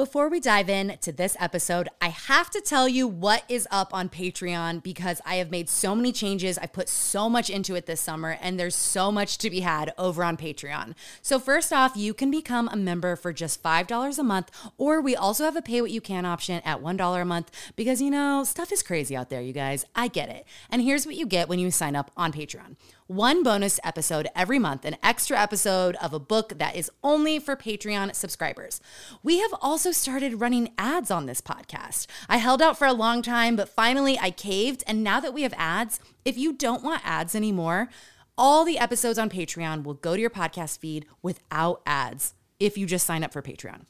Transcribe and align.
Before 0.00 0.30
we 0.30 0.40
dive 0.40 0.70
in 0.70 0.96
to 1.02 1.12
this 1.12 1.36
episode, 1.38 1.90
I 2.00 2.08
have 2.08 2.48
to 2.52 2.62
tell 2.62 2.88
you 2.88 3.06
what 3.06 3.44
is 3.50 3.68
up 3.70 3.92
on 3.92 4.08
Patreon 4.08 4.82
because 4.82 5.20
I 5.26 5.34
have 5.34 5.50
made 5.50 5.68
so 5.68 5.94
many 5.94 6.10
changes. 6.10 6.56
I 6.56 6.68
put 6.68 6.88
so 6.88 7.28
much 7.28 7.50
into 7.50 7.74
it 7.74 7.84
this 7.84 8.00
summer, 8.00 8.38
and 8.40 8.58
there's 8.58 8.74
so 8.74 9.12
much 9.12 9.36
to 9.36 9.50
be 9.50 9.60
had 9.60 9.92
over 9.98 10.24
on 10.24 10.38
Patreon. 10.38 10.94
So, 11.20 11.38
first 11.38 11.70
off, 11.70 11.98
you 11.98 12.14
can 12.14 12.30
become 12.30 12.66
a 12.72 12.76
member 12.76 13.14
for 13.14 13.34
just 13.34 13.62
$5 13.62 14.18
a 14.18 14.22
month, 14.22 14.50
or 14.78 15.02
we 15.02 15.14
also 15.14 15.44
have 15.44 15.54
a 15.54 15.60
pay 15.60 15.82
what 15.82 15.90
you 15.90 16.00
can 16.00 16.24
option 16.24 16.62
at 16.64 16.80
$1 16.80 17.20
a 17.20 17.24
month 17.26 17.50
because, 17.76 18.00
you 18.00 18.10
know, 18.10 18.42
stuff 18.42 18.72
is 18.72 18.82
crazy 18.82 19.14
out 19.14 19.28
there, 19.28 19.42
you 19.42 19.52
guys. 19.52 19.84
I 19.94 20.08
get 20.08 20.30
it. 20.30 20.46
And 20.70 20.80
here's 20.80 21.04
what 21.04 21.16
you 21.16 21.26
get 21.26 21.46
when 21.46 21.58
you 21.58 21.70
sign 21.70 21.94
up 21.94 22.10
on 22.16 22.32
Patreon 22.32 22.76
one 23.10 23.42
bonus 23.42 23.80
episode 23.82 24.28
every 24.36 24.60
month, 24.60 24.84
an 24.84 24.96
extra 25.02 25.36
episode 25.36 25.96
of 25.96 26.12
a 26.12 26.18
book 26.20 26.52
that 26.58 26.76
is 26.76 26.88
only 27.02 27.40
for 27.40 27.56
Patreon 27.56 28.14
subscribers. 28.14 28.80
We 29.24 29.40
have 29.40 29.52
also 29.60 29.90
started 29.90 30.40
running 30.40 30.70
ads 30.78 31.10
on 31.10 31.26
this 31.26 31.40
podcast. 31.40 32.06
I 32.28 32.36
held 32.36 32.62
out 32.62 32.78
for 32.78 32.86
a 32.86 32.92
long 32.92 33.20
time, 33.20 33.56
but 33.56 33.68
finally 33.68 34.16
I 34.16 34.30
caved. 34.30 34.84
And 34.86 35.02
now 35.02 35.18
that 35.18 35.34
we 35.34 35.42
have 35.42 35.54
ads, 35.56 35.98
if 36.24 36.38
you 36.38 36.52
don't 36.52 36.84
want 36.84 37.04
ads 37.04 37.34
anymore, 37.34 37.88
all 38.38 38.64
the 38.64 38.78
episodes 38.78 39.18
on 39.18 39.28
Patreon 39.28 39.82
will 39.82 39.94
go 39.94 40.14
to 40.14 40.20
your 40.20 40.30
podcast 40.30 40.78
feed 40.78 41.04
without 41.20 41.82
ads 41.84 42.34
if 42.60 42.78
you 42.78 42.86
just 42.86 43.06
sign 43.06 43.24
up 43.24 43.32
for 43.32 43.42
Patreon. 43.42 43.86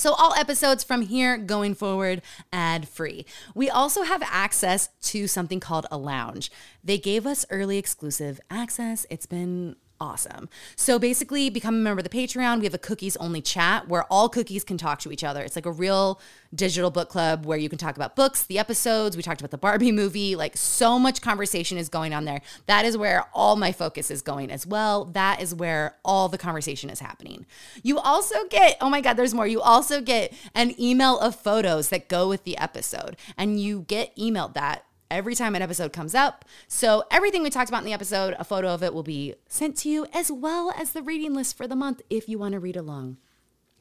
So, 0.00 0.14
all 0.14 0.32
episodes 0.34 0.82
from 0.82 1.02
here 1.02 1.36
going 1.36 1.74
forward 1.74 2.22
ad 2.52 2.88
free. 2.88 3.26
We 3.54 3.68
also 3.68 4.02
have 4.02 4.22
access 4.24 4.88
to 5.02 5.26
something 5.26 5.60
called 5.60 5.86
a 5.90 5.98
lounge. 5.98 6.50
They 6.82 6.98
gave 6.98 7.26
us 7.26 7.44
early 7.50 7.76
exclusive 7.76 8.40
access. 8.50 9.04
It's 9.10 9.26
been 9.26 9.76
awesome. 10.00 10.48
So 10.76 10.98
basically, 10.98 11.50
become 11.50 11.74
a 11.74 11.78
member 11.78 12.00
of 12.00 12.08
the 12.08 12.16
Patreon. 12.16 12.58
We 12.58 12.64
have 12.64 12.74
a 12.74 12.78
cookies 12.78 13.16
only 13.16 13.42
chat 13.42 13.88
where 13.88 14.04
all 14.04 14.28
cookies 14.28 14.64
can 14.64 14.78
talk 14.78 14.98
to 15.00 15.12
each 15.12 15.22
other. 15.22 15.42
It's 15.42 15.56
like 15.56 15.66
a 15.66 15.72
real 15.72 16.20
digital 16.54 16.90
book 16.90 17.08
club 17.08 17.46
where 17.46 17.58
you 17.58 17.68
can 17.68 17.78
talk 17.78 17.96
about 17.96 18.16
books, 18.16 18.42
the 18.44 18.58
episodes. 18.58 19.16
We 19.16 19.22
talked 19.22 19.40
about 19.40 19.50
the 19.50 19.58
Barbie 19.58 19.92
movie. 19.92 20.34
Like 20.36 20.56
so 20.56 20.98
much 20.98 21.20
conversation 21.20 21.78
is 21.78 21.88
going 21.88 22.14
on 22.14 22.24
there. 22.24 22.40
That 22.66 22.84
is 22.84 22.96
where 22.96 23.26
all 23.34 23.56
my 23.56 23.72
focus 23.72 24.10
is 24.10 24.22
going 24.22 24.50
as 24.50 24.66
well. 24.66 25.04
That 25.04 25.40
is 25.40 25.54
where 25.54 25.96
all 26.04 26.28
the 26.28 26.38
conversation 26.38 26.90
is 26.90 27.00
happening. 27.00 27.46
You 27.82 27.98
also 27.98 28.46
get, 28.48 28.76
oh 28.80 28.88
my 28.88 29.00
God, 29.00 29.14
there's 29.14 29.34
more. 29.34 29.46
You 29.46 29.60
also 29.60 30.00
get 30.00 30.32
an 30.54 30.80
email 30.80 31.18
of 31.18 31.36
photos 31.36 31.90
that 31.90 32.08
go 32.08 32.28
with 32.28 32.44
the 32.44 32.56
episode, 32.58 33.16
and 33.36 33.60
you 33.60 33.84
get 33.86 34.16
emailed 34.16 34.54
that 34.54 34.84
every 35.10 35.34
time 35.34 35.54
an 35.54 35.62
episode 35.62 35.92
comes 35.92 36.14
up. 36.14 36.44
So, 36.68 37.04
everything 37.10 37.42
we 37.42 37.50
talked 37.50 37.68
about 37.68 37.82
in 37.82 37.86
the 37.86 37.92
episode, 37.92 38.34
a 38.38 38.44
photo 38.44 38.68
of 38.68 38.82
it 38.82 38.94
will 38.94 39.02
be 39.02 39.34
sent 39.48 39.76
to 39.78 39.88
you, 39.88 40.06
as 40.12 40.30
well 40.30 40.72
as 40.76 40.92
the 40.92 41.02
reading 41.02 41.34
list 41.34 41.56
for 41.56 41.66
the 41.66 41.76
month 41.76 42.02
if 42.08 42.28
you 42.28 42.38
want 42.38 42.52
to 42.52 42.60
read 42.60 42.76
along. 42.76 43.16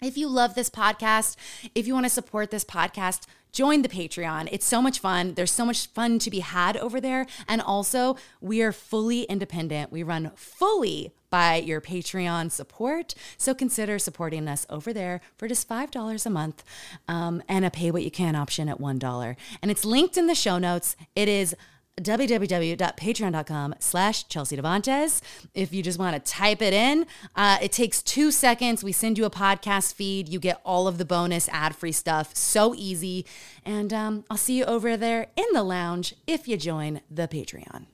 If 0.02 0.17
you 0.17 0.27
love 0.27 0.55
this 0.55 0.69
podcast, 0.69 1.35
if 1.75 1.85
you 1.85 1.94
want 1.94 2.05
to 2.05 2.09
support 2.09 2.52
this 2.52 2.63
podcast, 2.63 3.25
join 3.52 3.81
the 3.81 3.89
Patreon. 3.89 4.47
It's 4.52 4.66
so 4.66 4.81
much 4.81 5.00
fun. 5.00 5.33
There's 5.33 5.52
so 5.52 5.66
much 5.66 5.88
fun 5.88 6.19
to 6.19 6.30
be 6.30 6.39
had 6.39 6.77
over 6.77 7.02
there. 7.02 7.25
And 7.47 7.61
also, 7.61 8.16
we 8.39 8.61
are 8.61 8.72
fully 8.72 9.23
independent. 9.23 9.91
We 9.91 10.03
run 10.03 10.31
fully 10.35 11.13
by 11.30 11.55
your 11.55 11.81
Patreon 11.81 12.52
support. 12.52 13.16
So 13.38 13.53
consider 13.53 13.99
supporting 13.99 14.47
us 14.47 14.66
over 14.69 14.94
there 14.94 15.22
for 15.38 15.47
just 15.47 15.67
$5 15.67 16.25
a 16.25 16.30
month 16.30 16.63
um, 17.08 17.44
and 17.47 17.66
a 17.66 17.72
pay 17.72 17.91
what 17.91 18.03
you 18.03 18.11
can 18.11 18.35
option 18.35 18.69
at 18.69 18.80
$1. 18.80 19.35
And 19.61 19.72
it's 19.72 19.85
linked 19.85 20.17
in 20.17 20.27
the 20.27 20.35
show 20.35 20.57
notes. 20.57 20.95
It 21.16 21.27
is 21.27 21.55
www.patreon.com 22.00 23.75
slash 23.80 24.27
Chelsea 24.27 24.57
Devantez. 24.57 25.22
If 25.53 25.73
you 25.73 25.83
just 25.83 26.00
want 26.00 26.13
to 26.16 26.31
type 26.31 26.61
it 26.61 26.73
in, 26.73 27.05
uh, 27.35 27.57
it 27.61 27.72
takes 27.72 28.02
two 28.02 28.31
seconds. 28.31 28.83
We 28.83 28.91
send 28.91 29.17
you 29.17 29.25
a 29.25 29.30
podcast 29.30 29.94
feed. 29.94 30.30
You 30.30 30.39
get 30.39 30.61
all 30.63 30.88
of 30.88 30.97
the 30.97 31.05
bonus 31.05 31.50
ad-free 31.50 31.91
stuff. 31.91 32.35
So 32.35 32.73
easy. 32.75 33.25
And 33.66 33.94
um, 33.94 34.25
I'll 34.30 34.38
see 34.38 34.57
you 34.57 34.66
over 34.66 34.97
there 34.97 35.27
in 35.35 35.45
the 35.53 35.63
lounge 35.63 36.16
if 36.25 36.47
you 36.47 36.57
join 36.57 37.02
the 37.09 37.27
Patreon. 37.27 37.85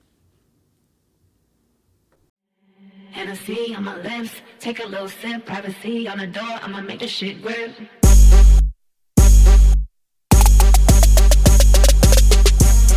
Hennessy 3.16 3.74
on 3.74 3.86
my 3.86 3.96
lips, 4.02 4.42
take 4.60 4.84
a 4.84 4.86
little 4.86 5.08
sip, 5.08 5.46
privacy 5.46 6.06
on 6.06 6.18
the 6.18 6.28
door, 6.28 6.44
I'ma 6.44 6.82
make 6.82 7.00
this 7.00 7.12
shit 7.12 7.42
grip. 7.42 7.72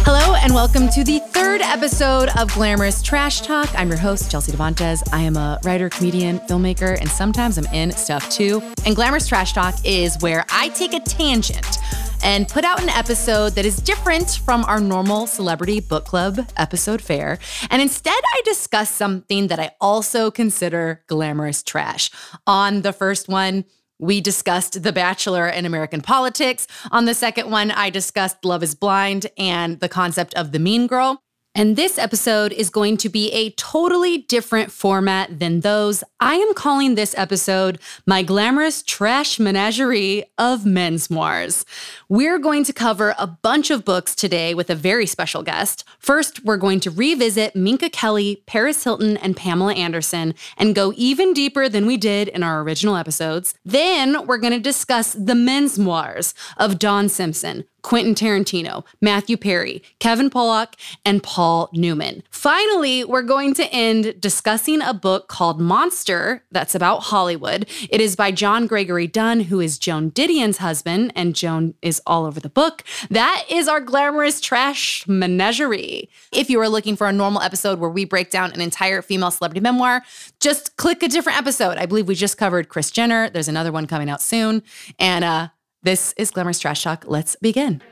Hello, 0.05 0.35
and 0.35 0.53
welcome 0.53 0.89
to 0.89 1.05
the 1.05 1.21
third 1.29 1.61
episode 1.61 2.31
of 2.37 2.53
Glamorous 2.53 3.01
Trash 3.01 3.43
Talk. 3.43 3.69
I'm 3.77 3.91
your 3.91 3.99
host, 3.99 4.29
Chelsea 4.29 4.51
Devantez. 4.51 5.09
I 5.13 5.21
am 5.21 5.37
a 5.37 5.61
writer, 5.63 5.89
comedian, 5.89 6.41
filmmaker, 6.41 6.99
and 6.99 7.09
sometimes 7.09 7.57
I'm 7.57 7.73
in 7.73 7.93
stuff 7.93 8.29
too. 8.29 8.61
And 8.85 8.97
Glamorous 8.97 9.29
Trash 9.29 9.53
Talk 9.53 9.77
is 9.85 10.19
where 10.19 10.45
I 10.51 10.71
take 10.71 10.95
a 10.95 11.01
tangent 11.01 11.79
and 12.23 12.49
put 12.49 12.65
out 12.65 12.83
an 12.83 12.89
episode 12.89 13.55
that 13.55 13.65
is 13.65 13.77
different 13.77 14.41
from 14.45 14.65
our 14.65 14.81
normal 14.81 15.27
celebrity 15.27 15.81
book 15.81 16.05
club 16.05 16.39
episode 16.57 17.01
fair. 17.01 17.39
And 17.71 17.81
instead, 17.81 18.13
I 18.13 18.43
discuss 18.45 18.91
something 18.91 19.49
that 19.49 19.59
I 19.59 19.71
also 19.81 20.31
consider 20.31 21.05
glamorous 21.07 21.63
trash. 21.63 22.11
On 22.47 22.83
the 22.83 22.93
first 22.93 23.29
one, 23.29 23.65
we 23.99 24.21
discussed 24.21 24.83
The 24.83 24.93
Bachelor 24.93 25.47
and 25.47 25.67
American 25.67 26.01
politics. 26.01 26.67
On 26.93 27.05
the 27.05 27.15
second 27.15 27.51
one, 27.51 27.71
I 27.71 27.91
discussed 27.91 28.45
Love 28.45 28.63
is 28.63 28.75
Blind 28.75 29.27
and 29.37 29.81
the 29.81 29.89
concept 29.89 30.35
of 30.35 30.53
the 30.53 30.59
mean 30.59 30.87
girl. 30.87 31.23
And 31.59 31.75
this 31.75 31.99
episode 31.99 32.53
is 32.53 32.71
going 32.71 32.99
to 32.99 33.09
be 33.09 33.33
a 33.33 33.51
totally 33.51 34.19
different 34.19 34.71
format 34.71 35.41
than 35.41 35.63
those. 35.63 36.05
I 36.21 36.37
am 36.37 36.55
calling 36.55 36.95
this 36.95 37.17
episode 37.19 37.81
my 38.07 38.23
glamorous 38.23 38.81
trash 38.81 39.41
menagerie 39.41 40.23
of 40.39 40.65
mensmoirs. 40.65 41.65
We're 42.09 42.39
going 42.39 42.63
to 42.63 42.73
cover 42.73 43.13
a 43.19 43.27
bunch 43.27 43.73
of 43.73 43.85
books 43.85 44.15
today 44.15 44.55
with 44.55 44.71
a 44.71 44.77
very 44.77 45.05
special 45.05 45.43
guest. 45.43 45.83
First, 45.99 46.45
we're 46.45 46.59
going 46.59 46.79
to 46.79 46.93
revisit 46.93 47.57
Minka 47.57 47.91
Kelly, 47.91 48.45
Paris 48.47 48.85
Hilton, 48.85 49.17
and 49.17 49.37
Pamela 49.37 49.75
Anderson 49.75 50.37
and 50.59 50.77
go 50.77 50.93
even 50.95 51.33
deeper 51.33 51.69
than 51.69 51.87
we 51.87 51.97
did 51.97 52.29
in 52.29 52.45
our 52.45 52.63
original 52.63 52.95
episodes. 52.95 53.57
Then, 53.65 54.29
we're 54.29 54.39
going 54.39 54.53
to 54.53 54.61
discuss 54.61 55.13
the 55.15 55.35
mensmoirs 55.35 56.35
of 56.57 56.79
Don 56.79 57.09
Simpson, 57.09 57.65
Quentin 57.83 58.15
Tarantino, 58.15 58.85
Matthew 59.01 59.37
Perry, 59.37 59.83
Kevin 59.99 60.31
Pollak, 60.31 60.75
and 61.05 61.23
Paul 61.23 61.71
Newman. 61.73 62.23
Finally, 62.31 63.05
we're 63.05 63.23
going 63.23 63.55
to 63.55 63.67
end 63.73 64.21
discussing 64.21 64.83
a 64.83 64.93
book 64.95 65.29
called 65.29 65.61
Monster 65.61 66.45
that's 66.51 66.75
about 66.75 67.05
Hollywood. 67.05 67.69
It 67.91 68.01
is 68.01 68.17
by 68.17 68.31
John 68.31 68.67
Gregory 68.67 69.07
Dunne, 69.07 69.41
who 69.41 69.61
is 69.61 69.79
Joan 69.79 70.11
Didion's 70.11 70.59
husband, 70.59 71.13
and 71.15 71.35
Joan 71.35 71.75
is 71.83 72.03
all 72.07 72.25
over 72.25 72.41
the 72.41 72.49
book. 72.49 72.83
That 73.11 73.45
is 73.49 73.69
our 73.69 73.81
glamorous 73.81 74.41
trash 74.41 75.07
menagerie. 75.07 76.09
If 76.33 76.51
you 76.51 76.61
are 76.61 76.69
looking 76.69 76.97
for 76.97 77.07
a 77.07 77.13
normal 77.13 77.43
episode 77.43 77.79
where 77.79 77.91
we 77.91 78.05
break 78.05 78.31
down 78.31 78.53
an 78.53 78.61
entire 78.61 79.03
female 79.03 79.31
celebrity 79.31 79.61
memoir, 79.61 80.03
just 80.41 80.77
click 80.77 81.03
a 81.03 81.09
different 81.09 81.39
episode. 81.39 81.79
I 81.79 81.87
believe 81.87 82.09
we 82.09 82.15
just 82.15 82.39
covered 82.39 82.69
Kris 82.69 82.91
Jenner. 82.91 83.31
There's 83.31 83.49
another 83.49 83.73
one 83.73 83.87
coming 83.87 84.11
out 84.11 84.21
soon. 84.21 84.63
And 84.99 85.25
uh, 85.25 85.49
this 85.83 86.15
is 86.17 86.31
Glamorous 86.31 86.59
Trash 86.59 86.83
Talk. 86.83 87.05
Let's 87.07 87.37
begin. 87.37 87.83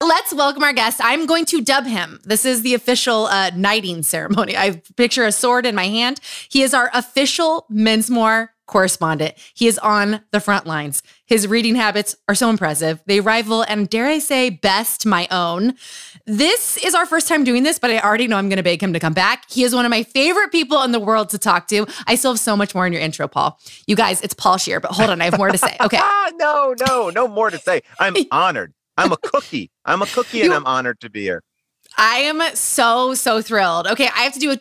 Let's 0.00 0.32
welcome 0.32 0.62
our 0.62 0.72
guest. 0.72 1.00
I'm 1.02 1.26
going 1.26 1.44
to 1.46 1.60
dub 1.60 1.84
him. 1.84 2.20
This 2.24 2.44
is 2.44 2.62
the 2.62 2.74
official 2.74 3.26
uh, 3.26 3.50
knighting 3.54 4.02
ceremony. 4.02 4.56
I 4.56 4.82
picture 4.96 5.24
a 5.24 5.32
sword 5.32 5.66
in 5.66 5.74
my 5.74 5.86
hand. 5.86 6.20
He 6.50 6.62
is 6.62 6.72
our 6.72 6.90
official 6.94 7.66
Mensmoir 7.70 8.48
correspondent. 8.68 9.34
He 9.54 9.66
is 9.66 9.78
on 9.78 10.20
the 10.30 10.38
front 10.38 10.66
lines. 10.66 11.02
His 11.26 11.48
reading 11.48 11.74
habits 11.74 12.14
are 12.28 12.34
so 12.34 12.48
impressive. 12.48 13.02
They 13.06 13.20
rival, 13.20 13.62
and 13.62 13.90
dare 13.90 14.06
I 14.06 14.20
say, 14.20 14.50
best 14.50 15.04
my 15.04 15.26
own. 15.32 15.74
This 16.26 16.76
is 16.76 16.94
our 16.94 17.04
first 17.04 17.26
time 17.26 17.42
doing 17.42 17.64
this, 17.64 17.80
but 17.80 17.90
I 17.90 17.98
already 17.98 18.28
know 18.28 18.36
I'm 18.36 18.48
going 18.48 18.58
to 18.58 18.62
beg 18.62 18.80
him 18.80 18.92
to 18.92 19.00
come 19.00 19.14
back. 19.14 19.50
He 19.50 19.64
is 19.64 19.74
one 19.74 19.84
of 19.84 19.90
my 19.90 20.04
favorite 20.04 20.52
people 20.52 20.82
in 20.82 20.92
the 20.92 21.00
world 21.00 21.30
to 21.30 21.38
talk 21.38 21.66
to. 21.68 21.86
I 22.06 22.14
still 22.14 22.32
have 22.32 22.40
so 22.40 22.56
much 22.56 22.74
more 22.74 22.86
in 22.86 22.92
your 22.92 23.02
intro, 23.02 23.26
Paul. 23.26 23.58
You 23.86 23.96
guys, 23.96 24.20
it's 24.20 24.34
Paul 24.34 24.58
Scheer, 24.58 24.78
but 24.78 24.92
hold 24.92 25.10
on, 25.10 25.20
I 25.20 25.24
have 25.24 25.38
more 25.38 25.50
to 25.50 25.58
say. 25.58 25.76
Okay. 25.80 26.00
no, 26.34 26.74
no, 26.86 27.10
no 27.10 27.26
more 27.26 27.50
to 27.50 27.58
say. 27.58 27.82
I'm 27.98 28.14
honored. 28.30 28.72
I'm 28.96 29.12
a 29.12 29.16
cookie. 29.16 29.70
I'm 29.84 30.02
a 30.02 30.06
cookie, 30.06 30.42
and 30.42 30.52
I'm 30.52 30.66
honored 30.66 31.00
to 31.00 31.10
be 31.10 31.22
here. 31.22 31.42
I 31.96 32.18
am 32.18 32.42
so, 32.54 33.14
so 33.14 33.42
thrilled. 33.42 33.86
Okay, 33.88 34.06
I 34.06 34.20
have 34.20 34.32
to 34.34 34.38
do 34.38 34.52
a 34.52 34.58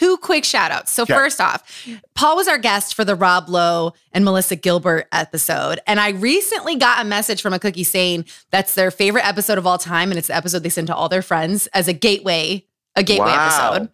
two 0.00 0.16
quick 0.16 0.44
shout 0.44 0.70
outs. 0.70 0.90
So, 0.92 1.02
okay. 1.02 1.12
first 1.12 1.40
off, 1.40 1.86
Paul 2.14 2.36
was 2.36 2.48
our 2.48 2.58
guest 2.58 2.94
for 2.94 3.04
the 3.04 3.14
Rob 3.14 3.48
Lowe 3.48 3.92
and 4.12 4.24
Melissa 4.24 4.56
Gilbert 4.56 5.06
episode. 5.12 5.80
And 5.86 6.00
I 6.00 6.10
recently 6.10 6.76
got 6.76 7.04
a 7.04 7.04
message 7.04 7.42
from 7.42 7.52
a 7.52 7.58
cookie 7.58 7.84
saying 7.84 8.24
that's 8.50 8.74
their 8.74 8.90
favorite 8.90 9.26
episode 9.26 9.58
of 9.58 9.66
all 9.66 9.78
time. 9.78 10.10
And 10.10 10.18
it's 10.18 10.28
the 10.28 10.36
episode 10.36 10.62
they 10.62 10.70
send 10.70 10.86
to 10.86 10.94
all 10.94 11.08
their 11.08 11.22
friends 11.22 11.66
as 11.68 11.86
a 11.86 11.92
gateway, 11.92 12.64
a 12.96 13.02
gateway 13.02 13.26
wow. 13.26 13.72
episode. 13.72 13.90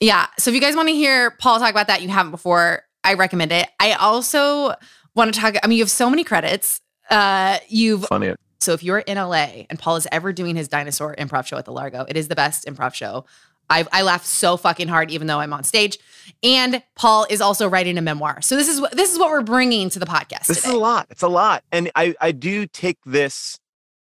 Yeah. 0.00 0.26
So, 0.38 0.50
if 0.50 0.54
you 0.54 0.60
guys 0.60 0.74
want 0.74 0.88
to 0.88 0.94
hear 0.94 1.32
Paul 1.32 1.58
talk 1.58 1.70
about 1.70 1.88
that, 1.88 2.00
you 2.00 2.08
haven't 2.08 2.32
before, 2.32 2.82
I 3.04 3.14
recommend 3.14 3.52
it. 3.52 3.68
I 3.78 3.92
also 3.92 4.74
want 5.14 5.34
to 5.34 5.40
talk, 5.40 5.54
I 5.62 5.66
mean, 5.66 5.76
you 5.78 5.84
have 5.84 5.90
so 5.90 6.08
many 6.08 6.24
credits. 6.24 6.80
Uh, 7.10 7.58
you've 7.68 8.04
funny. 8.04 8.34
So 8.58 8.72
if 8.72 8.82
you're 8.82 8.98
in 8.98 9.16
LA 9.18 9.64
and 9.68 9.78
Paul 9.78 9.96
is 9.96 10.08
ever 10.10 10.32
doing 10.32 10.56
his 10.56 10.66
dinosaur 10.66 11.14
improv 11.14 11.46
show 11.46 11.58
at 11.58 11.66
the 11.66 11.72
Largo, 11.72 12.06
it 12.08 12.16
is 12.16 12.28
the 12.28 12.34
best 12.34 12.64
improv 12.66 12.94
show 12.94 13.26
I, 13.68 13.86
I 13.92 14.02
laugh 14.02 14.24
so 14.24 14.56
fucking 14.56 14.88
hard, 14.88 15.10
even 15.10 15.26
though 15.26 15.40
I'm 15.40 15.52
on 15.52 15.64
stage. 15.64 15.98
And 16.42 16.82
Paul 16.94 17.26
is 17.30 17.40
also 17.40 17.68
writing 17.68 17.98
a 17.98 18.02
memoir. 18.02 18.40
So 18.42 18.56
this 18.56 18.68
is 18.68 18.80
what 18.80 18.92
this 18.92 19.12
is 19.12 19.18
what 19.18 19.30
we're 19.30 19.42
bringing 19.42 19.90
to 19.90 19.98
the 19.98 20.06
podcast. 20.06 20.46
This 20.46 20.62
today. 20.62 20.70
is 20.70 20.74
a 20.74 20.78
lot. 20.78 21.06
It's 21.10 21.22
a 21.22 21.28
lot, 21.28 21.64
and 21.72 21.90
I 21.94 22.14
I 22.20 22.32
do 22.32 22.66
take 22.66 22.98
this, 23.04 23.58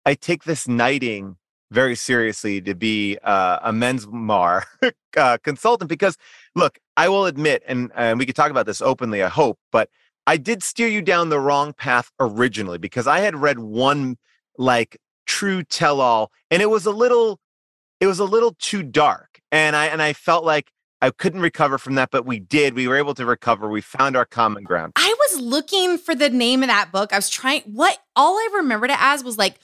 I 0.05 0.14
take 0.14 0.44
this 0.44 0.67
knighting 0.67 1.37
very 1.70 1.94
seriously 1.94 2.61
to 2.61 2.75
be 2.75 3.17
uh, 3.23 3.61
a 3.62 3.73
mensmoir 3.73 4.64
uh, 5.17 5.38
consultant 5.43 5.88
because 5.88 6.17
look, 6.55 6.79
I 6.96 7.08
will 7.08 7.26
admit, 7.26 7.62
and 7.67 7.91
and 7.94 8.19
we 8.19 8.26
could 8.26 8.37
talk 8.37 8.50
about 8.50 8.67
this 8.67 8.82
openly. 8.82 9.23
I 9.23 9.29
hope, 9.29 9.58
but 9.70 9.88
I 10.26 10.37
did 10.37 10.62
steer 10.62 10.88
you 10.88 11.03
down 11.03 11.29
the 11.29 11.41
wrong 11.41 11.73
path 11.73 12.11
originally 12.20 12.79
because 12.79 13.06
I 13.06 13.20
had 13.20 13.37
read 13.37 13.58
one 13.58 14.17
like 14.58 14.99
true 15.26 15.62
tell 15.62 16.00
all, 16.00 16.31
and 16.50 16.61
it 16.61 16.70
was 16.70 16.87
a 16.87 16.91
little, 16.91 17.38
it 18.00 18.06
was 18.06 18.19
a 18.19 18.25
little 18.25 18.55
too 18.58 18.82
dark, 18.82 19.30
and 19.52 19.76
I 19.76 19.87
and 19.87 20.00
I 20.02 20.12
felt 20.12 20.44
like 20.44 20.70
I 21.02 21.11
couldn't 21.11 21.41
recover 21.41 21.79
from 21.79 21.94
that, 21.94 22.11
but 22.11 22.26
we 22.26 22.38
did. 22.38 22.75
We 22.75 22.87
were 22.87 22.97
able 22.97 23.14
to 23.14 23.25
recover. 23.25 23.69
We 23.69 23.81
found 23.81 24.17
our 24.17 24.26
common 24.26 24.64
ground. 24.64 24.93
I 24.97 25.14
was 25.31 25.41
looking 25.41 25.97
for 25.97 26.14
the 26.14 26.29
name 26.29 26.62
of 26.62 26.69
that 26.69 26.93
book. 26.93 27.12
I 27.12 27.17
was 27.17 27.31
trying 27.31 27.62
what 27.62 27.99
all 28.14 28.37
I 28.37 28.49
remembered 28.55 28.91
it 28.91 28.99
as 29.00 29.25
was 29.25 29.38
like 29.38 29.56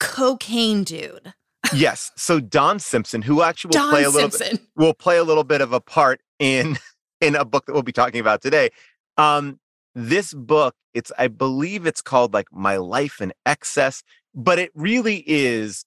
cocaine 0.00 0.82
dude. 0.84 1.34
yes. 1.74 2.10
So 2.16 2.40
Don 2.40 2.78
Simpson, 2.78 3.22
who 3.22 3.42
actually 3.42 3.68
will 3.68 3.84
Don 3.84 3.90
play 3.90 4.04
a 4.04 4.10
little 4.10 4.30
Simpson. 4.30 4.56
bit, 4.56 4.66
will 4.76 4.94
play 4.94 5.18
a 5.18 5.24
little 5.24 5.44
bit 5.44 5.60
of 5.60 5.72
a 5.72 5.80
part 5.80 6.20
in 6.38 6.76
in 7.20 7.36
a 7.36 7.44
book 7.44 7.66
that 7.66 7.72
we'll 7.72 7.82
be 7.82 7.92
talking 7.92 8.20
about 8.20 8.42
today. 8.42 8.70
Um, 9.16 9.60
this 9.94 10.32
book, 10.34 10.74
it's 10.94 11.12
I 11.18 11.28
believe 11.28 11.86
it's 11.86 12.02
called 12.02 12.32
like 12.34 12.46
My 12.52 12.76
Life 12.78 13.20
in 13.20 13.32
Excess, 13.46 14.02
but 14.34 14.58
it 14.58 14.70
really 14.74 15.22
is. 15.26 15.84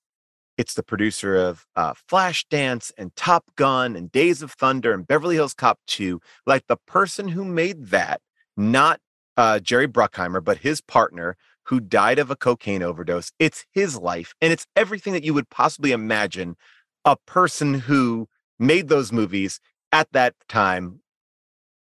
It's 0.57 0.73
the 0.75 0.83
producer 0.83 1.35
of 1.35 1.65
uh, 1.75 1.93
Flashdance 1.93 2.91
and 2.97 3.15
Top 3.15 3.45
Gun 3.55 3.95
and 3.95 4.11
Days 4.11 4.41
of 4.41 4.51
Thunder 4.51 4.93
and 4.93 5.07
Beverly 5.07 5.35
Hills 5.35 5.53
Cop 5.53 5.79
2. 5.87 6.19
Like 6.45 6.67
the 6.67 6.77
person 6.77 7.29
who 7.29 7.43
made 7.43 7.87
that, 7.87 8.21
not 8.55 8.99
uh, 9.35 9.59
Jerry 9.59 9.87
Bruckheimer, 9.87 10.43
but 10.43 10.59
his 10.59 10.79
partner 10.81 11.35
who 11.67 11.79
died 11.79 12.19
of 12.19 12.29
a 12.29 12.35
cocaine 12.35 12.83
overdose. 12.83 13.31
It's 13.39 13.65
his 13.71 13.97
life, 13.97 14.33
and 14.41 14.51
it's 14.51 14.67
everything 14.75 15.13
that 15.13 15.23
you 15.23 15.33
would 15.33 15.49
possibly 15.49 15.91
imagine 15.91 16.55
a 17.05 17.15
person 17.25 17.73
who 17.73 18.27
made 18.59 18.89
those 18.89 19.11
movies 19.11 19.59
at 19.91 20.11
that 20.11 20.35
time 20.47 20.99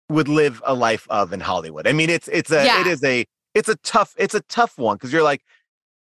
would 0.10 0.28
live 0.28 0.62
a 0.66 0.74
life 0.74 1.08
of 1.10 1.34
in 1.34 1.40
Hollywood. 1.40 1.88
I 1.88 1.94
mean, 1.94 2.10
it's 2.10 2.28
it's 2.28 2.52
a 2.52 2.66
Yeah. 2.66 2.82
it 2.82 2.88
is 2.88 3.04
a 3.04 3.26
it's 3.54 3.70
a 3.70 3.76
tough 3.78 4.14
it's 4.18 4.34
a 4.36 4.42
tough 4.42 4.78
one 4.78 4.98
because 4.98 5.14
you're 5.14 5.24
like 5.24 5.42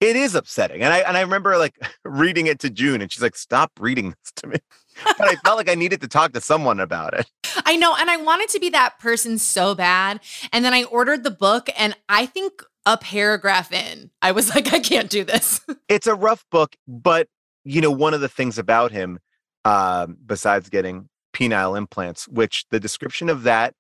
it 0.01 0.17
is 0.17 0.35
upsetting. 0.35 0.83
And 0.83 0.93
I 0.93 0.99
and 0.99 1.17
I 1.17 1.21
remember 1.23 1.57
like 1.59 1.77
reading 2.05 2.47
it 2.47 2.59
to 2.61 2.71
June 2.71 3.01
and 3.01 3.11
she's 3.11 3.23
like, 3.23 3.37
stop 3.37 3.73
reading 3.79 4.11
this 4.11 4.33
to 4.37 4.47
me. 4.49 4.57
but 5.05 5.29
I 5.29 5.35
felt 5.37 5.57
like 5.57 5.69
I 5.69 5.75
needed 5.75 6.01
to 6.03 6.09
talk 6.09 6.33
to 6.33 6.41
someone 6.41 6.81
about 6.81 7.15
it. 7.15 7.27
I 7.65 7.77
know, 7.77 7.95
and 7.99 8.11
I 8.11 8.17
wanted 8.17 8.49
to 8.51 8.61
be 8.61 8.71
that 8.71 8.99
person 8.99 9.39
so 9.39 9.75
bad. 9.75 10.21
And 10.53 10.65
then 10.65 10.73
I 10.73 10.85
ordered 10.85 11.25
the 11.25 11.31
book, 11.31 11.69
and 11.77 11.95
I 12.09 12.27
think 12.27 12.63
a 12.87 12.97
paragraph 12.97 13.73
in, 13.73 14.11
I 14.23 14.33
was 14.33 14.49
like, 14.55 14.73
I 14.73 14.79
can't 14.79 15.11
do 15.11 15.25
this. 15.25 15.61
It's 15.89 16.07
a 16.07 16.15
rough 16.15 16.45
book, 16.51 16.77
but 16.87 17.29
you 17.65 17.81
know, 17.81 17.91
one 17.91 18.15
of 18.15 18.21
the 18.21 18.29
things 18.29 18.59
about 18.59 18.93
him, 18.93 19.19
um, 19.65 20.17
besides 20.25 20.69
getting 20.69 21.09
penile 21.35 21.77
implants, 21.77 22.29
which 22.29 22.65
the 22.71 22.79
description 22.79 23.29
of 23.29 23.43
that 23.43 23.75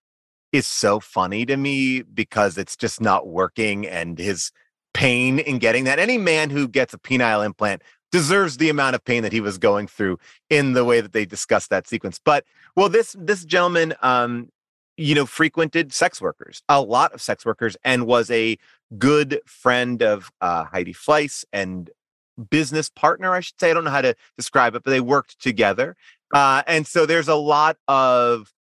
is 0.53 0.67
so 0.67 0.99
funny 1.01 1.47
to 1.47 1.57
me 1.57 2.03
because 2.03 2.59
it's 2.59 2.77
just 2.77 3.01
not 3.01 3.29
working 3.29 3.87
and 3.87 4.19
his 4.19 4.51
pain 4.97 5.39
in 5.39 5.59
getting 5.59 5.85
that. 5.85 5.99
Any 5.99 6.17
man 6.17 6.49
who 6.49 6.67
gets 6.67 6.95
a 6.95 6.99
penile 6.99 7.45
implant 7.45 7.83
deserves 8.11 8.57
the 8.57 8.71
amount 8.71 8.95
of 8.95 9.05
pain 9.05 9.23
that 9.23 9.33
he 9.33 9.41
was 9.41 9.59
going 9.59 9.87
through 9.87 10.19
in 10.49 10.73
the 10.73 10.85
way 10.85 11.03
that 11.03 11.13
they 11.13 11.27
discussed 11.27 11.69
that 11.69 11.87
sequence. 11.87 12.19
But 12.25 12.45
well, 12.77 12.89
this 12.89 13.15
this 13.19 13.45
gentleman 13.45 13.95
um, 14.01 14.49
you 14.97 15.15
know, 15.15 15.27
frequented 15.27 15.93
sex 15.93 16.21
workers, 16.21 16.63
a 16.69 16.81
lot 16.81 17.13
of 17.13 17.21
sex 17.21 17.45
workers, 17.45 17.77
and 17.85 18.07
was 18.07 18.31
a 18.31 18.57
good 18.97 19.41
friend 19.45 20.03
of 20.03 20.31
uh, 20.41 20.65
Heidi 20.65 20.95
Fleiss 20.95 21.45
and 21.53 21.91
business 22.51 22.89
partner, 22.89 23.35
I 23.35 23.41
should 23.41 23.61
say. 23.61 23.71
I 23.71 23.75
don't 23.75 23.85
know 23.85 23.91
how 23.91 24.01
to 24.01 24.15
describe 24.39 24.75
it, 24.75 24.83
but 24.83 24.91
they 24.91 25.01
worked 25.01 25.39
together. 25.41 25.97
Uh, 26.33 26.63
and 26.67 26.87
so 26.87 27.05
there's 27.05 27.29
a 27.29 27.35
lot 27.35 27.77
of 27.89 28.53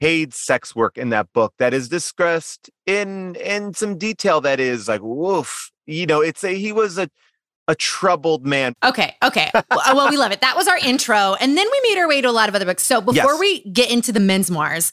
paid 0.00 0.32
sex 0.34 0.74
work 0.76 0.96
in 0.96 1.10
that 1.10 1.32
book 1.32 1.54
that 1.58 1.74
is 1.74 1.88
discussed 1.88 2.70
in 2.86 3.34
in 3.36 3.74
some 3.74 3.98
detail 3.98 4.40
that 4.40 4.60
is 4.60 4.88
like 4.88 5.00
woof. 5.02 5.70
You 5.86 6.06
know, 6.06 6.20
it's 6.20 6.44
a 6.44 6.54
he 6.54 6.72
was 6.72 6.98
a 6.98 7.08
a 7.66 7.74
troubled 7.74 8.46
man. 8.46 8.72
Okay, 8.82 9.14
okay. 9.22 9.50
well, 9.70 10.00
uh, 10.00 10.08
we 10.10 10.16
love 10.16 10.32
it. 10.32 10.40
That 10.40 10.56
was 10.56 10.66
our 10.68 10.78
intro. 10.78 11.34
And 11.38 11.56
then 11.56 11.66
we 11.70 11.80
made 11.90 12.00
our 12.00 12.08
way 12.08 12.22
to 12.22 12.28
a 12.28 12.32
lot 12.32 12.48
of 12.48 12.54
other 12.54 12.64
books. 12.64 12.82
So 12.82 13.00
before 13.02 13.32
Yes. 13.32 13.40
we 13.40 13.60
get 13.70 13.90
into 13.90 14.10
the 14.10 14.20
mensmoirs, 14.20 14.90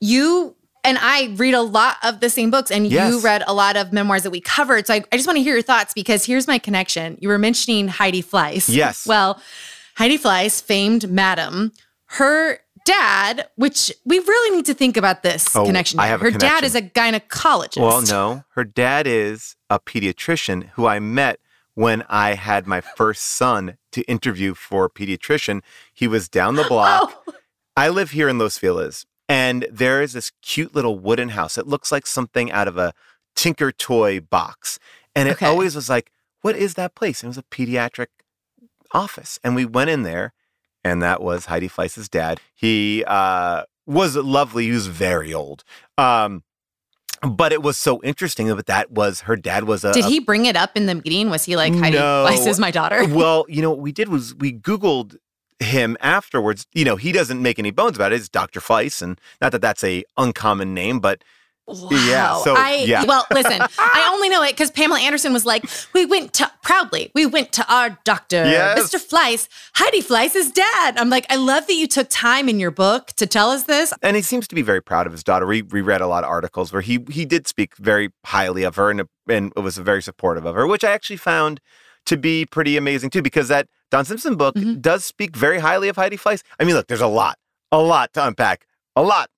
you 0.00 0.54
and 0.84 0.96
I 1.00 1.34
read 1.36 1.52
a 1.52 1.60
lot 1.60 1.96
of 2.02 2.20
the 2.20 2.30
same 2.30 2.50
books, 2.50 2.70
and 2.70 2.86
you 2.90 3.20
read 3.20 3.42
a 3.46 3.52
lot 3.52 3.76
of 3.76 3.92
memoirs 3.92 4.22
that 4.22 4.30
we 4.30 4.40
covered. 4.40 4.86
So 4.86 4.94
I, 4.94 5.04
I 5.12 5.16
just 5.16 5.26
want 5.26 5.36
to 5.36 5.42
hear 5.42 5.52
your 5.54 5.62
thoughts 5.62 5.92
because 5.92 6.24
here's 6.24 6.46
my 6.46 6.58
connection. 6.58 7.18
You 7.20 7.28
were 7.28 7.38
mentioning 7.38 7.88
Heidi 7.88 8.22
Fleiss. 8.22 8.74
Yes. 8.74 9.06
Well, 9.06 9.42
Heidi 9.96 10.16
Fleiss, 10.16 10.62
famed 10.62 11.10
madam, 11.10 11.72
her 12.06 12.60
dad, 12.88 13.48
which 13.56 13.92
we 14.04 14.18
really 14.18 14.56
need 14.56 14.66
to 14.66 14.74
think 14.74 14.96
about 14.96 15.22
this 15.22 15.54
Oh, 15.54 15.64
connection. 15.64 16.00
I 16.00 16.06
have 16.06 16.20
her 16.20 16.30
dad 16.30 16.64
is 16.64 16.74
a 16.74 16.82
gynecologist. 16.82 17.80
Well, 17.82 18.02
no, 18.02 18.44
her 18.54 18.64
dad 18.64 19.06
is 19.06 19.56
a 19.70 19.78
pediatrician 19.78 20.70
who 20.70 20.86
I 20.86 20.98
met 20.98 21.38
when 21.74 22.02
I 22.08 22.34
had 22.34 22.66
my 22.66 22.80
first 22.80 23.22
son 23.24 23.76
to 23.92 24.02
interview 24.02 24.54
for 24.54 24.86
a 24.86 24.90
pediatrician. 24.90 25.60
He 25.92 26.08
was 26.08 26.28
down 26.28 26.56
the 26.56 26.64
block. 26.68 27.12
Oh, 27.26 27.32
I 27.76 27.88
live 27.90 28.10
here 28.12 28.28
in 28.28 28.38
Los 28.38 28.58
Feliz, 28.58 29.06
and 29.28 29.66
there 29.70 30.02
is 30.02 30.12
this 30.14 30.32
cute 30.42 30.74
little 30.74 30.98
wooden 30.98 31.30
house. 31.30 31.56
It 31.58 31.66
looks 31.66 31.92
like 31.92 32.06
something 32.06 32.50
out 32.50 32.66
of 32.68 32.76
a 32.78 32.92
Tinker 33.36 33.70
Toy 33.70 34.18
box. 34.20 34.78
And 35.14 35.28
it 35.28 35.32
Okay. 35.32 35.46
always 35.46 35.76
was 35.76 35.88
like, 35.88 36.10
what 36.42 36.56
is 36.56 36.74
that 36.74 36.94
place? 36.96 37.22
It 37.22 37.28
was 37.28 37.38
a 37.38 37.42
pediatric 37.44 38.08
office. 38.92 39.38
And 39.44 39.54
we 39.54 39.64
went 39.64 39.90
in 39.90 40.02
there, 40.02 40.32
and 40.88 41.02
that 41.02 41.22
was 41.22 41.46
Heidi 41.46 41.68
Fleiss's 41.68 42.08
dad. 42.08 42.40
He 42.54 43.04
uh, 43.06 43.64
was 43.86 44.16
lovely. 44.16 44.66
He 44.66 44.72
was 44.72 44.86
very 44.86 45.32
old. 45.32 45.64
Um, 45.96 46.42
but 47.22 47.52
it 47.52 47.62
was 47.62 47.76
so 47.76 48.00
interesting 48.02 48.46
that 48.48 48.66
that 48.66 48.90
was 48.92 49.22
her 49.22 49.36
dad 49.36 49.64
was 49.64 49.84
a, 49.84 49.92
Did 49.92 50.04
he 50.04 50.20
bring 50.20 50.46
it 50.46 50.56
up 50.56 50.76
in 50.76 50.86
the 50.86 50.94
meeting? 50.94 51.30
Was 51.30 51.44
he 51.44 51.56
like, 51.56 51.74
Heidi 51.74 51.96
No. 51.96 52.26
Fleiss 52.28 52.46
is 52.46 52.60
my 52.60 52.70
daughter? 52.70 53.06
well, 53.08 53.44
you 53.48 53.60
know, 53.60 53.70
what 53.70 53.80
we 53.80 53.92
did 53.92 54.08
was 54.08 54.34
we 54.34 54.52
Googled 54.52 55.16
him 55.58 55.96
afterwards. 56.00 56.66
You 56.72 56.84
know, 56.84 56.96
he 56.96 57.10
doesn't 57.10 57.42
make 57.42 57.58
any 57.58 57.72
bones 57.72 57.96
about 57.96 58.12
it. 58.12 58.16
It's 58.16 58.28
Dr. 58.28 58.60
Fleiss. 58.60 59.02
And 59.02 59.20
not 59.40 59.52
that 59.52 59.60
that's 59.60 59.82
a 59.82 60.04
uncommon 60.16 60.74
name, 60.74 61.00
but 61.00 61.24
Wow. 61.68 61.88
Yeah, 61.90 62.36
so, 62.42 62.54
I 62.56 62.84
yeah. 62.86 63.04
well, 63.04 63.26
listen, 63.30 63.60
I 63.78 64.10
only 64.14 64.28
know 64.30 64.42
it 64.42 64.52
because 64.52 64.70
Pamela 64.70 65.00
Anderson 65.00 65.32
was 65.34 65.44
like, 65.44 65.64
we 65.92 66.06
went 66.06 66.32
to 66.34 66.50
proudly, 66.62 67.10
we 67.14 67.26
went 67.26 67.52
to 67.52 67.72
our 67.72 67.98
doctor, 68.04 68.36
Yes. 68.44 68.78
Mr. 68.80 68.98
Fleiss, 68.98 69.48
Heidi 69.74 70.00
Fleiss's 70.00 70.50
dad. 70.50 70.96
I'm 70.96 71.10
like, 71.10 71.26
I 71.30 71.36
love 71.36 71.66
that 71.66 71.74
you 71.74 71.86
took 71.86 72.08
time 72.08 72.48
in 72.48 72.58
your 72.58 72.70
book 72.70 73.08
to 73.16 73.26
tell 73.26 73.50
us 73.50 73.64
this. 73.64 73.92
and 74.02 74.16
he 74.16 74.22
seems 74.22 74.48
to 74.48 74.54
be 74.54 74.62
very 74.62 74.80
proud 74.82 75.06
of 75.06 75.12
his 75.12 75.22
daughter. 75.22 75.46
We 75.46 75.60
reread 75.62 76.00
a 76.00 76.06
lot 76.06 76.24
of 76.24 76.30
articles 76.30 76.72
where 76.72 76.82
he 76.82 77.04
he 77.10 77.24
did 77.24 77.46
speak 77.46 77.76
very 77.76 78.10
highly 78.24 78.62
of 78.62 78.76
her 78.76 78.90
and 78.90 79.02
and 79.28 79.52
was 79.56 79.76
very 79.76 80.02
supportive 80.02 80.46
of 80.46 80.54
her, 80.54 80.66
which 80.66 80.84
I 80.84 80.90
actually 80.92 81.18
found 81.18 81.60
to 82.06 82.16
be 82.16 82.46
pretty 82.46 82.78
amazing 82.78 83.10
too, 83.10 83.20
because 83.20 83.48
that 83.48 83.68
Don 83.90 84.06
Simpson 84.06 84.36
book 84.36 84.54
Mhm. 84.54 84.80
does 84.80 85.04
speak 85.04 85.36
very 85.36 85.58
highly 85.58 85.88
of 85.88 85.96
Heidi 85.96 86.16
Fleiss. 86.16 86.42
I 86.58 86.64
mean, 86.64 86.74
look, 86.74 86.86
there's 86.86 87.02
a 87.02 87.06
lot, 87.06 87.36
a 87.70 87.78
lot 87.78 88.14
to 88.14 88.26
unpack, 88.26 88.66
a 88.96 89.02
lot. 89.02 89.28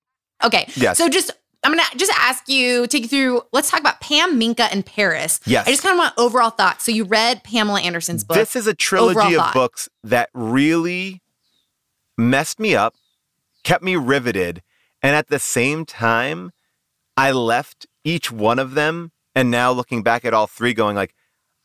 Okay. 0.43 0.65
Yes. 0.75 0.97
So 0.97 1.09
just 1.09 1.31
I'm 1.63 1.71
gonna 1.71 1.83
just 1.95 2.11
ask 2.17 2.49
you, 2.49 2.87
take 2.87 3.03
you 3.03 3.09
through. 3.09 3.41
Let's 3.51 3.69
talk 3.69 3.79
about 3.79 4.01
Pam, 4.01 4.39
Minka, 4.39 4.63
and 4.71 4.85
Paris. 4.85 5.39
Yes. 5.45 5.67
I 5.67 5.71
just 5.71 5.83
kind 5.83 5.93
of 5.93 5.99
want 5.99 6.13
overall 6.17 6.49
thoughts. 6.49 6.85
So 6.85 6.91
you 6.91 7.03
read 7.03 7.43
Pamela 7.43 7.81
Anderson's 7.81 8.23
book. 8.23 8.35
This 8.37 8.55
is 8.55 8.67
a 8.67 8.73
trilogy 8.73 9.19
Overall 9.19 9.41
of 9.41 9.53
books 9.53 9.87
that 10.03 10.29
really 10.33 11.21
messed 12.17 12.59
me 12.59 12.75
up, 12.75 12.95
kept 13.63 13.83
me 13.83 13.95
riveted, 13.95 14.63
and 15.03 15.15
at 15.15 15.27
the 15.27 15.39
same 15.39 15.85
time, 15.85 16.51
I 17.15 17.31
left 17.31 17.85
each 18.03 18.31
one 18.31 18.57
of 18.57 18.73
them 18.73 19.11
and 19.35 19.51
now 19.51 19.71
looking 19.71 20.01
back 20.03 20.25
at 20.25 20.33
all 20.33 20.47
three 20.47 20.73
going 20.73 20.95
like 20.95 21.13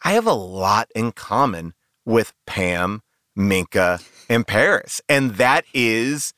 I 0.03 0.13
have 0.13 0.27
a 0.27 0.33
lot 0.33 0.91
in 0.95 1.13
common 1.13 1.73
with 2.05 2.35
Pam, 2.47 3.03
Minka, 3.35 4.01
and 4.29 4.47
Paris. 4.47 5.01
And 5.09 5.33
that 5.33 5.65
is 5.75 6.33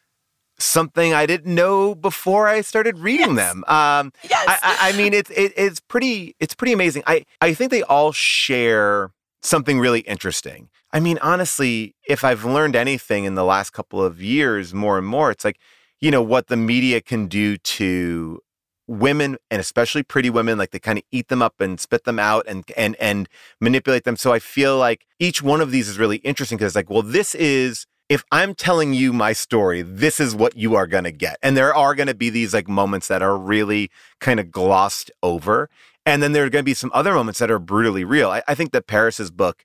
something 0.59 1.15
I 1.15 1.27
didn't 1.27 1.55
know 1.55 1.95
before 1.95 2.49
I 2.49 2.61
started 2.63 2.99
reading 2.99 3.37
Yes. 3.37 3.37
them. 3.37 3.65
Um 3.69 4.13
yes. 4.29 4.45
I, 4.63 4.77
I, 4.89 4.93
mean, 4.97 5.15
it's 5.15 5.31
it, 5.31 5.53
it's 5.57 5.81
pretty 5.81 6.35
it's 6.41 6.55
pretty 6.55 6.73
amazing. 6.73 7.03
I 7.07 7.25
I 7.41 7.55
think 7.55 7.71
they 7.71 7.83
all 7.83 8.13
share 8.13 9.11
something 9.43 9.79
really 9.79 10.01
interesting. 10.01 10.69
I 10.93 11.01
mean, 11.01 11.19
honestly, 11.23 11.95
if 12.09 12.25
I've 12.25 12.45
learned 12.45 12.75
anything 12.75 13.25
in 13.25 13.35
the 13.35 13.45
last 13.45 13.71
couple 13.71 14.03
of 14.03 14.23
years, 14.23 14.73
more 14.73 14.99
and 14.99 15.07
more, 15.07 15.31
it's 15.31 15.45
like 15.45 15.59
you 16.01 16.11
know 16.11 16.23
what 16.23 16.47
the 16.49 16.57
media 16.57 17.01
can 17.01 17.27
do 17.27 17.57
to 17.57 18.41
women 18.87 19.37
and 19.51 19.61
especially 19.61 20.03
pretty 20.03 20.31
women 20.31 20.57
like 20.57 20.71
they 20.71 20.79
kind 20.79 20.99
of 20.99 21.05
eat 21.13 21.29
them 21.29 21.43
up 21.43 21.61
and 21.61 21.79
spit 21.79 22.05
them 22.05 22.19
out 22.19 22.45
and 22.49 22.65
and 22.75 22.97
and 22.97 23.29
manipulate 23.61 24.05
them 24.05 24.17
so 24.17 24.33
i 24.33 24.39
feel 24.39 24.79
like 24.79 25.05
each 25.19 25.43
one 25.43 25.61
of 25.61 25.71
these 25.71 25.91
is 25.91 25.99
really 25.99 26.17
interesting 26.19 26.57
because 26.57 26.71
it's 26.71 26.77
like 26.77 26.89
well 26.89 27.03
this 27.03 27.35
is 27.35 27.87
if 28.09 28.25
I'm 28.33 28.55
telling 28.55 28.95
you 28.95 29.13
my 29.13 29.33
story, 29.33 29.83
this 29.83 30.19
is 30.19 30.35
what 30.35 30.57
you 30.57 30.75
are 30.75 30.87
going 30.87 31.05
to 31.05 31.13
get. 31.13 31.39
And 31.43 31.57
there 31.57 31.75
are 31.75 31.95
going 31.95 32.07
to 32.07 32.15
be 32.15 32.31
these 32.31 32.55
like 32.55 32.69
moments 32.69 33.09
that 33.09 33.23
are 33.23 33.37
really 33.37 33.91
kind 34.19 34.41
of 34.41 34.51
glossed 34.51 35.11
over. 35.23 35.69
And 36.07 36.23
then 36.23 36.33
there 36.33 36.45
are 36.45 36.51
going 36.51 36.63
to 36.63 36.71
be 36.71 36.75
some 36.75 36.91
other 36.95 37.13
moments 37.13 37.39
that 37.41 37.51
are 37.51 37.59
brutally 37.59 38.05
real. 38.05 38.31
I, 38.31 38.43
I 38.49 38.55
think 38.55 38.73
that 38.73 38.87
Paris's 38.87 39.31
book, 39.31 39.65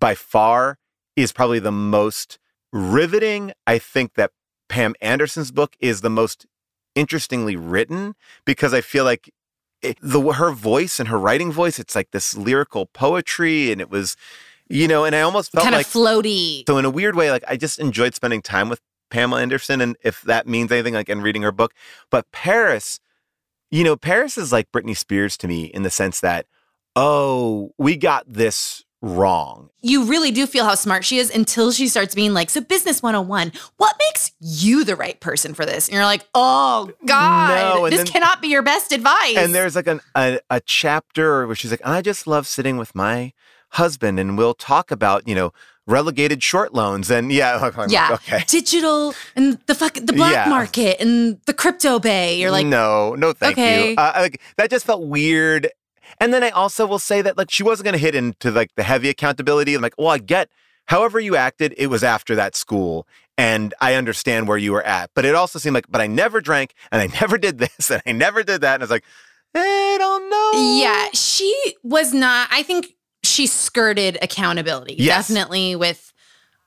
by 0.00 0.14
far, 0.14 0.78
is 1.16 1.32
probably 1.32 1.58
the 1.58 1.72
most 1.72 2.38
riveting. 2.72 3.52
I 3.66 3.78
think 3.78 4.14
that 4.14 4.30
Pam 4.70 4.94
Anderson's 5.02 5.50
book 5.50 5.76
is 5.80 6.00
the 6.00 6.08
most 6.08 6.46
interestingly 6.94 7.56
written 7.56 8.14
because 8.46 8.72
I 8.72 8.80
feel 8.80 9.04
like 9.04 9.30
it, 9.82 9.98
the 10.00 10.20
her 10.32 10.52
voice 10.52 10.98
and 10.98 11.10
her 11.10 11.18
writing 11.18 11.52
voice, 11.52 11.78
it's 11.78 11.94
like 11.94 12.12
this 12.12 12.36
lyrical 12.36 12.86
poetry, 12.86 13.70
and 13.70 13.80
it 13.80 13.90
was, 13.90 14.16
you 14.68 14.88
know, 14.88 15.04
and 15.04 15.14
I 15.14 15.20
almost 15.22 15.52
felt 15.52 15.64
kind 15.64 15.74
like 15.76 15.86
of 15.86 15.92
floaty. 15.92 16.64
so 16.66 16.78
in 16.78 16.84
a 16.84 16.90
weird 16.90 17.14
way, 17.16 17.30
like 17.30 17.44
I 17.48 17.56
just 17.56 17.78
enjoyed 17.78 18.14
spending 18.14 18.42
time 18.42 18.68
with 18.68 18.80
Pamela 19.10 19.42
Anderson, 19.42 19.80
and 19.80 19.96
if 20.02 20.22
that 20.22 20.46
means 20.46 20.72
anything, 20.72 20.94
like 20.94 21.08
in 21.08 21.20
reading 21.20 21.42
her 21.42 21.52
book. 21.52 21.72
But 22.10 22.30
Paris, 22.32 22.98
you 23.70 23.84
know, 23.84 23.96
Paris 23.96 24.38
is 24.38 24.52
like 24.52 24.70
Britney 24.72 24.96
Spears 24.96 25.36
to 25.38 25.48
me 25.48 25.64
in 25.64 25.82
the 25.82 25.90
sense 25.90 26.20
that, 26.20 26.46
oh, 26.96 27.72
we 27.78 27.96
got 27.96 28.24
this 28.26 28.84
wrong. 29.04 29.68
You 29.80 30.04
really 30.04 30.30
do 30.30 30.46
feel 30.46 30.64
how 30.64 30.76
smart 30.76 31.04
she 31.04 31.18
is 31.18 31.28
until 31.34 31.72
she 31.72 31.88
starts 31.88 32.14
being 32.14 32.32
like, 32.32 32.48
so 32.50 32.60
business 32.60 33.02
101, 33.02 33.52
what 33.76 33.96
makes 33.98 34.30
you 34.40 34.84
the 34.84 34.94
right 34.94 35.18
person 35.18 35.54
for 35.54 35.66
this? 35.66 35.88
And 35.88 35.94
you're 35.96 36.04
like, 36.04 36.24
oh 36.34 36.90
God, 37.04 37.74
No, 37.78 37.90
this 37.90 37.98
then- 37.98 38.06
cannot 38.06 38.40
be 38.40 38.48
your 38.48 38.62
best 38.62 38.92
advice. 38.92 39.36
And 39.36 39.54
there's 39.54 39.74
like 39.74 39.88
an, 39.88 40.00
a 40.14 40.38
a 40.50 40.60
chapter 40.60 41.46
where 41.48 41.56
she's 41.56 41.70
like, 41.72 41.84
I 41.84 42.00
just 42.00 42.26
love 42.28 42.46
sitting 42.46 42.76
with 42.76 42.94
my 42.94 43.32
husband, 43.72 44.18
and 44.20 44.38
we'll 44.38 44.54
talk 44.54 44.90
about 44.90 45.26
you 45.28 45.34
know 45.34 45.52
relegated 45.86 46.42
short 46.42 46.72
loans, 46.74 47.10
and 47.10 47.32
yeah, 47.32 47.70
yeah, 47.88 48.10
okay. 48.12 48.44
digital 48.46 49.14
and 49.34 49.58
the 49.66 49.74
fuck 49.74 49.94
the 49.94 50.12
black 50.12 50.32
Yeah. 50.32 50.48
market 50.48 51.00
and 51.00 51.40
the 51.46 51.52
crypto 51.54 51.98
bay. 51.98 52.38
You're 52.40 52.50
like, 52.52 52.66
no, 52.66 53.14
no, 53.14 53.32
thank 53.32 53.58
okay. 53.58 53.90
you. 53.90 53.96
Uh, 53.96 54.12
like 54.16 54.40
that 54.56 54.70
just 54.70 54.86
felt 54.86 55.02
weird. 55.06 55.68
And 56.20 56.32
then 56.32 56.44
I 56.44 56.50
also 56.50 56.86
will 56.86 56.98
say 56.98 57.22
that 57.22 57.36
like 57.36 57.50
she 57.50 57.62
wasn't 57.62 57.84
going 57.86 57.94
to 57.94 57.98
hit 57.98 58.14
into 58.14 58.50
like 58.50 58.70
the 58.76 58.82
heavy 58.82 59.08
accountability. 59.08 59.74
I'm 59.74 59.82
like, 59.82 59.94
well, 59.98 60.08
I 60.08 60.18
get 60.18 60.48
however 60.86 61.18
you 61.18 61.36
acted. 61.36 61.74
It 61.78 61.88
was 61.88 62.04
after 62.04 62.34
that 62.36 62.54
school, 62.54 63.06
and 63.38 63.74
I 63.80 63.94
understand 63.94 64.46
where 64.46 64.58
you 64.58 64.72
were 64.72 64.82
at. 64.84 65.10
But 65.14 65.24
it 65.24 65.34
also 65.34 65.58
seemed 65.58 65.74
like, 65.74 65.86
but 65.88 66.00
I 66.00 66.06
never 66.06 66.40
drank, 66.40 66.74
and 66.92 67.00
I 67.00 67.06
never 67.20 67.38
did 67.38 67.58
this, 67.58 67.90
and 67.90 68.02
I 68.06 68.12
never 68.12 68.42
did 68.44 68.60
that. 68.60 68.74
And 68.74 68.82
I 68.82 68.84
was 68.84 68.90
like, 68.90 69.04
I 69.54 69.96
don't 69.98 70.30
know. 70.30 70.80
Yeah, 70.80 71.08
she 71.14 71.52
was 71.82 72.12
not. 72.14 72.48
I 72.52 72.62
think 72.62 72.94
she 73.32 73.46
skirted 73.46 74.18
accountability. 74.22 74.94
Yes. 74.98 75.28
Definitely 75.28 75.76
with. 75.76 76.08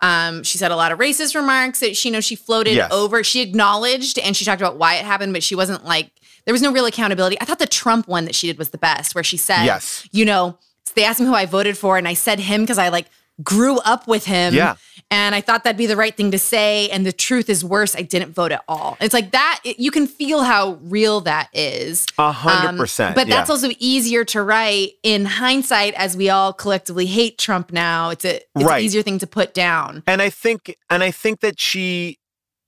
Um, 0.02 0.44
she 0.44 0.58
said 0.58 0.72
a 0.72 0.76
lot 0.76 0.92
of 0.92 1.00
racist 1.00 1.36
remarks 1.36 1.80
that 1.80 1.96
she 1.96 2.10
you 2.10 2.14
know 2.14 2.20
she 2.20 2.36
floated 2.36 2.76
Yes. 2.76 2.92
over. 2.92 3.24
She 3.24 3.42
acknowledged 3.42 4.20
and 4.20 4.36
she 4.36 4.44
talked 4.44 4.62
about 4.62 4.78
why 4.78 4.96
it 4.96 5.06
happened, 5.06 5.32
but 5.34 5.42
she 5.42 5.56
wasn't 5.56 5.86
like 5.86 6.12
there 6.46 6.54
was 6.54 6.62
no 6.62 6.72
real 6.72 6.86
accountability. 6.86 7.38
I 7.40 7.46
thought 7.46 7.60
the 7.60 7.66
Trump 7.66 8.08
one 8.08 8.26
that 8.26 8.36
she 8.36 8.48
did 8.48 8.58
was 8.58 8.70
the 8.72 8.78
best, 8.78 9.16
where 9.16 9.24
she 9.24 9.38
said, 9.38 9.64
Yes. 9.64 10.08
you 10.12 10.26
know, 10.26 10.60
they 10.96 11.06
asked 11.06 11.22
me 11.22 11.26
who 11.26 11.34
I 11.34 11.46
voted 11.46 11.78
for, 11.78 11.98
and 11.98 12.08
I 12.08 12.14
said 12.14 12.40
him 12.40 12.62
because 12.62 12.78
I 12.78 12.90
like 12.90 13.08
grew 13.44 13.80
up 13.80 14.08
with 14.08 14.26
him. 14.26 14.54
Yeah. 14.54 14.76
And 15.12 15.36
I 15.36 15.42
thought 15.42 15.64
that'd 15.66 15.78
be 15.78 15.86
the 15.86 15.98
right 15.98 16.16
thing 16.16 16.32
to 16.32 16.40
say. 16.40 16.90
And 16.90 17.06
the 17.06 17.12
truth 17.12 17.50
is 17.50 17.64
worse. 17.66 17.96
I 17.96 18.02
didn't 18.02 18.32
vote 18.34 18.52
at 18.52 18.64
all. 18.68 18.98
It's 19.02 19.14
like 19.14 19.32
that. 19.32 19.60
it- 19.64 19.78
you 19.80 19.92
can 19.92 20.08
feel 20.08 20.44
how 20.44 20.80
real 20.82 21.22
that 21.22 21.50
is. 21.54 22.06
A 22.18 22.32
hundred 22.32 22.70
Um, 22.70 22.78
percent. 22.78 23.16
But 23.16 23.28
that's 23.28 23.50
yeah. 23.50 23.54
also 23.54 23.70
easier 23.80 24.24
to 24.26 24.42
write 24.42 24.94
in 25.04 25.26
hindsight, 25.26 25.94
as 25.96 26.16
we 26.16 26.30
all 26.30 26.54
collectively 26.54 27.06
hate 27.08 27.38
Trump 27.38 27.72
now. 27.74 28.10
It's 28.10 28.24
a 28.26 28.36
it's 28.38 28.46
Right. 28.66 28.80
an 28.80 28.86
easier 28.86 29.02
thing 29.04 29.20
to 29.20 29.28
put 29.28 29.54
down. 29.54 30.04
and 30.08 30.22
I 30.22 30.30
think 30.30 30.76
and 30.90 31.04
I 31.04 31.12
think 31.12 31.42
that 31.42 31.60
she 31.60 32.18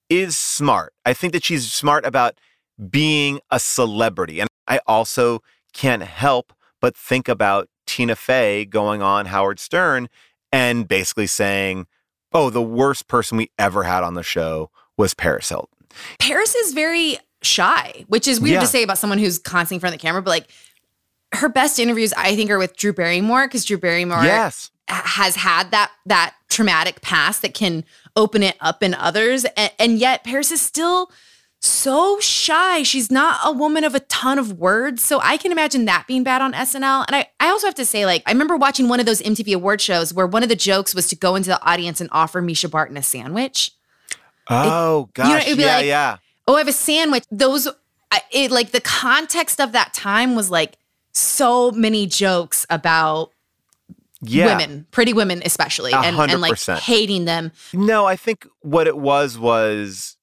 is 0.09 0.37
smart. 0.37 0.93
I 1.05 1.13
think 1.13 1.33
that 1.33 1.43
she's 1.43 1.71
smart 1.71 2.05
about 2.05 2.37
being 2.89 3.39
a 3.51 3.59
celebrity. 3.59 4.39
And 4.39 4.49
I 4.67 4.79
also 4.85 5.41
can't 5.73 6.03
help 6.03 6.53
but 6.81 6.95
think 6.95 7.27
about 7.27 7.67
Tina 7.85 8.15
Fey 8.15 8.65
going 8.65 9.01
on 9.01 9.25
Howard 9.27 9.59
Stern 9.59 10.07
and 10.51 10.87
basically 10.87 11.27
saying, 11.27 11.87
"Oh, 12.33 12.49
the 12.49 12.61
worst 12.61 13.07
person 13.07 13.37
we 13.37 13.51
ever 13.57 13.83
had 13.83 14.03
on 14.03 14.13
the 14.13 14.23
show 14.23 14.69
was 14.97 15.13
Paris 15.13 15.49
Hilton." 15.49 15.69
Paris 16.19 16.55
is 16.55 16.73
very 16.73 17.17
shy, 17.41 18.05
which 18.07 18.27
is 18.27 18.39
weird 18.39 18.55
Yeah. 18.55 18.59
to 18.61 18.67
say 18.67 18.83
about 18.83 18.97
someone 18.97 19.19
who's 19.19 19.39
constantly 19.39 19.75
in 19.77 19.79
front 19.81 19.95
of 19.95 20.01
the 20.01 20.05
camera. 20.05 20.21
But 20.21 20.31
like 20.31 20.47
her 21.33 21.49
best 21.49 21.79
interviews, 21.79 22.13
I 22.17 22.35
think, 22.35 22.49
are 22.49 22.57
with 22.57 22.75
Drew 22.77 22.93
Barrymore 22.93 23.47
because 23.47 23.65
Drew 23.65 23.77
Barrymore 23.77 24.23
yes. 24.23 24.71
has 24.87 25.35
had 25.35 25.71
that 25.71 25.91
that 26.05 26.33
traumatic 26.49 27.01
past 27.01 27.41
that 27.41 27.53
can 27.53 27.83
open 28.15 28.41
it 28.41 28.55
up 28.61 28.81
in 28.81 28.93
others 28.95 29.45
and, 29.57 29.71
and 29.77 29.99
yet 29.99 30.23
paris 30.23 30.49
is 30.49 30.59
still 30.61 31.11
so 31.67 32.19
shy 32.19 32.81
she's 32.83 33.11
not 33.11 33.39
a 33.43 33.51
woman 33.51 33.83
of 33.83 33.93
a 33.95 33.99
ton 34.01 34.39
of 34.39 34.53
words 34.59 35.03
so 35.03 35.19
i 35.21 35.37
can 35.37 35.51
imagine 35.51 35.85
that 35.85 36.05
being 36.07 36.23
bad 36.23 36.41
on 36.41 36.53
snl 36.53 37.05
and 37.07 37.15
i, 37.15 37.27
I 37.39 37.49
also 37.49 37.67
have 37.67 37.75
to 37.75 37.85
say 37.85 38.05
like 38.05 38.23
i 38.25 38.31
remember 38.31 38.55
watching 38.57 38.87
one 38.87 38.99
of 38.99 39.05
those 39.05 39.21
mtv 39.21 39.53
award 39.53 39.81
shows 39.81 40.13
where 40.13 40.27
one 40.27 40.43
of 40.43 40.49
the 40.49 40.55
jokes 40.55 40.95
was 40.95 41.07
to 41.09 41.15
go 41.15 41.35
into 41.35 41.49
the 41.49 41.63
audience 41.65 41.99
and 42.01 42.09
offer 42.11 42.41
Mischa 42.41 42.69
Barton 42.69 42.97
a 42.97 43.03
sandwich 43.03 43.71
Oh 44.49 45.09
you 45.17 45.23
know, 45.23 45.29
gosh. 45.29 45.45
it'd 45.45 45.57
be 45.57 45.63
yeah, 45.63 45.75
like- 45.77 45.85
yeah. 45.85 46.17
oh 46.47 46.55
i 46.55 46.59
have 46.59 46.67
a 46.67 46.73
sandwich 46.73 47.23
those 47.31 47.67
it 48.31 48.51
like 48.51 48.71
the 48.71 48.81
context 48.81 49.59
of 49.61 49.73
that 49.73 49.93
time 49.93 50.35
was 50.35 50.49
like 50.49 50.77
so 51.11 51.71
many 51.71 52.05
jokes 52.07 52.65
about 52.69 53.31
Yeah. 54.21 54.45
women, 54.57 54.85
pretty 54.91 55.13
women 55.13 55.41
especially, 55.45 55.93
and, 55.93 56.15
and 56.17 56.41
like 56.41 56.59
hating 56.59 57.25
them. 57.25 57.51
No, 57.73 58.05
I 58.05 58.15
think 58.15 58.47
what 58.61 58.87
it 58.87 58.97
was 58.97 59.37
was, 59.37 60.16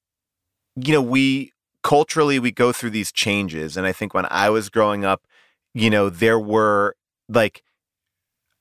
you 0.75 0.93
know, 0.93 1.01
we 1.01 1.51
culturally 1.83 2.39
we 2.39 2.51
go 2.51 2.71
through 2.71 2.89
these 2.91 3.11
changes, 3.11 3.77
and 3.77 3.85
I 3.85 3.91
think 3.91 4.13
when 4.13 4.27
I 4.29 4.49
was 4.49 4.69
growing 4.69 5.05
up, 5.05 5.27
you 5.73 5.89
know, 5.89 6.09
there 6.09 6.39
were 6.39 6.95
like 7.29 7.63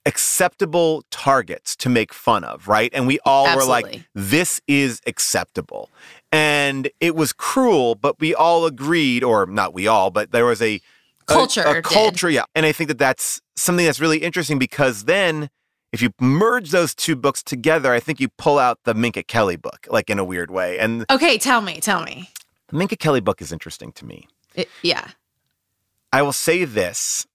acceptable 0.07 1.03
targets 1.11 1.75
to 1.77 1.89
make 1.89 2.13
fun 2.13 2.45
of, 2.45 2.69
right? 2.69 2.91
And 2.93 3.07
we 3.07 3.19
all 3.25 3.47
were 3.57 3.65
like, 3.65 4.07
this 4.15 4.61
is 4.69 5.01
acceptable. 5.07 5.91
And 6.31 6.91
it 7.01 7.17
was 7.17 7.33
cruel, 7.33 7.95
but 7.95 8.21
we 8.21 8.35
all 8.35 8.67
agreed, 8.67 9.25
or 9.25 9.47
not 9.47 9.73
we 9.73 9.87
all, 9.87 10.11
but 10.11 10.31
there 10.31 10.45
was 10.45 10.61
a 10.61 10.75
a- 10.75 10.81
Culture 11.27 11.63
a, 11.63 11.75
did. 11.75 11.85
culture, 11.85 12.29
yeah. 12.29 12.45
And 12.55 12.67
I 12.67 12.73
think 12.73 12.89
that 12.89 12.99
that's 12.99 13.41
something 13.57 13.87
that's 13.87 14.01
really 14.01 14.19
interesting 14.19 14.59
because 14.59 15.05
then 15.05 15.49
if 15.95 16.03
you 16.03 16.11
merge 16.21 16.73
those 16.73 16.93
two 16.93 17.15
books 17.15 17.41
together, 17.41 17.93
I 17.93 18.01
think 18.01 18.19
you 18.19 18.29
pull 18.29 18.59
out 18.59 18.81
the 18.83 18.95
Minka 18.95 19.23
Kelly 19.23 19.55
book, 19.55 19.87
like 19.89 20.11
in 20.11 20.19
a 20.19 20.25
weird 20.25 20.51
way. 20.51 20.77
And 20.81 21.07
Okay, 21.09 21.39
tell 21.39 21.61
me, 21.61 21.79
tell 21.81 22.03
me. 22.03 22.31
the 22.69 22.77
Minka 22.77 22.97
Kelly 22.97 23.21
book 23.21 23.41
is 23.41 23.53
interesting 23.53 23.93
to 23.93 24.05
me. 24.05 24.27
It- 24.57 24.69
yeah. 24.83 25.11
I 26.13 26.23
will 26.23 26.33
say 26.33 26.65
this, 26.65 27.29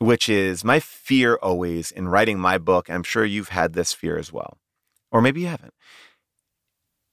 which 0.00 0.28
is 0.28 0.64
my 0.64 0.80
fear 0.80 1.36
always 1.36 1.90
in 1.90 2.08
writing 2.08 2.38
my 2.38 2.58
book. 2.58 2.90
I'm 2.90 3.02
sure 3.02 3.24
you've 3.24 3.48
had 3.48 3.72
this 3.72 3.94
fear 3.94 4.18
as 4.18 4.30
well, 4.34 4.58
or 5.10 5.22
maybe 5.22 5.40
you 5.40 5.46
haven't. 5.46 5.72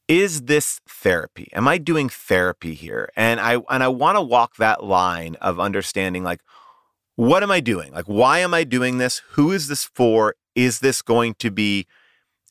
Is 0.09 0.43
this 0.43 0.81
therapy? 0.87 1.49
Am 1.53 1.67
I 1.69 1.77
doing 1.77 2.09
therapy 2.09 2.73
here? 2.75 3.09
And 3.15 3.39
I 3.39 3.59
and 3.69 3.81
I 3.81 3.87
want 3.87 4.17
to 4.17 4.21
walk 4.21 4.57
that 4.57 4.83
line 4.83 5.35
of 5.41 5.57
understanding 5.59 6.23
like 6.23 6.41
what 7.15 7.43
am 7.43 7.49
I 7.49 7.59
doing? 7.61 7.91
Like 7.93 8.05
why 8.05 8.39
am 8.39 8.53
I 8.53 8.65
doing 8.65 8.97
this? 8.99 9.21
Who 9.31 9.51
is 9.53 9.67
this 9.67 9.83
for? 9.85 10.35
Is 10.55 10.79
this 10.79 11.01
going 11.01 11.35
to 11.35 11.51
be 11.51 11.85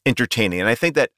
entertaining? 0.07 0.61
And 0.61 0.69
I 0.69 0.75
think 0.75 0.95
that 0.95 1.11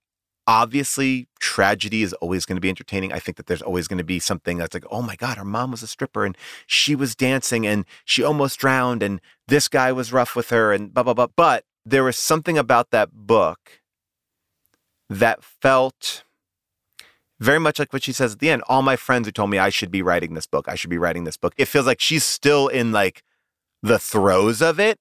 obviously 0.46 1.26
tragedy 1.40 2.02
is 2.02 2.12
always 2.14 2.46
going 2.46 2.56
to 2.56 2.60
be 2.60 2.68
entertaining. 2.68 3.12
I 3.12 3.18
think 3.18 3.36
that 3.36 3.46
there's 3.46 3.62
always 3.62 3.88
going 3.88 3.98
to 3.98 4.04
be 4.04 4.18
something 4.18 4.58
that's 4.58 4.74
like, 4.74 4.84
oh 4.90 5.02
my 5.02 5.16
God, 5.16 5.38
her 5.38 5.44
mom 5.44 5.72
was 5.72 5.82
a 5.82 5.86
stripper 5.86 6.24
and 6.24 6.36
she 6.66 6.94
was 6.94 7.16
dancing 7.16 7.66
and 7.66 7.84
she 8.04 8.22
almost 8.22 8.58
drowned 8.58 9.02
and 9.02 9.20
this 9.48 9.68
guy 9.68 9.90
was 9.92 10.12
rough 10.12 10.36
with 10.36 10.50
her 10.50 10.72
and 10.72 10.94
blah, 10.94 11.02
blah, 11.02 11.14
blah. 11.14 11.26
But 11.34 11.64
there 11.84 12.04
was 12.04 12.16
something 12.16 12.56
about 12.56 12.90
that 12.90 13.10
book 13.12 13.80
that 15.08 15.42
felt 15.42 16.24
very 17.38 17.60
much 17.60 17.78
like 17.78 17.92
what 17.92 18.02
she 18.02 18.12
says 18.12 18.34
at 18.34 18.38
the 18.38 18.50
end. 18.50 18.62
All 18.68 18.82
my 18.82 18.96
friends 18.96 19.26
who 19.26 19.32
told 19.32 19.50
me 19.50 19.58
I 19.58 19.68
should 19.68 19.90
be 19.90 20.02
writing 20.02 20.34
this 20.34 20.46
book, 20.46 20.68
I 20.68 20.74
should 20.74 20.90
be 20.90 20.98
writing 20.98 21.24
this 21.24 21.36
book. 21.36 21.54
It 21.56 21.66
feels 21.66 21.86
like 21.86 22.00
she's 22.00 22.24
still 22.24 22.68
in 22.68 22.92
like 22.92 23.22
the 23.82 23.98
throes 23.98 24.62
of 24.62 24.80
it. 24.80 24.98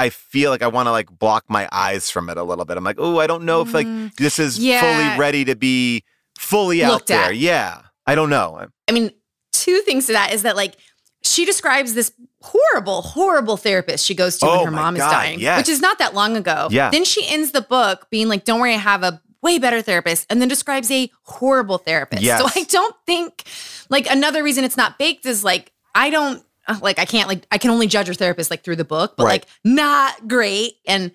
I 0.00 0.10
feel 0.10 0.50
like 0.50 0.62
I 0.62 0.68
want 0.68 0.86
to 0.86 0.90
like 0.92 1.10
block 1.18 1.44
my 1.48 1.68
eyes 1.70 2.10
from 2.10 2.28
it 2.30 2.36
a 2.38 2.42
little 2.42 2.64
bit. 2.64 2.76
I'm 2.76 2.84
like, 2.84 2.96
oh, 2.98 3.18
I 3.18 3.26
don't 3.26 3.44
know 3.44 3.60
if 3.62 3.72
like 3.74 3.86
Mm, 3.86 4.14
this 4.16 4.38
is 4.38 4.58
yeah. 4.58 4.80
fully 4.80 5.18
ready 5.18 5.44
to 5.44 5.54
be 5.56 6.04
fully 6.38 6.82
out 6.82 7.06
there. 7.06 7.26
at. 7.30 7.36
Yeah. 7.36 7.82
I 8.06 8.14
don't 8.14 8.30
know. 8.30 8.66
I 8.88 8.92
mean, 8.92 9.10
two 9.52 9.80
things 9.80 10.06
to 10.06 10.12
that 10.14 10.32
is 10.32 10.42
that 10.42 10.56
like 10.56 10.76
she 11.22 11.44
describes 11.44 11.92
this 11.94 12.12
horrible, 12.40 13.02
horrible 13.02 13.56
therapist 13.58 14.06
she 14.06 14.14
goes 14.14 14.38
to 14.38 14.46
Oh 14.46 14.56
when 14.58 14.64
her 14.66 14.70
mom 14.70 14.96
is 14.96 15.02
dying, 15.02 15.38
yes. 15.38 15.58
which 15.58 15.68
is 15.68 15.80
not 15.80 15.98
that 15.98 16.14
long 16.14 16.36
ago. 16.36 16.68
Yeah. 16.70 16.90
Then 16.90 17.04
she 17.04 17.26
ends 17.28 17.52
the 17.52 17.60
book 17.60 18.06
being 18.10 18.28
like, 18.28 18.44
"Don't 18.46 18.58
worry, 18.60 18.72
I 18.74 18.78
have 18.78 19.02
a 19.02 19.20
way 19.42 19.58
better 19.58 19.82
therapist," 19.82 20.26
and 20.30 20.40
then 20.40 20.48
describes 20.48 20.90
a 20.90 21.10
horrible 21.24 21.76
therapist. 21.78 22.22
Yes. 22.22 22.40
So 22.40 22.46
I 22.58 22.64
don't 22.64 22.96
think 23.06 23.44
like 23.90 24.10
another 24.10 24.42
reason 24.42 24.64
it's 24.64 24.78
not 24.78 24.98
baked 24.98 25.26
is 25.26 25.44
like 25.44 25.72
I 25.94 26.08
don't 26.08 26.42
Uh, 26.66 26.78
like 26.82 26.98
I 26.98 27.04
can't 27.04 27.28
like 27.28 27.46
I 27.50 27.58
can 27.58 27.70
only 27.70 27.86
judge 27.86 28.06
your 28.06 28.14
therapist 28.14 28.50
like 28.50 28.62
through 28.64 28.76
the 28.76 28.84
book, 28.84 29.14
but 29.16 29.24
Right. 29.24 29.32
like 29.42 29.46
not 29.64 30.28
great. 30.28 30.74
And 30.86 31.10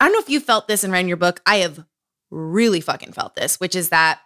I 0.00 0.04
don't 0.06 0.12
know 0.12 0.20
if 0.20 0.28
you 0.28 0.40
felt 0.40 0.68
this 0.68 0.84
in 0.84 0.90
writing 0.90 1.08
your 1.08 1.16
book. 1.16 1.40
I 1.46 1.56
have 1.56 1.84
really 2.30 2.80
fucking 2.80 3.12
felt 3.12 3.34
this, 3.34 3.58
which 3.60 3.74
is 3.74 3.88
that 3.90 4.20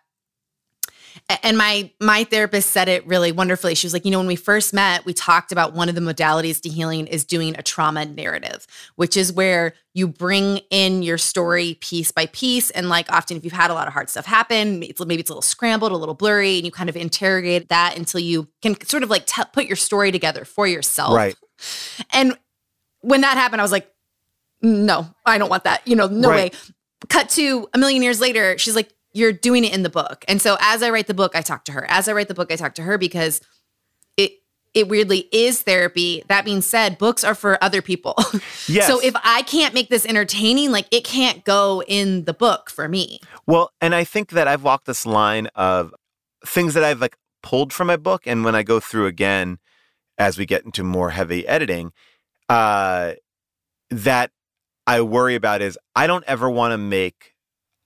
and 1.43 1.59
my 1.59 1.91
my 2.01 2.25
therapist 2.25 2.71
said 2.71 2.89
it 2.89 3.05
really 3.07 3.33
wonderfully. 3.33 3.75
She 3.75 3.87
was 3.87 3.93
like 3.93 4.05
you 4.05 4.11
know 4.11 4.19
when 4.19 4.27
we 4.27 4.37
first 4.37 4.73
met 4.73 5.05
we 5.05 5.13
talked 5.13 5.51
about 5.51 5.73
one 5.73 5.89
of 5.89 5.95
the 5.95 6.01
modalities 6.01 6.61
to 6.63 6.69
healing 6.69 7.07
is 7.07 7.25
doing 7.25 7.57
a 7.59 7.63
trauma 7.63 8.05
narrative 8.05 8.67
which 8.95 9.17
is 9.17 9.33
where 9.33 9.75
you 9.93 10.07
bring 10.07 10.59
in 10.71 11.03
your 11.03 11.19
story 11.19 11.79
piece 11.81 12.13
by 12.13 12.27
piece. 12.27 12.71
And 12.71 12.89
like 12.89 13.11
often 13.11 13.37
if 13.37 13.45
you've 13.45 13.53
had 13.53 13.71
a 13.71 13.75
lot 13.75 13.89
of 13.89 13.93
hard 13.93 14.09
stuff 14.09 14.27
happen 14.27 14.83
it's, 14.83 15.05
maybe 15.05 15.21
it's 15.21 15.31
a 15.31 15.33
little 15.33 15.43
scrambled 15.43 15.93
a 15.93 15.97
little 15.97 16.15
blurry 16.15 16.57
and 16.57 16.65
you 16.65 16.71
kind 16.71 16.89
of 16.89 16.97
interrogate 16.97 17.69
that 17.71 17.97
until 17.97 18.21
you 18.21 18.49
can 18.63 18.81
sort 18.87 19.03
of 19.03 19.11
like 19.11 19.27
t- 19.27 19.43
put 19.53 19.67
your 19.67 19.77
story 19.77 20.13
together 20.13 20.45
for 20.45 20.67
yourself. 20.67 21.15
Right. 21.17 21.37
And 22.13 22.37
when 23.01 23.21
that 23.21 23.37
happened 23.37 23.61
i 23.61 23.65
was 23.65 23.73
like 23.73 23.91
no 24.63 25.07
i 25.25 25.39
don't 25.39 25.51
want 25.51 25.65
that 25.65 25.87
you 25.87 25.97
know 25.97 26.07
no 26.07 26.31
right. 26.31 26.53
way. 26.53 26.59
Cut 27.09 27.29
to 27.31 27.69
a 27.75 27.79
million 27.79 28.03
years 28.03 28.21
later 28.21 28.59
she's 28.59 28.75
like 28.75 28.91
you're 29.17 29.33
doing 29.33 29.65
it 29.65 29.73
in 29.73 29.83
the 29.83 29.89
book. 29.89 30.25
And 30.29 30.43
so 30.43 30.59
as 30.61 30.83
I 30.83 30.91
write 30.91 31.07
the 31.07 31.15
book, 31.15 31.35
I 31.35 31.41
talk 31.41 31.65
to 31.65 31.73
her. 31.73 31.87
As 31.89 32.07
I 32.07 32.13
write 32.13 32.29
the 32.29 32.35
book, 32.35 32.53
I 32.53 32.57
talk 32.57 32.75
to 32.75 32.83
her 32.83 32.99
because 32.99 33.41
it 34.19 34.33
it 34.75 34.89
weirdly 34.89 35.29
is 35.33 35.63
therapy. 35.63 36.23
That 36.29 36.45
being 36.45 36.61
said, 36.61 36.99
books 36.99 37.25
are 37.25 37.35
for 37.35 37.63
other 37.65 37.81
people. 37.81 38.15
Yes. 38.69 38.89
so 38.89 39.01
if 39.01 39.15
I 39.23 39.43
can't 39.43 39.75
make 39.75 39.91
this 39.91 40.05
entertaining, 40.05 40.73
like 40.73 40.87
it 40.91 41.05
can't 41.05 41.45
go 41.45 41.85
in 41.87 42.25
the 42.25 42.35
book 42.35 42.69
for 42.69 42.89
me. 42.89 43.21
Well, 43.47 43.71
and 43.81 43.95
I 43.95 44.03
think 44.03 44.31
that 44.31 44.49
I've 44.49 44.65
walked 44.65 44.87
this 44.87 45.07
line 45.07 45.47
of 45.55 45.95
things 46.45 46.75
that 46.75 46.83
I've 46.83 47.01
like 47.01 47.17
pulled 47.45 47.73
from 47.73 47.87
my 47.87 47.97
book 47.97 48.27
and 48.27 48.45
when 48.45 48.57
I 48.57 48.65
go 48.65 48.81
through 48.81 49.07
again 49.07 49.59
as 50.19 50.37
we 50.37 50.47
get 50.47 50.65
into 50.65 50.83
more 50.83 51.11
heavy 51.11 51.47
editing, 51.47 51.93
uh 52.49 53.13
that 53.91 54.33
I 54.85 55.01
worry 55.01 55.37
about 55.37 55.63
is 55.63 55.79
I 55.95 56.09
don't 56.09 56.25
ever 56.27 56.51
want 56.51 56.73
to 56.73 56.79
make 56.79 57.36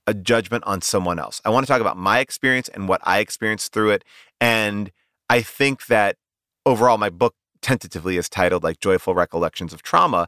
a 0.07 0.13
judgment 0.13 0.63
on 0.65 0.81
someone 0.81 1.19
else. 1.19 1.41
I 1.45 1.49
want 1.49 1.65
to 1.65 1.71
talk 1.71 1.81
about 1.81 1.97
my 1.97 2.19
experience 2.19 2.69
and 2.69 2.87
what 2.87 3.01
I 3.03 3.19
experienced 3.19 3.71
through 3.71 3.91
it. 3.91 4.03
And 4.39 4.91
I 5.29 5.41
think 5.41 5.87
that 5.87 6.17
overall, 6.65 6.97
my 6.97 7.09
book 7.09 7.35
tentatively 7.61 8.17
is 8.17 8.27
titled 8.27 8.63
like 8.63 8.79
Joyful 8.79 9.13
Recollections 9.13 9.73
of 9.73 9.83
Trauma. 9.83 10.27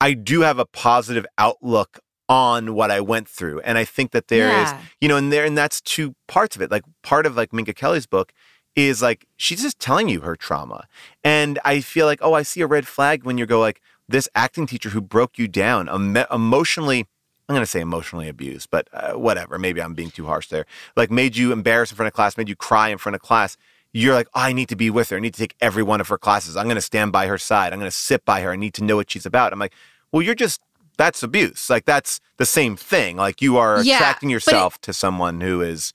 I 0.00 0.12
do 0.12 0.42
have 0.42 0.58
a 0.58 0.66
positive 0.66 1.26
outlook 1.38 1.98
on 2.28 2.74
what 2.74 2.90
I 2.90 3.00
went 3.00 3.28
through. 3.28 3.60
And 3.60 3.78
I 3.78 3.84
think 3.84 4.10
that 4.10 4.28
there 4.28 4.48
yeah. 4.48 4.80
is, 4.80 4.86
you 5.00 5.08
know, 5.08 5.16
and 5.16 5.32
there, 5.32 5.44
and 5.44 5.56
that's 5.56 5.80
two 5.80 6.14
parts 6.26 6.54
of 6.54 6.62
it. 6.62 6.70
Like 6.70 6.84
part 7.02 7.24
of 7.24 7.36
like 7.36 7.52
Minka 7.52 7.72
Kelly's 7.72 8.06
book 8.06 8.32
is 8.76 9.00
like, 9.00 9.26
she's 9.38 9.62
just 9.62 9.78
telling 9.78 10.08
you 10.08 10.20
her 10.20 10.36
trauma. 10.36 10.86
And 11.24 11.58
I 11.64 11.80
feel 11.80 12.04
like, 12.04 12.18
oh, 12.22 12.34
I 12.34 12.42
see 12.42 12.60
a 12.60 12.66
red 12.66 12.86
flag 12.86 13.24
when 13.24 13.38
you 13.38 13.46
go 13.46 13.58
like, 13.58 13.80
this 14.10 14.28
acting 14.34 14.66
teacher 14.66 14.88
who 14.88 15.02
broke 15.02 15.38
you 15.38 15.46
down 15.46 15.86
emotionally 16.30 17.06
I'm 17.48 17.54
going 17.54 17.62
to 17.62 17.70
say 17.70 17.80
emotionally 17.80 18.28
abused, 18.28 18.68
but 18.70 18.88
uh, 18.92 19.12
whatever. 19.14 19.58
Maybe 19.58 19.80
I'm 19.80 19.94
being 19.94 20.10
too 20.10 20.26
harsh 20.26 20.48
there. 20.48 20.66
Like 20.96 21.10
made 21.10 21.36
you 21.36 21.52
embarrassed 21.52 21.92
in 21.92 21.96
front 21.96 22.08
of 22.08 22.12
class, 22.12 22.36
made 22.36 22.48
you 22.48 22.56
cry 22.56 22.88
in 22.88 22.98
front 22.98 23.16
of 23.16 23.22
class. 23.22 23.56
You're 23.92 24.14
like, 24.14 24.28
oh, 24.34 24.40
I 24.40 24.52
need 24.52 24.68
to 24.68 24.76
be 24.76 24.90
with 24.90 25.08
her. 25.10 25.16
I 25.16 25.20
need 25.20 25.32
to 25.32 25.40
take 25.40 25.54
every 25.60 25.82
one 25.82 26.00
of 26.00 26.08
her 26.08 26.18
classes. 26.18 26.56
I'm 26.56 26.66
going 26.66 26.76
to 26.76 26.82
stand 26.82 27.10
by 27.10 27.26
her 27.26 27.38
side. 27.38 27.72
I'm 27.72 27.78
going 27.78 27.90
to 27.90 27.96
sit 27.96 28.24
by 28.26 28.42
her. 28.42 28.52
I 28.52 28.56
need 28.56 28.74
to 28.74 28.84
know 28.84 28.96
what 28.96 29.10
she's 29.10 29.24
about. 29.24 29.52
I'm 29.52 29.58
like, 29.58 29.72
well, 30.12 30.20
you're 30.20 30.34
just 30.34 30.60
that's 30.98 31.22
abuse. 31.22 31.70
Like 31.70 31.86
that's 31.86 32.20
the 32.36 32.44
same 32.44 32.76
thing. 32.76 33.16
Like 33.16 33.40
you 33.40 33.56
are 33.56 33.82
yeah, 33.82 33.96
attracting 33.96 34.28
yourself 34.28 34.76
it, 34.76 34.82
to 34.82 34.92
someone 34.92 35.40
who 35.40 35.62
is 35.62 35.94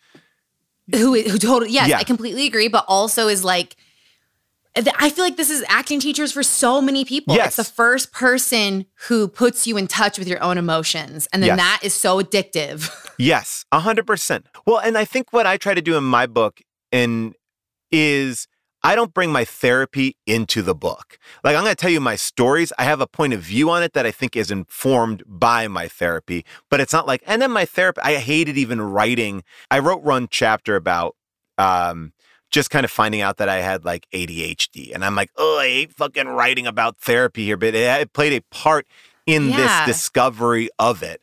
who 0.92 1.14
who 1.22 1.38
totally 1.38 1.72
yes, 1.72 1.90
yeah. 1.90 2.00
I 2.00 2.04
completely 2.04 2.48
agree. 2.48 2.68
But 2.70 2.86
also 2.88 3.28
is 3.28 3.44
like 3.44 3.76
I 4.76 5.10
feel 5.10 5.24
like 5.24 5.38
this 5.38 5.52
is 5.52 5.64
acting 5.68 6.00
teachers 6.00 6.32
for 6.32 6.42
so 6.42 6.82
many 6.82 7.06
people. 7.06 7.36
Yes. 7.36 7.60
It's 7.60 7.70
the 7.70 7.76
first 7.76 8.12
person 8.12 8.86
who 9.08 9.28
puts 9.28 9.68
you 9.68 9.78
in 9.78 9.88
touch 9.88 10.18
with 10.18 10.28
your 10.28 10.42
own 10.42 10.58
emotions. 10.58 11.28
And 11.32 11.44
then 11.44 11.50
yes. 11.50 11.58
that 11.58 11.80
is 11.84 11.94
so 11.94 12.22
addictive. 12.22 12.92
yes, 13.20 13.66
100%. 13.72 14.46
Well, 14.66 14.80
and 14.80 14.98
I 14.98 15.06
think 15.06 15.32
what 15.32 15.46
I 15.46 15.58
try 15.58 15.76
to 15.76 15.82
do 15.82 15.96
in 15.96 16.04
my 16.04 16.26
book 16.26 16.62
and 16.92 17.36
is 17.92 18.48
I 18.82 18.96
don't 18.96 19.14
bring 19.14 19.32
my 19.32 19.46
therapy 19.46 20.18
into 20.26 20.62
the 20.62 20.76
book. 20.76 21.18
Like, 21.44 21.56
I'm 21.56 21.64
going 21.64 21.72
to 21.72 21.82
tell 21.82 21.92
you 21.92 22.02
my 22.02 22.16
stories. 22.16 22.74
I 22.78 22.84
have 22.84 23.00
a 23.00 23.08
point 23.08 23.34
of 23.34 23.42
view 23.42 23.70
on 23.70 23.84
it 23.84 23.94
that 23.94 24.06
I 24.06 24.12
think 24.12 24.36
is 24.36 24.52
informed 24.52 25.24
by 25.28 25.68
my 25.68 25.88
therapy, 25.88 26.46
but 26.70 26.82
it's 26.82 26.92
not 26.92 27.08
like, 27.08 27.24
and 27.28 27.42
then 27.42 27.52
my 27.52 27.66
therapy, 27.66 28.02
I 28.04 28.16
hated 28.16 28.58
even 28.58 28.82
writing. 28.82 29.44
I 29.70 29.80
wrote 29.80 30.02
one 30.02 30.28
chapter 30.30 30.76
about, 30.76 31.16
um, 31.58 32.13
just 32.54 32.70
kind 32.70 32.86
of 32.86 32.92
finding 32.92 33.20
out 33.20 33.38
that 33.38 33.50
I 33.50 33.58
had 33.58 33.84
like 33.84 34.08
ADHD. 34.14 34.94
And 34.94 35.04
I'm 35.04 35.16
like, 35.16 35.32
oh, 35.38 35.58
I 35.60 35.68
hate 35.68 35.92
fucking 35.92 36.28
writing 36.28 36.68
about 36.68 36.98
therapy 36.98 37.46
here, 37.46 37.58
but 37.58 37.70
it, 37.70 37.76
it 37.76 38.14
played 38.14 38.32
a 38.32 38.42
part 38.52 38.88
in 39.26 39.50
yeah. 39.50 39.86
this 39.86 39.98
discovery 39.98 40.70
of 40.78 41.02
it. 41.02 41.20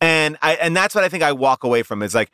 And 0.00 0.36
I 0.42 0.54
and 0.56 0.76
that's 0.76 0.94
what 0.94 1.02
I 1.02 1.08
think 1.08 1.22
I 1.22 1.32
walk 1.32 1.64
away 1.64 1.82
from 1.82 2.02
is 2.02 2.14
like, 2.14 2.30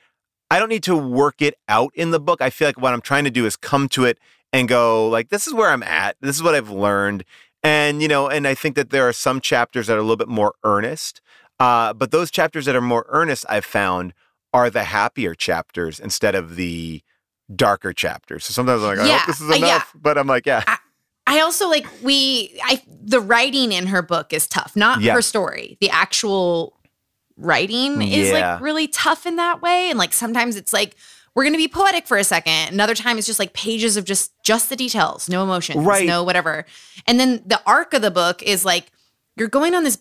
I 0.51 0.59
don't 0.59 0.69
need 0.69 0.83
to 0.83 0.97
work 0.97 1.41
it 1.41 1.55
out 1.69 1.93
in 1.95 2.11
the 2.11 2.19
book. 2.19 2.43
I 2.43 2.51
feel 2.51 2.67
like 2.67 2.81
what 2.81 2.93
I'm 2.93 3.01
trying 3.01 3.25
to 3.25 3.31
do 3.31 3.47
is 3.47 3.57
come 3.57 3.89
to 3.91 4.05
it 4.05 4.19
and 4.53 4.69
go, 4.69 5.09
like, 5.09 5.29
this 5.29 5.47
is 5.47 5.55
where 5.55 5.71
I'm 5.71 5.85
at. 5.85 6.17
This 6.21 6.35
is 6.35 6.43
what 6.43 6.57
I've 6.57 6.71
learned. 6.71 7.25
And, 7.63 8.03
you 8.03 8.09
know, 8.09 8.29
and 8.29 8.49
I 8.49 8.55
think 8.55 8.75
that 8.75 8.91
there 8.91 9.07
are 9.07 9.13
some 9.13 9.41
chapters 9.41 9.87
that 9.87 9.95
are 9.95 10.01
a 10.01 10.03
little 10.03 10.17
bit 10.17 10.29
more 10.29 10.55
earnest. 10.65 11.21
Uh, 11.61 11.93
but 11.93 12.11
those 12.11 12.33
chapters 12.33 12.65
that 12.65 12.75
are 12.75 12.81
more 12.81 13.07
earnest, 13.11 13.47
I've 13.49 13.65
found, 13.65 14.13
are 14.53 14.71
the 14.71 14.85
happier 14.85 15.37
chapters 15.37 16.01
instead 16.01 16.35
of 16.35 16.57
the 16.57 17.03
darker 17.55 17.93
chapters. 17.93 18.45
So 18.45 18.53
sometimes 18.53 18.83
I'm 18.83 18.89
like, 18.89 18.99
I 18.99 19.07
yeah, 19.07 19.19
hope 19.19 19.27
this 19.27 19.41
is 19.41 19.49
enough. 19.49 19.63
Uh, 19.63 19.67
yeah. 19.67 19.83
But 19.95 20.19
I'm 20.19 20.27
like, 20.27 20.47
yeah. 20.47 20.63
I, 20.67 20.79
I, 21.27 21.41
also 21.41 21.69
like 21.69 21.87
we 22.03 22.59
I 22.65 22.83
the 23.03 23.21
writing 23.21 23.73
in 23.73 23.87
her 23.87 24.03
book 24.03 24.33
is 24.33 24.47
tough, 24.47 24.77
not 24.77 25.01
yeah. 25.01 25.15
her 25.15 25.23
story. 25.23 25.77
The 25.81 25.91
actual 25.91 26.77
writing 27.37 28.03
is 28.03 28.33
like 28.33 28.61
really 28.61 28.89
tough 28.89 29.27
in 29.27 29.37
that 29.37 29.63
way. 29.63 29.91
And 29.91 29.99
like 29.99 30.13
sometimes 30.13 30.57
it's 30.57 30.73
like 30.73 30.97
we're 31.35 31.45
gonna 31.45 31.57
be 31.57 31.69
poetic 31.69 32.07
for 32.07 32.17
a 32.17 32.25
second. 32.25 32.73
Another 32.73 32.95
time 32.95 33.19
it's 33.19 33.27
just 33.27 33.39
like 33.39 33.53
pages 33.53 33.97
of 33.97 34.05
just 34.05 34.33
just 34.43 34.69
the 34.69 34.77
details, 34.77 35.29
no 35.29 35.43
emotions, 35.43 35.85
right. 35.85 36.07
no 36.07 36.23
whatever. 36.25 36.67
And 37.07 37.19
then 37.19 37.43
the 37.47 37.61
arc 37.67 37.95
of 37.95 38.03
the 38.03 38.11
book 38.11 38.43
is 38.43 38.65
like 38.65 38.91
you're 39.37 39.49
going 39.49 39.75
on 39.75 39.85
this 39.85 39.99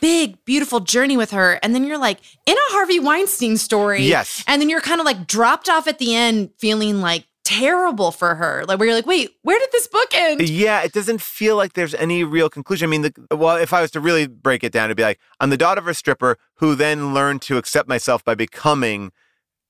big, 0.00 0.42
beautiful 0.44 0.80
journey 0.80 1.16
with 1.16 1.30
her. 1.30 1.58
And 1.62 1.74
then 1.74 1.84
you're 1.84 1.98
like 1.98 2.18
in 2.46 2.54
a 2.56 2.72
Harvey 2.72 3.00
Weinstein 3.00 3.56
story. 3.56 4.02
Yes. 4.02 4.44
And 4.46 4.60
then 4.60 4.68
you're 4.68 4.80
kind 4.80 5.00
of 5.00 5.06
like 5.06 5.26
dropped 5.26 5.68
off 5.68 5.86
at 5.86 5.98
the 5.98 6.14
end 6.14 6.50
feeling 6.58 7.00
like 7.00 7.26
terrible 7.44 8.10
for 8.10 8.34
her. 8.34 8.64
Like 8.66 8.78
where 8.78 8.88
you're 8.88 8.96
like, 8.96 9.06
wait, 9.06 9.30
where 9.42 9.58
did 9.58 9.70
this 9.70 9.86
book 9.86 10.08
end? 10.14 10.48
Yeah, 10.48 10.82
it 10.82 10.92
doesn't 10.92 11.20
feel 11.20 11.56
like 11.56 11.74
there's 11.74 11.94
any 11.94 12.24
real 12.24 12.50
conclusion. 12.50 12.88
I 12.88 12.90
mean, 12.90 13.02
the, 13.02 13.36
well, 13.36 13.56
if 13.56 13.72
I 13.72 13.80
was 13.80 13.92
to 13.92 14.00
really 14.00 14.26
break 14.26 14.64
it 14.64 14.72
down, 14.72 14.86
it'd 14.86 14.96
be 14.96 15.04
like, 15.04 15.20
I'm 15.38 15.50
the 15.50 15.56
daughter 15.56 15.80
of 15.80 15.86
a 15.86 15.94
stripper 15.94 16.38
who 16.56 16.74
then 16.74 17.14
learned 17.14 17.42
to 17.42 17.56
accept 17.56 17.88
myself 17.88 18.24
by 18.24 18.34
becoming 18.34 19.12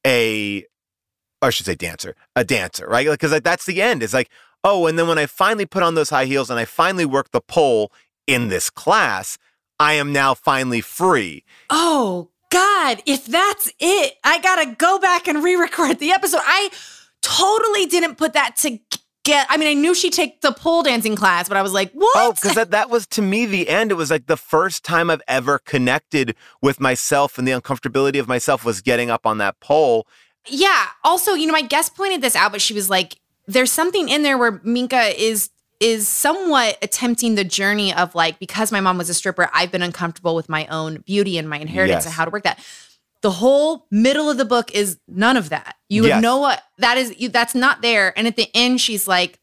a, 0.06 0.62
or 1.42 1.48
I 1.48 1.50
should 1.50 1.66
say 1.66 1.74
dancer, 1.74 2.16
a 2.34 2.44
dancer, 2.44 2.86
right? 2.88 3.06
Because 3.06 3.32
like, 3.32 3.44
that's 3.44 3.66
the 3.66 3.82
end. 3.82 4.02
It's 4.02 4.14
like, 4.14 4.30
oh, 4.64 4.86
and 4.86 4.98
then 4.98 5.06
when 5.06 5.18
I 5.18 5.26
finally 5.26 5.66
put 5.66 5.82
on 5.82 5.96
those 5.96 6.08
high 6.08 6.24
heels 6.24 6.48
and 6.48 6.58
I 6.58 6.64
finally 6.64 7.04
work 7.04 7.30
the 7.30 7.42
pole 7.42 7.92
in 8.26 8.48
this 8.48 8.70
class, 8.70 9.36
I 9.78 9.94
am 9.94 10.12
now 10.12 10.34
finally 10.34 10.80
free. 10.80 11.44
Oh, 11.70 12.30
God, 12.50 13.02
if 13.06 13.26
that's 13.26 13.70
it, 13.78 14.14
I 14.24 14.38
gotta 14.40 14.74
go 14.74 14.98
back 14.98 15.28
and 15.28 15.42
re 15.42 15.56
record 15.56 15.98
the 15.98 16.12
episode. 16.12 16.40
I 16.44 16.70
totally 17.22 17.86
didn't 17.86 18.16
put 18.16 18.32
that 18.34 18.56
to 18.58 18.78
get. 19.24 19.46
I 19.50 19.56
mean, 19.56 19.68
I 19.68 19.74
knew 19.74 19.94
she'd 19.94 20.12
take 20.12 20.40
the 20.40 20.52
pole 20.52 20.82
dancing 20.82 21.16
class, 21.16 21.48
but 21.48 21.56
I 21.56 21.62
was 21.62 21.72
like, 21.72 21.92
what? 21.92 22.12
Oh, 22.16 22.32
because 22.32 22.54
that, 22.54 22.70
that 22.70 22.88
was 22.88 23.06
to 23.08 23.22
me 23.22 23.44
the 23.44 23.68
end. 23.68 23.90
It 23.90 23.96
was 23.96 24.10
like 24.10 24.26
the 24.26 24.36
first 24.36 24.84
time 24.84 25.10
I've 25.10 25.22
ever 25.28 25.58
connected 25.58 26.36
with 26.62 26.80
myself 26.80 27.36
and 27.36 27.46
the 27.46 27.52
uncomfortability 27.52 28.20
of 28.20 28.28
myself 28.28 28.64
was 28.64 28.80
getting 28.80 29.10
up 29.10 29.26
on 29.26 29.38
that 29.38 29.58
pole. 29.60 30.06
Yeah. 30.46 30.86
Also, 31.02 31.34
you 31.34 31.46
know, 31.46 31.52
my 31.52 31.62
guest 31.62 31.96
pointed 31.96 32.22
this 32.22 32.36
out, 32.36 32.52
but 32.52 32.60
she 32.60 32.72
was 32.72 32.88
like, 32.88 33.16
there's 33.48 33.72
something 33.72 34.08
in 34.08 34.22
there 34.22 34.38
where 34.38 34.60
Minka 34.64 35.20
is 35.20 35.50
is 35.80 36.08
somewhat 36.08 36.78
attempting 36.82 37.34
the 37.34 37.44
journey 37.44 37.92
of 37.94 38.14
like 38.14 38.38
because 38.38 38.72
my 38.72 38.80
mom 38.80 38.98
was 38.98 39.10
a 39.10 39.14
stripper 39.14 39.48
i've 39.52 39.70
been 39.70 39.82
uncomfortable 39.82 40.34
with 40.34 40.48
my 40.48 40.66
own 40.66 40.98
beauty 41.06 41.38
and 41.38 41.48
my 41.48 41.58
inheritance 41.58 41.98
yes. 41.98 42.06
and 42.06 42.14
how 42.14 42.24
to 42.24 42.30
work 42.30 42.44
that 42.44 42.58
the 43.22 43.30
whole 43.30 43.86
middle 43.90 44.30
of 44.30 44.36
the 44.36 44.44
book 44.44 44.72
is 44.74 44.98
none 45.08 45.36
of 45.36 45.50
that 45.50 45.76
you 45.88 46.06
yes. 46.06 46.22
know 46.22 46.38
what 46.38 46.62
that 46.78 46.96
is 46.96 47.14
you, 47.18 47.28
that's 47.28 47.54
not 47.54 47.82
there 47.82 48.16
and 48.18 48.26
at 48.26 48.36
the 48.36 48.48
end 48.54 48.80
she's 48.80 49.06
like 49.06 49.38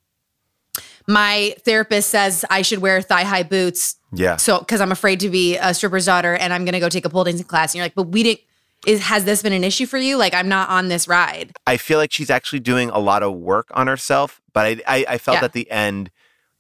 my 1.08 1.56
therapist 1.66 2.10
says 2.10 2.46
i 2.50 2.62
should 2.62 2.80
wear 2.80 3.02
thigh 3.02 3.24
high 3.24 3.44
boots 3.44 3.98
yeah 4.14 4.38
so 4.38 4.60
because 4.60 4.82
i'm 4.82 4.92
afraid 4.92 5.20
to 5.20 5.30
be 5.30 5.58
a 5.58 5.74
stripper's 5.74 6.06
daughter 6.06 6.36
and 6.36 6.54
i'm 6.54 6.66
gonna 6.66 6.80
go 6.80 6.90
take 6.90 7.06
a 7.06 7.10
pole 7.10 7.24
dancing 7.24 7.46
class 7.46 7.74
and 7.74 7.78
you're 7.78 7.86
like 7.86 7.96
but 7.96 8.04
we 8.04 8.24
didn't 8.24 8.42
is 8.86 9.02
has 9.02 9.26
this 9.26 9.42
been 9.42 9.54
an 9.54 9.64
issue 9.64 9.86
for 9.86 9.98
you? 9.98 10.18
Like 10.18 10.34
I'm 10.34 10.50
not 10.50 10.70
on 10.70 10.88
this 10.88 11.08
ride. 11.08 11.52
I 11.66 11.78
feel 11.78 11.98
like 11.98 12.12
she's 12.12 12.30
actually 12.30 12.60
doing 12.60 12.90
a 12.90 13.00
lot 13.00 13.24
of 13.24 13.34
work 13.34 13.70
on 13.74 13.88
herself, 13.88 14.42
but 14.54 14.66
I 14.66 14.82
I, 14.88 15.06
I 15.10 15.18
felt 15.18 15.40
yeah. 15.40 15.46
at 15.46 15.54
the 15.54 15.70
end 15.72 16.12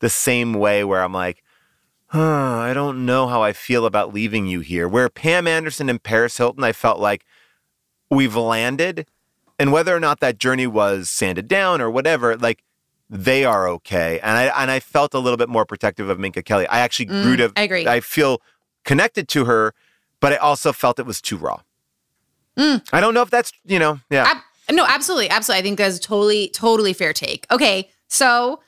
the 0.03 0.09
same 0.09 0.53
way 0.53 0.83
where 0.83 1.01
I'm 1.01 1.13
like, 1.13 1.41
huh, 2.07 2.19
I 2.19 2.73
don't 2.73 3.05
know 3.05 3.25
how 3.27 3.41
I 3.41 3.53
feel 3.53 3.85
about 3.85 4.13
leaving 4.13 4.45
you 4.45 4.59
here. 4.59 4.85
Where 4.85 5.07
Pam 5.07 5.47
Anderson 5.47 5.89
and 5.89 6.03
Paris 6.03 6.37
Hilton, 6.37 6.61
I 6.61 6.73
felt 6.73 6.99
like 6.99 7.25
we've 8.09 8.35
landed. 8.35 9.07
And 9.57 9.71
whether 9.71 9.95
or 9.95 10.01
not 10.01 10.19
that 10.19 10.39
journey 10.39 10.67
was 10.67 11.09
sanded 11.09 11.47
down 11.47 11.79
or 11.79 11.89
whatever, 11.89 12.35
like 12.35 12.65
they 13.09 13.45
are 13.45 13.69
okay. 13.69 14.19
And 14.19 14.37
I 14.37 14.61
and 14.61 14.69
I 14.69 14.81
felt 14.81 15.13
a 15.13 15.19
little 15.19 15.37
bit 15.37 15.47
more 15.47 15.65
protective 15.65 16.09
of 16.09 16.19
Minka 16.19 16.43
Kelly. 16.43 16.67
I 16.67 16.79
actually 16.79 17.05
mm, 17.05 17.23
grew 17.23 17.37
to 17.37 17.53
I 17.55 17.61
agree. 17.61 17.87
I 17.87 18.01
feel 18.01 18.41
connected 18.83 19.29
to 19.29 19.45
her, 19.45 19.73
but 20.19 20.33
I 20.33 20.35
also 20.35 20.73
felt 20.73 20.99
it 20.99 21.05
was 21.05 21.21
too 21.21 21.37
raw. 21.37 21.61
Mm. 22.57 22.85
I 22.91 22.99
don't 22.99 23.13
know 23.13 23.21
if 23.21 23.29
that's 23.29 23.53
you 23.63 23.79
know 23.79 24.01
yeah. 24.09 24.25
Ab- 24.27 24.75
no, 24.75 24.85
absolutely, 24.85 25.29
absolutely. 25.29 25.59
I 25.59 25.63
think 25.63 25.77
that's 25.77 25.99
totally, 25.99 26.49
totally 26.49 26.93
fair 26.93 27.13
take. 27.13 27.45
Okay, 27.51 27.89
so 28.07 28.59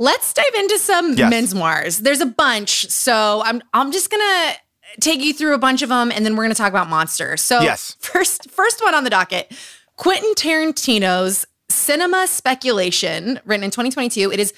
let's 0.00 0.32
dive 0.32 0.54
into 0.58 0.78
some 0.78 1.12
Yes. 1.14 1.30
mensmoirs. 1.30 1.98
There's 1.98 2.20
a 2.20 2.26
bunch, 2.26 2.88
so 2.90 3.42
I'm 3.44 3.62
I'm 3.72 3.92
just 3.92 4.10
gonna 4.10 4.54
take 4.98 5.20
you 5.20 5.32
through 5.32 5.54
a 5.54 5.58
bunch 5.58 5.82
of 5.82 5.88
them, 5.90 6.10
and 6.10 6.24
then 6.26 6.34
we're 6.34 6.42
gonna 6.44 6.54
talk 6.56 6.70
about 6.70 6.88
monsters. 6.88 7.40
So 7.42 7.60
Yes. 7.60 7.94
first 8.00 8.50
first 8.50 8.82
one 8.82 8.94
on 8.96 9.04
the 9.04 9.10
docket, 9.10 9.52
Quentin 9.96 10.32
Tarantino's 10.34 11.46
Cinema 11.68 12.26
Speculation, 12.26 13.38
written 13.44 13.62
in 13.62 13.70
2022. 13.70 14.32
It 14.32 14.40
is 14.40 14.52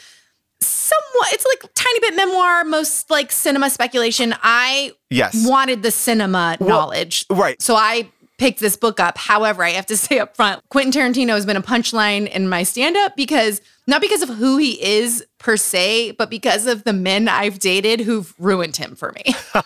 somewhat 0.61 1.33
it's 1.33 1.45
like 1.45 1.73
tiny 1.75 1.99
bit 2.01 2.15
memoir 2.15 2.63
most 2.63 3.11
like 3.11 3.33
cinema 3.33 3.69
speculation 3.69 4.33
i 4.45 4.93
yes. 5.11 5.45
wanted 5.49 5.83
the 5.83 5.91
cinema 5.91 6.57
knowledge 6.61 7.27
right. 7.31 7.61
so 7.61 7.75
I 7.75 8.09
picked 8.43 8.59
this 8.59 8.77
book 8.77 8.99
up. 8.99 9.17
However, 9.17 9.63
I 9.63 9.71
have 9.71 9.87
to 9.87 9.97
say 10.07 10.19
up 10.19 10.35
front, 10.35 10.69
Quentin 10.69 10.93
Tarantino 10.93 11.29
has 11.29 11.47
been 11.47 11.57
a 11.57 11.63
punchline 11.63 12.29
in 12.29 12.49
my 12.49 12.65
stand 12.65 12.97
up 12.97 13.15
because 13.17 13.61
not 13.87 14.01
because 14.01 14.21
of 14.23 14.31
who 14.31 14.57
he 14.57 14.83
is 14.83 15.25
per 15.39 15.57
se, 15.57 16.13
but 16.13 16.29
because 16.29 16.67
of 16.67 16.83
the 16.83 16.93
men 16.93 17.29
I've 17.29 17.61
dated 17.61 18.01
who've 18.01 18.35
ruined 18.39 18.77
him 18.77 18.95
for 18.97 19.13
me. 19.13 19.35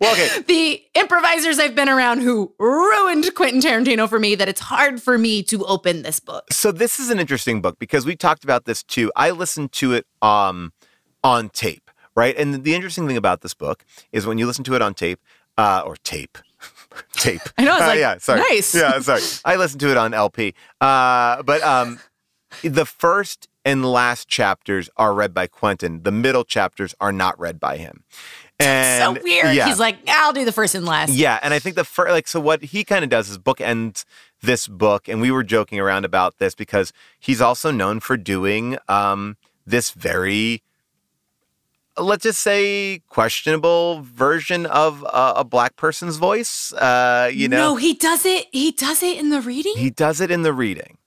Well, 0.00 0.12
okay. 0.12 0.42
the 0.42 0.82
improvisers 0.94 1.58
I've 1.58 1.74
been 1.74 1.88
around 1.88 2.20
who 2.20 2.52
ruined 2.58 3.34
Quentin 3.34 3.60
Tarantino 3.60 4.08
for 4.08 4.18
me 4.18 4.34
that 4.34 4.48
it's 4.48 4.60
hard 4.60 5.00
for 5.00 5.16
me 5.16 5.42
to 5.44 5.64
open 5.64 6.02
this 6.02 6.18
book. 6.18 6.52
So 6.52 6.72
this 6.72 6.98
is 6.98 7.10
an 7.10 7.20
interesting 7.20 7.60
book 7.60 7.78
because 7.78 8.04
we 8.04 8.16
talked 8.16 8.42
about 8.42 8.64
this 8.64 8.82
too. 8.82 9.12
I 9.14 9.30
listened 9.30 9.72
to 9.72 9.92
it 9.92 10.06
um 10.22 10.72
on 11.22 11.50
tape, 11.50 11.90
right? 12.16 12.36
And 12.36 12.64
the 12.64 12.74
interesting 12.74 13.06
thing 13.06 13.16
about 13.16 13.42
this 13.42 13.54
book 13.54 13.84
is 14.12 14.26
when 14.26 14.38
you 14.38 14.46
listen 14.46 14.64
to 14.64 14.74
it 14.74 14.82
on 14.82 14.94
tape, 14.94 15.20
uh, 15.58 15.82
or 15.84 15.96
tape. 15.96 16.38
Tape. 17.12 17.40
I 17.58 17.64
know, 17.64 17.72
I 17.72 17.78
was 17.80 17.88
Uh, 17.88 17.92
yeah, 18.00 18.18
sorry. 18.18 18.40
nice. 18.40 18.74
Yeah, 18.74 18.98
sorry. 19.00 19.20
I 19.44 19.56
listened 19.56 19.80
to 19.80 19.90
it 19.90 19.96
on 19.96 20.14
LP. 20.14 20.54
Uh, 20.80 21.42
but 21.42 21.62
um 21.62 22.00
the 22.62 22.84
first 22.86 23.48
and 23.64 23.84
last 23.84 24.28
chapters 24.28 24.90
are 24.96 25.14
read 25.14 25.32
by 25.32 25.46
Quentin. 25.46 26.02
The 26.02 26.10
middle 26.12 26.44
chapters 26.44 26.94
are 27.00 27.12
not 27.12 27.38
read 27.38 27.58
by 27.60 27.76
him. 27.76 28.04
And 28.60 29.16
so 29.16 29.22
weird. 29.24 29.56
Yeah. 29.56 29.66
He's 29.66 29.80
like, 29.80 29.98
I'll 30.06 30.32
do 30.32 30.44
the 30.44 30.52
first 30.52 30.76
and 30.76 30.84
last. 30.86 31.10
Yeah, 31.12 31.40
and 31.42 31.52
I 31.52 31.58
think 31.58 31.74
the 31.74 31.82
first, 31.82 32.10
like, 32.12 32.28
so 32.28 32.38
what 32.38 32.62
he 32.62 32.84
kind 32.84 33.02
of 33.02 33.10
does 33.10 33.28
is 33.28 33.36
bookends 33.36 34.04
this 34.40 34.68
book, 34.68 35.08
and 35.08 35.20
we 35.20 35.32
were 35.32 35.42
joking 35.42 35.80
around 35.80 36.04
about 36.04 36.38
this 36.38 36.54
because 36.54 36.92
he's 37.18 37.40
also 37.40 37.72
known 37.72 37.98
for 37.98 38.16
doing 38.16 38.78
um, 38.88 39.36
this 39.66 39.90
very, 39.90 40.62
let's 41.98 42.22
just 42.22 42.40
say, 42.40 43.02
questionable 43.08 44.00
version 44.02 44.66
of 44.66 45.04
uh, 45.04 45.34
a 45.36 45.44
black 45.44 45.76
person's 45.76 46.16
voice. 46.16 46.72
Uh, 46.72 47.30
you 47.32 47.48
know, 47.48 47.56
No, 47.58 47.76
he 47.76 47.94
does 47.94 48.24
it. 48.26 48.46
He 48.52 48.72
does 48.72 49.02
it 49.02 49.18
in 49.18 49.30
the 49.30 49.40
reading. 49.40 49.74
he 49.76 49.90
does 49.90 50.20
it 50.20 50.30
in 50.30 50.42
the 50.42 50.52
reading. 50.52 50.98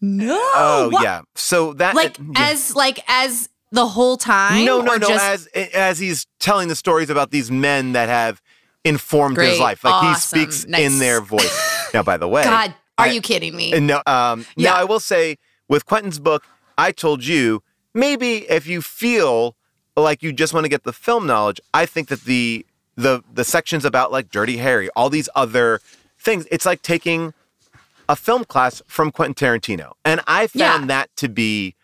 no. 0.00 0.38
Oh, 0.54 0.88
what? 0.92 1.02
yeah. 1.02 1.22
So 1.34 1.72
that 1.74 1.94
Like 1.94 2.18
yeah. 2.18 2.24
as 2.36 2.74
like 2.76 3.00
as 3.08 3.48
the 3.70 3.86
whole 3.86 4.16
time. 4.16 4.64
no, 4.64 4.80
no, 4.80 4.96
no. 4.96 5.08
just- 5.08 5.48
as 5.54 5.68
as 5.74 5.98
he's 5.98 6.26
telling 6.40 6.68
the 6.68 6.76
stories 6.76 7.10
about 7.10 7.30
these 7.30 7.50
men 7.50 7.92
that 7.92 8.08
have 8.08 8.40
informed 8.84 9.36
his 9.36 9.58
life, 9.60 9.84
like 9.84 10.14
he 10.14 10.20
speaks 10.20 10.66
Nice. 10.66 10.80
in 10.80 10.98
their 11.00 11.20
voice. 11.20 11.90
now, 11.94 12.02
by 12.02 12.16
the 12.16 12.28
way, 12.28 12.44
God, 12.44 12.74
are 12.96 13.06
I- 13.06 13.10
you 13.10 13.20
kidding 13.20 13.54
me? 13.56 13.78
No, 13.78 14.00
um, 14.06 14.46
Yeah. 14.56 14.70
now 14.70 14.76
I 14.76 14.84
will 14.84 15.00
say 15.00 15.36
with 15.68 15.84
Quentin's 15.84 16.18
book, 16.18 16.44
I 16.78 16.92
told 16.92 17.24
you 17.24 17.62
maybe 17.92 18.48
if 18.48 18.66
you 18.66 18.80
feel 18.80 19.56
like 20.02 20.22
you 20.22 20.32
just 20.32 20.52
want 20.54 20.64
to 20.64 20.68
get 20.68 20.84
the 20.84 20.92
film 20.92 21.26
knowledge, 21.26 21.60
I 21.74 21.86
think 21.86 22.08
that 22.08 22.22
the 22.24 22.64
the 22.96 23.22
the 23.32 23.44
sections 23.44 23.84
about 23.84 24.10
like 24.12 24.30
Dirty 24.30 24.56
Harry, 24.58 24.88
all 24.96 25.08
these 25.10 25.28
other 25.34 25.80
things, 26.18 26.46
it's 26.50 26.66
like 26.66 26.82
taking 26.82 27.32
a 28.08 28.16
film 28.16 28.44
class 28.44 28.82
from 28.86 29.10
Quentin 29.12 29.34
Tarantino, 29.34 29.92
and 30.04 30.20
I 30.26 30.46
found 30.46 30.82
Yeah. 30.84 30.86
that 30.86 31.16
to 31.16 31.28
be, 31.28 31.74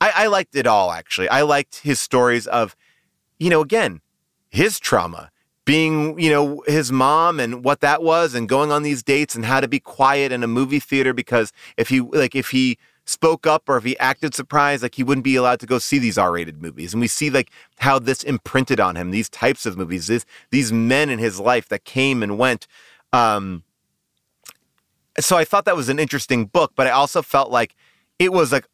I, 0.00 0.12
I 0.14 0.26
liked 0.28 0.56
it 0.56 0.66
all 0.66 0.90
actually. 0.90 1.28
I 1.28 1.42
liked 1.42 1.80
his 1.80 2.00
stories 2.00 2.46
of, 2.46 2.74
you 3.38 3.50
know, 3.50 3.60
again, 3.60 4.00
his 4.50 4.78
trauma 4.80 5.30
being 5.66 6.18
you 6.18 6.28
know 6.30 6.62
his 6.66 6.92
mom 6.92 7.40
and 7.40 7.64
what 7.64 7.80
that 7.80 8.02
was 8.02 8.34
and 8.34 8.48
going 8.50 8.70
on 8.70 8.82
these 8.82 9.02
dates 9.02 9.34
and 9.34 9.46
how 9.46 9.60
to 9.60 9.66
be 9.68 9.80
quiet 9.80 10.30
in 10.30 10.42
a 10.42 10.46
movie 10.46 10.78
theater 10.78 11.14
because 11.14 11.52
if 11.78 11.88
he 11.88 12.00
like 12.00 12.34
if 12.34 12.50
he 12.50 12.76
spoke 13.06 13.46
up 13.46 13.68
or 13.68 13.76
if 13.76 13.84
he 13.84 13.98
acted 13.98 14.34
surprised 14.34 14.82
like 14.82 14.94
he 14.94 15.02
wouldn't 15.02 15.24
be 15.24 15.36
allowed 15.36 15.60
to 15.60 15.66
go 15.66 15.78
see 15.78 15.98
these 15.98 16.16
r-rated 16.16 16.62
movies. 16.62 16.94
And 16.94 17.00
we 17.00 17.08
see 17.08 17.30
like 17.30 17.50
how 17.78 17.98
this 17.98 18.22
imprinted 18.22 18.80
on 18.80 18.96
him 18.96 19.10
these 19.10 19.28
types 19.28 19.66
of 19.66 19.76
movies 19.76 20.06
this, 20.06 20.24
these 20.50 20.72
men 20.72 21.10
in 21.10 21.18
his 21.18 21.38
life 21.38 21.68
that 21.68 21.84
came 21.84 22.22
and 22.22 22.38
went. 22.38 22.66
Um 23.12 23.64
so 25.20 25.36
i 25.36 25.44
thought 25.44 25.64
that 25.64 25.76
was 25.76 25.88
an 25.88 25.98
interesting 25.98 26.46
book 26.46 26.72
but 26.74 26.86
i 26.86 26.90
also 26.90 27.22
felt 27.22 27.50
like 27.50 27.76
it 28.18 28.32
was 28.32 28.52
like 28.52 28.66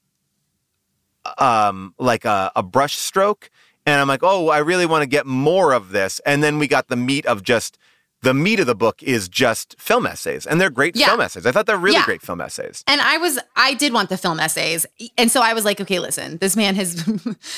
um 1.38 1.94
like 1.98 2.24
a, 2.24 2.50
a 2.56 2.62
brush 2.62 2.96
stroke 2.96 3.50
and 3.86 4.00
i'm 4.00 4.08
like 4.08 4.22
oh 4.22 4.48
i 4.48 4.58
really 4.58 4.86
want 4.86 5.02
to 5.02 5.06
get 5.06 5.26
more 5.26 5.72
of 5.72 5.90
this. 5.90 6.20
And 6.24 6.42
then 6.42 6.58
we 6.58 6.68
got 6.68 6.88
the 6.88 6.96
meat 6.96 7.26
of 7.26 7.42
just 7.42 7.78
the 8.22 8.34
meat 8.34 8.60
of 8.60 8.66
the 8.66 8.74
book 8.74 9.02
is 9.02 9.28
just 9.28 9.74
film 9.80 10.06
essays 10.06 10.46
and 10.46 10.60
they're 10.60 10.68
great 10.70 10.94
Yeah. 10.94 11.06
film 11.06 11.20
essays 11.22 11.46
i 11.46 11.52
thought 11.52 11.66
they're 11.66 11.76
really 11.78 11.96
Yeah. 11.96 12.04
great 12.04 12.20
film 12.22 12.40
essays 12.40 12.84
and 12.86 13.00
I 13.00 13.16
was, 13.18 13.38
I 13.56 13.74
did 13.74 13.92
want 13.92 14.08
the 14.10 14.16
film 14.18 14.38
essays. 14.40 14.84
And 15.16 15.30
so 15.30 15.40
I 15.42 15.52
was 15.54 15.64
like, 15.64 15.80
okay, 15.80 15.98
listen, 16.00 16.36
this 16.38 16.54
man 16.56 16.74
has, 16.74 17.04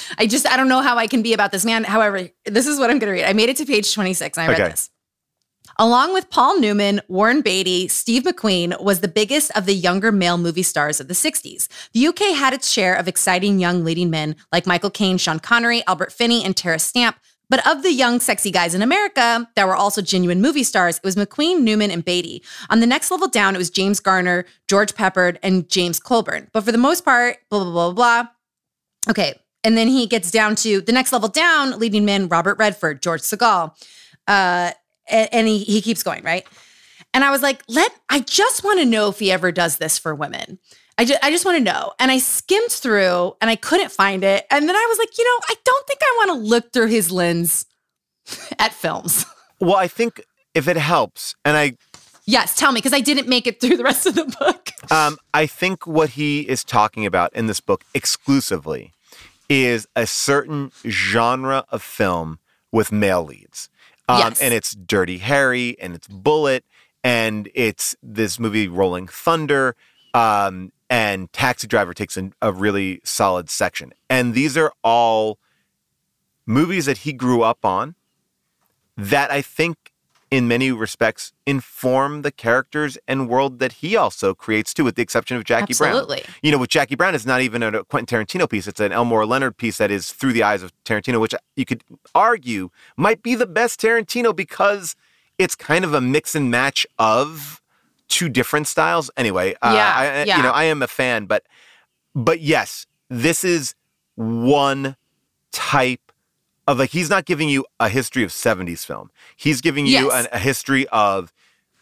I 0.19 0.27
just, 0.27 0.47
I 0.47 0.57
don't 0.57 0.69
know 0.69 0.81
how 0.83 0.97
I 0.99 1.07
can 1.07 1.23
be 1.23 1.33
about 1.33 1.51
this 1.53 1.65
man. 1.65 1.85
However, 1.85 2.29
this 2.45 2.67
is 2.67 2.79
what 2.79 2.91
I'm 2.91 2.99
going 2.99 3.13
to 3.15 3.21
read. 3.23 3.29
I 3.29 3.33
made 3.33 3.49
it 3.49 3.57
to 3.59 3.65
page 3.67 3.93
26 3.95 4.39
and 4.39 4.47
I 4.51 4.53
read 4.53 4.73
this. 4.73 4.91
Along 5.79 6.13
with 6.13 6.29
Paul 6.31 6.61
Newman, 6.61 7.01
Warren 7.09 7.41
Beatty, 7.41 7.89
Steve 7.89 8.25
McQueen 8.25 8.81
was 8.83 9.01
the 9.01 9.09
biggest 9.09 9.51
of 9.57 9.65
the 9.67 9.75
younger 9.75 10.13
male 10.13 10.37
movie 10.39 10.63
stars 10.63 11.01
of 11.01 11.09
the 11.09 11.15
60s. 11.15 11.67
The 11.93 12.07
UK 12.09 12.37
had 12.37 12.53
its 12.53 12.71
share 12.71 12.95
of 12.95 13.09
exciting 13.09 13.59
young 13.59 13.83
leading 13.85 14.11
men 14.11 14.37
like 14.53 14.67
Michael 14.67 14.91
Caine, 14.91 15.17
Sean 15.19 15.41
Connery, 15.41 15.83
Albert 15.87 16.13
Finney, 16.13 16.45
and 16.45 16.55
Terence 16.57 16.83
Stamp. 16.85 17.17
But 17.53 17.67
of 17.67 17.83
the 17.83 17.93
young, 17.93 18.19
sexy 18.19 18.51
guys 18.51 18.75
in 18.75 18.81
America 18.81 19.47
that 19.57 19.69
were 19.69 19.77
also 19.77 20.01
genuine 20.01 20.41
movie 20.41 20.63
stars, 20.63 20.97
it 20.97 21.05
was 21.05 21.17
McQueen, 21.17 21.61
Newman, 21.61 21.91
and 21.91 22.03
Beatty. 22.03 22.43
On 22.71 22.81
the 22.81 22.87
next 22.87 23.11
level 23.11 23.29
down, 23.29 23.55
it 23.55 23.59
was 23.59 23.69
James 23.69 24.01
Garner, 24.01 24.47
George 24.69 24.95
Peppard, 24.95 25.37
and 25.43 25.69
James 25.69 26.01
Coburn. 26.01 26.49
But 26.55 26.65
for 26.65 26.73
the 26.73 26.79
most 26.79 27.05
part, 27.05 27.37
blah, 27.51 27.63
blah, 27.63 27.71
blah, 27.71 27.93
blah. 27.93 28.29
Okay. 29.11 29.39
And 29.63 29.77
then 29.77 29.87
he 29.89 30.07
gets 30.07 30.31
down 30.31 30.57
to 30.57 30.81
the 30.81 30.93
next 30.93 31.13
level 31.13 31.29
down, 31.29 31.79
leading 31.79 32.07
men 32.07 32.27
Robert 32.27 32.57
Redford, 32.57 33.03
George 33.03 33.21
Segal. 33.21 33.75
Uh, 34.27 34.71
and, 35.11 35.29
and 35.31 35.47
he, 35.47 35.59
he 35.59 35.83
keeps 35.83 36.03
going, 36.03 36.25
right? 36.25 36.47
And 37.13 37.23
I 37.23 37.31
was 37.31 37.43
like, 37.43 37.63
let, 37.69 37.93
I 38.09 38.21
just 38.21 38.65
want 38.65 38.81
to 38.81 38.87
know 38.87 39.11
if 39.11 39.19
he 39.19 39.31
ever 39.31 39.53
does 39.53 39.77
this 39.77 39.99
for 39.99 40.15
women. 40.15 40.59
I 41.03 41.05
just, 41.05 41.25
I 41.25 41.31
just 41.31 41.45
want 41.45 41.59
to 41.59 41.65
know. 41.65 41.93
And 41.99 42.13
I 42.13 42.19
skimmed 42.19 42.71
through 42.71 43.35
and 43.41 43.51
I 43.51 43.57
couldn't 43.57 43.91
find 43.91 44.23
it. 44.23 44.47
And 44.51 44.69
then 44.69 44.77
I 44.77 44.87
was 44.89 44.99
like, 44.99 45.19
you 45.19 45.25
know, 45.25 45.41
I 45.49 45.55
don't 45.65 45.87
think 45.89 46.01
I 46.01 46.15
want 46.19 46.39
to 46.39 46.49
look 46.49 46.73
through 46.73 46.87
his 46.87 47.11
lens 47.11 47.67
at 48.61 48.73
films. 48.73 49.27
well 49.59 49.77
i 49.77 49.89
think 49.89 50.23
if 50.55 50.69
it 50.69 50.77
helps 50.77 51.35
and 51.45 51.57
i 51.57 51.77
yes, 52.25 52.55
tell 52.55 52.73
me, 52.73 52.79
because 52.79 52.93
I 52.93 53.01
didn't 53.01 53.29
make 53.29 53.47
it 53.47 53.61
through 53.61 53.77
the 53.77 53.85
rest 53.85 54.07
of 54.07 54.15
the 54.15 54.25
book. 54.39 54.69
Um, 54.91 55.17
I 55.33 55.47
think 55.47 55.87
what 55.87 56.11
he 56.11 56.41
is 56.41 56.65
talking 56.65 57.07
about 57.07 57.33
in 57.35 57.47
this 57.47 57.61
book 57.61 57.85
exclusively 57.95 58.93
is 59.49 59.87
a 59.95 60.07
certain 60.07 60.73
genre 60.87 61.65
of 61.71 61.83
film 61.83 62.41
with 62.73 62.91
male 62.91 63.25
leads. 63.25 63.71
Um, 64.09 64.19
Yes. 64.19 64.43
And 64.43 64.53
it's 64.53 64.75
Dirty 64.75 65.19
Harry 65.19 65.77
and 65.81 65.95
it's 65.95 66.09
Bullitt 66.09 66.65
and 67.05 67.49
it's 67.55 67.95
this 68.03 68.41
movie 68.41 68.67
Rolling 68.67 69.07
Thunder. 69.07 69.77
Um, 70.15 70.73
and 70.93 71.33
Taxi 71.33 71.67
Driver 71.67 71.95
takes 71.95 72.19
an, 72.19 72.35
a 72.43 72.53
really 72.53 73.01
solid 73.03 73.49
section. 73.49 73.95
And 74.11 74.35
these 74.35 74.59
are 74.59 74.75
all 74.85 75.39
movies 76.45 76.85
that 76.85 76.99
he 76.99 77.15
grew 77.15 77.41
up 77.41 77.65
on 77.65 77.95
that 78.99 79.31
I 79.31 79.41
think 79.41 79.95
in 80.31 80.47
many 80.47 80.71
respects 80.71 81.33
inform 81.47 82.21
the 82.21 82.31
characters 82.31 82.99
and 83.09 83.27
world 83.27 83.59
that 83.59 83.73
he 83.73 83.97
also 83.97 84.35
creates 84.35 84.75
too, 84.75 84.85
with 84.85 84.97
the 84.97 85.03
exception 85.03 85.39
of 85.39 85.45
Jackie 85.45 85.73
Brown. 85.73 85.97
Absolutely. 85.97 86.25
You 86.43 86.53
know, 86.53 86.59
with 86.59 86.69
Jackie 86.69 86.95
Brown, 86.95 87.15
it's 87.15 87.25
not 87.25 87.41
even 87.41 87.63
a 87.63 87.85
Quentin 87.85 88.19
Tarantino 88.19 88.49
piece; 88.49 88.67
it's 88.67 88.81
an 88.81 88.93
Elmore 88.93 89.25
Leonard 89.25 89.57
piece 89.57 89.79
that 89.79 89.91
is 89.91 90.13
through 90.13 90.35
the 90.35 90.43
eyes 90.43 90.63
of 90.63 90.73
Tarantino, 90.85 91.19
which 91.21 91.35
you 91.57 91.65
could 91.65 91.85
argue 92.15 92.69
might 92.99 93.23
be 93.23 93.35
the 93.35 93.47
best 93.47 93.81
Tarantino 93.81 94.37
because 94.37 94.95
it's 95.39 95.55
kind 95.55 95.87
of 95.87 95.95
a 95.95 96.03
mix 96.03 96.35
and 96.35 96.51
match 96.51 96.87
of 96.99 97.62
two 98.13 98.29
different 98.29 98.67
styles. 98.69 99.11
Anyway, 99.17 99.55
uh, 99.63 99.73
Yeah, 99.75 99.93
I, 99.97 100.25
yeah. 100.25 100.37
you 100.37 100.43
know, 100.43 100.51
I 100.53 100.65
am 100.65 100.83
a 100.83 100.87
fan, 100.89 101.27
but 101.27 101.43
but 102.15 102.41
yes, 102.41 102.87
this 103.09 103.43
is 103.45 103.75
one 104.17 104.97
type 105.51 106.13
of 106.69 106.79
like 106.79 106.91
he's 106.91 107.11
not 107.11 107.25
giving 107.25 107.49
you 107.49 107.65
a 107.81 107.89
history 107.89 108.23
of 108.23 108.31
70s 108.31 108.85
film. 108.87 109.11
He's 109.37 109.61
giving 109.61 109.87
you 109.87 109.93
Yes. 110.11 110.27
an, 110.27 110.29
a 110.33 110.39
history 110.39 110.87
of 110.89 111.33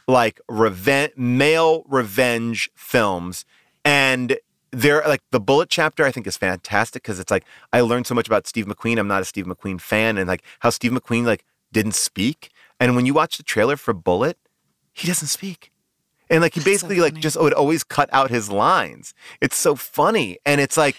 like 0.08 0.40
revenge 0.48 1.12
male 1.16 1.84
revenge 1.88 2.70
films 2.74 3.44
and 3.84 4.38
they're 4.72 5.02
like 5.06 5.22
the 5.30 5.40
Bullitt 5.40 5.68
chapter 5.68 6.04
I 6.04 6.10
think 6.12 6.26
is 6.26 6.36
fantastic 6.36 7.02
because 7.02 7.18
it's 7.20 7.30
like 7.30 7.44
I 7.72 7.80
learned 7.80 8.06
so 8.06 8.14
much 8.14 8.26
about 8.26 8.46
Steve 8.46 8.66
McQueen. 8.66 8.98
I'm 8.98 9.08
not 9.08 9.22
a 9.22 9.24
Steve 9.24 9.46
McQueen 9.46 9.80
fan 9.80 10.16
and 10.18 10.26
like 10.28 10.42
how 10.60 10.70
Steve 10.70 10.92
McQueen 10.92 11.24
like 11.24 11.44
didn't 11.72 11.94
speak. 11.94 12.50
And 12.78 12.96
when 12.96 13.04
you 13.06 13.14
watch 13.14 13.36
the 13.36 13.42
trailer 13.42 13.76
for 13.76 13.92
Bullitt, 13.92 14.38
he 14.92 15.06
doesn't 15.06 15.28
speak. 15.28 15.69
And 16.30 16.40
like 16.40 16.54
he 16.54 16.60
basically 16.60 16.96
so 16.96 17.02
like 17.02 17.14
just 17.14 17.40
would 17.40 17.52
always 17.52 17.84
cut 17.84 18.08
out 18.12 18.30
his 18.30 18.50
lines. 18.50 19.14
It's 19.40 19.56
so 19.56 19.74
funny. 19.74 20.38
And 20.46 20.60
it's 20.60 20.76
like 20.76 20.96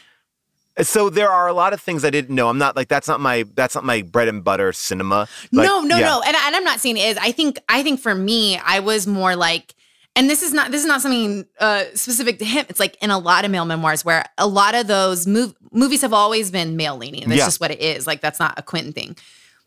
so 0.82 1.10
there 1.10 1.30
are 1.30 1.48
a 1.48 1.54
lot 1.54 1.74
of 1.74 1.82
things 1.82 2.06
I 2.06 2.10
didn't 2.10 2.34
know. 2.34 2.50
I'm 2.50 2.58
not 2.58 2.76
like 2.76 2.88
that's 2.88 3.08
not 3.08 3.20
my 3.20 3.46
that's 3.56 3.76
not 3.76 3.84
my 3.84 4.02
bread 4.02 4.28
and 4.28 4.44
butter 4.44 4.72
cinema. 4.74 5.28
Like, 5.52 5.68
no, 5.68 5.82
no, 5.82 5.98
yeah. 5.98 6.08
no. 6.08 6.22
And, 6.26 6.36
and 6.36 6.56
I'm 6.56 6.64
not 6.64 6.80
saying 6.80 6.98
it 6.98 7.02
is. 7.02 7.18
I 7.18 7.32
think 7.32 7.60
I 7.68 7.84
think 7.84 8.00
for 8.00 8.14
me, 8.14 8.58
I 8.58 8.80
was 8.80 9.08
more 9.08 9.36
like 9.36 9.74
and 10.16 10.30
this 10.30 10.44
is 10.44 10.54
not 10.54 10.72
this 10.72 10.82
is 10.82 10.88
not 10.88 11.02
something 11.02 11.46
uh, 11.60 11.86
specific 11.94 12.40
to 12.40 12.46
him. 12.46 12.66
It's 12.70 12.80
like 12.80 13.02
in 13.02 13.12
a 13.12 13.18
lot 13.18 13.46
of 13.46 13.52
male 13.52 13.66
memoirs 13.66 14.04
where 14.04 14.26
a 14.38 14.48
lot 14.48 14.76
of 14.76 14.88
those 14.88 15.26
mov- 15.26 15.56
movies 15.72 16.02
have 16.02 16.14
always 16.14 16.52
been 16.52 16.76
male 16.76 16.98
leaning. 16.98 17.28
That's 17.28 17.40
yeah. 17.40 17.46
just 17.46 17.62
what 17.62 17.72
it 17.72 17.80
is. 17.80 18.08
Like 18.08 18.22
that's 18.22 18.40
not 18.40 18.58
a 18.58 18.62
Quentin 18.62 18.94
thing. 18.94 19.16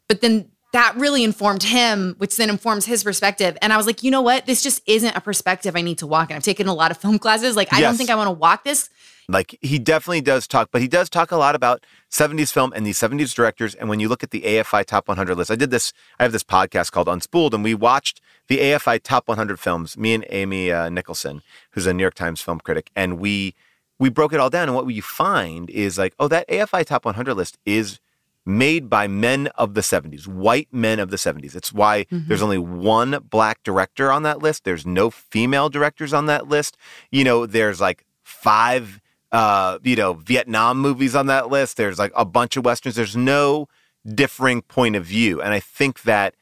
But 0.09 0.21
then 0.21 0.51
that 0.75 0.97
really 0.97 1.23
informed 1.23 1.63
him, 1.63 2.17
which 2.19 2.37
then 2.37 2.51
informs 2.51 2.85
his 2.85 3.05
perspective. 3.05 3.57
And 3.63 3.73
I 3.73 3.77
was 3.77 3.87
like, 3.87 4.03
you 4.03 4.11
know 4.11 4.23
what? 4.23 4.47
This 4.47 4.61
just 4.61 4.83
isn't 4.87 5.17
a 5.17 5.21
perspective 5.21 5.77
I 5.77 5.83
need 5.83 5.99
to 5.99 6.07
walk. 6.07 6.31
And 6.31 6.37
I've 6.37 6.43
taken 6.43 6.67
a 6.67 6.75
lot 6.75 6.91
of 6.91 6.97
film 6.97 7.21
classes. 7.21 7.55
Like, 7.55 7.73
I 7.73 7.79
yes. 7.79 7.91
don't 7.91 7.97
think 7.97 8.11
I 8.11 8.17
want 8.17 8.27
to 8.27 8.33
walk 8.33 8.65
this. 8.65 8.91
Like, 9.29 9.57
he 9.63 9.79
definitely 9.79 10.21
does 10.21 10.49
talk, 10.49 10.71
but 10.73 10.83
he 10.83 10.89
does 10.89 11.09
talk 11.09 11.31
a 11.31 11.37
lot 11.37 11.55
about 11.55 11.87
70s 12.11 12.53
film 12.53 12.73
and 12.75 12.85
these 12.85 12.99
70s 12.99 13.33
directors. 13.33 13.77
And 13.77 13.89
when 13.89 14.01
you 14.01 14.09
look 14.09 14.25
at 14.25 14.33
the 14.33 14.41
AFI 14.41 14.85
Top 14.85 15.07
100 15.07 15.37
list, 15.37 15.53
I 15.53 15.55
did 15.55 15.71
this, 15.71 15.93
I 16.19 16.25
have 16.25 16.33
this 16.33 16.43
podcast 16.43 16.91
called 16.91 17.07
Unspooled, 17.07 17.55
and 17.55 17.63
we 17.63 17.75
watched 17.75 18.21
the 18.49 18.59
AFI 18.59 19.01
Top 19.01 19.29
100 19.29 19.61
films, 19.61 19.97
me 19.97 20.13
and 20.13 20.27
Amy 20.29 20.73
uh, 20.73 20.89
Nicholson, 20.89 21.43
who's 21.71 21.87
a 21.87 21.95
New 21.95 22.03
York 22.03 22.15
Times 22.15 22.43
film 22.43 22.59
critic. 22.59 22.91
And 22.97 23.21
we, 23.21 23.55
we 24.01 24.09
broke 24.09 24.33
it 24.33 24.41
all 24.41 24.51
down. 24.51 24.69
And 24.69 24.75
what 24.75 24.87
we 24.87 25.01
find 25.01 25.71
is 25.71 25.99
like, 25.99 26.15
oh, 26.19 26.27
that 26.29 26.49
AFI 26.49 26.85
Top 26.85 27.05
100 27.05 27.33
list 27.35 27.59
is 27.65 28.01
made 28.47 28.91
by 28.91 29.07
men 29.07 29.47
of 29.57 29.75
the 29.75 29.81
70s, 29.81 30.27
white 30.27 30.69
men 30.71 30.99
of 30.99 31.11
the 31.11 31.17
70s. 31.17 31.55
It's 31.55 31.73
why 31.73 32.05
mm-hmm. 32.05 32.29
there's 32.29 32.43
only 32.43 32.59
one 32.59 33.19
black 33.31 33.63
director 33.63 34.13
on 34.13 34.23
that 34.25 34.43
list. 34.43 34.65
There's 34.65 34.87
no 34.87 35.11
female 35.11 35.69
directors 35.69 36.13
on 36.13 36.27
that 36.27 36.49
list. 36.49 36.77
You 37.11 37.25
know, 37.25 37.47
there's 37.47 37.81
like 37.81 38.05
five 38.23 39.01
uh, 39.33 39.81
you 39.83 39.97
know, 39.97 40.13
Vietnam 40.13 40.79
movies 40.79 41.17
on 41.17 41.27
that 41.27 41.49
list. 41.49 41.77
There's 41.77 41.99
like 41.99 42.13
a 42.15 42.25
bunch 42.25 42.57
of 42.57 42.65
westerns. 42.65 42.95
There's 42.95 43.17
no 43.17 43.67
differing 44.07 44.63
point 44.63 44.95
of 44.95 45.05
view. 45.05 45.43
And 45.43 45.53
I 45.53 45.59
think 45.59 46.03
that 46.03 46.37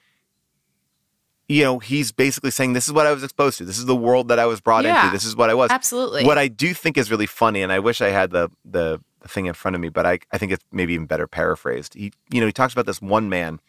you 1.49 1.65
know, 1.65 1.79
he's 1.79 2.13
basically 2.13 2.51
saying 2.51 2.73
this 2.73 2.87
is 2.87 2.93
what 2.93 3.07
I 3.07 3.13
was 3.13 3.23
exposed 3.23 3.59
to. 3.59 3.65
This 3.65 3.77
is 3.77 3.85
the 3.85 3.97
world 3.97 4.29
that 4.29 4.39
I 4.39 4.47
was 4.47 4.61
brought 4.61 4.85
yeah, 4.85 5.05
into. 5.05 5.13
This 5.13 5.25
is 5.25 5.37
what 5.37 5.51
I 5.51 5.55
was. 5.55 5.71
Absolutely. 5.71 6.25
What 6.25 6.39
I 6.39 6.49
do 6.49 6.73
think 6.73 6.97
is 6.97 7.11
really 7.11 7.27
funny, 7.27 7.63
and 7.63 7.71
I 7.73 7.79
wish 7.79 8.01
I 8.01 8.09
had 8.09 8.31
the 8.31 8.51
the 8.65 9.01
thing 9.29 9.47
in 9.47 9.55
front 9.55 9.75
of 9.75 9.81
me, 9.81 9.89
but 9.89 10.07
I, 10.07 10.19
I 10.33 10.39
think 10.39 10.53
it's 10.53 10.65
maybe 10.73 10.95
even 10.95 11.07
better 11.07 11.27
paraphrased. 11.27 11.95
He, 11.95 12.13
you 12.31 12.41
know, 12.41 12.47
he 12.47 12.53
talks 12.53 12.73
about 12.73 12.87
this 12.87 13.01
one 13.01 13.29
man 13.29 13.61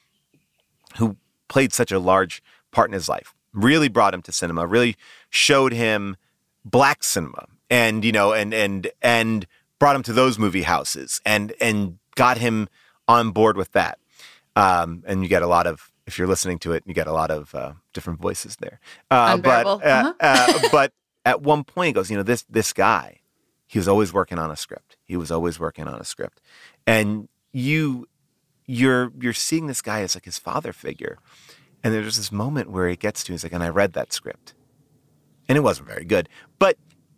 who 0.97 1.17
played 1.47 1.73
such 1.73 1.91
a 1.91 1.99
large 1.99 2.41
part 2.71 2.89
in 2.89 2.93
his 2.93 3.09
life, 3.09 3.33
really 3.53 3.87
brought 3.87 4.13
him 4.13 4.21
to 4.23 4.31
cinema, 4.31 4.65
really 4.67 4.95
showed 5.29 5.73
him 5.73 6.15
black 6.65 7.03
cinema, 7.03 7.47
and 7.69 8.03
you 8.03 8.11
know, 8.11 8.33
and 8.33 8.53
and 8.53 8.89
and 9.01 9.47
brought 9.79 9.95
him 9.95 10.03
to 10.03 10.13
those 10.13 10.39
movie 10.39 10.63
houses, 10.63 11.21
and 11.25 11.53
and 11.59 11.99
got 12.15 12.37
him 12.37 12.67
on 13.07 13.31
board 13.31 13.57
with 13.57 13.71
that. 13.73 13.99
Um, 14.55 15.03
and 15.07 15.23
you 15.23 15.29
get 15.29 15.41
a 15.41 15.47
lot 15.47 15.67
of 15.67 15.91
if 16.05 16.17
you're 16.17 16.27
listening 16.27 16.59
to 16.59 16.73
it, 16.73 16.83
you 16.85 16.93
get 16.93 17.07
a 17.07 17.13
lot 17.13 17.31
of 17.31 17.53
uh, 17.55 17.73
different 17.93 18.19
voices 18.19 18.57
there. 18.57 18.79
Uh, 19.09 19.37
but 19.37 19.65
uh, 19.65 19.79
uh-huh. 19.83 20.13
uh, 20.19 20.59
but 20.71 20.93
at 21.25 21.41
one 21.41 21.63
point, 21.63 21.87
he 21.87 21.93
goes, 21.93 22.09
you 22.11 22.17
know, 22.17 22.23
this 22.23 22.45
this 22.49 22.73
guy 22.73 23.19
he 23.67 23.79
was 23.79 23.87
always 23.87 24.13
working 24.13 24.39
on 24.39 24.51
a 24.51 24.55
script. 24.55 24.97
He 25.05 25.17
was 25.17 25.31
always 25.31 25.59
working 25.59 25.87
on 25.87 25.99
a 25.99 26.03
script. 26.03 26.41
And 26.85 27.27
you 27.51 28.07
you're 28.65 29.11
you're 29.19 29.33
seeing 29.33 29.67
this 29.67 29.81
guy 29.81 30.01
as 30.01 30.15
like 30.15 30.25
his 30.25 30.37
father 30.37 30.73
figure. 30.73 31.17
And 31.83 31.93
there's 31.93 32.17
this 32.17 32.31
moment 32.31 32.71
where 32.71 32.87
he 32.87 32.95
gets 32.95 33.23
to, 33.25 33.33
he's 33.33 33.43
like, 33.43 33.51
and 33.51 33.63
I 33.63 33.69
read 33.69 33.93
that 33.93 34.13
script. 34.13 34.53
And 35.49 35.57
it 35.57 35.61
wasn't 35.61 35.87
very 35.87 36.05
good. 36.05 36.29
But 36.59 36.77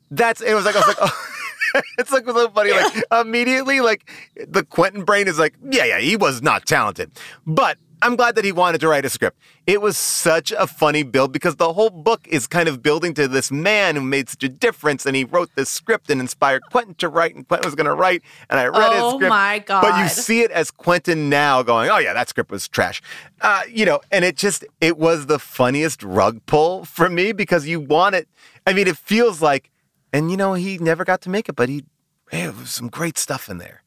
that's 0.09 0.41
it 0.41 0.53
was 0.53 0.65
like 0.65 0.75
I 0.75 0.79
was 0.79 0.87
like, 0.87 0.97
oh. 1.01 1.31
it's 1.97 2.11
like 2.11 2.25
so 2.25 2.49
funny. 2.49 2.71
Like 2.71 3.03
immediately, 3.11 3.81
like 3.81 4.09
the 4.47 4.63
Quentin 4.63 5.03
brain 5.03 5.27
is 5.27 5.37
like, 5.39 5.55
yeah, 5.69 5.85
yeah, 5.85 5.99
he 5.99 6.15
was 6.15 6.41
not 6.41 6.65
talented. 6.65 7.11
But 7.45 7.77
I'm 8.05 8.15
glad 8.15 8.35
that 8.35 8.45
he 8.45 8.51
wanted 8.51 8.81
to 8.81 8.87
write 8.87 9.03
a 9.03 9.09
script. 9.09 9.39
It 9.65 9.81
was 9.81 9.97
such 9.97 10.51
a 10.51 10.67
funny 10.67 11.01
build 11.01 11.33
because 11.33 11.55
the 11.55 11.73
whole 11.73 11.89
book 11.89 12.27
is 12.27 12.45
kind 12.45 12.69
of 12.69 12.83
building 12.83 13.15
to 13.15 13.27
this 13.27 13.51
man 13.51 13.95
who 13.95 14.01
made 14.03 14.29
such 14.29 14.43
a 14.43 14.49
difference, 14.49 15.07
and 15.07 15.15
he 15.15 15.23
wrote 15.23 15.49
this 15.55 15.71
script 15.71 16.11
and 16.11 16.21
inspired 16.21 16.61
Quentin 16.69 16.93
to 16.95 17.09
write, 17.09 17.33
and 17.33 17.47
Quentin 17.47 17.67
was 17.67 17.73
going 17.73 17.87
to 17.87 17.95
write, 17.95 18.21
and 18.51 18.59
I 18.59 18.67
read 18.67 18.91
oh 18.91 18.91
his 18.91 19.15
script. 19.15 19.25
Oh 19.25 19.29
my 19.29 19.57
god! 19.57 19.81
But 19.81 20.03
you 20.03 20.07
see 20.09 20.41
it 20.41 20.51
as 20.51 20.69
Quentin 20.69 21.29
now 21.29 21.63
going, 21.63 21.89
"Oh 21.89 21.97
yeah, 21.97 22.13
that 22.13 22.29
script 22.29 22.51
was 22.51 22.67
trash," 22.67 23.01
uh, 23.41 23.63
you 23.67 23.87
know, 23.87 24.01
and 24.11 24.23
it 24.23 24.37
just 24.37 24.63
it 24.79 24.99
was 24.99 25.25
the 25.25 25.39
funniest 25.39 26.03
rug 26.03 26.45
pull 26.45 26.85
for 26.85 27.09
me 27.09 27.31
because 27.31 27.65
you 27.67 27.79
want 27.79 28.13
it. 28.13 28.27
I 28.67 28.73
mean, 28.73 28.87
it 28.87 28.97
feels 28.97 29.41
like, 29.41 29.71
and 30.13 30.29
you 30.29 30.37
know, 30.37 30.53
he 30.53 30.77
never 30.77 31.05
got 31.05 31.21
to 31.21 31.31
make 31.31 31.49
it, 31.49 31.55
but 31.55 31.69
he, 31.69 31.85
hey, 32.29 32.43
there 32.43 32.51
was 32.51 32.69
some 32.69 32.87
great 32.87 33.17
stuff 33.17 33.49
in 33.49 33.57
there. 33.57 33.81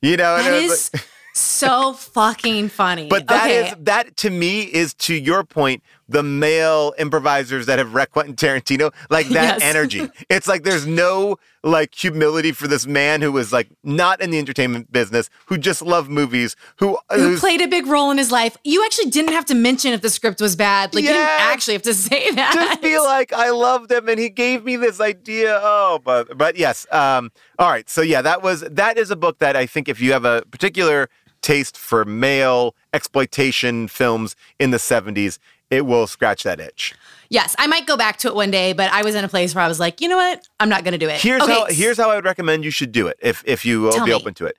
You 0.00 0.16
know, 0.16 0.36
that 0.36 0.62
is. 0.62 0.90
Like, 0.92 1.08
so 1.36 1.92
fucking 1.92 2.68
funny. 2.68 3.08
But 3.08 3.26
that 3.26 3.46
okay. 3.46 3.68
is 3.68 3.74
that 3.80 4.16
to 4.18 4.30
me 4.30 4.62
is 4.62 4.94
to 4.94 5.14
your 5.14 5.42
point, 5.42 5.82
the 6.08 6.22
male 6.22 6.94
improvisers 6.98 7.66
that 7.66 7.78
have 7.78 7.94
wrecked 7.94 8.12
Quentin 8.12 8.36
Tarantino, 8.36 8.92
like 9.10 9.28
that 9.28 9.60
yes. 9.60 9.62
energy. 9.62 10.08
It's 10.30 10.46
like 10.48 10.62
there's 10.62 10.86
no 10.86 11.38
like 11.62 11.94
humility 11.94 12.52
for 12.52 12.66
this 12.66 12.86
man 12.86 13.20
who 13.20 13.30
was 13.32 13.52
like 13.52 13.68
not 13.82 14.20
in 14.20 14.30
the 14.30 14.38
entertainment 14.38 14.90
business, 14.92 15.28
who 15.46 15.58
just 15.58 15.82
loved 15.82 16.10
movies, 16.10 16.56
who 16.76 16.98
who 17.10 17.38
played 17.38 17.60
a 17.60 17.68
big 17.68 17.86
role 17.86 18.10
in 18.10 18.18
his 18.18 18.30
life. 18.30 18.56
You 18.64 18.84
actually 18.84 19.10
didn't 19.10 19.32
have 19.32 19.44
to 19.46 19.54
mention 19.54 19.92
if 19.92 20.00
the 20.02 20.10
script 20.10 20.40
was 20.40 20.56
bad. 20.56 20.94
Like 20.94 21.04
you 21.04 21.10
didn't 21.10 21.28
actually 21.28 21.74
have 21.74 21.82
to 21.82 21.94
say 22.08 22.30
that. 22.32 22.54
Just 22.54 22.82
be 22.82 22.98
like, 22.98 23.32
I 23.32 23.50
loved 23.50 23.90
him 23.90 24.08
and 24.08 24.18
he 24.18 24.28
gave 24.28 24.64
me 24.64 24.76
this 24.76 25.00
idea. 25.00 25.60
Oh, 25.62 26.00
but 26.02 26.36
but 26.36 26.56
yes. 26.56 26.86
Um, 26.92 27.32
all 27.58 27.70
right. 27.70 27.88
So 27.88 28.02
yeah, 28.02 28.22
that 28.22 28.42
was 28.42 28.60
that 28.60 28.98
is 28.98 29.10
a 29.10 29.16
book 29.16 29.38
that 29.38 29.56
I 29.56 29.66
think 29.66 29.88
if 29.88 30.00
you 30.00 30.12
have 30.12 30.24
a 30.24 30.42
particular 30.50 31.08
taste 31.44 31.76
for 31.76 32.04
male 32.04 32.74
exploitation 32.92 33.86
films 33.86 34.34
in 34.58 34.70
the 34.70 34.78
70s, 34.78 35.38
it 35.70 35.86
will 35.86 36.06
scratch 36.06 36.42
that 36.42 36.58
itch. 36.58 36.94
Yes, 37.28 37.54
I 37.58 37.66
might 37.66 37.86
go 37.86 37.96
back 37.96 38.16
to 38.18 38.28
it 38.28 38.34
one 38.34 38.50
day, 38.50 38.72
but 38.72 38.90
I 38.92 39.02
was 39.02 39.14
in 39.14 39.24
a 39.24 39.28
place 39.28 39.54
where 39.54 39.62
I 39.62 39.68
was 39.68 39.78
like, 39.78 40.00
you 40.00 40.08
know 40.08 40.16
what? 40.16 40.46
I'm 40.58 40.68
not 40.68 40.84
going 40.84 40.92
to 40.92 40.98
do 40.98 41.08
it. 41.08 41.20
Here's 41.20 41.42
okay. 41.42 41.52
how 41.52 41.66
here's 41.66 41.98
how 41.98 42.10
I 42.10 42.16
would 42.16 42.24
recommend 42.24 42.64
you 42.64 42.70
should 42.70 42.92
do 42.92 43.06
it 43.06 43.18
if 43.20 43.42
if 43.46 43.64
you 43.64 43.82
will 43.82 44.04
be 44.04 44.10
me. 44.10 44.12
open 44.12 44.34
to 44.34 44.46
it. 44.46 44.56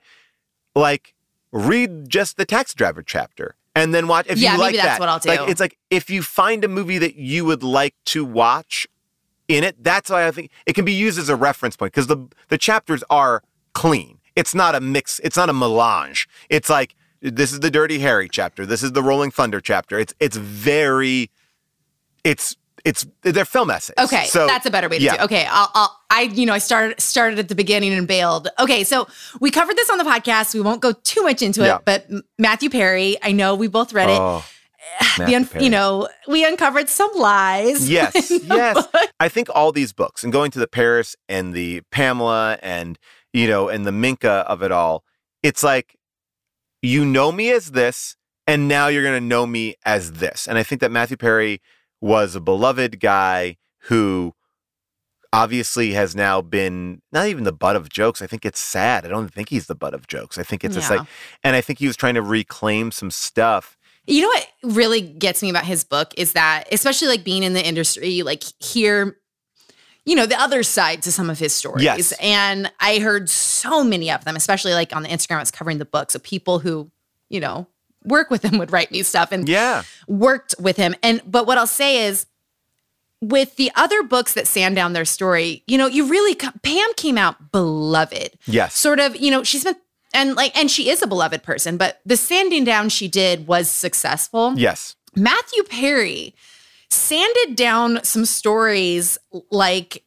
Like 0.74 1.14
read 1.52 2.08
just 2.08 2.36
the 2.36 2.44
taxi 2.44 2.74
driver 2.76 3.02
chapter 3.02 3.54
and 3.74 3.94
then 3.94 4.08
watch 4.08 4.26
if 4.28 4.38
yeah, 4.38 4.54
you 4.54 4.58
like 4.58 4.72
maybe 4.72 4.78
that's 4.78 4.98
that. 4.98 5.00
what 5.00 5.08
I'll 5.08 5.18
do. 5.18 5.28
Like 5.28 5.48
it's 5.48 5.60
like 5.60 5.78
if 5.90 6.10
you 6.10 6.22
find 6.22 6.64
a 6.64 6.68
movie 6.68 6.98
that 6.98 7.16
you 7.16 7.44
would 7.44 7.62
like 7.62 7.94
to 8.06 8.24
watch 8.24 8.86
in 9.48 9.64
it, 9.64 9.82
that's 9.82 10.10
why 10.10 10.26
I 10.26 10.30
think 10.30 10.50
it 10.66 10.74
can 10.74 10.84
be 10.84 10.92
used 10.92 11.18
as 11.18 11.28
a 11.28 11.36
reference 11.36 11.76
point 11.76 11.92
because 11.92 12.08
the 12.08 12.28
the 12.48 12.58
chapters 12.58 13.02
are 13.10 13.42
clean. 13.72 14.15
It's 14.36 14.54
not 14.54 14.74
a 14.74 14.80
mix. 14.80 15.18
It's 15.24 15.36
not 15.36 15.48
a 15.48 15.52
melange. 15.52 16.28
It's 16.50 16.70
like 16.70 16.94
this 17.20 17.52
is 17.52 17.60
the 17.60 17.70
Dirty 17.70 17.98
Harry 17.98 18.28
chapter. 18.28 18.66
This 18.66 18.82
is 18.82 18.92
the 18.92 19.02
Rolling 19.02 19.30
Thunder 19.30 19.60
chapter. 19.60 19.98
It's 19.98 20.14
it's 20.20 20.36
very, 20.36 21.30
it's 22.22 22.56
it's 22.84 23.06
they're 23.22 23.44
film 23.44 23.70
essays. 23.70 23.94
Okay, 23.98 24.26
so 24.26 24.46
that's 24.46 24.66
a 24.66 24.70
better 24.70 24.88
way 24.88 24.98
to 24.98 25.04
yeah. 25.04 25.16
do. 25.16 25.22
It. 25.22 25.24
Okay, 25.24 25.46
I'll, 25.50 25.70
I'll 25.74 26.00
I 26.08 26.22
you 26.22 26.46
know 26.46 26.52
I 26.52 26.58
started 26.58 27.00
started 27.00 27.38
at 27.38 27.48
the 27.48 27.54
beginning 27.54 27.92
and 27.92 28.06
bailed. 28.06 28.48
Okay, 28.60 28.84
so 28.84 29.08
we 29.40 29.50
covered 29.50 29.76
this 29.76 29.90
on 29.90 29.98
the 29.98 30.04
podcast. 30.04 30.54
We 30.54 30.60
won't 30.60 30.80
go 30.80 30.92
too 30.92 31.22
much 31.22 31.42
into 31.42 31.64
it, 31.64 31.80
but 31.84 32.06
Matthew 32.38 32.70
Perry. 32.70 33.16
I 33.22 33.32
know 33.32 33.54
we 33.56 33.66
both 33.66 33.92
read 33.92 34.08
oh. 34.10 34.44
it. 35.18 35.34
Un- 35.34 35.62
you 35.62 35.70
know, 35.70 36.08
we 36.28 36.44
uncovered 36.44 36.88
some 36.88 37.10
lies. 37.16 37.90
Yes, 37.96 38.30
yes. 38.30 38.86
Book. 38.86 39.10
I 39.18 39.28
think 39.28 39.48
all 39.54 39.72
these 39.72 39.92
books 39.92 40.22
and 40.22 40.32
going 40.32 40.50
to 40.52 40.58
the 40.58 40.68
Paris 40.68 41.16
and 41.28 41.54
the 41.54 41.80
Pamela 41.90 42.58
and 42.62 42.98
you 43.36 43.46
know, 43.46 43.68
and 43.68 43.84
the 43.84 43.92
Minka 43.92 44.46
of 44.48 44.62
it 44.62 44.72
all. 44.72 45.04
It's 45.42 45.62
like, 45.62 45.94
you 46.80 47.04
know 47.04 47.30
me 47.30 47.52
as 47.52 47.72
this, 47.72 48.16
and 48.46 48.66
now 48.66 48.88
you're 48.88 49.02
going 49.02 49.20
to 49.20 49.26
know 49.26 49.46
me 49.46 49.74
as 49.84 50.12
this. 50.12 50.48
And 50.48 50.56
I 50.56 50.62
think 50.62 50.80
that 50.80 50.90
Matthew 50.90 51.18
Perry 51.18 51.60
was 52.00 52.34
a 52.34 52.40
beloved 52.40 52.98
guy 52.98 53.58
who 53.82 54.32
obviously 55.34 55.92
has 55.92 56.16
now 56.16 56.40
been 56.40 57.02
not 57.12 57.28
even 57.28 57.44
the 57.44 57.52
butt 57.52 57.76
of 57.76 57.90
jokes. 57.90 58.22
I 58.22 58.26
think 58.26 58.46
it's 58.46 58.60
sad. 58.60 59.04
I 59.04 59.08
don't 59.08 59.28
think 59.28 59.50
he's 59.50 59.66
the 59.66 59.74
butt 59.74 59.92
of 59.92 60.06
jokes. 60.06 60.38
I 60.38 60.42
think 60.42 60.64
it's 60.64 60.74
yeah. 60.74 60.80
just 60.80 60.90
like, 60.90 61.06
and 61.44 61.54
I 61.54 61.60
think 61.60 61.78
he 61.78 61.86
was 61.86 61.96
trying 61.96 62.14
to 62.14 62.22
reclaim 62.22 62.90
some 62.90 63.10
stuff. 63.10 63.76
You 64.06 64.22
know 64.22 64.28
what 64.28 64.48
really 64.76 65.02
gets 65.02 65.42
me 65.42 65.50
about 65.50 65.66
his 65.66 65.84
book 65.84 66.14
is 66.16 66.32
that, 66.32 66.64
especially 66.72 67.08
like 67.08 67.22
being 67.22 67.42
in 67.42 67.52
the 67.52 67.66
industry, 67.66 68.22
like 68.22 68.44
hear 68.60 69.18
you 70.06 70.14
know, 70.14 70.24
the 70.24 70.40
other 70.40 70.62
side 70.62 71.02
to 71.02 71.12
some 71.12 71.28
of 71.28 71.38
his 71.38 71.52
stories. 71.52 71.84
Yes. 71.84 72.12
And 72.22 72.72
I 72.80 73.00
heard 73.00 73.28
so 73.28 73.84
many 73.84 74.10
of 74.10 74.24
them, 74.24 74.36
especially 74.36 74.72
like 74.72 74.94
on 74.94 75.02
the 75.02 75.08
Instagram, 75.08 75.36
I 75.36 75.40
was 75.40 75.50
covering 75.50 75.78
the 75.78 75.84
books 75.84 76.14
of 76.14 76.22
people 76.22 76.60
who, 76.60 76.90
you 77.28 77.40
know, 77.40 77.66
work 78.04 78.30
with 78.30 78.44
him 78.44 78.56
would 78.58 78.72
write 78.72 78.92
me 78.92 79.02
stuff 79.02 79.32
and 79.32 79.48
yeah, 79.48 79.82
worked 80.06 80.54
with 80.60 80.76
him. 80.76 80.94
And 81.02 81.20
but 81.26 81.46
what 81.46 81.58
I'll 81.58 81.66
say 81.66 82.06
is 82.06 82.26
with 83.20 83.56
the 83.56 83.72
other 83.74 84.04
books 84.04 84.34
that 84.34 84.46
sand 84.46 84.76
down 84.76 84.92
their 84.92 85.04
story, 85.04 85.64
you 85.66 85.76
know, 85.76 85.88
you 85.88 86.06
really 86.06 86.36
Pam 86.36 86.94
came 86.94 87.18
out 87.18 87.50
beloved. 87.50 88.38
Yes. 88.46 88.76
Sort 88.76 89.00
of, 89.00 89.16
you 89.16 89.32
know, 89.32 89.42
she's 89.42 89.64
been 89.64 89.76
and 90.14 90.36
like 90.36 90.56
and 90.56 90.70
she 90.70 90.88
is 90.88 91.02
a 91.02 91.08
beloved 91.08 91.42
person, 91.42 91.76
but 91.76 92.00
the 92.06 92.16
sanding 92.16 92.62
down 92.62 92.90
she 92.90 93.08
did 93.08 93.48
was 93.48 93.68
successful. 93.68 94.54
Yes. 94.56 94.94
Matthew 95.16 95.64
Perry 95.64 96.34
sanded 96.90 97.56
down 97.56 98.02
some 98.04 98.24
stories 98.24 99.18
like 99.50 100.02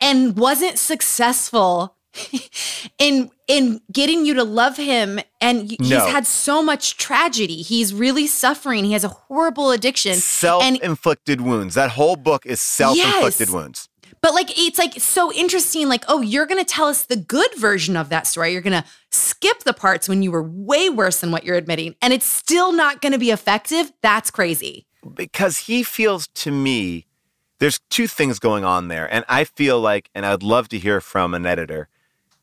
and 0.00 0.36
wasn't 0.36 0.78
successful 0.78 1.96
in 2.98 3.30
in 3.48 3.80
getting 3.90 4.24
you 4.24 4.34
to 4.34 4.44
love 4.44 4.76
him. 4.76 5.20
And 5.40 5.70
he's 5.70 5.90
no. 5.90 6.06
had 6.06 6.26
so 6.26 6.62
much 6.62 6.96
tragedy. 6.96 7.62
He's 7.62 7.92
really 7.92 8.26
suffering. 8.26 8.84
He 8.84 8.92
has 8.92 9.04
a 9.04 9.08
horrible 9.08 9.70
addiction. 9.70 10.14
Self-inflicted 10.14 11.40
and, 11.40 11.48
wounds. 11.48 11.74
That 11.74 11.90
whole 11.90 12.16
book 12.16 12.46
is 12.46 12.60
self-inflicted 12.60 13.48
yes. 13.48 13.50
wounds. 13.50 13.88
But 14.20 14.34
like 14.34 14.56
it's 14.56 14.78
like 14.78 14.94
so 15.00 15.32
interesting. 15.32 15.88
Like 15.88 16.04
oh 16.08 16.20
you're 16.20 16.46
going 16.46 16.62
to 16.62 16.70
tell 16.70 16.86
us 16.86 17.06
the 17.06 17.16
good 17.16 17.54
version 17.56 17.96
of 17.96 18.08
that 18.10 18.26
story. 18.26 18.52
You're 18.52 18.62
going 18.62 18.80
to 18.80 18.88
skip 19.10 19.60
the 19.64 19.72
parts 19.72 20.08
when 20.08 20.22
you 20.22 20.30
were 20.30 20.42
way 20.42 20.88
worse 20.88 21.20
than 21.20 21.32
what 21.32 21.44
you're 21.44 21.56
admitting. 21.56 21.96
And 22.00 22.12
it's 22.12 22.26
still 22.26 22.72
not 22.72 23.00
going 23.00 23.12
to 23.12 23.18
be 23.18 23.30
effective? 23.30 23.92
That's 24.02 24.30
crazy 24.30 24.86
because 25.14 25.58
he 25.58 25.82
feels 25.82 26.28
to 26.28 26.50
me 26.50 27.06
there's 27.58 27.80
two 27.90 28.06
things 28.06 28.38
going 28.38 28.64
on 28.64 28.88
there 28.88 29.12
and 29.12 29.24
i 29.28 29.44
feel 29.44 29.80
like 29.80 30.10
and 30.14 30.24
i'd 30.24 30.42
love 30.42 30.68
to 30.68 30.78
hear 30.78 31.00
from 31.00 31.34
an 31.34 31.46
editor 31.46 31.88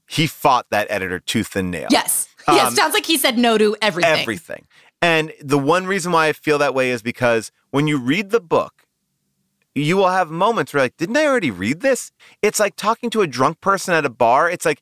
he 0.10 0.26
fought 0.26 0.66
that 0.72 0.88
editor 0.90 1.20
tooth 1.20 1.56
and 1.56 1.70
nail. 1.70 1.88
Yes. 1.92 2.28
Um, 2.48 2.56
yes. 2.56 2.76
Sounds 2.76 2.96
like 2.96 3.06
he 3.06 3.16
said 3.16 3.38
no 3.38 3.60
to 3.60 3.78
everything. 3.80 4.20
Everything. 4.20 4.66
And 5.04 5.32
the 5.40 5.60
one 5.60 5.86
reason 5.86 6.12
why 6.12 6.28
I 6.28 6.34
feel 6.34 6.58
that 6.58 6.74
way 6.74 6.90
is 6.90 7.04
because 7.04 7.52
when 7.70 7.88
you 7.88 8.00
read 8.00 8.32
the 8.32 8.42
book, 8.42 8.88
you 9.76 9.96
will 9.96 10.10
have 10.10 10.32
moments 10.32 10.74
where 10.74 10.82
like, 10.82 10.98
didn't 10.98 11.16
I 11.16 11.28
already 11.28 11.52
read 11.52 11.82
this? 11.82 12.12
It's 12.42 12.60
like 12.60 12.76
talking 12.76 13.12
to 13.12 13.22
a 13.22 13.28
drunk 13.28 13.62
person 13.62 13.94
at 13.94 14.04
a 14.04 14.10
bar. 14.10 14.50
It's 14.50 14.66
like, 14.66 14.82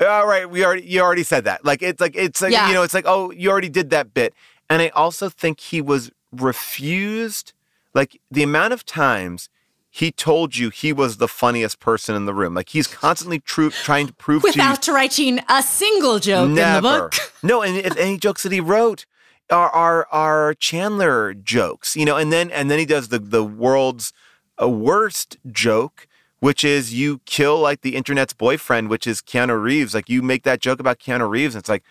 all 0.00 0.28
right, 0.28 0.48
we 0.48 0.64
already 0.64 0.82
you 0.84 1.00
already 1.00 1.24
said 1.24 1.44
that. 1.44 1.64
Like 1.64 1.82
it's 1.82 2.00
like 2.00 2.14
it's 2.14 2.40
like 2.40 2.52
yeah. 2.52 2.68
you 2.68 2.74
know, 2.74 2.84
it's 2.84 2.94
like, 2.94 3.04
oh, 3.06 3.32
you 3.32 3.50
already 3.50 3.68
did 3.68 3.90
that 3.90 4.14
bit. 4.14 4.32
And 4.70 4.80
I 4.80 4.90
also 4.90 5.28
think 5.28 5.58
he 5.58 5.80
was 5.80 6.12
refused 6.40 7.52
like 7.94 8.20
the 8.30 8.42
amount 8.42 8.72
of 8.72 8.84
times 8.84 9.48
he 9.96 10.12
told 10.12 10.56
you 10.56 10.68
he 10.68 10.92
was 10.92 11.16
the 11.16 11.26
funniest 11.26 11.80
person 11.80 12.14
in 12.14 12.26
the 12.26 12.34
room. 12.34 12.52
Like 12.52 12.68
he's 12.68 12.86
constantly 12.86 13.40
tr- 13.40 13.70
trying 13.70 14.06
to 14.06 14.12
prove 14.12 14.42
without 14.42 14.82
to 14.82 14.90
you, 14.90 14.94
writing 14.94 15.40
a 15.48 15.62
single 15.62 16.18
joke 16.18 16.50
never. 16.50 16.76
in 16.76 16.82
the 16.82 16.88
book. 16.98 17.14
no, 17.42 17.62
and 17.62 17.78
if 17.78 17.96
any 17.96 18.18
jokes 18.18 18.42
that 18.42 18.52
he 18.52 18.60
wrote 18.60 19.06
are, 19.50 19.70
are 19.70 20.06
are 20.10 20.52
Chandler 20.52 21.32
jokes, 21.32 21.96
you 21.96 22.04
know. 22.04 22.18
And 22.18 22.30
then 22.30 22.50
and 22.50 22.70
then 22.70 22.78
he 22.78 22.84
does 22.84 23.08
the 23.08 23.18
the 23.18 23.42
world's 23.42 24.12
uh, 24.60 24.68
worst 24.68 25.38
joke, 25.50 26.06
which 26.40 26.62
is 26.62 26.92
you 26.92 27.22
kill 27.24 27.58
like 27.58 27.80
the 27.80 27.96
internet's 27.96 28.34
boyfriend, 28.34 28.90
which 28.90 29.06
is 29.06 29.22
Keanu 29.22 29.58
Reeves. 29.58 29.94
Like 29.94 30.10
you 30.10 30.20
make 30.20 30.42
that 30.42 30.60
joke 30.60 30.78
about 30.78 30.98
Keanu 30.98 31.28
Reeves, 31.28 31.54
and 31.54 31.62
it's 31.62 31.70
like. 31.70 31.84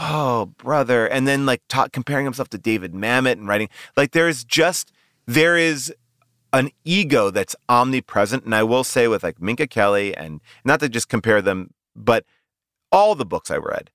Oh, 0.00 0.46
brother. 0.58 1.06
And 1.06 1.26
then 1.26 1.44
like 1.44 1.62
talk, 1.68 1.92
comparing 1.92 2.24
himself 2.24 2.48
to 2.50 2.58
David 2.58 2.92
Mamet 2.92 3.32
and 3.32 3.48
writing 3.48 3.68
like 3.96 4.12
there's 4.12 4.44
just 4.44 4.92
there 5.26 5.56
is 5.56 5.92
an 6.52 6.70
ego 6.84 7.30
that's 7.30 7.56
omnipresent. 7.68 8.44
And 8.44 8.54
I 8.54 8.62
will 8.62 8.84
say 8.84 9.08
with 9.08 9.24
like 9.24 9.42
Minka 9.42 9.66
Kelly 9.66 10.16
and 10.16 10.40
not 10.64 10.78
to 10.80 10.88
just 10.88 11.08
compare 11.08 11.42
them, 11.42 11.74
but 11.96 12.24
all 12.92 13.16
the 13.16 13.26
books 13.26 13.50
I 13.50 13.56
read, 13.56 13.90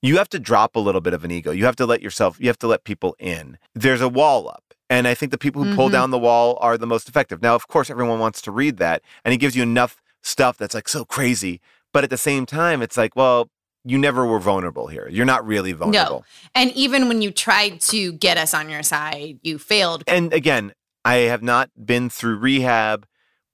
you 0.00 0.18
have 0.18 0.28
to 0.30 0.38
drop 0.38 0.76
a 0.76 0.80
little 0.80 1.00
bit 1.00 1.14
of 1.14 1.24
an 1.24 1.32
ego. 1.32 1.50
You 1.50 1.64
have 1.64 1.76
to 1.76 1.86
let 1.86 2.00
yourself, 2.00 2.38
you 2.40 2.46
have 2.46 2.58
to 2.60 2.68
let 2.68 2.84
people 2.84 3.16
in. 3.18 3.58
There's 3.74 4.00
a 4.00 4.08
wall 4.08 4.48
up. 4.48 4.62
And 4.88 5.06
I 5.06 5.14
think 5.14 5.30
the 5.30 5.38
people 5.38 5.62
who 5.62 5.70
mm-hmm. 5.70 5.76
pull 5.76 5.88
down 5.88 6.10
the 6.10 6.18
wall 6.18 6.58
are 6.60 6.78
the 6.78 6.86
most 6.86 7.08
effective. 7.08 7.42
Now, 7.42 7.54
of 7.54 7.68
course, 7.68 7.90
everyone 7.90 8.18
wants 8.18 8.40
to 8.42 8.50
read 8.50 8.78
that. 8.78 9.02
And 9.24 9.32
he 9.32 9.38
gives 9.38 9.56
you 9.56 9.62
enough 9.62 10.00
stuff 10.22 10.56
that's 10.56 10.74
like 10.74 10.88
so 10.88 11.04
crazy. 11.04 11.60
But 11.92 12.04
at 12.04 12.10
the 12.10 12.16
same 12.16 12.46
time, 12.46 12.82
it's 12.82 12.96
like, 12.96 13.14
well, 13.14 13.50
you 13.84 13.98
never 13.98 14.26
were 14.26 14.40
vulnerable 14.40 14.88
here. 14.88 15.08
You're 15.10 15.26
not 15.26 15.46
really 15.46 15.72
vulnerable. 15.72 16.18
No. 16.18 16.24
And 16.54 16.70
even 16.72 17.08
when 17.08 17.22
you 17.22 17.30
tried 17.30 17.80
to 17.82 18.12
get 18.12 18.36
us 18.36 18.52
on 18.52 18.68
your 18.68 18.82
side, 18.82 19.38
you 19.42 19.58
failed. 19.58 20.04
And 20.06 20.32
again, 20.32 20.74
I 21.04 21.16
have 21.16 21.42
not 21.42 21.70
been 21.82 22.10
through 22.10 22.36
rehab, 22.36 23.06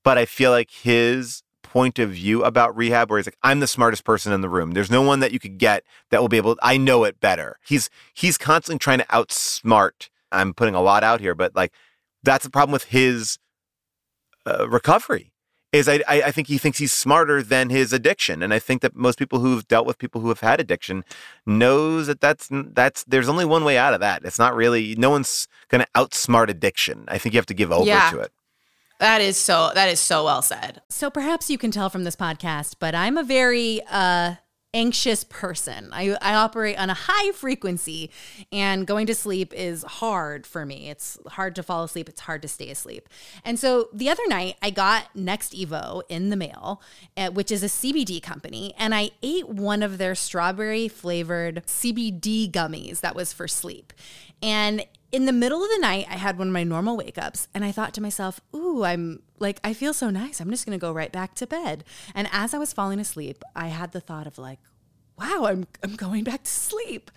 but 0.03 0.19
I 0.19 0.25
feel 0.25 0.51
like 0.51 0.71
his 0.71 1.43
point 1.62 1.99
of 1.99 2.11
view 2.11 2.43
about 2.45 2.77
rehab 2.77 3.11
where 3.11 3.19
he's 3.19 3.27
like 3.27 3.37
i'm 3.43 3.59
the 3.61 3.67
smartest 3.67 4.05
person 4.05 4.33
in 4.33 4.41
the 4.41 4.49
room 4.49 4.71
there's 4.71 4.91
no 4.91 5.03
one 5.03 5.19
that 5.21 5.33
you 5.33 5.39
could 5.39 5.59
get 5.59 5.83
that 6.11 6.21
will 6.21 6.29
be 6.29 6.37
able 6.37 6.55
to, 6.55 6.61
i 6.65 6.77
know 6.77 7.03
it 7.05 7.21
better 7.21 7.59
he's 7.67 7.91
he's 8.15 8.39
constantly 8.39 8.79
trying 8.79 8.99
to 8.99 9.05
outsmart 9.07 10.09
i'm 10.31 10.55
putting 10.55 10.77
a 10.77 10.81
lot 10.81 11.03
out 11.03 11.21
here 11.21 11.35
but 11.35 11.55
like 11.57 11.73
that's 12.23 12.45
the 12.45 12.51
problem 12.51 12.73
with 12.73 12.85
his 12.85 13.39
uh, 14.47 14.67
recovery 14.69 15.33
is 15.77 15.89
I, 15.89 16.03
I 16.09 16.31
think 16.31 16.49
he 16.49 16.59
thinks 16.59 16.79
he's 16.79 16.93
smarter 16.93 17.43
than 17.43 17.71
his 17.71 17.93
addiction. 17.93 18.43
And 18.43 18.53
i 18.53 18.59
think 18.59 18.83
that 18.83 18.97
most 18.97 19.19
people 19.19 19.41
who've 19.41 19.67
dealt 19.69 19.87
with 19.87 19.99
people 19.99 20.21
who 20.21 20.29
have 20.29 20.41
had 20.41 20.61
addiction 20.61 21.05
knows 21.45 22.07
that 22.07 22.21
that's 22.21 22.49
that's 22.51 23.05
there's 23.05 23.29
only 23.29 23.45
one 23.45 23.65
way 23.65 23.79
out 23.79 23.95
of 23.95 24.01
that. 24.01 24.25
It's 24.25 24.39
not 24.39 24.55
really 24.55 24.95
no 24.97 25.11
one's 25.11 25.49
going 25.69 25.85
to 25.85 25.89
outsmart 25.95 26.49
addiction. 26.49 27.05
I 27.09 27.19
think 27.19 27.35
you 27.35 27.39
have 27.39 27.47
to 27.47 27.55
give 27.55 27.73
over 27.73 27.87
yeah. 27.87 28.11
to 28.11 28.21
it. 28.21 28.33
That 28.99 29.21
is 29.21 29.37
so 29.37 29.73
that 29.75 29.89
is 29.89 30.01
so 30.01 30.25
well 30.25 30.43
said. 30.43 30.81
So 30.89 31.11
perhaps 31.11 31.51
you 31.51 31.59
can 31.59 31.71
tell 31.71 31.91
from 31.91 32.05
this 32.05 32.17
podcast 32.17 32.77
but 32.79 32.95
i'm 32.95 33.17
a 33.17 33.23
very 33.23 33.83
uh 33.91 34.35
anxious 34.77 35.25
person. 35.25 35.89
I, 35.91 36.17
I 36.21 36.35
operate 36.35 36.79
on 36.79 36.91
a 36.91 36.95
high 36.95 37.33
frequency, 37.33 38.11
and 38.53 38.87
going 38.87 39.07
to 39.07 39.15
sleep 39.15 39.55
is 39.55 39.83
hard 39.83 40.47
for 40.47 40.67
me. 40.67 40.91
It's 40.91 41.19
hard 41.29 41.57
to 41.57 41.62
fall 41.62 41.83
asleep, 41.83 42.11
it's 42.11 42.21
hard 42.21 42.43
to 42.43 42.49
stay 42.49 42.71
asleep. 42.71 43.09
And 43.43 43.59
so 43.59 43.89
the 43.93 44.11
other 44.11 44.23
night, 44.29 44.57
I 44.61 44.69
got 44.69 45.17
Next 45.17 45.55
Evo 45.55 46.03
in 46.11 46.29
the 46.29 46.37
mail, 46.37 46.83
uh, 47.17 47.31
which 47.31 47.51
is 47.51 47.62
a 47.62 47.69
CBD 47.69 48.23
company, 48.23 48.75
and 48.79 48.95
I 48.95 49.11
ate 49.23 49.49
one 49.49 49.83
of 49.83 49.97
their 49.97 50.15
strawberry 50.15 50.89
flavored 50.89 51.65
CBD 51.67 52.51
gummies 52.51 53.01
that 53.01 53.17
was 53.17 53.33
for 53.33 53.49
sleep. 53.49 53.95
And 54.43 54.85
in 55.17 55.25
the 55.25 55.33
middle 55.33 55.65
of 55.65 55.71
the 55.71 55.79
night, 55.79 56.05
I 56.11 56.17
had 56.17 56.37
one 56.37 56.49
of 56.49 56.53
my 56.53 56.63
normal 56.63 56.95
wake 56.95 57.17
ups 57.17 57.49
and 57.55 57.65
I 57.65 57.73
thought 57.73 57.95
to 57.95 58.03
myself, 58.03 58.39
Ooh, 58.55 58.85
I'm 58.85 59.23
like, 59.39 59.59
I 59.65 59.73
feel 59.73 59.95
so 59.95 60.11
nice. 60.11 60.41
I'm 60.41 60.51
just 60.51 60.67
going 60.67 60.79
to 60.79 60.81
go 60.81 60.93
right 60.93 61.11
back 61.11 61.35
to 61.37 61.47
bed. 61.47 61.85
And 62.15 62.29
as 62.33 62.53
I 62.53 62.59
was 62.59 62.75
falling 62.75 63.01
asleep, 63.01 63.43
I 63.57 63.69
had 63.69 63.93
the 63.93 64.01
thought 64.01 64.27
of 64.27 64.37
like, 64.37 64.59
wow, 65.19 65.47
I'm, 65.47 65.67
I'm 65.83 65.97
going 65.97 66.23
back 66.23 66.45
to 66.45 66.51
sleep. 66.51 67.11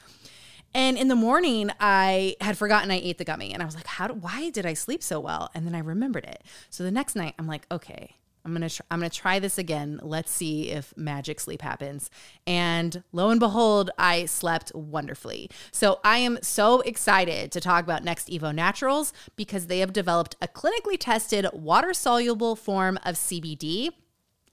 And 0.74 0.98
in 0.98 1.10
the 1.10 1.16
morning, 1.16 1.72
I 1.82 2.38
had 2.40 2.58
forgotten 2.58 2.90
I 2.90 3.02
ate 3.04 3.18
the 3.18 3.26
gummy 3.26 3.54
and 3.54 3.62
I 3.62 3.66
was 3.66 3.76
like, 3.76 3.88
how, 3.88 4.08
do, 4.08 4.14
why 4.14 4.50
did 4.50 4.66
I 4.66 4.76
sleep 4.76 5.04
so 5.04 5.20
well? 5.20 5.50
And 5.54 5.68
then 5.68 5.76
I 5.76 5.80
remembered 5.80 6.24
it. 6.24 6.42
So 6.70 6.84
the 6.84 6.92
next 6.92 7.18
night, 7.18 7.34
I'm 7.38 7.48
like, 7.48 7.66
okay, 7.70 8.16
I'm 8.46 8.54
gonna 8.54 8.70
tr- 8.70 8.82
I'm 8.90 9.00
gonna 9.00 9.10
try 9.10 9.40
this 9.40 9.58
again. 9.58 10.00
Let's 10.02 10.32
see 10.32 10.70
if 10.70 10.96
magic 10.98 11.40
sleep 11.40 11.62
happens. 11.62 12.10
And 12.48 13.04
lo 13.12 13.30
and 13.30 13.40
behold, 13.40 13.92
I 13.98 14.26
slept 14.26 14.74
wonderfully. 14.74 15.50
So 15.72 16.00
I 16.04 16.20
am 16.20 16.40
so 16.42 16.82
excited 16.82 17.52
to 17.52 17.62
talk 17.62 17.84
about 17.84 18.04
Next 18.04 18.30
Evo 18.30 18.54
Naturals 18.54 19.14
because 19.36 19.68
they 19.68 19.80
have 19.80 19.94
developed 19.94 20.36
a 20.42 20.48
clinically 20.48 20.98
tested 20.98 21.48
water 21.54 21.94
soluble 21.94 22.56
form 22.56 22.98
of 23.04 23.16
CBD 23.16 23.92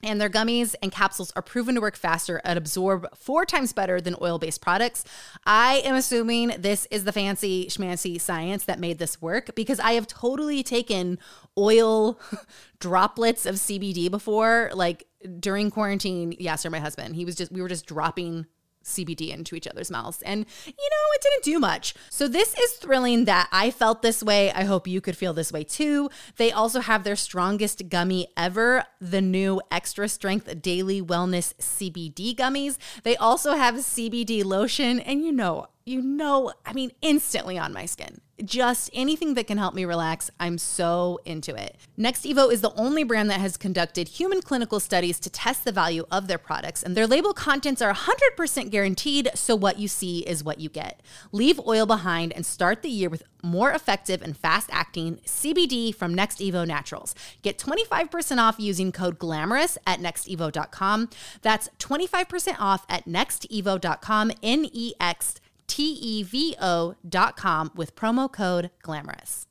and 0.03 0.21
their 0.21 0.29
gummies 0.29 0.75
and 0.81 0.91
capsules 0.91 1.31
are 1.35 1.41
proven 1.41 1.75
to 1.75 1.81
work 1.81 1.95
faster 1.95 2.39
and 2.43 2.57
absorb 2.57 3.07
four 3.15 3.45
times 3.45 3.73
better 3.73 3.99
than 3.99 4.15
oil 4.21 4.37
based 4.37 4.61
products. 4.61 5.03
I 5.45 5.81
am 5.83 5.95
assuming 5.95 6.53
this 6.59 6.87
is 6.91 7.03
the 7.03 7.11
fancy 7.11 7.65
schmancy 7.67 8.19
science 8.21 8.65
that 8.65 8.79
made 8.79 8.99
this 8.99 9.21
work 9.21 9.55
because 9.55 9.79
I 9.79 9.93
have 9.93 10.07
totally 10.07 10.61
taken 10.63 11.17
oil 11.57 12.19
droplets 12.79 13.45
of 13.45 13.55
CBD 13.55 14.09
before. 14.09 14.71
Like 14.73 15.07
during 15.39 15.71
quarantine, 15.71 16.35
yes, 16.39 16.65
or 16.65 16.69
my 16.69 16.79
husband, 16.79 17.15
he 17.15 17.25
was 17.25 17.35
just, 17.35 17.51
we 17.51 17.61
were 17.61 17.69
just 17.69 17.85
dropping 17.85 18.45
CBD 18.87 19.29
into 19.29 19.55
each 19.55 19.67
other's 19.67 19.91
mouths. 19.91 20.21
And, 20.23 20.45
you 20.65 20.71
know, 20.71 21.13
it 21.13 21.21
didn't 21.21 21.43
do 21.43 21.59
much. 21.59 21.93
So, 22.09 22.27
this 22.27 22.57
is 22.57 22.73
thrilling 22.73 23.25
that 23.25 23.49
I 23.51 23.69
felt 23.69 24.01
this 24.01 24.23
way. 24.23 24.51
I 24.51 24.63
hope 24.63 24.87
you 24.87 25.01
could 25.01 25.17
feel 25.17 25.33
this 25.33 25.51
way 25.51 25.63
too. 25.63 26.09
They 26.37 26.51
also 26.51 26.79
have 26.79 27.03
their 27.03 27.15
strongest 27.15 27.89
gummy 27.89 28.29
ever, 28.35 28.85
the 28.99 29.21
new 29.21 29.61
extra 29.69 30.07
strength 30.07 30.61
daily 30.61 31.01
wellness 31.01 31.53
CBD 31.55 32.35
gummies. 32.35 32.77
They 33.03 33.17
also 33.17 33.53
have 33.53 33.75
CBD 33.75 34.43
lotion. 34.43 34.99
And, 34.99 35.23
you 35.23 35.31
know, 35.31 35.67
you 35.87 36.01
know, 36.01 36.51
I 36.65 36.73
mean, 36.73 36.91
instantly 37.01 37.57
on 37.57 37.71
my 37.71 37.85
skin. 37.85 38.19
Just 38.43 38.91
anything 38.93 39.33
that 39.33 39.47
can 39.47 39.57
help 39.57 39.73
me 39.73 39.85
relax, 39.85 40.29
I'm 40.39 40.59
so 40.59 41.19
into 41.25 41.55
it. 41.55 41.75
Next 41.95 42.23
Evo 42.23 42.51
is 42.51 42.61
the 42.61 42.73
only 42.75 43.03
brand 43.03 43.31
that 43.31 43.39
has 43.39 43.57
conducted 43.57 44.09
human 44.09 44.41
clinical 44.41 44.79
studies 44.79 45.19
to 45.21 45.29
test 45.29 45.63
the 45.63 45.71
value 45.71 46.05
of 46.11 46.27
their 46.27 46.37
products, 46.37 46.83
and 46.83 46.95
their 46.95 47.07
label 47.07 47.33
contents 47.33 47.81
are 47.81 47.93
100% 47.93 48.69
guaranteed, 48.69 49.29
so 49.33 49.55
what 49.55 49.79
you 49.79 49.87
see 49.87 50.19
is 50.19 50.43
what 50.43 50.59
you 50.59 50.69
get. 50.69 51.01
Leave 51.31 51.59
oil 51.65 51.87
behind 51.87 52.31
and 52.33 52.45
start 52.45 52.83
the 52.83 52.89
year 52.89 53.09
with 53.09 53.23
more 53.41 53.71
effective 53.71 54.21
and 54.21 54.37
fast 54.37 54.69
acting 54.71 55.19
CBD 55.25 55.95
from 55.95 56.13
Next 56.13 56.39
Evo 56.39 56.67
Naturals. 56.67 57.15
Get 57.41 57.57
25% 57.57 58.37
off 58.37 58.59
using 58.59 58.91
code 58.91 59.17
GLAMOROUS 59.17 59.77
at 59.87 59.99
nextevo.com. 59.99 61.09
That's 61.41 61.69
25% 61.79 62.55
off 62.59 62.85
at 62.87 63.05
nextevo.com, 63.05 64.31
N 64.43 64.69
E 64.71 64.93
X 64.99 65.35
T-E-V-O.com 65.67 67.71
with 67.75 67.95
promo 67.95 68.31
code 68.31 68.71
GLAMOROUS. 68.83 69.47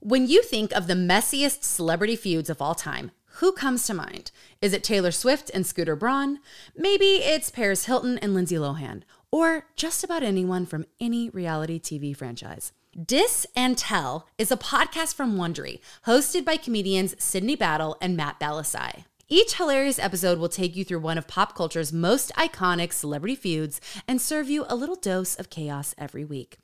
When 0.00 0.26
you 0.26 0.42
think 0.42 0.72
of 0.72 0.86
the 0.86 0.94
messiest 0.94 1.62
celebrity 1.62 2.16
feuds 2.16 2.50
of 2.50 2.62
all 2.62 2.74
time, 2.74 3.10
who 3.34 3.52
comes 3.52 3.86
to 3.86 3.94
mind? 3.94 4.32
Is 4.60 4.72
it 4.72 4.82
Taylor 4.82 5.10
Swift 5.10 5.50
and 5.54 5.66
Scooter 5.66 5.94
Braun? 5.94 6.40
Maybe 6.76 7.16
it's 7.16 7.50
Paris 7.50 7.84
Hilton 7.84 8.18
and 8.18 8.34
Lindsay 8.34 8.56
Lohan, 8.56 9.02
or 9.30 9.66
just 9.76 10.02
about 10.02 10.22
anyone 10.22 10.66
from 10.66 10.86
any 11.00 11.30
reality 11.30 11.78
TV 11.78 12.16
franchise. 12.16 12.72
Dis 13.06 13.46
and 13.54 13.78
Tell 13.78 14.26
is 14.36 14.50
a 14.50 14.56
podcast 14.56 15.14
from 15.14 15.36
Wondery, 15.36 15.80
hosted 16.06 16.44
by 16.44 16.56
comedians 16.56 17.14
Sydney 17.22 17.54
Battle 17.54 17.96
and 18.00 18.16
Matt 18.16 18.40
Bellassai. 18.40 19.04
Each 19.32 19.54
hilarious 19.54 20.00
episode 20.00 20.40
will 20.40 20.48
take 20.48 20.74
you 20.74 20.84
through 20.84 20.98
one 20.98 21.16
of 21.16 21.28
pop 21.28 21.54
culture's 21.54 21.92
most 21.92 22.32
iconic 22.34 22.92
celebrity 22.92 23.36
feuds 23.36 23.80
and 24.08 24.20
serve 24.20 24.50
you 24.50 24.66
a 24.68 24.74
little 24.74 24.96
dose 24.96 25.36
of 25.36 25.50
chaos 25.50 25.94
every 25.96 26.24
week. 26.24 26.58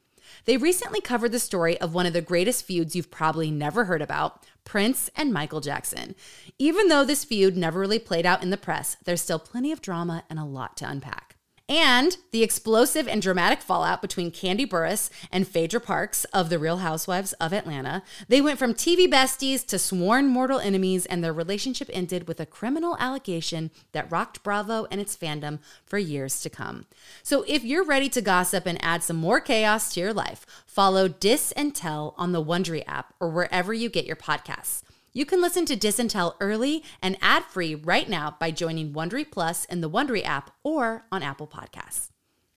They 0.47 0.57
recently 0.57 1.01
covered 1.01 1.31
the 1.31 1.39
story 1.39 1.81
of 1.81 1.95
one 1.95 2.07
of 2.07 2.13
the 2.13 2.21
greatest 2.21 2.65
feuds 2.65 2.97
you've 2.97 3.09
probably 3.09 3.53
never 3.53 3.85
heard 3.85 4.03
about 4.03 4.45
Prince 4.65 5.09
and 5.15 5.33
Michael 5.33 5.61
Jackson. 5.61 6.17
Even 6.59 6.89
though 6.89 7.05
this 7.05 7.25
feud 7.25 7.57
never 7.57 7.79
really 7.79 8.01
played 8.01 8.27
out 8.27 8.43
in 8.43 8.51
the 8.51 8.57
press, 8.57 8.97
there's 9.05 9.21
still 9.21 9.39
plenty 9.39 9.71
of 9.71 9.81
drama 9.81 10.25
and 10.29 10.41
a 10.41 10.45
lot 10.45 10.77
to 10.79 10.91
unpack 10.91 11.26
and 11.69 12.17
the 12.31 12.43
explosive 12.43 13.09
and 13.09 13.21
dramatic 13.21 13.61
fallout 13.61 14.01
between 14.01 14.31
Kandi 14.31 14.69
Burruss 14.69 15.11
and 15.33 15.49
Phaedra 15.49 15.81
Parks 15.81 16.25
of 16.27 16.49
The 16.49 16.59
Real 16.59 16.79
Housewives 16.79 17.33
of 17.35 17.53
Atlanta. 17.53 18.03
They 18.29 18.41
went 18.41 18.59
from 18.59 18.75
TV 18.75 19.09
besties 19.09 19.67
to 19.67 19.79
sworn 19.79 20.29
mortal 20.29 20.61
enemies, 20.61 21.07
and 21.07 21.25
their 21.25 21.33
relationship 21.33 21.91
ended 21.93 22.29
with 22.29 22.39
a 22.39 22.47
criminal 22.47 22.97
allegation 23.01 23.71
that 23.93 24.11
rocked 24.11 24.43
Bravo 24.43 24.87
and 24.91 25.01
its 25.01 25.17
fandom 25.17 25.59
for 25.85 25.99
years 25.99 26.41
to 26.43 26.51
come. 26.51 26.87
So 27.23 27.45
if 27.49 27.65
you're 27.65 27.85
ready 27.85 28.09
to 28.11 28.23
gossip 28.23 28.67
and 28.67 28.83
add 28.83 29.03
some 29.03 29.17
more 29.17 29.41
chaos 29.41 29.93
to 29.95 30.01
your 30.01 30.15
life, 30.15 30.47
follow 30.67 31.09
Dis 31.09 31.53
and 31.53 31.75
Tell 31.75 32.15
on 32.17 32.33
the 32.33 32.45
Wondery 32.45 32.85
app 32.87 33.15
or 33.19 33.29
wherever 33.29 33.75
you 33.75 33.89
get 33.89 34.07
your 34.07 34.17
podcasts. 34.17 34.83
You 35.17 35.25
can 35.25 35.41
listen 35.41 35.65
to 35.65 35.77
Dis 35.77 35.99
and 35.99 36.11
Tell 36.11 36.37
early 36.41 36.85
and 37.01 37.17
ad-free 37.23 37.77
right 37.77 38.07
now 38.07 38.37
by 38.39 38.51
joining 38.51 38.93
Wondery 38.93 39.25
Plus 39.31 39.65
in 39.65 39.81
the 39.81 39.89
Wondery 39.89 40.23
app 40.23 40.51
or 40.63 41.07
on 41.11 41.23
Apple 41.23 41.47
Podcasts. 41.47 42.11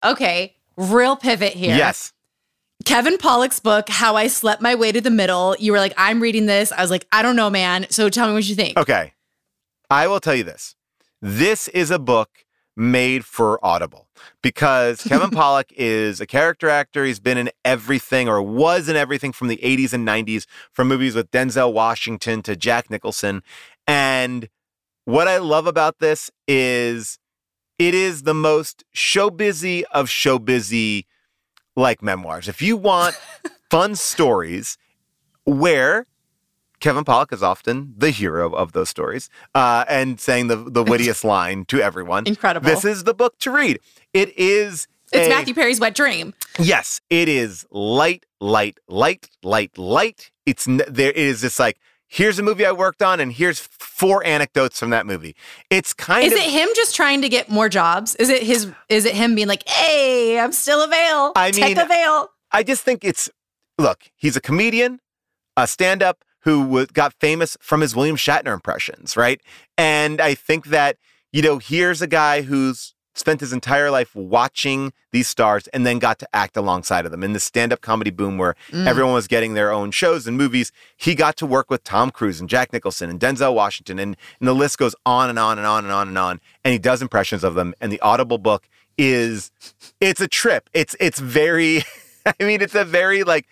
Okay, 0.04 0.58
real 0.76 1.16
pivot 1.16 1.54
here. 1.54 1.78
Yes. 1.78 2.12
Kevin 2.84 3.18
Pollak's 3.18 3.62
book, 3.62 3.88
How 3.88 4.18
I 4.18 4.28
Slept 4.28 4.62
My 4.62 4.76
Way 4.76 4.92
to 4.92 5.00
the 5.00 5.10
Middle. 5.10 5.56
You 5.58 5.72
were 5.72 5.78
like, 5.78 5.94
I'm 5.96 6.20
reading 6.20 6.48
this. 6.48 6.74
I 6.74 6.82
was 6.82 6.92
like, 6.92 7.08
I 7.14 7.22
don't 7.22 7.38
know, 7.38 7.50
man. 7.50 7.88
So 7.92 8.10
tell 8.10 8.28
me 8.28 8.34
what 8.34 8.44
you 8.50 8.56
think. 8.56 8.78
Okay. 8.78 9.14
I 9.90 10.10
will 10.10 10.20
tell 10.20 10.36
you 10.36 10.44
this. 10.44 10.76
This 11.22 11.70
is 11.70 11.92
a 11.92 11.98
book 11.98 12.44
made 12.76 13.24
for 13.24 13.66
Audible 13.66 14.09
because 14.42 15.04
Kevin 15.04 15.30
Pollak 15.32 15.72
is 15.76 16.20
a 16.20 16.26
character 16.26 16.70
actor. 16.70 17.06
He's 17.06 17.20
been 17.20 17.38
in 17.38 17.50
everything 17.64 18.28
or 18.28 18.42
was 18.42 18.90
in 18.90 18.96
everything 18.96 19.32
from 19.32 19.48
the 19.48 19.58
80s 19.58 19.94
and 19.94 20.08
90s, 20.08 20.46
from 20.72 20.88
movies 20.88 21.16
with 21.16 21.32
Denzel 21.32 21.74
Washington 21.74 22.42
to 22.44 22.56
Jack 22.56 22.90
Nicholson. 22.90 23.42
And 23.88 24.50
what 25.06 25.28
I 25.28 25.38
love 25.38 25.68
about 25.68 26.00
this 26.00 26.30
is 26.48 27.20
it 27.78 27.96
is 27.96 28.24
the 28.24 28.34
most 28.34 28.84
show 28.94 29.30
busy 29.30 29.86
of 29.88 30.10
show 30.10 30.38
busy 30.38 31.08
like 31.76 32.04
memoirs. 32.04 32.48
If 32.48 32.62
you 32.62 32.78
want 32.78 33.16
fun 33.72 33.96
stories 33.96 34.78
where 35.46 36.06
Kevin 36.80 37.04
Pollak 37.04 37.34
is 37.34 37.44
often 37.44 37.94
the 37.98 38.12
hero 38.12 38.54
of 38.54 38.72
those 38.72 38.90
stories 38.90 39.30
uh, 39.56 39.86
and 39.90 40.20
saying 40.20 40.48
the, 40.48 40.56
the 40.56 40.84
wittiest 40.92 41.24
line 41.24 41.66
to 41.66 41.82
everyone. 41.82 42.26
Incredible. 42.28 42.70
This 42.70 42.86
is 42.86 43.04
the 43.04 43.14
book 43.14 43.38
to 43.40 43.52
read. 43.52 43.80
It 44.14 44.38
is. 44.38 44.88
It's 45.12 45.28
a- 45.28 45.30
Matthew 45.30 45.54
Perry's 45.54 45.80
wet 45.80 45.96
dream. 45.96 46.34
Yes, 46.60 47.02
it 47.10 47.28
is 47.28 47.66
light, 47.72 48.26
light, 48.40 48.78
light, 48.88 49.30
light, 49.44 49.78
light. 49.78 50.32
It's 50.46 50.66
there 50.88 51.12
is 51.12 51.42
this 51.42 51.60
like 51.60 51.78
here's 52.08 52.40
a 52.40 52.44
movie 52.44 52.66
I 52.66 52.72
worked 52.72 53.02
on 53.04 53.20
and 53.20 53.32
here's 53.32 53.60
four 53.60 54.26
anecdotes 54.26 54.80
from 54.80 54.90
that 54.92 55.06
movie. 55.06 55.36
It's 55.70 55.94
kind 55.94 56.26
Is 56.26 56.34
of 56.34 56.40
it 56.40 56.50
him 56.50 56.70
just 56.76 56.96
trying 56.96 57.22
to 57.22 57.30
get 57.30 57.50
more 57.50 57.70
jobs? 57.70 58.16
Is 58.16 58.30
it 58.30 58.42
his 58.44 58.72
is 58.88 59.06
it 59.06 59.16
him 59.16 59.36
being 59.36 59.48
like, 59.48 59.68
hey, 59.68 60.40
I'm 60.40 60.52
still 60.54 60.82
avail. 60.84 61.34
I 61.36 61.52
Tech 61.52 61.70
mean- 61.70 61.78
avail. 61.78 62.30
I 62.52 62.64
just 62.64 62.84
think 62.84 63.04
it's 63.04 63.30
look, 63.78 64.10
he's 64.16 64.36
a 64.36 64.42
comedian, 64.42 65.00
a 65.58 65.68
stand-up 65.68 66.24
who 66.42 66.86
got 66.88 67.14
famous 67.20 67.58
from 67.62 67.82
his 67.82 67.96
William 67.96 68.16
Shatner 68.16 68.54
impressions, 68.54 69.18
right? 69.18 69.42
And 69.78 70.22
I 70.22 70.36
think 70.36 70.68
that, 70.68 70.98
you 71.32 71.42
know, 71.42 71.58
here's 71.58 72.02
a 72.02 72.08
guy 72.08 72.42
who's 72.44 72.94
spent 73.16 73.42
his 73.42 73.52
entire 73.52 73.92
life 73.92 74.16
watching 74.16 74.94
these 75.12 75.28
stars 75.28 75.68
and 75.70 75.86
then 75.86 76.00
got 76.00 76.20
to 76.20 76.28
act 76.34 76.56
alongside 76.56 77.04
of 77.06 77.12
them 77.12 77.22
in 77.24 77.34
the 77.34 77.40
stand-up 77.40 77.82
comedy 77.82 78.12
boom 78.12 78.38
where 78.38 78.56
Mm. 78.72 78.88
everyone 78.88 79.14
was 79.14 79.28
getting 79.28 79.56
their 79.56 79.72
own 79.72 79.92
shows 79.92 80.26
and 80.26 80.38
movies. 80.38 80.72
He 80.96 81.16
got 81.16 81.36
to 81.38 81.46
work 81.46 81.70
with 81.70 81.84
Tom 81.84 82.12
Cruise 82.12 82.40
and 82.40 82.50
Jack 82.50 82.72
Nicholson 82.72 83.10
and 83.10 83.20
Denzel 83.20 83.54
Washington 83.54 84.00
and, 84.00 84.16
and 84.40 84.48
the 84.48 84.54
list 84.54 84.78
goes 84.78 84.96
on 85.06 85.30
and 85.30 85.38
on 85.38 85.58
and 85.58 85.68
on 85.68 85.84
and 85.84 85.92
on 85.92 86.08
and 86.08 86.18
on. 86.18 86.40
And 86.64 86.72
he 86.72 86.80
does 86.80 87.02
impressions 87.02 87.44
of 87.44 87.56
them. 87.56 87.74
And 87.82 87.92
the 87.92 88.00
Audible 88.00 88.38
book 88.38 88.70
is 88.98 89.52
it's 90.00 90.22
a 90.22 90.28
trip. 90.28 90.70
It's 90.74 90.96
it's 91.00 91.20
very 91.20 91.84
I 92.26 92.44
mean, 92.44 92.62
it's 92.62 92.76
a 92.76 92.86
very 92.86 93.24
like 93.24 93.48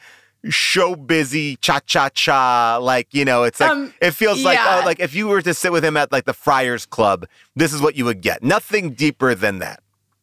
show 0.50 0.96
busy 0.96 1.56
cha 1.58 1.80
cha 1.86 2.10
cha. 2.10 2.78
Like, 2.78 3.14
you 3.14 3.26
know, 3.26 3.44
it's 3.44 3.60
like 3.60 3.72
Um, 3.72 3.94
it 4.02 4.12
feels 4.12 4.44
like 4.44 4.60
oh, 4.62 4.82
like 4.86 5.00
if 5.00 5.16
you 5.16 5.28
were 5.28 5.42
to 5.42 5.54
sit 5.54 5.72
with 5.72 5.84
him 5.84 5.98
at 5.98 6.12
like 6.12 6.26
the 6.26 6.34
Friars 6.34 6.86
Club, 6.86 7.26
this 7.56 7.74
is 7.74 7.82
what 7.82 7.96
you 7.96 8.06
would 8.06 8.22
get. 8.22 8.44
Nothing 8.44 8.92
deeper 8.92 9.36
than 9.36 9.60
that. 9.60 9.82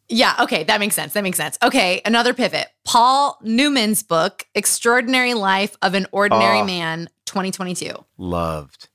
Yeah, 0.08 0.36
okay, 0.40 0.64
that 0.64 0.80
makes 0.80 0.94
sense. 0.94 1.14
That 1.14 1.22
makes 1.22 1.38
sense. 1.38 1.58
Okay, 1.62 2.02
another 2.04 2.34
pivot. 2.34 2.68
Paul 2.84 3.38
Newman's 3.42 4.02
book, 4.02 4.46
Extraordinary 4.54 5.32
Life 5.32 5.76
of 5.80 5.94
an 5.94 6.06
Ordinary 6.12 6.60
Oh. 6.60 6.64
Man, 6.64 7.08
2022. 7.24 8.04
Loved, 8.18 8.90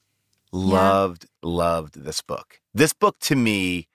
loved, 0.52 1.26
loved 1.42 2.04
this 2.04 2.22
book. 2.22 2.62
This 2.76 2.94
book 2.94 3.18
to 3.22 3.36
me, 3.36 3.88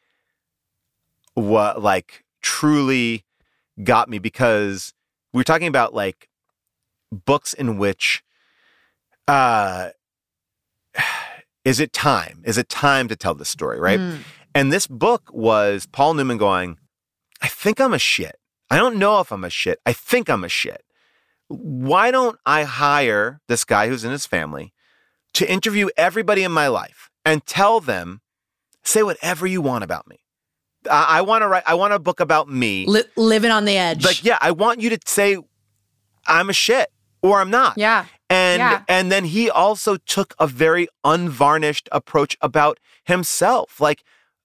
what 1.35 1.83
like 1.83 2.25
truly 2.41 3.25
got 3.83 4.09
me 4.09 4.19
because 4.19 4.93
we're 5.33 5.45
talking 5.45 5.69
about 5.69 5.95
like 5.95 6.29
books 7.15 7.53
in 7.53 7.79
which 7.79 8.23
uh 9.29 9.91
is 11.65 11.81
it 11.81 11.93
time? 11.93 12.43
Is 12.45 12.59
it 12.59 12.69
time 12.69 13.09
to 13.09 13.17
tell 13.17 13.35
the 13.35 13.45
story 13.45 13.81
right? 13.81 13.99
Mm. 14.01 14.19
and 14.55 14.73
this 14.73 14.87
book 14.87 15.31
was 15.33 15.87
paul 15.87 16.15
newman 16.15 16.37
going 16.39 16.79
i 17.41 17.49
think 17.49 17.81
i'm 17.81 17.95
a 17.95 17.99
shit. 17.99 18.37
I 18.71 18.77
don't 18.79 18.97
know 18.97 19.21
if 19.21 19.31
i'm 19.33 19.45
a 19.45 19.51
shit. 19.51 19.79
I 19.87 19.93
think 19.93 20.29
i'm 20.29 20.45
a 20.45 20.49
shit. 20.49 20.83
Why 21.49 22.11
don't 22.11 22.39
i 22.47 22.65
hire 22.65 23.41
this 23.49 23.65
guy 23.65 23.89
who's 23.89 24.05
in 24.05 24.11
his 24.11 24.27
family 24.27 24.73
to 25.35 25.51
interview 25.51 25.89
everybody 25.97 26.43
in 26.45 26.53
my 26.53 26.69
life 26.69 27.11
and 27.25 27.45
tell 27.47 27.81
them 27.81 28.21
say 28.83 29.03
whatever 29.03 29.47
you 29.47 29.61
want 29.63 29.85
about 29.85 30.07
me? 30.07 30.19
I, 30.91 31.19
I 31.19 31.21
want 31.23 31.43
to 31.43 31.49
write 31.49 31.63
i 31.67 31.75
want 31.75 31.93
a 31.95 31.99
book 31.99 32.21
about 32.21 32.49
me. 32.49 32.85
Li- 32.87 33.05
living 33.17 33.51
on 33.51 33.65
the 33.65 33.77
edge. 33.77 34.05
like 34.05 34.23
yeah 34.25 34.39
i 34.41 34.51
want 34.51 34.81
you 34.81 34.91
to 34.91 34.99
say 35.07 35.39
i'm 36.27 36.51
a 36.51 36.53
shit 36.53 36.89
or 37.25 37.41
i'm 37.41 37.51
not 37.51 37.75
yeah. 37.77 38.05
and 38.31 38.61
Yeah. 38.61 38.83
and 38.89 39.11
then 39.13 39.25
he 39.25 39.45
also 39.51 39.93
took 39.97 40.35
a 40.39 40.47
very 40.47 40.87
unvarnished 41.03 41.89
approach 41.91 42.37
about 42.41 42.79
himself 43.05 43.81
like 43.81 44.01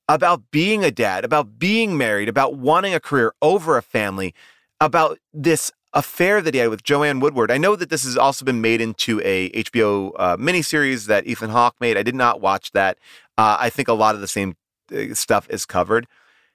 about 0.07 0.39
being 0.49 0.83
a 0.83 0.91
dad 0.91 1.23
about 1.23 1.59
being 1.59 1.97
married 2.05 2.29
about 2.35 2.51
wanting 2.55 2.93
a 2.95 2.99
career 2.99 3.29
over 3.41 3.77
a 3.77 3.83
family 3.83 4.33
about 4.79 5.19
this 5.31 5.71
affair 5.93 6.41
that 6.41 6.53
he 6.53 6.59
had 6.59 6.69
with 6.69 6.83
Joanne 6.83 7.19
Woodward. 7.19 7.49
I 7.49 7.57
know 7.57 7.75
that 7.75 7.89
this 7.89 8.03
has 8.03 8.15
also 8.15 8.45
been 8.45 8.61
made 8.61 8.79
into 8.79 9.19
a 9.23 9.49
HBO 9.49 10.11
uh, 10.17 10.37
miniseries 10.37 11.07
that 11.07 11.25
Ethan 11.25 11.49
Hawke 11.49 11.75
made. 11.81 11.97
I 11.97 12.03
did 12.03 12.13
not 12.15 12.39
watch 12.41 12.71
that. 12.73 12.97
Uh, 13.37 13.57
I 13.59 13.69
think 13.71 13.87
a 13.87 13.93
lot 13.93 14.13
of 14.15 14.21
the 14.21 14.27
same 14.27 14.55
uh, 14.95 15.15
stuff 15.15 15.47
is 15.49 15.65
covered. 15.65 16.05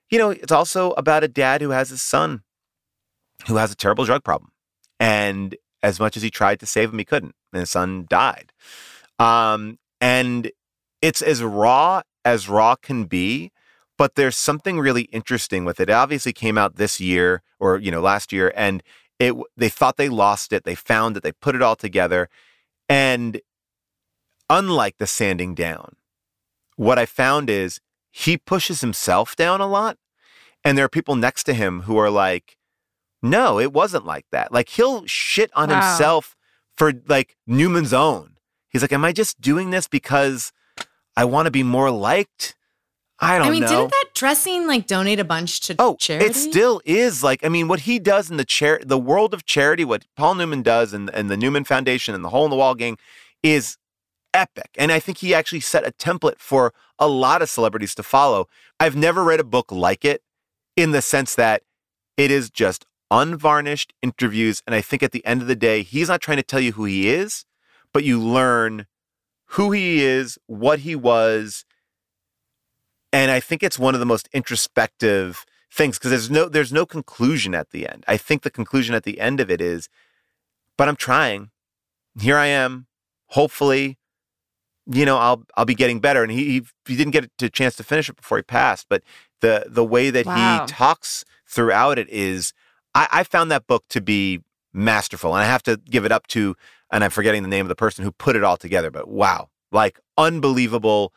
You 0.08 0.18
know, 0.18 0.30
it's 0.30 0.52
also 0.52 0.92
about 0.92 1.24
a 1.24 1.28
dad 1.28 1.62
who 1.62 1.70
has 1.70 1.90
a 1.90 1.98
son 1.98 2.42
who 3.48 3.56
has 3.56 3.72
a 3.72 3.76
terrible 3.76 4.04
drug 4.04 4.22
problem. 4.22 4.52
And 5.00 5.56
as 5.84 6.00
much 6.00 6.16
as 6.16 6.22
he 6.22 6.30
tried 6.30 6.58
to 6.60 6.66
save 6.66 6.90
him, 6.90 6.98
he 6.98 7.04
couldn't. 7.04 7.34
And 7.52 7.60
his 7.60 7.70
son 7.70 8.06
died. 8.08 8.52
Um, 9.18 9.78
and 10.00 10.50
it's 11.02 11.20
as 11.20 11.42
raw 11.42 12.00
as 12.24 12.48
raw 12.48 12.74
can 12.74 13.04
be, 13.04 13.52
but 13.98 14.14
there's 14.14 14.36
something 14.36 14.80
really 14.80 15.02
interesting 15.12 15.66
with 15.66 15.78
it. 15.78 15.90
It 15.90 15.92
obviously 15.92 16.32
came 16.32 16.56
out 16.56 16.76
this 16.76 17.00
year 17.00 17.42
or, 17.60 17.78
you 17.78 17.90
know, 17.90 18.00
last 18.00 18.32
year, 18.32 18.50
and 18.56 18.82
it 19.18 19.34
they 19.56 19.68
thought 19.68 19.98
they 19.98 20.08
lost 20.08 20.52
it. 20.54 20.64
They 20.64 20.74
found 20.74 21.18
it, 21.18 21.22
they 21.22 21.32
put 21.32 21.54
it 21.54 21.62
all 21.62 21.76
together. 21.76 22.28
And 22.88 23.42
unlike 24.48 24.96
the 24.98 25.06
sanding 25.06 25.54
down, 25.54 25.96
what 26.76 26.98
I 26.98 27.06
found 27.06 27.50
is 27.50 27.80
he 28.10 28.38
pushes 28.38 28.80
himself 28.80 29.36
down 29.36 29.60
a 29.60 29.66
lot. 29.66 29.98
And 30.64 30.78
there 30.78 30.86
are 30.86 30.88
people 30.88 31.14
next 31.14 31.44
to 31.44 31.52
him 31.52 31.82
who 31.82 31.98
are 31.98 32.10
like, 32.10 32.56
no, 33.24 33.58
it 33.58 33.72
wasn't 33.72 34.04
like 34.04 34.26
that. 34.30 34.52
Like 34.52 34.68
he'll 34.68 35.04
shit 35.06 35.50
on 35.54 35.68
Wow. 35.70 35.74
himself 35.80 36.36
for 36.76 36.92
like 37.08 37.36
Newman's 37.46 37.92
own. 37.92 38.36
He's 38.68 38.82
like, 38.82 38.92
am 38.92 39.04
I 39.04 39.12
just 39.12 39.40
doing 39.40 39.70
this 39.70 39.88
because 39.88 40.52
I 41.16 41.24
want 41.24 41.46
to 41.46 41.50
be 41.50 41.62
more 41.62 41.90
liked? 41.90 42.54
I 43.20 43.38
don't 43.38 43.46
know. 43.46 43.48
I 43.48 43.52
mean, 43.52 43.62
know. 43.62 43.68
didn't 43.68 43.90
that 43.92 44.06
dressing 44.14 44.66
like 44.66 44.86
donate 44.88 45.20
a 45.20 45.24
bunch 45.24 45.60
to 45.60 45.76
Oh, 45.78 45.94
charity? 45.96 46.26
it 46.26 46.34
still 46.34 46.82
is 46.84 47.22
like 47.22 47.44
I 47.44 47.48
mean, 47.48 47.68
what 47.68 47.80
he 47.80 47.98
does 47.98 48.30
in 48.30 48.36
the 48.36 48.44
chair, 48.44 48.80
the 48.84 48.98
world 48.98 49.32
of 49.32 49.44
charity, 49.46 49.84
what 49.84 50.04
Paul 50.16 50.34
Newman 50.34 50.62
does, 50.62 50.92
and 50.92 51.08
and 51.10 51.30
the 51.30 51.36
Newman 51.36 51.64
Foundation 51.64 52.14
and 52.14 52.24
the 52.24 52.30
Hole 52.30 52.44
in 52.44 52.50
the 52.50 52.56
Wall 52.56 52.74
gang, 52.74 52.98
is 53.42 53.78
epic. 54.34 54.70
And 54.76 54.90
I 54.90 54.98
think 54.98 55.18
he 55.18 55.32
actually 55.32 55.60
set 55.60 55.86
a 55.86 55.92
template 55.92 56.38
for 56.38 56.74
a 56.98 57.06
lot 57.06 57.40
of 57.40 57.48
celebrities 57.48 57.94
to 57.94 58.02
follow. 58.02 58.48
I've 58.80 58.96
never 58.96 59.22
read 59.22 59.38
a 59.40 59.44
book 59.44 59.70
like 59.70 60.04
it, 60.04 60.22
in 60.76 60.90
the 60.90 61.00
sense 61.00 61.36
that 61.36 61.62
it 62.16 62.32
is 62.32 62.50
just 62.50 62.84
unvarnished 63.10 63.92
interviews. 64.02 64.62
And 64.66 64.74
I 64.74 64.80
think 64.80 65.02
at 65.02 65.12
the 65.12 65.24
end 65.24 65.42
of 65.42 65.48
the 65.48 65.56
day, 65.56 65.82
he's 65.82 66.08
not 66.08 66.20
trying 66.20 66.36
to 66.38 66.42
tell 66.42 66.60
you 66.60 66.72
who 66.72 66.84
he 66.84 67.08
is, 67.08 67.44
but 67.92 68.04
you 68.04 68.20
learn 68.20 68.86
who 69.48 69.72
he 69.72 70.02
is, 70.02 70.38
what 70.46 70.80
he 70.80 70.96
was. 70.96 71.64
And 73.12 73.30
I 73.30 73.40
think 73.40 73.62
it's 73.62 73.78
one 73.78 73.94
of 73.94 74.00
the 74.00 74.06
most 74.06 74.28
introspective 74.32 75.44
things 75.70 75.98
because 75.98 76.10
there's 76.10 76.30
no 76.30 76.48
there's 76.48 76.72
no 76.72 76.86
conclusion 76.86 77.54
at 77.54 77.70
the 77.70 77.88
end. 77.88 78.04
I 78.08 78.16
think 78.16 78.42
the 78.42 78.50
conclusion 78.50 78.94
at 78.94 79.04
the 79.04 79.20
end 79.20 79.40
of 79.40 79.50
it 79.50 79.60
is, 79.60 79.88
but 80.76 80.88
I'm 80.88 80.96
trying. 80.96 81.50
Here 82.20 82.36
I 82.36 82.46
am. 82.46 82.86
Hopefully, 83.28 83.98
you 84.86 85.04
know, 85.04 85.18
I'll 85.18 85.44
I'll 85.56 85.64
be 85.64 85.74
getting 85.74 86.00
better. 86.00 86.22
And 86.22 86.32
he 86.32 86.44
he, 86.44 86.62
he 86.86 86.96
didn't 86.96 87.12
get 87.12 87.30
a 87.40 87.48
chance 87.50 87.76
to 87.76 87.84
finish 87.84 88.08
it 88.08 88.16
before 88.16 88.38
he 88.38 88.42
passed, 88.42 88.86
but 88.88 89.02
the 89.40 89.64
the 89.68 89.84
way 89.84 90.10
that 90.10 90.26
Wow. 90.26 90.62
he 90.62 90.72
talks 90.72 91.24
throughout 91.46 91.98
it 91.98 92.08
is 92.08 92.52
I, 92.94 93.08
I 93.12 93.24
found 93.24 93.50
that 93.50 93.66
book 93.66 93.84
to 93.90 94.00
be 94.00 94.40
masterful. 94.74 95.34
And 95.34 95.42
I 95.42 95.46
have 95.46 95.62
to 95.64 95.76
give 95.76 96.04
it 96.04 96.12
up 96.12 96.26
to, 96.28 96.56
and 96.90 97.04
I'm 97.04 97.10
forgetting 97.10 97.42
the 97.42 97.48
name 97.48 97.64
of 97.64 97.68
the 97.68 97.76
person 97.76 98.04
who 98.04 98.12
put 98.12 98.36
it 98.36 98.44
all 98.44 98.56
together, 98.56 98.90
but 98.90 99.08
wow, 99.08 99.48
like 99.72 100.00
unbelievable. 100.18 101.12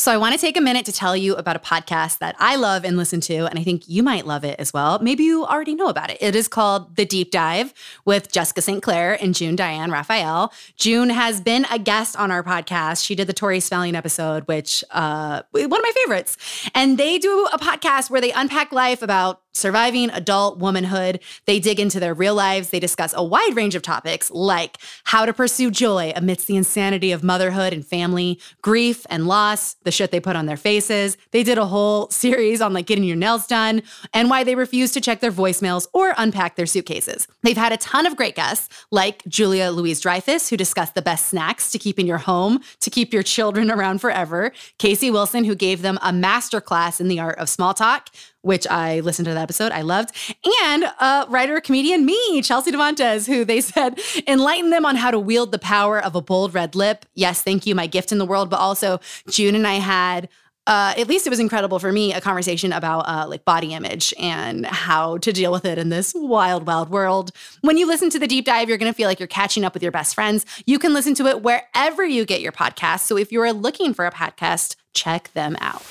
So 0.00 0.10
I 0.10 0.16
want 0.16 0.34
to 0.34 0.40
take 0.40 0.56
a 0.56 0.62
minute 0.62 0.86
to 0.86 0.92
tell 0.92 1.14
you 1.14 1.34
about 1.34 1.56
a 1.56 1.58
podcast 1.58 2.20
that 2.20 2.34
I 2.38 2.56
love 2.56 2.86
and 2.86 2.96
listen 2.96 3.20
to, 3.20 3.44
and 3.44 3.58
I 3.58 3.62
think 3.62 3.86
you 3.86 4.02
might 4.02 4.26
love 4.26 4.44
it 4.44 4.58
as 4.58 4.72
well. 4.72 4.98
Maybe 4.98 5.24
you 5.24 5.44
already 5.44 5.74
know 5.74 5.88
about 5.88 6.08
it. 6.08 6.16
It 6.22 6.34
is 6.34 6.48
called 6.48 6.96
The 6.96 7.04
Deep 7.04 7.30
Dive 7.30 7.74
with 8.06 8.32
Jessica 8.32 8.62
St. 8.62 8.82
Clair 8.82 9.22
and 9.22 9.34
June 9.34 9.56
Diane 9.56 9.90
Raphael. 9.90 10.54
June 10.76 11.10
has 11.10 11.42
been 11.42 11.66
a 11.70 11.78
guest 11.78 12.16
on 12.16 12.30
our 12.30 12.42
podcast. 12.42 13.04
She 13.04 13.14
did 13.14 13.26
the 13.26 13.34
Tori 13.34 13.60
Spelling 13.60 13.94
episode, 13.94 14.48
which 14.48 14.82
uh, 14.90 15.42
one 15.52 15.64
of 15.64 15.70
my 15.70 15.92
favorites. 15.96 16.38
And 16.74 16.96
they 16.96 17.18
do 17.18 17.46
a 17.52 17.58
podcast 17.58 18.08
where 18.08 18.22
they 18.22 18.32
unpack 18.32 18.72
life 18.72 19.02
about 19.02 19.42
surviving 19.52 20.10
adult 20.10 20.58
womanhood. 20.58 21.20
They 21.46 21.60
dig 21.60 21.80
into 21.80 22.00
their 22.00 22.14
real 22.14 22.34
lives. 22.34 22.70
They 22.70 22.80
discuss 22.80 23.12
a 23.16 23.24
wide 23.24 23.54
range 23.54 23.74
of 23.74 23.82
topics 23.82 24.30
like 24.30 24.78
how 25.04 25.26
to 25.26 25.32
pursue 25.32 25.70
joy 25.70 26.12
amidst 26.16 26.46
the 26.46 26.56
insanity 26.56 27.12
of 27.12 27.22
motherhood 27.22 27.72
and 27.72 27.86
family, 27.86 28.40
grief 28.62 29.06
and 29.10 29.26
loss, 29.26 29.74
the 29.84 29.90
shit 29.90 30.10
they 30.10 30.20
put 30.20 30.36
on 30.36 30.46
their 30.46 30.56
faces. 30.56 31.16
They 31.30 31.42
did 31.42 31.58
a 31.58 31.66
whole 31.66 32.08
series 32.10 32.60
on 32.60 32.72
like 32.72 32.86
getting 32.86 33.04
your 33.04 33.16
nails 33.16 33.46
done 33.46 33.82
and 34.14 34.30
why 34.30 34.44
they 34.44 34.54
refuse 34.54 34.92
to 34.92 35.00
check 35.00 35.20
their 35.20 35.32
voicemails 35.32 35.86
or 35.92 36.14
unpack 36.16 36.56
their 36.56 36.66
suitcases. 36.66 37.26
They've 37.42 37.56
had 37.56 37.72
a 37.72 37.76
ton 37.78 38.06
of 38.06 38.16
great 38.16 38.34
guests 38.34 38.68
like 38.90 39.24
Julia 39.26 39.70
Louis-Dreyfus, 39.70 40.48
who 40.48 40.56
discussed 40.56 40.94
the 40.94 41.02
best 41.02 41.26
snacks 41.26 41.70
to 41.70 41.78
keep 41.78 41.98
in 41.98 42.06
your 42.06 42.18
home 42.18 42.60
to 42.80 42.90
keep 42.90 43.12
your 43.12 43.22
children 43.22 43.70
around 43.80 44.00
forever. 44.00 44.52
Casey 44.78 45.10
Wilson, 45.10 45.44
who 45.44 45.54
gave 45.54 45.82
them 45.82 45.98
a 46.02 46.12
masterclass 46.12 47.00
in 47.00 47.08
the 47.08 47.20
art 47.20 47.38
of 47.38 47.48
small 47.48 47.74
talk 47.74 48.10
which 48.42 48.66
I 48.66 49.00
listened 49.00 49.26
to 49.26 49.34
that 49.34 49.40
episode. 49.40 49.72
I 49.72 49.82
loved. 49.82 50.14
And 50.62 50.84
uh, 50.98 51.26
writer, 51.28 51.60
comedian, 51.60 52.04
me, 52.04 52.42
Chelsea 52.42 52.72
Devantez, 52.72 53.26
who 53.26 53.44
they 53.44 53.60
said 53.60 54.00
enlighten 54.26 54.70
them 54.70 54.86
on 54.86 54.96
how 54.96 55.10
to 55.10 55.18
wield 55.18 55.52
the 55.52 55.58
power 55.58 56.02
of 56.02 56.14
a 56.14 56.22
bold 56.22 56.54
red 56.54 56.74
lip. 56.74 57.06
Yes, 57.14 57.42
thank 57.42 57.66
you, 57.66 57.74
my 57.74 57.86
gift 57.86 58.12
in 58.12 58.18
the 58.18 58.26
world. 58.26 58.50
But 58.50 58.60
also, 58.60 59.00
June 59.28 59.54
and 59.54 59.66
I 59.66 59.74
had. 59.74 60.28
Uh, 60.66 60.92
at 60.98 61.08
least 61.08 61.26
it 61.26 61.30
was 61.30 61.40
incredible 61.40 61.78
for 61.78 61.90
me 61.90 62.12
a 62.12 62.20
conversation 62.20 62.70
about 62.70 63.00
uh, 63.08 63.26
like 63.26 63.44
body 63.46 63.72
image 63.72 64.12
and 64.20 64.66
how 64.66 65.16
to 65.16 65.32
deal 65.32 65.50
with 65.50 65.64
it 65.64 65.78
in 65.78 65.88
this 65.88 66.12
wild 66.14 66.66
wild 66.66 66.90
world 66.90 67.32
when 67.62 67.78
you 67.78 67.86
listen 67.86 68.10
to 68.10 68.18
the 68.18 68.26
deep 68.26 68.44
dive 68.44 68.68
you're 68.68 68.78
going 68.78 68.92
to 68.92 68.94
feel 68.94 69.08
like 69.08 69.18
you're 69.18 69.26
catching 69.26 69.64
up 69.64 69.72
with 69.72 69.82
your 69.82 69.90
best 69.90 70.14
friends 70.14 70.44
you 70.66 70.78
can 70.78 70.92
listen 70.92 71.14
to 71.14 71.26
it 71.26 71.42
wherever 71.42 72.04
you 72.04 72.26
get 72.26 72.42
your 72.42 72.52
podcast 72.52 73.00
so 73.00 73.16
if 73.16 73.32
you're 73.32 73.52
looking 73.54 73.94
for 73.94 74.06
a 74.06 74.12
podcast 74.12 74.76
check 74.92 75.32
them 75.32 75.56
out 75.60 75.82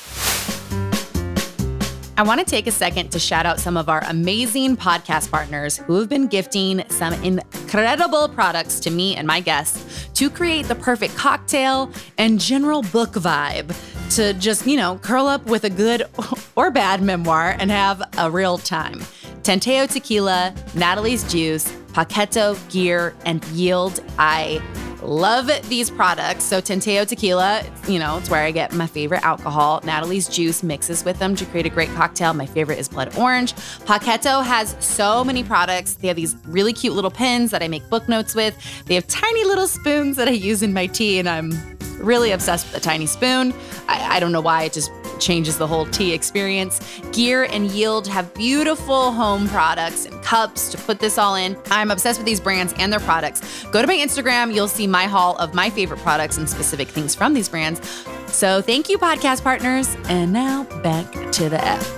I 2.19 2.21
want 2.21 2.41
to 2.41 2.45
take 2.45 2.67
a 2.67 2.71
second 2.71 3.11
to 3.11 3.17
shout 3.19 3.45
out 3.45 3.61
some 3.61 3.77
of 3.77 3.87
our 3.87 4.03
amazing 4.03 4.75
podcast 4.75 5.31
partners 5.31 5.77
who 5.77 5.97
have 5.99 6.09
been 6.09 6.27
gifting 6.27 6.83
some 6.89 7.13
incredible 7.23 8.27
products 8.27 8.81
to 8.81 8.91
me 8.91 9.15
and 9.15 9.25
my 9.25 9.39
guests 9.39 10.09
to 10.15 10.29
create 10.29 10.67
the 10.67 10.75
perfect 10.75 11.15
cocktail 11.15 11.89
and 12.17 12.37
general 12.37 12.81
book 12.81 13.11
vibe 13.11 13.73
to 14.17 14.33
just, 14.33 14.67
you 14.67 14.75
know, 14.75 14.97
curl 14.97 15.27
up 15.27 15.45
with 15.45 15.63
a 15.63 15.69
good 15.69 16.09
or 16.57 16.69
bad 16.69 17.01
memoir 17.01 17.55
and 17.57 17.71
have 17.71 18.03
a 18.17 18.29
real 18.29 18.57
time. 18.57 18.99
Tanteo 19.43 19.89
Tequila, 19.89 20.53
Natalie's 20.75 21.23
Juice, 21.31 21.71
Poketo 21.93 22.57
GIR, 22.69 23.15
and 23.23 23.45
Yield. 23.45 24.03
I 24.17 24.61
love 25.01 25.49
these 25.69 25.89
products. 25.89 26.43
So 26.43 26.61
Tanteo 26.61 27.07
Tequila, 27.07 27.63
you 27.87 27.99
know, 27.99 28.17
it's 28.17 28.29
where 28.29 28.43
I 28.43 28.51
get 28.51 28.73
my 28.73 28.87
favorite 28.87 29.23
alcohol. 29.23 29.81
Natalie's 29.83 30.27
Juice 30.27 30.63
mixes 30.63 31.03
with 31.03 31.19
them 31.19 31.35
to 31.35 31.45
create 31.45 31.65
a 31.65 31.69
great 31.69 31.89
cocktail. 31.89 32.33
My 32.33 32.45
favorite 32.45 32.79
is 32.79 32.87
Blood 32.87 33.17
Orange. 33.17 33.53
Poketo 33.53 34.43
has 34.43 34.75
so 34.79 35.23
many 35.23 35.43
products. 35.43 35.93
They 35.95 36.07
have 36.07 36.17
these 36.17 36.35
really 36.47 36.73
cute 36.73 36.93
little 36.93 37.11
pins 37.11 37.51
that 37.51 37.63
I 37.63 37.67
make 37.67 37.87
book 37.89 38.07
notes 38.07 38.35
with. 38.35 38.55
They 38.85 38.95
have 38.95 39.07
tiny 39.07 39.43
little 39.45 39.67
spoons 39.67 40.17
that 40.17 40.27
I 40.27 40.31
use 40.31 40.63
in 40.63 40.73
my 40.73 40.87
tea, 40.87 41.19
and 41.19 41.29
I'm 41.29 41.51
really 41.99 42.31
obsessed 42.31 42.65
with 42.67 42.75
a 42.75 42.79
tiny 42.79 43.05
spoon. 43.05 43.53
I, 43.87 44.17
I 44.17 44.19
don't 44.19 44.31
know 44.31 44.41
why, 44.41 44.63
it 44.63 44.73
just 44.73 44.91
changes 45.19 45.57
the 45.57 45.67
whole 45.67 45.85
tea 45.87 46.13
experience. 46.13 46.79
GIR 47.11 47.43
and 47.45 47.69
Yield 47.71 48.07
have 48.07 48.33
beautiful 48.33 49.11
home 49.11 49.47
products 49.49 50.05
and 50.05 50.21
cups 50.23 50.69
to 50.71 50.77
put 50.77 50.99
this 50.99 51.17
all 51.17 51.35
in. 51.35 51.57
I'm 51.71 51.91
obsessed 51.91 52.19
with 52.19 52.25
these 52.25 52.39
brands 52.39 52.73
and 52.77 52.91
their 52.91 53.01
products. 53.01 53.65
Go 53.65 53.81
to 53.81 53.87
my 53.87 53.95
Instagram, 53.95 54.53
you'll 54.53 54.67
see 54.67 54.87
my 54.87 55.05
haul 55.05 55.37
of 55.37 55.53
my 55.53 55.69
favorite 55.69 55.99
products 55.99 56.37
and 56.37 56.49
specific 56.49 56.87
things 56.87 57.13
from 57.15 57.33
these 57.33 57.49
brands. 57.49 57.81
So 58.27 58.61
thank 58.61 58.89
you, 58.89 58.97
podcast 58.97 59.43
partners. 59.43 59.95
And 60.07 60.31
now 60.31 60.63
back 60.81 61.11
to 61.33 61.49
the 61.49 61.63
F. 61.63 61.95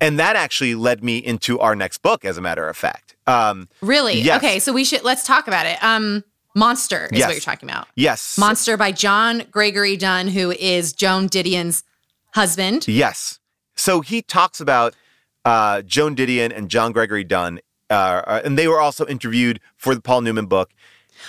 And 0.00 0.18
that 0.18 0.36
actually 0.36 0.74
led 0.74 1.02
me 1.02 1.16
into 1.16 1.58
our 1.60 1.74
next 1.74 1.98
book, 2.02 2.26
as 2.26 2.36
a 2.36 2.42
matter 2.42 2.68
of 2.68 2.76
fact. 2.76 3.16
Um, 3.26 3.68
Really? 3.80 4.20
Yes. 4.20 4.36
Okay, 4.36 4.58
so 4.58 4.70
we 4.72 4.84
should 4.84 5.02
let's 5.02 5.26
talk 5.26 5.48
about 5.48 5.64
it. 5.66 5.82
Um 5.82 6.24
Monster 6.54 7.08
is 7.12 7.18
Yes. 7.18 7.28
what 7.28 7.34
you're 7.34 7.40
talking 7.40 7.68
about. 7.68 7.88
yes. 7.96 8.38
Monster 8.38 8.76
by 8.76 8.92
John 8.92 9.44
Gregory 9.50 9.96
Dunne, 9.96 10.28
who 10.28 10.52
is 10.52 10.92
Joan 10.92 11.28
Didion's 11.28 11.82
husband. 12.34 12.86
Yes. 12.88 13.38
So 13.76 14.00
he 14.00 14.22
talks 14.22 14.60
about 14.60 14.94
uh, 15.44 15.82
Joan 15.82 16.14
Didion 16.14 16.56
and 16.56 16.68
John 16.70 16.92
Gregory 16.92 17.24
Dunne, 17.24 17.60
uh, 17.90 18.40
and 18.44 18.56
they 18.58 18.68
were 18.68 18.80
also 18.80 19.04
interviewed 19.06 19.60
for 19.76 19.94
the 19.94 20.00
Paul 20.00 20.20
Newman 20.22 20.46
book. 20.46 20.70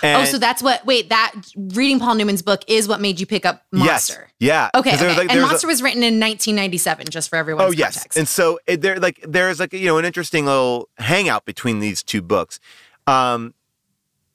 And 0.03 0.23
oh, 0.23 0.26
so 0.26 0.38
that's 0.38 0.61
what. 0.61 0.86
Wait, 0.86 1.09
that 1.09 1.34
reading 1.55 1.99
Paul 1.99 2.15
Newman's 2.15 2.41
book 2.41 2.61
is 2.67 2.88
what 2.88 2.99
made 3.01 3.19
you 3.19 3.26
pick 3.26 3.45
up 3.45 3.63
Monster. 3.71 4.30
Yes, 4.39 4.69
yeah. 4.73 4.80
Okay, 4.80 4.95
okay. 4.95 5.07
was 5.07 5.17
like- 5.17 5.30
and 5.30 5.38
was 5.39 5.45
a- 5.45 5.47
Monster 5.47 5.67
was 5.67 5.82
written 5.82 6.03
in 6.03 6.19
1997, 6.19 7.07
just 7.09 7.30
for 7.30 7.36
everyone's 7.38 7.69
Oh 7.69 7.71
yes, 7.71 7.95
context. 7.95 8.17
and 8.17 8.28
so 8.28 8.59
it, 8.67 8.82
there 8.82 8.99
like 8.99 9.23
there's 9.28 9.59
like 9.59 9.73
you 9.73 9.86
know 9.86 9.97
an 9.97 10.03
interesting 10.05 10.45
little 10.45 10.89
hangout 10.97 11.45
between 11.45 11.80
these 11.80 12.03
two 12.03 12.21
books. 12.21 12.59
Um, 13.07 13.53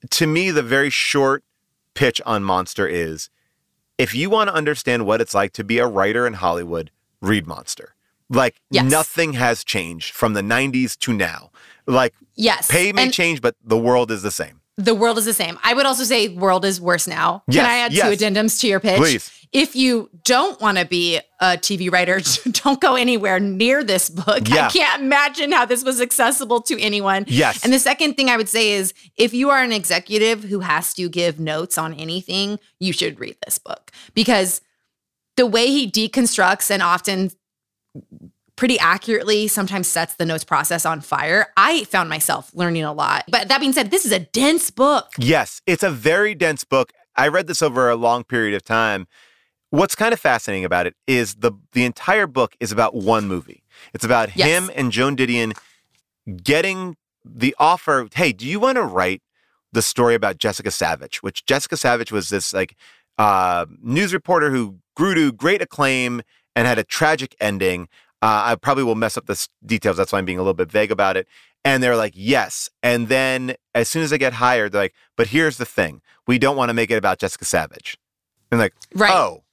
to 0.09 0.27
me, 0.27 0.51
the 0.51 0.63
very 0.63 0.89
short 0.89 1.43
pitch 1.93 2.21
on 2.25 2.43
Monster 2.43 2.87
is: 2.87 3.29
if 3.97 4.15
you 4.15 4.29
want 4.29 4.49
to 4.49 4.53
understand 4.53 5.05
what 5.05 5.21
it's 5.21 5.35
like 5.35 5.53
to 5.53 5.63
be 5.63 5.77
a 5.77 5.87
writer 5.87 6.25
in 6.25 6.33
Hollywood, 6.33 6.91
read 7.21 7.45
Monster. 7.47 7.95
Like 8.29 8.61
Yes. 8.69 8.89
nothing 8.89 9.33
has 9.33 9.63
changed 9.63 10.13
from 10.13 10.33
the 10.33 10.41
'90s 10.41 10.97
to 10.99 11.13
now. 11.13 11.51
Like 11.85 12.13
yes, 12.35 12.71
pay 12.71 12.91
may 12.93 13.03
and 13.03 13.13
change, 13.13 13.41
but 13.41 13.55
the 13.63 13.77
world 13.77 14.09
is 14.09 14.23
the 14.23 14.31
same. 14.31 14.60
The 14.77 14.95
world 14.95 15.17
is 15.17 15.25
the 15.25 15.33
same. 15.33 15.59
I 15.63 15.73
would 15.73 15.85
also 15.85 16.03
say 16.03 16.29
world 16.29 16.65
is 16.65 16.79
worse 16.79 17.07
now. 17.07 17.43
Yes, 17.47 17.63
Can 17.63 17.69
I 17.69 17.77
add 17.79 17.93
yes. 17.93 18.05
two 18.05 18.25
addendums 18.25 18.59
to 18.61 18.67
your 18.67 18.79
pitch? 18.79 18.97
Please. 18.97 19.31
If 19.51 19.75
you 19.75 20.09
don't 20.23 20.59
want 20.61 20.77
to 20.77 20.85
be 20.85 21.19
a 21.41 21.57
TV 21.57 21.91
writer, 21.91 22.21
don't 22.51 22.79
go 22.79 22.95
anywhere 22.95 23.39
near 23.39 23.83
this 23.83 24.09
book. 24.09 24.47
Yeah. 24.47 24.67
I 24.67 24.69
can't 24.69 25.01
imagine 25.01 25.51
how 25.51 25.65
this 25.65 25.83
was 25.83 25.99
accessible 25.99 26.61
to 26.63 26.79
anyone. 26.81 27.25
Yes. 27.27 27.63
And 27.63 27.73
the 27.73 27.79
second 27.79 28.15
thing 28.15 28.29
I 28.29 28.37
would 28.37 28.47
say 28.47 28.71
is 28.71 28.93
if 29.17 29.33
you 29.33 29.49
are 29.49 29.61
an 29.61 29.73
executive 29.73 30.45
who 30.45 30.61
has 30.61 30.93
to 30.93 31.09
give 31.09 31.39
notes 31.39 31.77
on 31.77 31.93
anything, 31.95 32.59
you 32.79 32.93
should 32.93 33.19
read 33.19 33.35
this 33.45 33.57
book 33.57 33.91
because 34.13 34.61
the 35.35 35.45
way 35.45 35.67
he 35.67 35.89
deconstructs 35.89 36.71
and 36.71 36.81
often 36.81 37.31
pretty 38.61 38.77
accurately 38.77 39.47
sometimes 39.47 39.87
sets 39.87 40.13
the 40.13 40.23
notes 40.23 40.43
process 40.43 40.85
on 40.85 41.01
fire. 41.01 41.47
I 41.57 41.83
found 41.85 42.09
myself 42.09 42.51
learning 42.53 42.83
a 42.83 42.93
lot. 42.93 43.23
But 43.27 43.47
that 43.47 43.59
being 43.59 43.73
said, 43.73 43.89
this 43.89 44.05
is 44.05 44.11
a 44.11 44.19
dense 44.19 44.69
book. 44.69 45.07
Yes, 45.17 45.63
it's 45.65 45.81
a 45.81 45.89
very 45.89 46.35
dense 46.35 46.63
book. 46.63 46.91
I 47.15 47.27
read 47.29 47.47
this 47.47 47.63
over 47.63 47.89
a 47.89 47.95
long 47.95 48.23
period 48.23 48.53
of 48.53 48.63
time. 48.63 49.07
What's 49.71 49.95
kind 49.95 50.13
of 50.13 50.19
fascinating 50.19 50.63
about 50.63 50.85
it 50.85 50.93
is 51.07 51.33
the 51.37 51.53
the 51.73 51.85
entire 51.85 52.27
book 52.27 52.55
is 52.59 52.71
about 52.71 52.93
one 52.93 53.27
movie. 53.27 53.63
It's 53.95 54.05
about 54.05 54.35
Yes. 54.37 54.47
him 54.47 54.69
and 54.75 54.91
Joan 54.91 55.15
Didion 55.15 55.57
getting 56.43 56.97
the 57.25 57.55
offer, 57.57 58.09
"Hey, 58.13 58.31
do 58.31 58.45
you 58.45 58.59
want 58.59 58.75
to 58.75 58.83
write 58.83 59.23
the 59.71 59.81
story 59.81 60.13
about 60.13 60.37
Jessica 60.37 60.69
Savitch?" 60.69 61.23
Which 61.23 61.47
Jessica 61.47 61.77
Savitch 61.77 62.11
was 62.11 62.29
this 62.29 62.53
like 62.53 62.75
uh, 63.17 63.65
news 63.81 64.13
reporter 64.13 64.51
who 64.51 64.77
grew 64.95 65.15
to 65.15 65.31
great 65.31 65.63
acclaim 65.63 66.21
and 66.55 66.67
had 66.67 66.77
a 66.77 66.83
tragic 66.83 67.35
ending. 67.39 67.87
Uh, 68.21 68.41
I 68.45 68.55
probably 68.55 68.83
will 68.83 68.95
mess 68.95 69.17
up 69.17 69.25
the 69.25 69.47
details. 69.65 69.97
That's 69.97 70.11
why 70.11 70.19
I'm 70.19 70.25
being 70.25 70.37
a 70.37 70.41
little 70.41 70.53
bit 70.53 70.71
vague 70.71 70.91
about 70.91 71.17
it. 71.17 71.27
And 71.65 71.81
they're 71.81 71.95
like, 71.95 72.13
yes. 72.15 72.69
And 72.83 73.07
then 73.07 73.55
as 73.75 73.89
soon 73.89 74.03
as 74.03 74.11
I 74.13 74.17
get 74.17 74.33
hired, 74.33 74.71
they're 74.71 74.83
like, 74.83 74.93
but 75.15 75.27
here's 75.27 75.57
the 75.57 75.65
thing: 75.65 76.01
we 76.27 76.37
don't 76.39 76.55
want 76.55 76.69
to 76.69 76.73
make 76.73 76.91
it 76.91 76.95
about 76.95 77.19
Jessica 77.19 77.45
Savitch. 77.45 77.97
And 78.51 78.59
like, 78.59 78.73
Right. 78.93 79.11
oh, 79.13 79.43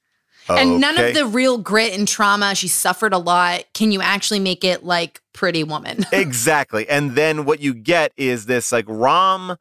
And 0.48 0.80
none 0.80 0.98
of 0.98 1.14
the 1.14 1.26
real 1.26 1.58
grit 1.58 1.92
and 1.96 2.08
trauma. 2.08 2.54
She 2.54 2.68
suffered 2.68 3.12
a 3.12 3.18
lot. 3.18 3.64
Can 3.74 3.92
you 3.92 4.00
actually 4.00 4.40
make 4.40 4.64
it 4.64 4.84
like 4.84 5.20
Pretty 5.32 5.64
Woman? 5.64 6.04
exactly. 6.12 6.88
And 6.88 7.12
then 7.12 7.44
what 7.44 7.60
you 7.60 7.74
get 7.74 8.12
is 8.16 8.46
this 8.46 8.72
like 8.72 8.86
rom 8.88 9.56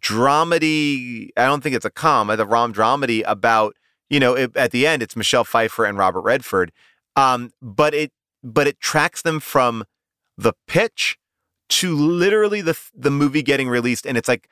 dramedy. 0.00 1.30
I 1.36 1.46
don't 1.46 1.62
think 1.62 1.74
it's 1.74 1.84
a 1.84 1.90
com, 1.90 2.28
the 2.28 2.46
rom 2.46 2.72
dramedy 2.72 3.22
about 3.26 3.74
you 4.08 4.20
know 4.20 4.34
it, 4.34 4.56
at 4.56 4.70
the 4.70 4.86
end 4.86 5.02
it's 5.02 5.16
Michelle 5.16 5.44
Pfeiffer 5.44 5.84
and 5.84 5.98
Robert 5.98 6.22
Redford. 6.22 6.72
Um, 7.16 7.50
but 7.62 7.94
it 7.94 8.12
but 8.42 8.66
it 8.66 8.78
tracks 8.80 9.22
them 9.22 9.40
from 9.40 9.84
the 10.38 10.52
pitch 10.68 11.18
to 11.68 11.96
literally 11.96 12.60
the 12.60 12.78
the 12.94 13.10
movie 13.10 13.42
getting 13.42 13.68
released, 13.68 14.06
and 14.06 14.16
it's 14.16 14.28
like 14.28 14.48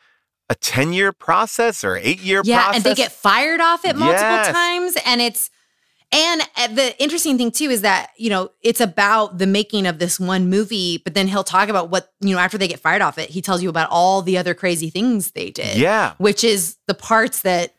a 0.51 0.55
ten 0.55 0.93
year 0.93 1.13
process 1.13 1.85
or 1.85 1.97
eight 1.97 2.21
year 2.21 2.43
yeah, 2.45 2.65
process. 2.65 2.77
and 2.77 2.85
they 2.85 2.95
get 2.95 3.13
fired 3.13 3.61
off 3.61 3.85
it 3.85 3.97
multiple 3.97 4.29
Yes. 4.37 4.53
times. 4.53 4.97
And 5.07 5.21
it's, 5.23 5.49
and 6.13 6.43
uh, 6.59 6.67
the 6.69 7.03
interesting 7.03 7.39
thing 7.39 7.51
too 7.51 7.71
is 7.71 7.81
that, 7.81 8.11
you 8.19 8.29
know, 8.29 8.51
it's 8.63 8.81
about 8.81 9.39
the 9.39 9.47
making 9.47 9.87
of 9.87 9.99
this 9.99 10.21
one 10.21 10.51
movie, 10.51 10.99
but 10.99 11.15
then 11.15 11.29
he'll 11.29 11.45
talk 11.45 11.71
about 11.71 11.89
what, 11.89 12.13
you 12.21 12.35
know, 12.35 12.41
after 12.41 12.59
they 12.59 12.69
get 12.69 12.79
fired 12.79 13.01
off 13.01 13.17
it, 13.17 13.31
he 13.31 13.41
tells 13.41 13.63
you 13.63 13.71
about 13.71 13.89
all 13.91 14.21
the 14.21 14.37
other 14.37 14.53
crazy 14.55 14.91
things 14.91 15.31
they 15.31 15.51
did. 15.51 15.79
yeah. 15.79 16.13
Which 16.19 16.45
is 16.45 16.77
the 16.89 16.95
parts 16.95 17.41
that 17.41 17.75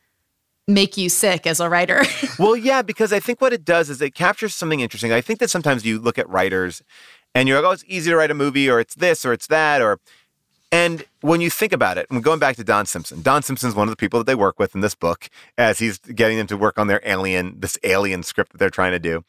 make 0.68 0.98
you 0.98 1.10
sick 1.10 1.46
as 1.46 1.60
a 1.60 1.70
writer. 1.70 2.04
Well, 2.38 2.58
yeah, 2.58 2.82
because 2.82 3.14
I 3.14 3.20
think 3.20 3.40
what 3.40 3.54
it 3.54 3.64
does 3.64 3.90
is 3.90 4.02
it 4.02 4.14
captures 4.14 4.54
something 4.54 4.82
interesting. 4.82 5.14
I 5.14 5.22
think 5.22 5.40
that 5.40 5.50
sometimes 5.50 5.86
you 5.86 6.00
look 6.00 6.18
at 6.18 6.28
writers 6.28 6.84
and 7.34 7.48
you're 7.48 7.62
like, 7.62 7.70
oh, 7.70 7.72
it's 7.72 7.86
easy 7.88 8.12
to 8.12 8.18
write 8.18 8.32
a 8.32 8.34
movie 8.34 8.70
or 8.70 8.80
it's 8.80 8.96
this 8.96 9.26
or 9.26 9.32
it's 9.32 9.48
that 9.48 9.82
or 9.82 10.00
and 10.72 11.06
when 11.22 11.40
you 11.40 11.50
think 11.50 11.72
about 11.72 11.98
it, 11.98 12.06
and 12.10 12.22
going 12.22 12.40
back 12.40 12.58
to 12.58 12.64
Don 12.64 12.86
Simpson, 12.86 13.22
Don 13.22 13.42
Simpson's 13.44 13.76
one 13.76 13.88
of 13.88 13.92
the 13.92 13.96
people 13.96 14.20
that 14.20 14.26
they 14.26 14.36
work 14.36 14.60
with 14.60 14.76
in 14.76 14.82
this 14.82 14.94
book 14.94 15.30
as 15.58 15.80
he's 15.80 16.00
getting 16.00 16.38
them 16.38 16.48
to 16.48 16.58
work 16.58 16.78
on 16.78 16.88
their 16.88 17.00
alien, 17.06 17.60
this 17.60 17.78
alien 17.84 18.24
script 18.24 18.52
that 18.52 18.58
they're 18.58 18.70
trying 18.70 18.92
to 18.92 19.00
do. 19.00 19.24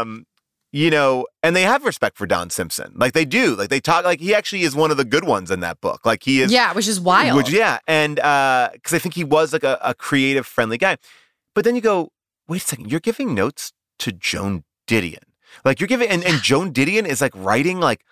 Um, 0.00 0.26
you 0.72 0.90
know, 0.90 1.26
and 1.42 1.56
they 1.56 1.62
have 1.62 1.84
respect 1.84 2.18
for 2.18 2.26
Don 2.26 2.50
Simpson. 2.50 2.92
Like 2.94 3.12
they 3.12 3.24
do. 3.24 3.54
Like 3.54 3.70
they 3.70 3.80
talk 3.80 4.04
like 4.04 4.20
he 4.20 4.34
actually 4.34 4.62
is 4.62 4.76
one 4.76 4.90
of 4.90 4.96
the 4.96 5.04
good 5.04 5.24
ones 5.24 5.50
in 5.50 5.60
that 5.60 5.80
book. 5.80 6.04
Like 6.04 6.22
he 6.24 6.40
is 6.40 6.52
yeah, 6.52 6.72
which 6.72 6.88
is 6.88 7.00
wild. 7.00 7.36
which, 7.36 7.50
yeah, 7.50 7.78
and 7.86 8.20
uh 8.20 8.70
because 8.72 8.92
I 8.92 8.98
think 8.98 9.14
he 9.14 9.24
was 9.24 9.52
like 9.52 9.64
a, 9.64 9.78
a 9.82 9.94
creative, 9.94 10.46
friendly 10.46 10.78
guy. 10.78 10.96
But 11.54 11.64
then 11.64 11.74
you 11.74 11.80
go, 11.80 12.12
wait 12.46 12.62
a 12.62 12.66
second, 12.66 12.90
you're 12.90 13.00
giving 13.00 13.34
notes 13.34 13.72
to 14.00 14.12
Joan 14.12 14.64
Didion. 14.86 15.22
Like 15.64 15.80
you're 15.80 15.88
giving, 15.88 16.08
and, 16.08 16.22
and 16.24 16.42
Joan 16.42 16.72
Didion 16.72 17.06
is 17.06 17.20
like 17.20 17.32
writing 17.34 17.80
like 17.80 18.04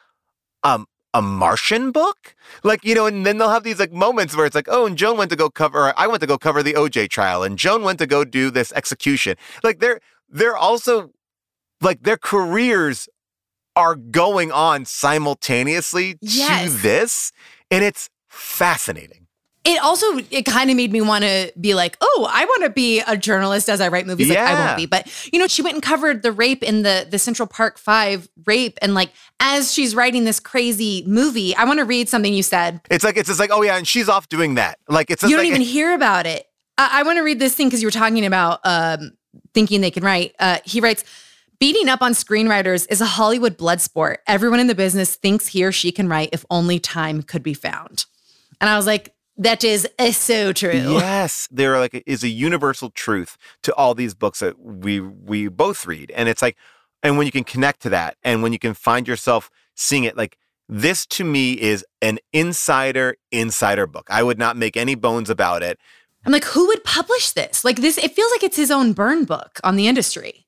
um 0.63 0.87
a 1.13 1.23
Martian 1.23 1.93
book, 1.93 2.35
like 2.63 2.85
you 2.85 2.95
know, 2.95 3.07
and 3.07 3.25
then 3.25 3.39
they'll 3.39 3.51
have 3.51 3.65
these 3.65 3.79
like 3.79 3.93
moments 3.93 4.37
where 4.37 4.47
it's 4.47 4.55
like, 4.55 4.69
oh, 4.71 4.87
and 4.87 4.97
Joan 4.97 5.17
went 5.17 5.31
to 5.31 5.37
go 5.37 5.49
cover, 5.49 5.93
I 5.97 6.07
went 6.07 6.21
to 6.21 6.27
go 6.27 6.37
cover 6.37 6.63
the 6.63 6.75
OJ 6.75 7.09
trial, 7.09 7.43
and 7.43 7.59
Joan 7.59 7.83
went 7.83 7.99
to 8.01 8.07
go 8.07 8.25
do 8.25 8.51
this 8.51 8.73
execution. 8.73 9.37
Like 9.63 9.81
they're 9.81 10.01
they're 10.29 10.57
also 10.57 11.11
like 11.81 12.03
their 12.03 12.17
careers 12.17 13.09
are 13.75 13.95
going 13.95 14.51
on 14.53 14.85
simultaneously 14.85 16.17
Yes. 16.21 16.73
to 16.73 16.79
this, 16.83 17.33
and 17.71 17.85
it's 17.85 18.09
fascinating. 18.29 19.27
it 19.65 19.83
also 19.83 20.07
it 20.31 20.47
kind 20.47 20.71
of 20.71 20.77
made 20.77 20.93
me 20.93 21.01
want 21.01 21.25
to 21.25 21.53
be 21.61 21.75
like, 21.75 21.97
oh, 22.01 22.29
I 22.33 22.45
want 22.45 22.63
to 22.63 22.71
be 22.71 23.01
a 23.01 23.17
journalist 23.17 23.69
as 23.69 23.81
I 23.81 23.89
write 23.89 24.07
movies. 24.07 24.29
Like 24.29 24.39
I 24.39 24.53
Yeah. 24.53 24.65
won't 24.65 24.77
be, 24.77 24.87
but 24.87 25.29
you 25.33 25.41
know, 25.41 25.49
she 25.49 25.61
went 25.61 25.75
and 25.75 25.83
covered 25.83 26.23
the 26.23 26.31
rape 26.31 26.63
in 26.63 26.83
the 26.83 27.05
the 27.11 27.19
Central 27.19 27.49
Park 27.49 27.77
Five 27.77 28.29
rape, 28.47 28.79
and 28.81 28.95
like 28.95 29.11
as 29.41 29.73
she's 29.73 29.95
writing 29.97 30.23
this 30.25 30.39
crazy 30.39 31.03
movie, 31.07 31.55
I 31.57 31.65
want 31.65 31.81
to 31.81 31.85
read 31.85 32.09
something 32.09 32.33
you 32.33 32.45
said. 32.45 32.81
It's 32.91 33.03
like 33.05 33.17
it's 33.17 33.27
just 33.29 33.41
like, 33.41 33.51
oh 33.53 33.63
yeah, 33.63 33.77
and 33.77 33.89
she's 33.89 34.09
off 34.09 34.29
doing 34.29 34.55
that. 34.55 34.79
Like 34.89 35.11
it's 35.11 35.23
you 35.25 35.31
don't 35.31 35.39
like, 35.39 35.49
even 35.49 35.61
hear 35.77 35.93
about 35.95 36.27
it. 36.27 36.47
I, 36.79 37.01
I 37.01 37.03
want 37.03 37.17
to 37.17 37.23
read 37.23 37.41
this 37.41 37.55
thing 37.57 37.67
because 37.67 37.83
you 37.83 37.89
were 37.89 37.93
talking 37.93 38.25
about 38.25 38.61
um, 38.65 39.13
thinking 39.53 39.81
they 39.81 39.91
can 39.91 40.05
write. 40.05 40.35
Uh, 40.39 40.59
he 40.65 40.81
writes. 40.81 41.03
Beating 41.59 41.89
up 41.89 42.03
on 42.03 42.13
screenwriters 42.13 42.87
is 42.91 43.01
a 43.01 43.07
Hollywood 43.07 43.57
blood 43.57 43.81
sport. 43.81 44.21
Everyone 44.27 44.61
in 44.61 44.67
the 44.67 44.75
business 44.75 45.15
thinks 45.15 45.47
he 45.47 45.65
or 45.65 45.73
she 45.73 45.91
can 45.91 46.09
write 46.09 46.31
if 46.33 46.45
only 46.51 46.79
time 46.79 47.23
could 47.23 47.43
be 47.43 47.55
found. 47.55 48.05
And 48.61 48.69
I 48.69 48.77
was 48.77 48.87
like, 48.87 49.15
that 49.39 49.65
is 49.65 49.89
uh, 49.99 50.13
so 50.13 50.53
true. 50.53 50.73
Yes, 50.73 51.49
there 51.51 51.79
like 51.79 52.03
is 52.07 52.23
a 52.25 52.29
universal 52.29 52.91
truth 52.91 53.37
to 53.63 53.75
all 53.75 53.95
these 53.95 54.15
books 54.15 54.41
that 54.41 54.59
we 54.59 55.01
we 55.01 55.49
both 55.49 55.87
read, 55.87 56.11
and 56.13 56.29
it's 56.29 56.41
like, 56.41 56.57
and 57.03 57.19
when 57.19 57.27
you 57.27 57.33
can 57.33 57.45
connect 57.45 57.83
to 57.83 57.91
that, 57.91 58.17
and 58.23 58.43
when 58.43 58.53
you 58.53 58.59
can 58.59 58.73
find 58.73 59.07
yourself 59.07 59.51
seeing 59.75 60.05
it, 60.05 60.17
like 60.17 60.39
this 60.69 61.05
to 61.07 61.25
me 61.25 61.53
is 61.53 61.85
an 62.01 62.19
insider 62.33 63.17
insider 63.31 63.87
book. 63.87 64.07
I 64.11 64.23
would 64.23 64.39
not 64.39 64.57
make 64.57 64.77
any 64.77 64.95
bones 64.95 65.29
about 65.29 65.63
it. 65.63 65.79
I'm 66.25 66.33
like, 66.33 66.45
who 66.45 66.67
would 66.69 66.83
publish 66.83 67.33
this? 67.33 67.65
Like 67.65 67.77
this, 67.77 67.99
it 67.99 68.13
feels 68.13 68.33
like 68.33 68.43
it's 68.43 68.57
his 68.57 68.71
own 68.71 68.95
burn 68.95 69.25
book 69.27 69.61
on 69.63 69.77
the 69.77 69.87
industry. 69.87 70.46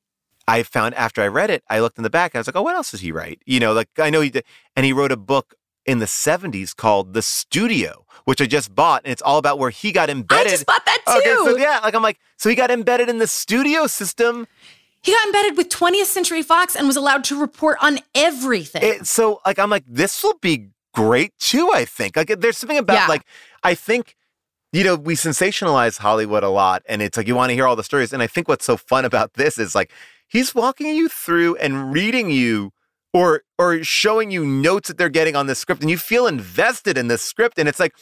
I 0.48 0.62
found 0.64 0.94
after 0.94 1.20
I 1.22 1.28
read 1.28 1.50
it, 1.50 1.62
I 1.68 1.78
looked 1.80 1.98
in 1.98 2.02
the 2.04 2.10
back. 2.10 2.34
I 2.34 2.38
was 2.38 2.48
like, 2.48 2.56
oh, 2.56 2.62
what 2.62 2.74
else 2.74 2.90
does 2.90 3.00
he 3.02 3.12
write? 3.12 3.40
You 3.46 3.60
know, 3.60 3.72
like 3.74 3.88
I 3.98 4.10
know 4.10 4.20
he 4.22 4.30
did, 4.30 4.44
and 4.74 4.84
he 4.86 4.92
wrote 4.92 5.12
a 5.12 5.16
book 5.16 5.54
in 5.84 5.98
the 6.00 6.06
'70s 6.06 6.74
called 6.74 7.12
The 7.14 7.22
Studio, 7.22 8.06
which 8.24 8.40
I 8.40 8.46
just 8.46 8.74
bought, 8.74 9.02
and 9.04 9.12
it's 9.12 9.22
all 9.22 9.38
about 9.38 9.58
where 9.58 9.70
he 9.70 9.92
got 9.92 10.08
embedded. 10.10 10.46
I 10.46 10.50
just 10.50 10.66
bought 10.66 10.84
that 10.86 11.02
too. 11.06 11.18
Okay, 11.18 11.34
so 11.50 11.56
yeah, 11.58 11.80
like 11.82 11.94
I'm 11.94 12.02
like, 12.02 12.18
so 12.38 12.48
he 12.48 12.54
got 12.54 12.70
embedded 12.70 13.08
in 13.08 13.18
the 13.18 13.26
studio 13.26 13.86
system. 13.86 14.46
He 15.02 15.12
got 15.12 15.26
embedded 15.26 15.56
with 15.56 15.68
20th 15.68 16.06
Century 16.06 16.42
Fox 16.42 16.74
and 16.74 16.86
was 16.88 16.96
allowed 16.96 17.22
to 17.24 17.40
report 17.40 17.78
on 17.80 18.00
everything. 18.14 18.82
It, 18.82 19.06
so 19.06 19.40
like 19.46 19.58
I'm 19.58 19.70
like, 19.70 19.84
this 19.86 20.22
will 20.24 20.38
be 20.40 20.70
great 20.92 21.32
too. 21.38 21.70
I 21.72 21.84
think 21.84 22.16
like 22.16 22.40
there's 22.40 22.58
something 22.58 22.78
about 22.78 22.94
Yeah. 22.94 23.06
like 23.06 23.22
I 23.62 23.74
think. 23.74 24.14
You 24.70 24.84
know, 24.84 24.96
we 24.96 25.14
sensationalize 25.14 25.96
Hollywood 25.96 26.42
a 26.42 26.50
lot, 26.50 26.82
and 26.86 27.00
it's 27.00 27.16
like 27.16 27.26
you 27.26 27.34
want 27.34 27.48
to 27.48 27.54
hear 27.54 27.66
all 27.66 27.74
the 27.74 27.82
stories. 27.82 28.12
And 28.12 28.22
I 28.22 28.26
think 28.26 28.48
what's 28.48 28.66
so 28.66 28.76
fun 28.76 29.06
about 29.06 29.32
this 29.32 29.56
is 29.56 29.74
like 29.74 29.90
he's 30.28 30.54
walking 30.54 30.94
you 30.94 31.08
through 31.08 31.56
and 31.56 31.92
reading 31.92 32.30
you 32.30 32.72
or 33.12 33.42
or 33.58 33.82
showing 33.82 34.30
you 34.30 34.44
notes 34.46 34.88
that 34.88 34.98
they're 34.98 35.08
getting 35.08 35.34
on 35.34 35.46
the 35.46 35.54
script, 35.54 35.80
and 35.80 35.90
you 35.90 35.98
feel 35.98 36.26
invested 36.26 36.96
in 36.96 37.08
the 37.08 37.18
script. 37.18 37.58
And 37.58 37.68
it's 37.68 37.80
like 37.80 37.94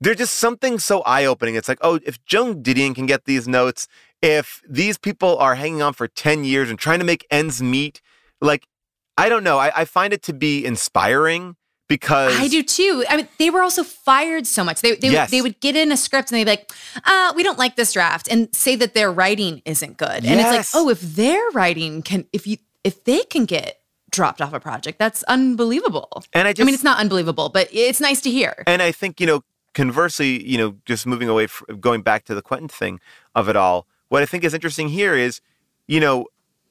there's 0.00 0.16
just 0.16 0.34
something 0.34 0.78
so 0.78 1.02
eye-opening. 1.02 1.54
It's 1.54 1.68
like, 1.68 1.78
oh, 1.82 2.00
if 2.04 2.22
Joan 2.24 2.62
Didion 2.62 2.94
can 2.94 3.06
get 3.06 3.26
these 3.26 3.46
notes, 3.46 3.86
if 4.22 4.62
these 4.68 4.96
people 4.96 5.36
are 5.38 5.56
hanging 5.56 5.82
on 5.82 5.92
for 5.92 6.08
10 6.08 6.42
years 6.44 6.70
and 6.70 6.78
trying 6.78 7.00
to 7.00 7.04
make 7.04 7.26
ends 7.30 7.62
meet, 7.62 8.00
like 8.40 8.66
I 9.16 9.28
don't 9.28 9.44
know. 9.44 9.58
I, 9.58 9.80
I 9.80 9.84
find 9.84 10.12
it 10.12 10.22
to 10.24 10.32
be 10.32 10.64
inspiring 10.64 11.56
because 11.90 12.34
I 12.38 12.48
do 12.48 12.62
too. 12.62 13.04
I 13.10 13.18
mean, 13.18 13.28
they 13.38 13.50
were 13.50 13.62
also 13.62 13.82
fired 13.82 14.46
so 14.46 14.64
much. 14.64 14.80
They 14.80 14.94
they, 14.94 15.10
Yes. 15.10 15.30
they 15.30 15.42
would 15.42 15.60
get 15.60 15.76
in 15.76 15.92
a 15.92 15.96
script 15.96 16.30
and 16.30 16.38
they'd 16.38 16.44
be 16.44 16.50
like, 16.52 16.72
uh, 17.04 17.32
we 17.36 17.42
don't 17.42 17.58
like 17.58 17.76
this 17.76 17.92
draft 17.92 18.28
and 18.30 18.48
say 18.54 18.76
that 18.76 18.94
their 18.94 19.12
writing 19.12 19.60
isn't 19.66 19.98
good. 19.98 20.24
And 20.24 20.40
it's 20.40 20.48
like, 20.48 20.66
oh, 20.72 20.88
if 20.88 21.00
their 21.02 21.42
writing 21.50 22.00
can 22.02 22.26
if 22.32 22.46
you 22.46 22.56
if 22.84 23.04
they 23.04 23.22
can 23.24 23.44
get 23.44 23.80
dropped 24.10 24.40
off 24.40 24.52
a 24.52 24.60
project, 24.60 24.98
that's 24.98 25.22
unbelievable. 25.24 26.22
And 26.32 26.48
I 26.48 26.54
I 26.58 26.64
mean, 26.64 26.74
it's 26.74 26.84
not 26.84 26.98
unbelievable, 26.98 27.48
but 27.48 27.68
it's 27.72 28.00
nice 28.00 28.20
to 28.22 28.30
hear. 28.30 28.62
And 28.66 28.80
I 28.80 28.92
think, 28.92 29.20
you 29.20 29.26
know, 29.26 29.42
conversely, 29.74 30.42
you 30.48 30.58
know, 30.58 30.76
just 30.84 31.06
moving 31.06 31.28
away, 31.28 31.46
from, 31.48 31.80
going 31.80 32.02
back 32.02 32.24
to 32.26 32.34
the 32.34 32.42
Quentin 32.42 32.68
thing 32.68 33.00
of 33.34 33.48
it 33.48 33.56
all, 33.56 33.86
what 34.08 34.22
I 34.22 34.26
think 34.26 34.44
is 34.44 34.54
interesting 34.54 34.88
here 34.88 35.14
is, 35.14 35.40
you 35.86 36.00
know, 36.00 36.26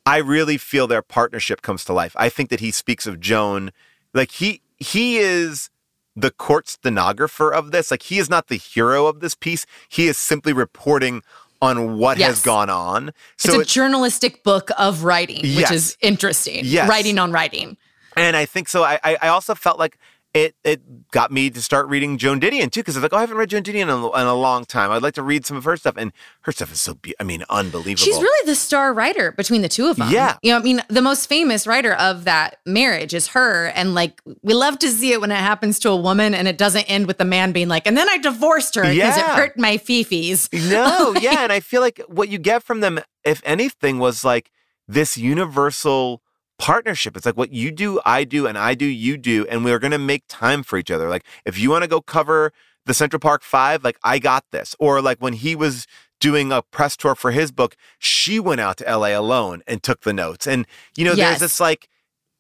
I 0.06 0.18
really 0.18 0.58
feel 0.58 0.88
their 0.88 1.02
partnership 1.02 1.62
comes 1.62 1.86
to 1.86 1.94
life. 1.94 2.16
I 2.18 2.30
think 2.30 2.50
that 2.50 2.60
he 2.60 2.72
speaks 2.72 3.06
of 3.06 3.20
Joan, 3.20 3.72
like 4.14 4.32
he 4.32 4.62
he 4.80 5.18
is 5.18 5.70
the 6.16 6.32
court 6.32 6.68
stenographer 6.68 7.54
of 7.54 7.72
this. 7.72 7.92
Like 7.92 8.04
he 8.04 8.20
is 8.20 8.30
not 8.30 8.48
the 8.48 8.58
hero 8.58 9.08
of 9.08 9.20
this 9.20 9.36
piece. 9.36 9.66
He 9.88 10.08
is 10.08 10.18
simply 10.18 10.54
reporting 10.54 11.22
on 11.62 11.98
what 11.98 12.18
has 12.20 12.42
gone 12.42 12.70
on. 12.70 13.12
So 13.38 13.50
it's 13.50 13.58
a 13.58 13.62
it- 13.62 13.68
journalistic 13.68 14.44
book 14.44 14.70
of 14.78 15.04
writing, 15.04 15.42
which 15.56 15.72
is 15.72 15.98
interesting. 16.02 16.62
Yes. 16.64 16.90
Writing 16.90 17.20
on 17.20 17.32
writing. 17.32 17.78
And 18.16 18.36
I 18.36 18.46
think 18.46 18.68
so. 18.70 18.84
I 18.84 19.00
I 19.04 19.28
also 19.28 19.56
felt 19.56 19.80
like 19.80 19.98
it 20.46 20.56
it 20.64 21.12
got 21.12 21.32
me 21.32 21.50
to 21.50 21.62
start 21.62 21.88
reading 21.88 22.18
Joan 22.18 22.40
Didion 22.40 22.72
too 22.72 22.82
because 22.82 22.96
I 22.96 23.00
was 23.00 23.04
like, 23.04 23.14
oh, 23.14 23.18
I 23.18 23.22
haven't 23.22 23.38
read 23.38 23.50
Joan 23.50 23.64
Didion 23.64 23.84
in 23.84 23.90
a, 23.90 24.12
in 24.22 24.28
a 24.28 24.34
long 24.34 24.66
time. 24.66 24.92
I'd 24.92 25.02
like 25.02 25.16
to 25.16 25.24
read 25.24 25.46
some 25.46 25.58
of 25.58 25.64
her 25.66 25.76
stuff, 25.78 25.96
and 25.98 26.12
her 26.42 26.52
stuff 26.52 26.72
is 26.72 26.82
so 26.82 26.96
be- 26.96 27.16
I 27.20 27.24
mean, 27.24 27.44
unbelievable. 27.50 28.04
She's 28.04 28.22
really 28.22 28.46
the 28.46 28.56
star 28.56 28.94
writer 28.94 29.32
between 29.32 29.62
the 29.62 29.70
two 29.70 29.88
of 29.88 29.98
them. 29.98 30.10
Yeah. 30.12 30.38
You 30.42 30.52
know, 30.52 30.60
I 30.60 30.62
mean, 30.62 30.82
the 30.90 31.02
most 31.02 31.28
famous 31.28 31.68
writer 31.68 31.94
of 31.94 32.26
that 32.26 32.60
marriage 32.66 33.14
is 33.14 33.28
her. 33.30 33.68
And 33.68 33.94
like, 33.94 34.22
we 34.42 34.54
love 34.54 34.80
to 34.80 34.90
see 34.90 35.12
it 35.12 35.22
when 35.22 35.32
it 35.32 35.36
happens 35.36 35.80
to 35.80 35.90
a 35.90 35.96
woman 35.96 36.34
and 36.34 36.48
it 36.48 36.58
doesn't 36.58 36.84
end 36.84 37.08
with 37.08 37.18
the 37.18 37.26
man 37.26 37.52
being 37.52 37.68
like, 37.68 37.88
and 37.88 37.98
then 37.98 38.10
I 38.10 38.18
divorced 38.18 38.76
her 38.76 38.84
because 38.84 39.18
it 39.18 39.24
hurt 39.24 39.58
my 39.58 39.78
fifis. 39.78 40.50
no, 40.72 41.14
yeah, 41.20 41.40
and 41.44 41.52
I 41.52 41.60
feel 41.60 41.82
like 41.82 42.02
what 42.08 42.30
you 42.30 42.38
get 42.38 42.64
from 42.64 42.80
them, 42.80 43.00
if 43.24 43.42
anything, 43.46 44.00
was 44.00 44.24
like 44.24 44.52
this 44.88 45.18
universal 45.18 46.22
partnership. 46.60 47.18
It's 47.18 47.26
like 47.26 47.38
what 47.38 47.52
you 47.52 47.72
do, 47.72 48.00
I 48.06 48.24
do, 48.24 48.46
and 48.46 48.58
I 48.58 48.76
do, 48.76 48.86
you 48.86 49.18
do, 49.18 49.48
and 49.50 49.66
we're 49.66 49.80
gonna 49.80 49.98
make 49.98 50.24
time 50.28 50.62
for 50.62 50.78
each 50.78 50.92
other. 50.92 51.10
Like 51.10 51.26
if 51.46 51.58
you 51.58 51.72
want 51.72 51.84
to 51.84 51.88
go 51.88 52.02
cover 52.02 52.52
the 52.86 52.94
Central 52.94 53.20
Park 53.20 53.42
Five, 53.42 53.84
like 53.84 53.98
I 54.04 54.20
got 54.20 54.46
this. 54.52 54.76
Or 54.80 55.02
like 55.02 55.20
when 55.20 55.34
he 55.34 55.56
was 55.56 55.88
doing 56.20 56.52
a 56.52 56.62
press 56.62 56.98
tour 56.98 57.16
for 57.16 57.32
his 57.32 57.52
book, 57.52 57.76
she 57.98 58.40
went 58.40 58.62
out 58.62 58.78
to 58.78 58.84
LA 58.98 59.18
alone 59.18 59.64
and 59.68 59.82
took 59.82 60.02
the 60.02 60.14
notes. 60.14 60.46
And 60.46 60.68
you 60.96 61.06
know, 61.06 61.14
Yes. 61.14 61.40
there's 61.40 61.52
this 61.52 61.60
like 61.60 61.88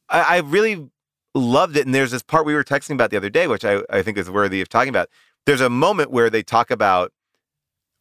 I, 0.09 0.21
I 0.21 0.37
really 0.39 0.89
loved 1.33 1.77
it. 1.77 1.85
And 1.85 1.95
there's 1.95 2.11
this 2.11 2.23
part 2.23 2.45
we 2.45 2.53
were 2.53 2.63
texting 2.63 2.95
about 2.95 3.11
the 3.11 3.17
other 3.17 3.29
day, 3.29 3.47
which 3.47 3.63
I, 3.63 3.81
I 3.89 4.01
think 4.01 4.17
is 4.17 4.29
worthy 4.29 4.61
of 4.61 4.69
talking 4.69 4.89
about. 4.89 5.09
There's 5.45 5.61
a 5.61 5.69
moment 5.69 6.11
where 6.11 6.29
they 6.29 6.43
talk 6.43 6.69
about 6.71 7.11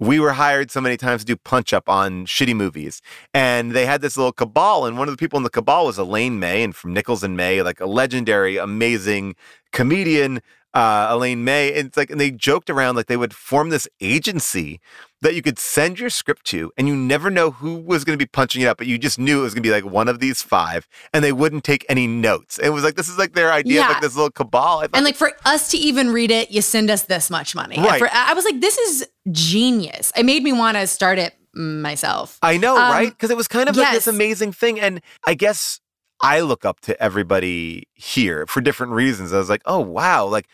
we 0.01 0.20
were 0.20 0.32
hired 0.32 0.70
so 0.70 0.80
many 0.80 0.96
times 0.96 1.22
to 1.22 1.26
do 1.26 1.36
punch 1.36 1.72
up 1.72 1.88
on 1.88 2.26
shitty 2.26 2.55
movies. 2.55 3.03
And 3.34 3.72
they 3.72 3.86
had 3.86 4.01
this 4.01 4.16
little 4.16 4.32
cabal, 4.32 4.86
and 4.86 4.96
one 4.96 5.09
of 5.09 5.12
the 5.12 5.18
people 5.18 5.36
in 5.36 5.42
the 5.42 5.51
cabal 5.51 5.86
was 5.86 5.99
Elaine 5.99 6.38
May, 6.38 6.62
and 6.62 6.74
from 6.74 6.92
Nichols 6.92 7.22
and 7.24 7.36
May, 7.36 7.62
like 7.62 7.80
a 7.80 7.86
legendary, 7.86 8.57
amazing 8.57 9.34
comedian, 9.72 10.40
uh, 10.74 11.09
Elaine 11.11 11.44
May. 11.44 11.76
And 11.76 11.88
it's 11.88 11.96
like, 11.96 12.11
and 12.11 12.20
they 12.20 12.30
joked 12.30 12.70
around 12.70 12.96
like 12.96 13.07
they 13.07 13.16
would 13.16 13.34
form 13.34 13.70
this 13.70 13.88
agency 14.01 14.80
that 15.21 15.35
you 15.35 15.43
could 15.43 15.59
send 15.59 15.99
your 15.99 16.11
script 16.11 16.45
to, 16.47 16.71
and 16.79 16.87
you 16.87 16.95
never 16.95 17.29
know 17.31 17.51
who 17.51 17.75
was 17.75 18.05
going 18.05 18.16
to 18.16 18.23
be 18.25 18.29
punching 18.29 18.62
it 18.62 18.66
up, 18.66 18.79
but 18.79 18.87
you 18.87 18.99
just 18.99 19.19
knew 19.19 19.41
it 19.41 19.43
was 19.43 19.53
going 19.55 19.62
to 19.62 19.69
be 19.69 19.73
like 19.73 19.85
one 19.85 20.09
of 20.09 20.21
these 20.21 20.43
five, 20.43 20.87
and 21.12 21.25
they 21.25 21.33
wouldn't 21.33 21.64
take 21.64 21.85
any 21.89 22.07
notes. 22.07 22.59
It 22.59 22.69
was 22.71 22.85
like 22.85 22.95
this 22.95 23.09
is 23.09 23.19
like 23.19 23.33
their 23.33 23.51
idea 23.53 23.81
of 23.81 23.87
Yeah. 23.87 23.93
like 23.95 24.03
this 24.03 24.14
little 24.14 24.31
cabal. 24.31 24.79
I 24.79 24.83
thought 24.83 24.91
And 24.95 25.05
like 25.05 25.16
for 25.16 25.33
us 25.45 25.71
to 25.71 25.77
even 25.77 26.12
read 26.12 26.31
it, 26.31 26.51
you 26.51 26.62
send 26.62 26.89
us 26.91 27.03
this 27.03 27.31
much 27.31 27.55
money. 27.55 27.79
Right. 27.79 27.99
for- 27.99 28.09
I 28.12 28.33
was 28.35 28.45
like, 28.45 28.61
this 28.61 28.79
is 28.79 29.09
genius. 29.33 30.12
It 30.16 30.25
made 30.25 30.43
me 30.43 30.53
want 30.53 30.77
to 30.77 30.87
start 30.87 31.19
it 31.19 31.35
myself. 31.55 32.39
I 32.43 32.57
know, 32.57 32.77
Um, 32.77 32.91
right? 32.93 33.11
Because 33.11 33.31
it 33.31 33.37
was 33.37 33.49
kind 33.49 33.69
of 33.69 33.77
like 33.77 33.93
this 33.93 34.07
amazing 34.07 34.53
thing. 34.53 34.79
And 34.81 35.01
I 35.27 35.35
guess 35.35 35.81
I 36.23 36.41
look 36.41 36.64
up 36.64 36.81
to 36.81 37.01
everybody 37.03 37.89
here 37.95 38.47
for 38.47 38.61
different 38.61 38.93
reasons. 38.93 39.33
I 39.33 39.39
was 39.39 39.49
like, 39.49 39.62
oh, 39.66 39.81
wow. 39.81 40.27
Like 40.27 40.47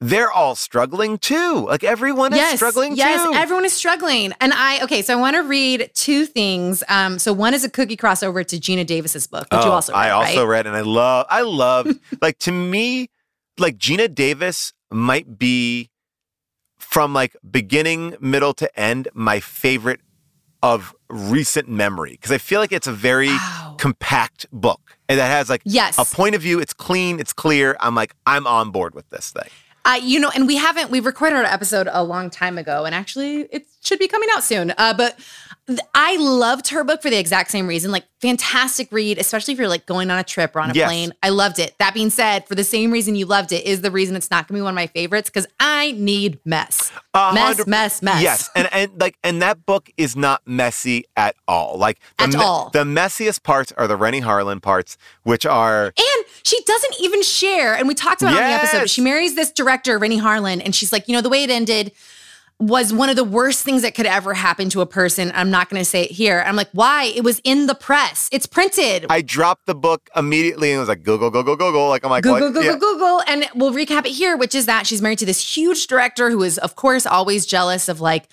they're 0.00 0.30
all 0.30 0.54
struggling 0.54 1.18
too. 1.18 1.66
Like 1.66 1.82
everyone 1.84 2.34
is 2.34 2.56
struggling 2.56 2.94
yes, 2.96 3.22
too. 3.24 3.32
everyone 3.34 3.64
is 3.64 3.72
struggling. 3.72 4.32
And 4.40 4.52
I 4.52 4.82
okay, 4.84 5.02
so 5.02 5.16
I 5.16 5.20
want 5.20 5.36
to 5.36 5.42
read 5.42 5.90
two 5.94 6.26
things. 6.26 6.82
Um, 6.88 7.18
so 7.18 7.32
one 7.32 7.54
is 7.54 7.64
a 7.64 7.70
cookie 7.70 7.96
crossover 7.96 8.44
to 8.46 8.56
Geena 8.56 8.86
Davis's 8.86 9.26
book, 9.26 9.46
which 9.52 9.64
you 9.64 9.70
Oh, 9.70 9.74
also 9.74 9.92
read, 9.92 9.98
I 9.98 10.10
also 10.10 10.42
right? 10.44 10.48
read 10.50 10.66
and 10.66 10.76
I 10.76 10.82
love, 10.82 11.26
I 11.30 11.42
love, 11.42 11.88
like 12.20 12.38
to 12.40 12.52
me, 12.52 13.08
like 13.58 13.78
Geena 13.78 14.12
Davis 14.12 14.72
might 14.90 15.38
be 15.38 15.90
from 16.78 17.14
like 17.14 17.36
beginning, 17.48 18.16
middle 18.20 18.52
to 18.54 18.78
end, 18.78 19.08
my 19.14 19.40
favorite 19.40 20.00
of 20.62 20.94
recent 21.08 21.68
memory. 21.68 22.12
Because 22.12 22.30
I 22.32 22.38
feel 22.38 22.60
like 22.60 22.72
it's 22.72 22.86
a 22.86 22.92
very 22.92 23.28
Wow. 23.28 23.76
compact 23.78 24.46
book 24.52 24.80
and 25.08 25.18
that 25.18 25.28
has 25.28 25.48
like 25.50 25.62
Yes. 25.64 25.98
a 25.98 26.04
point 26.04 26.34
of 26.34 26.42
view. 26.42 26.58
It's 26.60 26.72
clean, 26.74 27.20
it's 27.20 27.32
clear. 27.32 27.76
I'm 27.80 27.94
like, 27.94 28.14
I'm 28.26 28.46
on 28.46 28.70
board 28.70 28.94
with 28.94 29.08
this 29.10 29.30
thing. 29.30 29.48
You 30.02 30.20
know, 30.20 30.30
and 30.34 30.46
we 30.46 30.56
haven't 30.56 30.90
we 30.90 31.00
recorded 31.00 31.36
our 31.36 31.44
episode 31.44 31.88
a 31.90 32.02
long 32.02 32.30
time 32.30 32.58
ago, 32.58 32.84
and 32.84 32.94
actually 32.94 33.42
it 33.52 33.66
should 33.82 33.98
be 33.98 34.08
coming 34.08 34.28
out 34.34 34.42
soon. 34.42 34.72
Uh, 34.76 34.94
but 34.94 35.18
I 35.94 36.16
loved 36.16 36.68
her 36.68 36.84
book 36.84 37.00
for 37.00 37.08
the 37.08 37.18
exact 37.18 37.50
same 37.50 37.66
reason. 37.66 37.90
Like, 37.90 38.04
fantastic 38.20 38.92
read, 38.92 39.16
especially 39.16 39.52
if 39.54 39.58
you're 39.58 39.68
like 39.68 39.86
going 39.86 40.10
on 40.10 40.18
a 40.18 40.24
trip 40.24 40.54
or 40.54 40.60
on 40.60 40.70
a 40.70 40.74
Yes. 40.74 40.86
plane. 40.88 41.14
I 41.22 41.30
loved 41.30 41.58
it. 41.58 41.74
That 41.78 41.94
being 41.94 42.10
said, 42.10 42.46
for 42.46 42.54
the 42.54 42.64
same 42.64 42.90
reason 42.90 43.14
you 43.14 43.24
loved 43.24 43.50
it 43.50 43.64
is 43.64 43.80
the 43.80 43.90
reason 43.90 44.14
it's 44.14 44.30
not 44.30 44.46
gonna 44.46 44.58
be 44.58 44.62
one 44.62 44.72
of 44.72 44.74
my 44.74 44.88
favorites 44.88 45.30
because 45.30 45.46
I 45.58 45.92
need 45.92 46.38
mess, 46.44 46.92
mess, 47.14 47.66
mess, 47.66 48.02
mess. 48.02 48.22
Yes, 48.22 48.50
and 48.54 48.68
and 48.72 48.90
like 49.00 49.16
and 49.24 49.40
that 49.40 49.64
book 49.64 49.88
is 49.96 50.14
not 50.16 50.42
messy 50.46 51.04
at 51.16 51.34
all. 51.48 51.78
Like 51.78 51.98
the 52.18 52.24
At 52.24 52.34
all. 52.36 52.68
the 52.70 52.84
messiest 52.84 53.42
parts 53.42 53.72
are 53.78 53.86
the 53.86 53.96
Renny 53.96 54.20
Harlin 54.20 54.60
parts, 54.60 54.98
which 55.22 55.46
are 55.46 55.86
And 55.96 56.24
she 56.42 56.62
doesn't 56.64 56.94
even 57.00 57.22
share. 57.22 57.74
And 57.74 57.88
we 57.88 57.94
talked 57.94 58.20
about 58.20 58.34
it 58.34 58.42
on 58.42 58.48
the 58.50 58.54
episode. 58.56 58.90
She 58.90 59.00
marries 59.00 59.34
this 59.34 59.50
director, 59.50 59.98
Renny 59.98 60.20
Harlin, 60.20 60.60
and 60.62 60.74
she's 60.74 60.92
like, 60.92 61.08
you 61.08 61.14
know, 61.14 61.22
the 61.22 61.30
way 61.30 61.42
it 61.44 61.50
ended 61.50 61.92
was 62.60 62.92
one 62.92 63.10
of 63.10 63.16
the 63.16 63.24
worst 63.24 63.64
things 63.64 63.82
that 63.82 63.94
could 63.94 64.06
ever 64.06 64.32
happen 64.32 64.70
to 64.70 64.80
a 64.80 64.86
person. 64.86 65.32
I'm 65.34 65.50
not 65.50 65.68
going 65.68 65.80
to 65.80 65.84
say 65.84 66.04
it 66.04 66.12
here. 66.12 66.42
I'm 66.46 66.54
like, 66.54 66.68
why? 66.72 67.04
It 67.14 67.24
was 67.24 67.40
in 67.44 67.66
the 67.66 67.74
press. 67.74 68.28
It's 68.32 68.46
printed. 68.46 69.06
I 69.10 69.22
dropped 69.22 69.66
the 69.66 69.74
book 69.74 70.08
immediately 70.14 70.70
and 70.70 70.78
was 70.78 70.88
like, 70.88 71.02
Google, 71.02 71.30
go, 71.30 71.42
go, 71.42 71.56
go, 71.56 71.72
go. 71.72 71.88
Like 71.88 72.04
I'm 72.04 72.10
like, 72.10 72.22
Google? 72.22 72.48
Google, 72.48 72.62
Yeah. 72.62 72.76
Google. 72.78 73.22
And 73.26 73.48
we'll 73.56 73.72
recap 73.72 74.06
it 74.06 74.12
here, 74.12 74.36
which 74.36 74.54
is 74.54 74.66
that 74.66 74.86
she's 74.86 75.02
married 75.02 75.18
to 75.18 75.26
this 75.26 75.56
huge 75.56 75.88
director 75.88 76.30
who 76.30 76.42
is, 76.44 76.56
of 76.58 76.76
course, 76.76 77.06
always 77.06 77.44
jealous 77.44 77.88
of 77.88 78.00
like, 78.00 78.28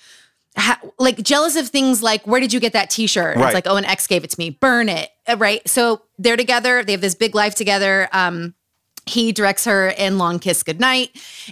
ha- 0.56 0.80
like 1.00 1.16
jealous 1.22 1.56
of 1.56 1.68
things 1.68 2.00
like, 2.02 2.24
where 2.26 2.40
did 2.40 2.52
you 2.52 2.60
get 2.60 2.74
that 2.74 2.90
t-shirt? 2.90 3.36
Right. 3.36 3.46
It's 3.46 3.54
like, 3.54 3.66
oh, 3.66 3.76
an 3.76 3.84
ex 3.84 4.06
gave 4.06 4.22
it 4.22 4.30
to 4.30 4.38
me. 4.38 4.50
Burn 4.50 4.88
it. 4.88 5.10
Uh, 5.26 5.36
Right. 5.36 5.68
So 5.68 6.02
they're 6.18 6.36
together. 6.36 6.84
They 6.84 6.92
have 6.92 7.00
this 7.00 7.16
big 7.16 7.34
life 7.34 7.56
together. 7.56 8.08
Um, 8.12 8.54
he 9.04 9.32
directs 9.32 9.64
her 9.64 9.88
in 9.88 10.16
Long 10.16 10.38
Kiss 10.38 10.62
Goodnight. 10.62 11.10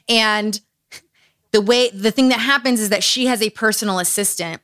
And 0.09 0.59
the 1.53 1.61
way 1.61 1.91
the 1.91 2.11
thing 2.11 2.29
that 2.29 2.41
happens 2.41 2.81
is 2.81 2.89
that 2.91 3.03
she 3.03 3.27
has 3.27 3.43
a 3.43 3.51
personal 3.51 3.99
assistant 3.99 4.63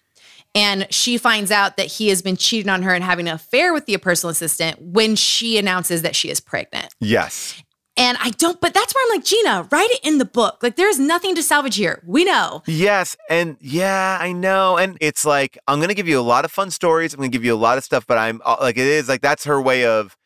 and 0.55 0.87
she 0.91 1.19
finds 1.19 1.51
out 1.51 1.77
that 1.77 1.87
he 1.87 2.09
has 2.09 2.23
been 2.23 2.37
cheating 2.37 2.71
on 2.71 2.83
her 2.83 2.95
and 2.95 3.05
having 3.05 3.29
an 3.29 3.35
affair 3.35 3.75
with 3.75 3.87
the 3.87 3.97
personal 3.99 4.31
assistant 4.31 4.81
when 4.81 5.15
she 5.15 5.59
announces 5.59 6.03
that 6.03 6.17
she 6.17 6.31
is 6.31 6.41
pregnant. 6.41 6.95
Yes. 7.01 7.63
And 7.99 8.19
I 8.21 8.31
don't, 8.31 8.61
but 8.61 8.75
that's 8.75 8.95
where 8.95 9.05
I'm 9.05 9.19
like, 9.19 9.25
Geena, 9.25 9.73
write 9.73 9.91
it 9.91 10.01
in 10.03 10.19
the 10.19 10.27
book. 10.27 10.63
Like, 10.63 10.77
there's 10.77 10.99
nothing 10.99 11.35
to 11.35 11.43
salvage 11.43 11.77
here. 11.77 12.03
We 12.07 12.25
know. 12.25 12.63
Yes. 12.67 13.17
And 13.31 13.57
yeah, 13.61 14.19
I 14.21 14.33
know. 14.33 14.77
And 14.77 14.99
it's 15.01 15.25
like, 15.25 15.59
I'm 15.67 15.79
going 15.79 15.89
to 15.89 15.95
give 15.95 16.09
you 16.09 16.21
a 16.21 16.23
lot 16.23 16.45
of 16.45 16.53
fun 16.53 16.71
stories. 16.71 17.15
I'm 17.15 17.19
going 17.19 17.31
to 17.31 17.37
give 17.37 17.45
you 17.45 17.55
a 17.55 17.57
lot 17.57 17.79
of 17.79 17.85
stuff, 17.85 18.07
but 18.07 18.19
I'm 18.19 18.43
uh, 18.45 18.57
like, 18.61 18.77
it 18.77 18.87
is 18.87 19.09
like, 19.09 19.23
that's 19.23 19.45
her 19.45 19.61
way 19.61 19.87
of, 19.87 20.17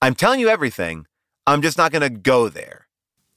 I'm 0.00 0.14
telling 0.14 0.38
you 0.38 0.48
everything. 0.48 1.06
I'm 1.46 1.62
just 1.62 1.78
not 1.78 1.90
going 1.92 2.02
to 2.02 2.10
go 2.10 2.48
there. 2.48 2.87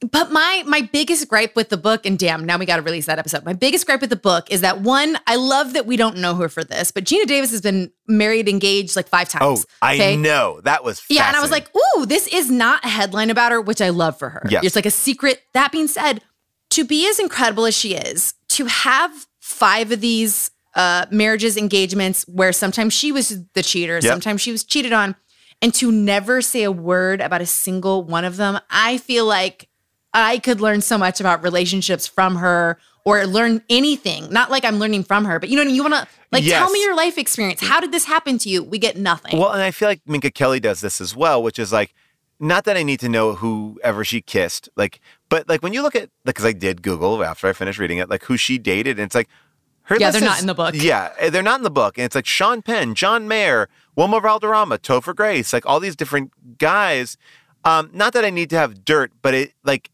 But 0.09 0.31
my 0.31 0.63
my 0.65 0.81
biggest 0.81 1.27
gripe 1.27 1.55
with 1.55 1.69
the 1.69 1.77
book, 1.77 2.07
and 2.07 2.17
damn, 2.17 2.43
now 2.43 2.57
we 2.57 2.65
got 2.65 2.77
to 2.77 2.81
release 2.81 3.05
that 3.05 3.19
episode. 3.19 3.45
My 3.45 3.53
biggest 3.53 3.85
gripe 3.85 4.01
with 4.01 4.09
the 4.09 4.15
book 4.15 4.49
is 4.49 4.61
that 4.61 4.81
one, 4.81 5.17
I 5.27 5.35
love 5.35 5.73
that 5.73 5.85
we 5.85 5.95
don't 5.95 6.17
know 6.17 6.33
her 6.35 6.49
for 6.49 6.63
this, 6.63 6.91
but 6.91 7.03
Geena 7.03 7.27
Davis 7.27 7.51
has 7.51 7.61
been 7.61 7.91
married, 8.07 8.49
engaged 8.49 8.95
like 8.95 9.07
five 9.07 9.29
times. 9.29 9.43
Oh 9.43 9.63
I 9.81 9.93
okay? 9.95 10.15
know. 10.17 10.59
That 10.63 10.83
was 10.83 11.03
Yeah, 11.07 11.27
and 11.27 11.37
I 11.37 11.41
was 11.41 11.51
like, 11.51 11.69
ooh, 11.75 12.07
this 12.07 12.25
is 12.27 12.49
not 12.49 12.83
a 12.83 12.87
headline 12.87 13.29
about 13.29 13.51
her, 13.51 13.61
which 13.61 13.79
I 13.79 13.89
love 13.89 14.17
for 14.17 14.29
her. 14.29 14.41
Yes. 14.49 14.63
It's 14.63 14.75
like 14.75 14.87
a 14.87 14.91
secret. 14.91 15.39
That 15.53 15.71
being 15.71 15.87
said, 15.87 16.21
to 16.71 16.83
be 16.83 17.07
as 17.07 17.19
incredible 17.19 17.65
as 17.67 17.77
she 17.77 17.93
is, 17.93 18.33
to 18.49 18.65
have 18.65 19.27
five 19.39 19.91
of 19.91 20.01
these 20.01 20.49
uh, 20.73 21.05
marriages, 21.11 21.57
engagements 21.57 22.23
where 22.27 22.53
sometimes 22.53 22.93
she 22.93 23.11
was 23.11 23.43
the 23.53 23.61
cheater, 23.61 23.95
Yep. 23.95 24.03
sometimes 24.03 24.41
she 24.41 24.51
was 24.51 24.63
cheated 24.63 24.93
on, 24.93 25.15
and 25.61 25.73
to 25.75 25.91
never 25.91 26.41
say 26.41 26.63
a 26.63 26.71
word 26.71 27.21
about 27.21 27.41
a 27.41 27.45
single 27.45 28.03
one 28.03 28.25
of 28.25 28.37
them, 28.37 28.57
I 28.71 28.97
feel 28.97 29.25
like 29.25 29.67
I 30.13 30.39
could 30.39 30.61
learn 30.61 30.81
so 30.81 30.97
much 30.97 31.19
about 31.19 31.43
relationships 31.43 32.07
from 32.07 32.35
her 32.37 32.77
or 33.05 33.25
learn 33.25 33.63
anything. 33.69 34.31
Not 34.31 34.51
like 34.51 34.65
I'm 34.65 34.77
learning 34.77 35.03
from 35.03 35.25
her, 35.25 35.39
but 35.39 35.49
you 35.49 35.55
know 35.55 35.61
what 35.61 35.65
I 35.65 35.67
mean? 35.67 35.75
You 35.75 35.83
want 35.83 35.95
to 35.95 36.07
like 36.31 36.43
tell 36.43 36.69
me 36.69 36.81
your 36.81 36.95
life 36.95 37.17
experience. 37.17 37.61
How 37.61 37.79
did 37.79 37.91
this 37.91 38.05
happen 38.05 38.37
to 38.39 38.49
you? 38.49 38.63
We 38.63 38.77
get 38.77 38.97
nothing. 38.97 39.39
Well, 39.39 39.51
and 39.51 39.61
I 39.61 39.71
feel 39.71 39.87
like 39.87 40.01
Minka 40.05 40.31
Kelly 40.31 40.59
does 40.59 40.81
this 40.81 41.01
as 41.01 41.15
well, 41.15 41.41
which 41.41 41.57
is 41.59 41.71
like, 41.71 41.93
not 42.39 42.65
that 42.65 42.75
I 42.75 42.83
need 42.83 42.99
to 43.01 43.09
know 43.09 43.35
whoever 43.35 44.03
she 44.03 44.21
kissed, 44.21 44.67
like, 44.75 44.99
but 45.29 45.47
like 45.47 45.61
when 45.61 45.73
you 45.73 45.83
look 45.83 45.95
at, 45.95 46.09
like 46.25 46.35
because 46.35 46.45
I 46.45 46.53
did 46.53 46.81
Google 46.81 47.23
after 47.23 47.47
I 47.47 47.53
finished 47.53 47.77
reading 47.77 47.99
it, 47.99 48.09
like 48.09 48.23
who 48.23 48.35
she 48.35 48.57
dated, 48.57 48.97
and 48.97 49.05
it's 49.05 49.15
like, 49.15 49.29
her 49.83 49.97
Yeah, 49.99 50.09
they're 50.09 50.21
not 50.21 50.41
in 50.41 50.47
the 50.47 50.55
book. 50.55 50.73
Yeah, 50.75 51.29
they're 51.29 51.43
not 51.43 51.59
in 51.59 51.63
the 51.63 51.69
book, 51.69 51.97
and 51.97 52.05
it's 52.05 52.15
like 52.15 52.25
Sean 52.25 52.61
Penn, 52.61 52.95
John 52.95 53.27
Mayer, 53.27 53.69
Wilmer 53.95 54.19
Valderrama, 54.19 54.79
Topher 54.79 55.15
Grace, 55.15 55.53
like 55.53 55.65
all 55.65 55.79
these 55.79 55.95
different 55.95 56.57
guys. 56.57 57.17
Um, 57.63 57.91
not 57.93 58.13
that 58.13 58.25
I 58.25 58.31
need 58.31 58.49
to 58.51 58.55
have 58.57 58.83
dirt, 58.85 59.11
but 59.21 59.33
it 59.35 59.53
like 59.63 59.91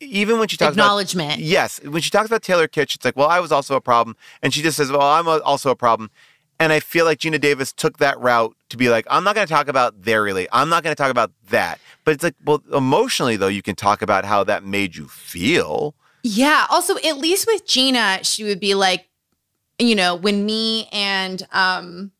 even 0.00 0.38
when 0.38 0.48
she 0.48 0.56
talks 0.56 0.74
about 0.74 0.84
Acknowledgement. 0.84 1.40
Yes, 1.40 1.80
when 1.84 2.02
she 2.02 2.10
talks 2.10 2.26
about 2.26 2.42
Taylor 2.42 2.68
Kitsch, 2.68 2.94
it's 2.94 3.04
like, 3.04 3.16
well, 3.16 3.28
I 3.28 3.40
was 3.40 3.52
also 3.52 3.76
a 3.76 3.80
problem, 3.80 4.16
and 4.42 4.52
she 4.54 4.62
just 4.62 4.76
says, 4.76 4.90
well, 4.90 5.02
I'm 5.02 5.26
a, 5.26 5.38
also 5.38 5.70
a 5.70 5.76
problem. 5.76 6.10
And 6.60 6.72
I 6.72 6.80
feel 6.80 7.04
like 7.04 7.18
Geena 7.18 7.40
Davis 7.40 7.72
took 7.72 7.98
that 7.98 8.18
route 8.18 8.56
to 8.70 8.76
be 8.76 8.88
like, 8.88 9.06
I'm 9.08 9.22
not 9.22 9.36
going 9.36 9.46
to 9.46 9.52
talk 9.52 9.68
about 9.68 10.02
their 10.02 10.22
really, 10.22 10.48
I'm 10.50 10.68
not 10.68 10.82
going 10.82 10.94
to 10.94 11.00
talk 11.00 11.10
about 11.10 11.30
that. 11.50 11.78
But 12.04 12.14
it's 12.14 12.24
like, 12.24 12.34
well, 12.44 12.62
emotionally 12.72 13.36
though, 13.36 13.48
you 13.48 13.62
can 13.62 13.76
talk 13.76 14.02
about 14.02 14.24
how 14.24 14.42
that 14.44 14.64
made 14.64 14.96
you 14.96 15.06
feel. 15.06 15.94
Yeah. 16.24 16.66
Also, 16.68 16.96
at 16.96 17.18
least 17.18 17.46
with 17.46 17.64
Geena, 17.64 18.24
she 18.24 18.42
would 18.42 18.58
be 18.58 18.74
like, 18.74 19.08
you 19.78 19.94
know, 19.94 20.16
when 20.16 20.44
me 20.44 20.88
and 20.90 21.46
um 21.52 22.10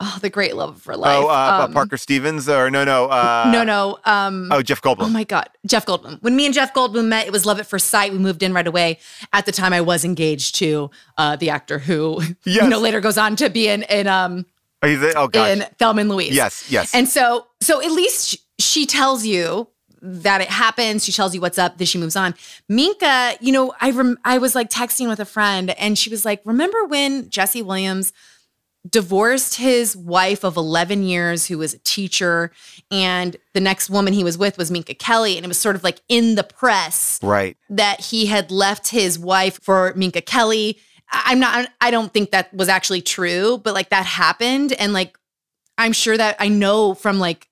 oh, 0.00 0.18
the 0.20 0.30
great 0.30 0.54
love 0.56 0.76
of 0.76 0.84
her 0.84 0.96
life. 0.96 1.16
oh, 1.16 1.28
uh, 1.28 1.64
um, 1.64 1.72
Parker 1.72 1.96
Stevens, 1.96 2.48
or 2.48 2.70
no, 2.70 2.84
no, 2.84 3.06
uh, 3.06 3.50
no, 3.52 3.64
no. 3.64 3.98
Um 4.04 4.48
Oh, 4.52 4.62
Jeff 4.62 4.80
Goldblum. 4.82 5.02
Oh 5.06 5.08
my 5.08 5.24
God, 5.24 5.48
Jeff 5.66 5.84
Goldblum. 5.86 6.22
When 6.22 6.36
me 6.36 6.44
and 6.46 6.54
Jeff 6.54 6.72
Goldblum 6.74 7.08
met, 7.08 7.26
it 7.26 7.32
was 7.32 7.44
love 7.46 7.58
at 7.60 7.66
first 7.66 7.88
sight. 7.88 8.12
We 8.12 8.18
moved 8.18 8.42
in 8.42 8.52
right 8.52 8.66
away. 8.66 8.98
At 9.32 9.46
the 9.46 9.52
time, 9.52 9.72
I 9.72 9.80
was 9.80 10.04
engaged 10.04 10.54
to 10.56 10.90
uh, 11.16 11.36
the 11.36 11.50
actor 11.50 11.78
who, 11.78 12.20
Yes. 12.44 12.64
you 12.64 12.68
know, 12.68 12.78
later 12.78 13.00
goes 13.00 13.18
on 13.18 13.36
to 13.36 13.48
be 13.50 13.68
in 13.68 13.82
in 13.84 14.06
um 14.06 14.46
Are? 14.82 14.88
Oh 15.16 15.28
gosh. 15.28 15.50
in 15.50 15.66
Thelma 15.78 16.00
and 16.02 16.10
Louise. 16.10 16.34
yes, 16.34 16.70
yes. 16.70 16.94
And 16.94 17.08
so, 17.08 17.46
so 17.60 17.80
at 17.82 17.90
least 17.90 18.28
sh- 18.30 18.36
she 18.60 18.86
tells 18.86 19.26
you 19.26 19.68
that 20.00 20.40
it 20.40 20.48
happens. 20.48 21.04
She 21.04 21.10
tells 21.10 21.34
you 21.34 21.40
what's 21.40 21.58
up. 21.58 21.76
Then 21.78 21.86
she 21.86 21.98
moves 21.98 22.14
on. 22.14 22.36
Minka, 22.68 23.34
you 23.40 23.50
know, 23.50 23.74
I 23.80 23.90
rem- 23.90 24.18
I 24.24 24.38
was 24.38 24.54
like 24.54 24.70
texting 24.70 25.08
with 25.08 25.18
a 25.18 25.24
friend, 25.24 25.70
and 25.70 25.98
she 25.98 26.08
was 26.10 26.24
like, 26.24 26.40
"Remember 26.44 26.84
when 26.84 27.28
Jesse 27.30 27.62
Williams 27.62 28.12
divorced 28.88 29.56
his 29.56 29.96
wife 29.96 30.44
of 30.44 30.56
11 30.56 31.02
years, 31.02 31.46
who 31.46 31.58
was 31.58 31.74
a 31.74 31.78
teacher, 31.78 32.50
and 32.90 33.36
the 33.54 33.60
next 33.60 33.90
woman 33.90 34.12
he 34.12 34.24
was 34.24 34.38
with 34.38 34.56
was 34.58 34.70
Minka 34.70 34.94
Kelly, 34.94 35.36
and 35.36 35.44
it 35.44 35.48
was 35.48 35.58
sort 35.58 35.76
of 35.76 35.84
like 35.84 36.00
in 36.08 36.34
the 36.34 36.44
press 36.44 37.18
right. 37.22 37.56
that 37.70 38.00
he 38.00 38.26
had 38.26 38.50
left 38.50 38.88
his 38.88 39.18
wife 39.18 39.58
for 39.62 39.92
Minka 39.96 40.20
Kelly. 40.20 40.78
I'm 41.10 41.40
not, 41.40 41.70
I 41.80 41.90
don't 41.90 42.12
think 42.12 42.30
that 42.30 42.52
was 42.54 42.68
actually 42.68 43.02
true, 43.02 43.58
but 43.58 43.74
like 43.74 43.90
that 43.90 44.06
happened. 44.06 44.72
And 44.74 44.92
like, 44.92 45.18
I'm 45.76 45.92
sure 45.92 46.16
that 46.16 46.36
I 46.38 46.48
know 46.48 46.94
from 46.94 47.18
like 47.18 47.47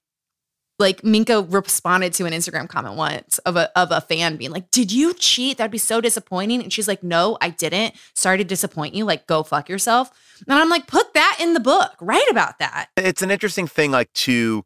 like 0.79 1.03
Minka 1.03 1.43
responded 1.43 2.13
to 2.15 2.27
an 2.27 2.33
Instagram 2.33 2.69
comment 2.69 2.97
once 2.97 3.39
of 3.39 3.57
a 3.57 3.71
of 3.79 3.91
a 3.91 4.01
fan 4.01 4.37
being 4.37 4.51
like, 4.51 4.71
"Did 4.71 4.93
you 4.93 5.15
cheat? 5.15 5.59
That'd 5.59 5.71
be 5.71 5.79
so 5.79 6.01
disappointing." 6.01 6.63
And 6.63 6.73
she's 6.73 6.87
like, 6.89 7.03
"No, 7.03 7.39
I 7.41 7.51
didn't. 7.51 7.95
Sorry 8.15 8.37
to 8.39 8.45
disappoint 8.45 8.95
you. 8.95 9.05
Like, 9.05 9.27
go 9.27 9.43
fuck 9.43 9.69
yourself." 9.69 10.11
And 10.47 10.59
I'm 10.59 10.69
like, 10.69 10.87
"Put 10.87 11.15
that 11.15 11.39
in 11.41 11.55
the 11.55 11.61
book. 11.61 11.93
Write 12.01 12.31
about 12.31 12.59
that." 12.59 12.89
It's 12.97 13.23
an 13.23 13.31
interesting 13.31 13.67
thing, 13.67 13.91
like 13.91 14.13
to 14.15 14.65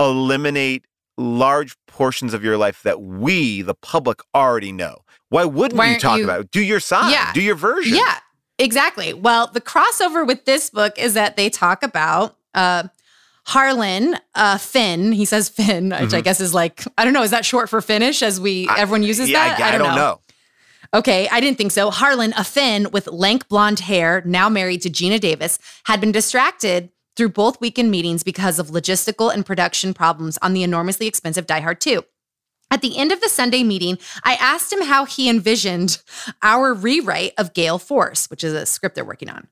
eliminate 0.00 0.84
large 1.16 1.76
portions 1.86 2.34
of 2.34 2.44
your 2.44 2.56
life 2.58 2.82
that 2.82 3.00
we, 3.00 3.62
the 3.62 3.74
public, 3.74 4.20
already 4.34 4.72
know. 4.72 4.98
Why 5.30 5.44
wouldn't 5.44 5.78
Why 5.78 5.92
you 5.94 5.98
talk 5.98 6.18
you- 6.18 6.24
about 6.24 6.40
it? 6.40 6.50
Do 6.50 6.62
your 6.62 6.80
side. 6.80 7.10
Yeah. 7.10 7.32
Do 7.32 7.40
your 7.40 7.54
version. 7.56 7.96
Yeah, 7.96 8.18
exactly. 8.58 9.14
Well, 9.14 9.46
the 9.46 9.60
crossover 9.60 10.26
with 10.26 10.44
this 10.44 10.70
book 10.70 10.98
is 10.98 11.14
that 11.14 11.36
they 11.36 11.48
talk 11.48 11.82
about 11.82 12.36
uh, 12.54 12.84
Harlin 13.48 14.18
uh, 14.34 14.58
Finn. 14.58 15.12
He 15.12 15.24
says 15.24 15.48
Finn, 15.48 15.90
which 15.90 16.12
I 16.14 16.20
Mhm. 16.20 16.24
guess 16.24 16.40
is 16.40 16.52
like 16.52 16.84
I 16.98 17.04
don't 17.04 17.12
know. 17.12 17.22
Is 17.22 17.30
that 17.30 17.44
short 17.44 17.68
for 17.70 17.80
Finnish? 17.80 18.22
As 18.22 18.40
we 18.40 18.66
I- 18.68 18.78
everyone 18.80 19.02
uses 19.02 19.28
yeah, 19.30 19.56
that. 19.56 19.60
I, 19.60 19.74
I 19.74 19.78
don't 19.78 19.94
know. 19.94 20.20
Okay, 20.94 21.28
I 21.30 21.40
didn't 21.40 21.58
think 21.58 21.72
so. 21.72 21.90
Harlin, 21.90 22.32
a 22.36 22.44
Finn 22.44 22.88
with 22.92 23.06
lank 23.08 23.48
blonde 23.48 23.80
hair, 23.80 24.22
now 24.24 24.48
married 24.48 24.82
to 24.82 24.90
Geena 24.90 25.20
Davis, 25.20 25.58
had 25.84 26.00
been 26.00 26.12
distracted 26.12 26.90
through 27.16 27.30
both 27.30 27.60
weekend 27.60 27.90
meetings 27.90 28.22
because 28.22 28.58
of 28.58 28.68
logistical 28.68 29.32
and 29.32 29.44
production 29.44 29.94
problems 29.94 30.38
on 30.42 30.52
the 30.52 30.62
enormously 30.62 31.06
expensive 31.06 31.46
Die 31.46 31.60
Hard 31.60 31.80
2. 31.80 32.02
At 32.70 32.82
the 32.82 32.98
end 32.98 33.10
of 33.12 33.20
the 33.20 33.28
Sunday 33.28 33.62
meeting, 33.64 33.98
I 34.24 34.34
asked 34.34 34.72
him 34.72 34.82
how 34.82 35.06
he 35.06 35.28
envisioned 35.28 35.98
our 36.42 36.72
rewrite 36.74 37.32
of 37.38 37.52
Gale 37.54 37.78
Force, 37.78 38.28
which 38.30 38.44
is 38.44 38.52
a 38.52 38.66
script 38.66 38.94
they're 38.96 39.04
working 39.04 39.30
on. 39.30 39.48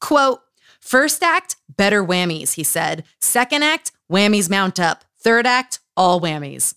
Quote, 0.00 0.40
First 0.80 1.22
act, 1.22 1.56
better 1.76 2.04
whammies, 2.04 2.54
he 2.54 2.64
said. 2.64 3.04
Second 3.20 3.62
act, 3.62 3.92
whammies 4.10 4.48
mount 4.50 4.80
up. 4.80 5.04
Third 5.18 5.46
act, 5.46 5.80
all 5.96 6.20
whammies. 6.20 6.74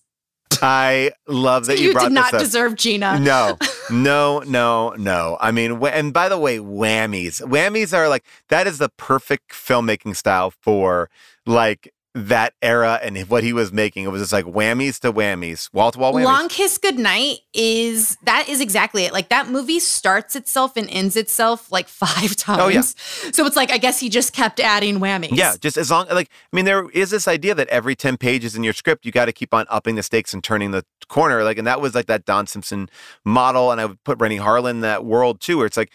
I 0.61 1.11
love 1.27 1.65
that 1.67 1.79
you, 1.79 1.87
You 1.87 1.93
brought 1.93 2.09
did 2.09 2.13
not 2.13 2.31
deserve 2.33 2.75
Gina. 2.75 3.19
No, 3.19 3.57
no, 3.91 4.39
no, 4.39 4.89
no. 4.91 5.37
I 5.39 5.51
mean, 5.51 5.83
and 5.85 6.13
by 6.13 6.29
the 6.29 6.37
way, 6.37 6.57
whammies. 6.57 7.41
Whammies 7.41 7.97
are 7.97 8.09
like 8.09 8.25
that 8.49 8.67
is 8.67 8.77
the 8.77 8.89
perfect 8.89 9.51
filmmaking 9.51 10.15
style 10.15 10.51
for 10.61 11.09
like 11.45 11.93
that 12.13 12.53
era 12.61 12.99
and 13.01 13.17
what 13.29 13.43
he 13.43 13.53
was 13.53 13.71
making. 13.71 14.03
It 14.03 14.09
was 14.09 14.21
just 14.21 14.33
like 14.33 14.45
whammies 14.45 14.99
to 14.99 15.13
whammies, 15.13 15.73
wall 15.73 15.91
to 15.91 15.99
wall 15.99 16.13
whammies. 16.13 16.25
Long 16.25 16.49
Kiss 16.49 16.77
Goodnight 16.77 17.39
is 17.53 18.17
that 18.23 18.49
is 18.49 18.59
exactly 18.59 19.05
it. 19.05 19.13
Like 19.13 19.29
that 19.29 19.47
movie 19.47 19.79
starts 19.79 20.35
itself 20.35 20.75
and 20.75 20.89
ends 20.89 21.15
itself 21.15 21.71
like 21.71 21.87
five 21.87 22.35
times. 22.35 22.61
Oh, 22.61 22.67
yeah. 22.67 22.81
So 22.81 23.45
it's 23.45 23.55
like 23.55 23.71
I 23.71 23.77
guess 23.77 23.99
he 23.99 24.09
just 24.09 24.33
kept 24.33 24.59
adding 24.59 24.99
whammies. 24.99 25.35
Yeah, 25.35 25.55
just 25.59 25.77
as 25.77 25.89
long 25.89 26.07
like 26.09 26.29
I 26.51 26.55
mean, 26.55 26.65
there 26.65 26.89
is 26.89 27.11
this 27.11 27.27
idea 27.27 27.55
that 27.55 27.67
every 27.69 27.95
ten 27.95 28.17
pages 28.17 28.55
in 28.55 28.63
your 28.63 28.73
script, 28.73 29.05
you 29.05 29.11
got 29.11 29.25
to 29.25 29.33
keep 29.33 29.53
on 29.53 29.65
upping 29.69 29.95
the 29.95 30.03
stakes 30.03 30.33
and 30.33 30.43
turning 30.43 30.71
the 30.71 30.85
corner. 31.07 31.43
Like, 31.43 31.57
and 31.57 31.67
that 31.67 31.79
was 31.79 31.95
like 31.95 32.07
that 32.07 32.25
Don 32.25 32.47
Simpson 32.47 32.89
model, 33.23 33.71
and 33.71 33.79
I 33.79 33.85
would 33.85 34.03
put 34.03 34.19
Renny 34.19 34.37
Harlin 34.37 34.71
in 34.71 34.81
that 34.81 35.05
world 35.05 35.39
too, 35.39 35.57
where 35.57 35.65
it's 35.65 35.77
like 35.77 35.91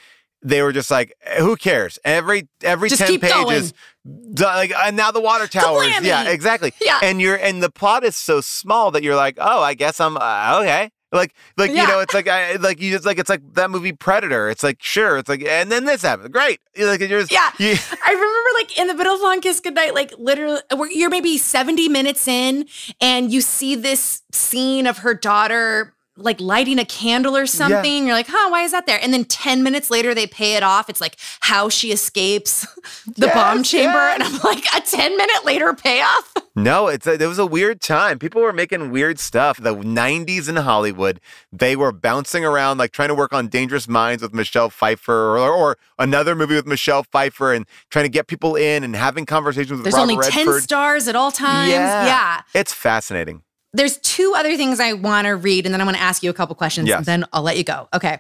they 0.47 0.63
were 0.63 0.73
just 0.73 0.91
like, 0.91 1.13
who 1.39 1.57
cares? 1.57 1.99
Every 2.05 2.49
every 2.63 2.89
Just 2.89 3.03
ten 3.03 3.19
pages, 3.19 3.73
d- 4.05 4.45
like, 4.45 4.73
and 4.75 4.97
now 4.97 5.11
the 5.11 5.21
water 5.21 5.47
towers. 5.49 5.89
Yeah, 6.03 6.29
exactly. 6.29 6.73
Yeah. 6.81 7.01
and 7.03 7.21
you're 7.21 7.37
and 7.37 7.63
the 7.63 7.71
plot 7.71 8.05
is 8.05 8.17
so 8.17 8.41
small 8.41 8.91
that 8.93 9.03
you're 9.03 9.17
like, 9.17 9.39
oh, 9.41 9.61
I 9.63 9.75
guess 9.75 10.01
I'm 10.01 10.17
uh, 10.17 10.61
okay. 10.63 10.91
Like, 11.13 11.35
like 11.57 11.71
Yeah. 11.71 11.83
you 11.83 11.89
know, 11.89 12.01
it's 12.01 12.13
like, 12.15 12.29
I, 12.29 12.57
like 12.57 12.81
you 12.81 12.91
just 12.93 13.07
like 13.07 13.19
it's 13.19 13.31
like 13.31 13.41
that 13.55 13.71
movie 13.71 13.93
Predator. 13.93 14.49
It's 14.51 14.63
like, 14.63 14.83
sure, 14.83 15.17
it's 15.19 15.29
like, 15.29 15.43
and 15.45 15.71
then 15.71 15.85
this 15.85 16.03
happened. 16.03 16.33
Great. 16.33 16.61
You're 16.77 16.89
like, 16.89 17.01
you're 17.01 17.21
just, 17.21 17.33
Yeah. 17.33 17.51
you- 17.59 17.77
I 18.07 18.11
remember 18.13 18.51
like 18.55 18.79
in 18.79 18.87
the 18.89 18.95
middle 18.95 19.15
of 19.15 19.21
Long 19.23 19.41
Kiss 19.41 19.61
Goodnight, 19.61 19.95
like 19.95 20.13
literally 20.19 20.61
you're 20.91 21.11
maybe 21.11 21.39
70 21.39 21.89
minutes 21.89 22.27
in 22.29 22.67
and 23.01 23.33
you 23.33 23.41
see 23.41 23.75
this 23.77 24.23
scene 24.33 24.87
of 24.87 24.99
her 24.99 25.15
daughter 25.15 25.95
like 26.17 26.41
lighting 26.41 26.79
a 26.79 26.85
candle 26.85 27.37
or 27.37 27.47
something. 27.47 28.07
You're 28.07 28.15
like, 28.17 28.29
huh, 28.29 28.51
why 28.51 28.63
is 28.63 28.73
that 28.73 28.87
there? 28.87 28.99
And 29.03 29.13
then 29.13 29.25
10 29.25 29.63
minutes 29.63 29.91
later 29.91 30.15
they 30.15 30.27
pay 30.27 30.55
it 30.57 30.63
off. 30.63 30.89
It's 30.89 31.01
like 31.01 31.17
how 31.41 31.69
she 31.69 31.93
escapes 31.93 32.67
the 33.07 33.27
Yes, 33.27 33.35
bomb 33.35 33.63
chamber. 33.63 33.93
yes. 33.93 34.15
And 34.15 34.23
I'm 34.25 34.41
like, 34.43 34.65
a 34.75 34.81
10 34.81 35.17
minute 35.17 35.45
later 35.45 35.75
payoff. 35.75 36.33
No, 36.59 36.89
it's 36.89 37.07
a, 37.07 37.23
it 37.23 37.27
was 37.27 37.39
a 37.39 37.45
weird 37.45 37.83
time. 37.83 38.19
People 38.19 38.41
were 38.41 38.53
making 38.53 38.91
weird 38.91 39.19
stuff. 39.19 39.59
The 39.59 39.75
'90s 39.77 40.49
in 40.49 40.57
Hollywood, 40.57 41.21
they 41.53 41.77
were 41.77 41.93
bouncing 41.93 42.47
around, 42.47 42.79
like 42.79 42.93
trying 42.93 43.09
to 43.09 43.15
work 43.15 43.35
on 43.35 43.49
Dangerous 43.49 43.87
Minds 43.87 44.23
with 44.23 44.33
Michelle 44.33 44.71
Pfeiffer, 44.71 45.37
or, 45.37 45.51
or 45.53 45.77
another 45.99 46.35
movie 46.35 46.55
with 46.55 46.67
Michelle 46.67 47.03
Pfeiffer, 47.03 47.53
and 47.53 47.67
trying 47.91 48.07
to 48.07 48.09
get 48.09 48.27
people 48.27 48.57
in 48.57 48.85
and 48.85 48.97
having 48.97 49.27
conversations 49.27 49.73
with 49.73 49.83
There's 49.83 49.95
Robert 49.97 50.13
only 50.13 50.31
10 50.31 50.47
Redford. 50.47 50.63
stars 50.63 51.09
at 51.09 51.15
all 51.15 51.31
times. 51.31 51.73
Yeah. 51.73 52.07
yeah. 52.07 52.41
It's 52.55 52.73
fascinating. 52.73 53.43
There's 53.77 53.99
two 53.99 54.35
other 54.37 54.57
things 54.57 54.81
I 54.81 54.93
want 54.95 55.27
to 55.27 55.37
read, 55.37 55.67
and 55.67 55.73
then 55.75 55.81
I 55.81 55.85
want 55.85 55.97
to 55.97 56.03
ask 56.03 56.23
you 56.23 56.31
a 56.31 56.35
couple 56.35 56.55
questions, 56.55 56.89
Yes. 56.89 56.99
and 56.99 57.07
then 57.07 57.25
I'll 57.33 57.43
let 57.43 57.57
you 57.57 57.65
go. 57.65 57.89
Okay. 57.95 58.19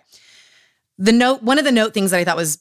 The 0.98 1.12
note, 1.12 1.42
one 1.42 1.58
of 1.58 1.64
the 1.64 1.72
note 1.72 1.92
things 1.94 2.10
that 2.10 2.18
I 2.20 2.24
thought 2.24 2.36
was 2.36 2.58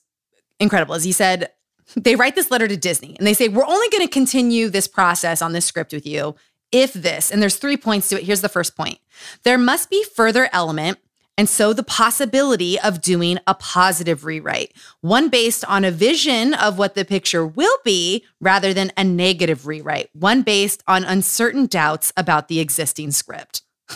incredible 0.60 0.96
is 0.96 1.04
he 1.04 1.12
said 1.12 1.50
they 1.96 2.16
write 2.16 2.36
this 2.36 2.52
letter 2.52 2.68
to 2.68 2.76
Disney 2.78 3.16
and 3.18 3.26
they 3.28 3.34
say, 3.34 3.48
We're 3.48 3.66
only 3.66 3.88
going 3.90 4.06
to 4.06 4.12
continue 4.12 4.70
this 4.70 4.88
process 4.88 5.42
on 5.42 5.54
this 5.54 5.66
script 5.66 5.94
with 5.94 6.06
you 6.06 6.36
if 6.72 6.94
this, 6.94 7.32
and 7.32 7.42
there's 7.42 7.58
three 7.58 7.78
points 7.78 8.10
to 8.10 8.18
it. 8.18 8.24
Here's 8.24 8.42
the 8.42 8.50
first 8.50 8.76
point 8.76 9.00
there 9.44 9.58
must 9.58 9.90
be 9.90 10.04
further 10.16 10.50
element. 10.52 10.98
And 11.38 11.50
so 11.50 11.74
the 11.74 11.84
possibility 11.84 12.80
of 12.80 13.02
doing 13.02 13.40
a 13.46 13.54
positive 13.56 14.24
rewrite, 14.24 14.74
one 15.02 15.30
based 15.30 15.66
on 15.66 15.84
a 15.84 15.92
vision 15.92 16.54
of 16.54 16.78
what 16.78 16.96
the 16.96 17.04
picture 17.04 17.46
will 17.46 17.78
be 17.84 18.24
rather 18.40 18.74
than 18.74 18.94
a 18.96 19.04
negative 19.04 19.68
rewrite, 19.68 20.10
one 20.14 20.44
based 20.44 20.82
on 20.88 21.04
uncertain 21.04 21.66
doubts 21.66 22.14
about 22.16 22.48
the 22.48 22.62
existing 22.62 23.12
script. 23.12 23.64
I 23.90 23.96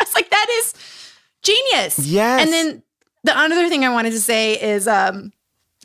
was 0.00 0.14
like, 0.14 0.30
that 0.30 0.46
is 0.62 0.74
genius. 1.42 1.98
Yes. 1.98 2.42
And 2.42 2.52
then 2.52 2.82
the 3.24 3.36
other 3.36 3.68
thing 3.68 3.84
I 3.84 3.90
wanted 3.90 4.12
to 4.12 4.20
say 4.20 4.60
is, 4.60 4.88
um, 4.88 5.32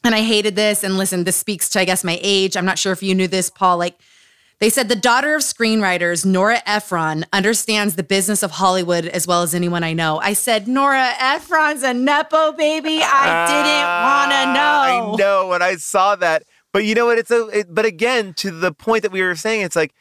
and 0.06 0.16
I 0.16 0.22
hated 0.22 0.56
this, 0.56 0.84
and 0.84 0.98
listen, 0.98 1.24
this 1.24 1.36
speaks 1.36 1.68
to, 1.70 1.80
I 1.80 1.86
guess, 1.86 2.04
my 2.04 2.20
age. 2.22 2.56
I'm 2.56 2.66
not 2.66 2.80
sure 2.80 2.94
if 2.94 3.04
you 3.04 3.16
knew 3.16 3.28
this, 3.28 3.50
Paul. 3.50 3.78
Like, 3.78 4.00
they 4.60 4.70
said 4.70 4.88
the 4.90 4.96
daughter 4.96 5.36
of 5.36 5.42
screenwriters, 5.42 6.26
Nora 6.26 6.62
Ephron, 6.66 7.26
understands 7.34 7.96
the 7.96 8.04
business 8.04 8.42
of 8.42 8.52
Hollywood 8.52 9.06
as 9.06 9.28
well 9.28 9.42
as 9.42 9.54
anyone 9.54 9.84
I 9.84 9.94
know. 9.94 10.20
I 10.20 10.34
said, 10.34 10.68
Nora 10.68 11.12
Ephron's 11.20 11.84
a 11.84 11.94
Nepo 11.94 12.54
baby. 12.54 13.00
I 13.04 13.46
didn't 13.48 13.90
want 14.06 14.32
to 14.32 14.54
know. 14.54 14.62
Ah, 14.62 15.14
I 15.14 15.16
know 15.18 15.48
when 15.50 15.62
I 15.62 15.76
saw 15.76 16.16
that, 16.16 16.44
but 16.72 16.86
you 16.86 16.96
know 16.96 17.06
what? 17.06 17.18
It's 17.18 17.32
a. 17.32 17.48
It, 17.48 17.68
but 17.74 17.86
again, 17.86 18.34
to 18.36 18.52
the 18.52 18.72
point 18.72 19.04
that 19.04 19.12
we 19.12 19.22
were 19.22 19.36
saying, 19.36 19.62
it's 19.62 19.76
like 19.76 19.94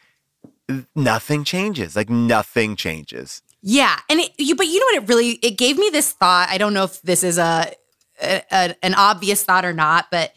nothing 0.95 1.43
changes. 1.43 1.95
Like 1.95 2.09
nothing 2.09 2.75
changes. 2.75 3.41
Yeah, 3.61 3.97
and 4.09 4.19
it, 4.19 4.31
you, 4.37 4.55
but 4.55 4.67
you 4.67 4.79
know 4.79 4.85
what? 4.99 5.03
It 5.03 5.09
really 5.13 5.29
it 5.41 5.57
gave 5.57 5.77
me 5.77 5.89
this 5.91 6.11
thought. 6.11 6.49
I 6.49 6.57
don't 6.57 6.73
know 6.73 6.83
if 6.83 7.01
this 7.01 7.23
is 7.23 7.37
a, 7.37 7.73
a, 8.21 8.41
a- 8.51 8.75
an 8.85 8.93
obvious 8.93 9.43
thought 9.43 9.65
or 9.65 9.73
not, 9.73 10.07
but 10.11 10.33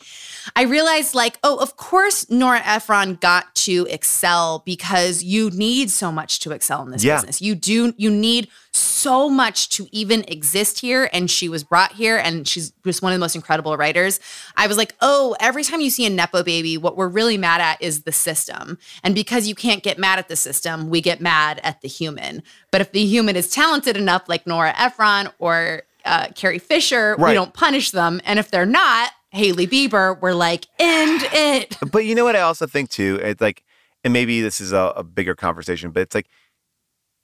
I 0.56 0.62
realized 0.62 1.14
like, 1.14 1.38
oh, 1.42 1.56
of 1.58 1.76
course, 1.76 2.28
Nora 2.30 2.60
Ephron 2.64 3.14
got 3.14 3.54
to 3.56 3.86
excel 3.90 4.62
because 4.64 5.22
you 5.22 5.50
need 5.50 5.90
so 5.90 6.10
much 6.12 6.40
to 6.40 6.52
excel 6.52 6.82
in 6.82 6.90
this 6.90 7.04
Yeah. 7.04 7.16
business. 7.16 7.40
You 7.40 7.54
do. 7.54 7.94
You 7.96 8.10
need 8.10 8.48
so 8.72 9.28
much 9.28 9.68
to 9.70 9.88
even 9.92 10.24
exist 10.28 10.80
here, 10.80 11.08
and 11.12 11.30
she 11.30 11.48
was 11.48 11.64
brought 11.64 11.92
here, 11.92 12.16
and 12.16 12.46
she's 12.46 12.72
just 12.84 13.02
one 13.02 13.12
of 13.12 13.16
the 13.16 13.20
most 13.20 13.34
incredible 13.34 13.76
writers. 13.76 14.20
I 14.56 14.66
was 14.66 14.76
like, 14.76 14.94
oh, 15.00 15.34
every 15.40 15.64
time 15.64 15.80
you 15.80 15.90
see 15.90 16.06
a 16.06 16.10
nepo 16.10 16.42
baby, 16.42 16.76
what 16.76 16.96
we're 16.96 17.08
really 17.08 17.38
mad 17.38 17.60
at 17.60 17.80
is 17.82 18.02
the 18.02 18.12
system, 18.12 18.78
and 19.02 19.14
because 19.14 19.48
you 19.48 19.54
can't 19.54 19.82
get 19.82 19.98
mad 19.98 20.18
at 20.18 20.28
the 20.28 20.36
system, 20.36 20.90
we 20.90 21.00
get 21.00 21.20
mad 21.20 21.60
at 21.64 21.80
the 21.80 21.88
human. 21.88 22.42
But 22.70 22.80
if 22.80 22.92
the 22.92 23.04
human 23.04 23.34
is 23.36 23.50
talented 23.50 23.96
enough, 23.96 24.28
like 24.28 24.46
Nora 24.46 24.74
Ephron 24.78 25.30
or 25.38 25.82
uh, 26.04 26.28
Carrie 26.34 26.58
Fisher, 26.58 27.16
we 27.18 27.34
don't 27.34 27.52
punish 27.54 27.90
them, 27.90 28.20
and 28.24 28.38
if 28.38 28.50
they're 28.50 28.66
not, 28.66 29.10
Hailey 29.30 29.66
Bieber, 29.66 30.20
we're 30.20 30.34
like, 30.34 30.66
end 30.78 31.22
it. 31.32 31.76
But 31.92 32.04
you 32.04 32.14
know 32.14 32.24
what 32.24 32.36
I 32.36 32.40
also 32.40 32.66
think 32.66 32.90
too? 32.90 33.18
It's 33.22 33.40
like, 33.40 33.62
and 34.04 34.12
maybe 34.12 34.40
this 34.40 34.60
is 34.60 34.72
a, 34.72 34.92
a 34.96 35.04
bigger 35.04 35.34
conversation, 35.34 35.90
but 35.90 36.00
it's 36.02 36.14
like 36.14 36.28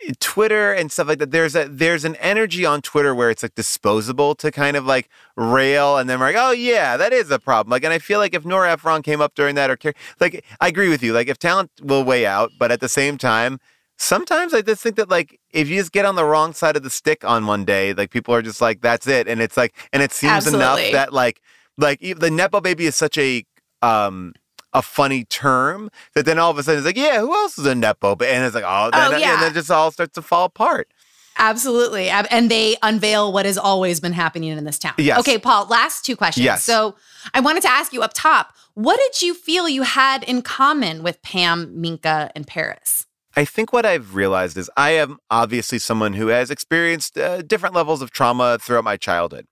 eh, 0.06 0.12
Twitter 0.20 0.72
and 0.72 0.90
stuff 0.90 1.08
like 1.08 1.18
that. 1.18 1.30
There's 1.30 1.54
a 1.54 1.68
there's 1.68 2.04
an 2.04 2.16
energy 2.16 2.66
on 2.66 2.82
Twitter 2.82 3.14
where 3.14 3.30
it's 3.30 3.42
like 3.42 3.54
disposable 3.54 4.34
to 4.36 4.50
kind 4.50 4.76
of 4.76 4.84
like 4.84 5.08
rail, 5.36 5.96
and 5.98 6.08
then 6.10 6.18
we're 6.18 6.26
like, 6.26 6.36
oh 6.36 6.50
yeah, 6.50 6.96
that 6.96 7.12
is 7.12 7.30
a 7.30 7.38
problem. 7.38 7.70
Like, 7.70 7.84
and 7.84 7.92
I 7.92 7.98
feel 7.98 8.18
like 8.18 8.34
if 8.34 8.44
Nora 8.44 8.72
Ephron 8.72 9.02
came 9.02 9.20
up 9.20 9.34
during 9.34 9.54
that, 9.54 9.70
or 9.70 9.78
like, 10.20 10.44
I 10.60 10.68
agree 10.68 10.88
with 10.88 11.02
you. 11.02 11.12
Like, 11.12 11.28
if 11.28 11.38
talent 11.38 11.70
will 11.82 12.04
weigh 12.04 12.26
out, 12.26 12.50
but 12.58 12.70
at 12.72 12.80
the 12.80 12.88
same 12.88 13.18
time. 13.18 13.58
Sometimes 13.96 14.52
I 14.52 14.60
just 14.60 14.82
think 14.82 14.96
that 14.96 15.08
like 15.08 15.38
if 15.52 15.68
you 15.68 15.78
just 15.78 15.92
get 15.92 16.04
on 16.04 16.16
the 16.16 16.24
wrong 16.24 16.52
side 16.52 16.76
of 16.76 16.82
the 16.82 16.90
stick 16.90 17.24
on 17.24 17.46
one 17.46 17.64
day, 17.64 17.94
like 17.94 18.10
people 18.10 18.34
are 18.34 18.42
just 18.42 18.60
like 18.60 18.80
that's 18.80 19.06
it, 19.06 19.28
and 19.28 19.40
it's 19.40 19.56
like 19.56 19.72
and 19.92 20.02
it 20.02 20.10
seems 20.10 20.48
enough 20.48 20.80
that 20.90 21.12
like 21.12 21.40
like 21.76 22.00
the 22.00 22.30
nepo 22.30 22.60
baby 22.60 22.86
is 22.86 22.96
such 22.96 23.18
a 23.18 23.44
um 23.82 24.32
a 24.72 24.82
funny 24.82 25.24
term 25.24 25.88
that 26.14 26.24
then 26.26 26.38
all 26.38 26.50
of 26.50 26.58
a 26.58 26.62
sudden 26.62 26.78
it's 26.78 26.86
like, 26.86 26.96
yeah, 26.96 27.20
who 27.20 27.32
else 27.32 27.56
is 27.58 27.66
a 27.66 27.74
nepo? 27.74 28.16
Ba-" 28.16 28.28
And 28.28 28.44
it's 28.44 28.54
like, 28.56 28.64
oh, 28.66 28.90
then, 28.92 29.14
Oh, 29.14 29.16
yeah. 29.16 29.34
and 29.34 29.42
then 29.42 29.50
it 29.52 29.54
just 29.54 29.70
all 29.70 29.90
starts 29.92 30.14
to 30.14 30.22
fall 30.22 30.46
apart. 30.46 30.88
Absolutely. 31.36 32.08
And 32.08 32.50
they 32.50 32.76
unveil 32.82 33.32
what 33.32 33.46
has 33.46 33.58
always 33.58 34.00
been 34.00 34.12
happening 34.12 34.50
in 34.56 34.64
this 34.64 34.78
town. 34.78 34.94
Yes. 34.98 35.18
Okay, 35.20 35.38
Paul, 35.38 35.66
last 35.66 36.04
two 36.04 36.16
questions. 36.16 36.44
Yes. 36.44 36.62
So 36.64 36.94
I 37.32 37.40
wanted 37.40 37.62
to 37.62 37.70
ask 37.70 37.92
you 37.92 38.02
up 38.02 38.12
top 38.14 38.52
what 38.74 38.98
did 38.98 39.22
you 39.22 39.34
feel 39.34 39.68
you 39.68 39.82
had 39.82 40.24
in 40.24 40.42
common 40.42 41.04
with 41.04 41.22
Pam, 41.22 41.80
Minka, 41.80 42.30
and 42.34 42.44
Paris? 42.44 43.06
I 43.36 43.44
think 43.44 43.72
what 43.72 43.84
I've 43.86 44.14
realized 44.16 44.56
is 44.56 44.68
I 44.76 44.90
am 44.90 45.18
obviously 45.30 45.78
someone 45.78 46.14
who 46.14 46.28
has 46.28 46.50
experienced 46.50 47.16
uh, 47.18 47.42
different 47.42 47.74
levels 47.76 48.02
of 48.02 48.10
trauma 48.10 48.58
throughout 48.60 48.84
my 48.84 48.96
childhood. 48.96 49.46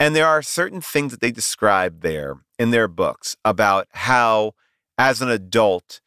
And 0.00 0.14
there 0.14 0.26
are 0.26 0.42
certain 0.42 0.80
things 0.80 1.10
that 1.10 1.20
they 1.20 1.32
describe 1.32 2.02
there 2.02 2.36
in 2.58 2.70
their 2.70 2.88
books 2.88 3.36
about 3.44 3.88
how, 3.92 4.52
as 4.96 5.20
an 5.20 5.28
adult, 5.28 6.00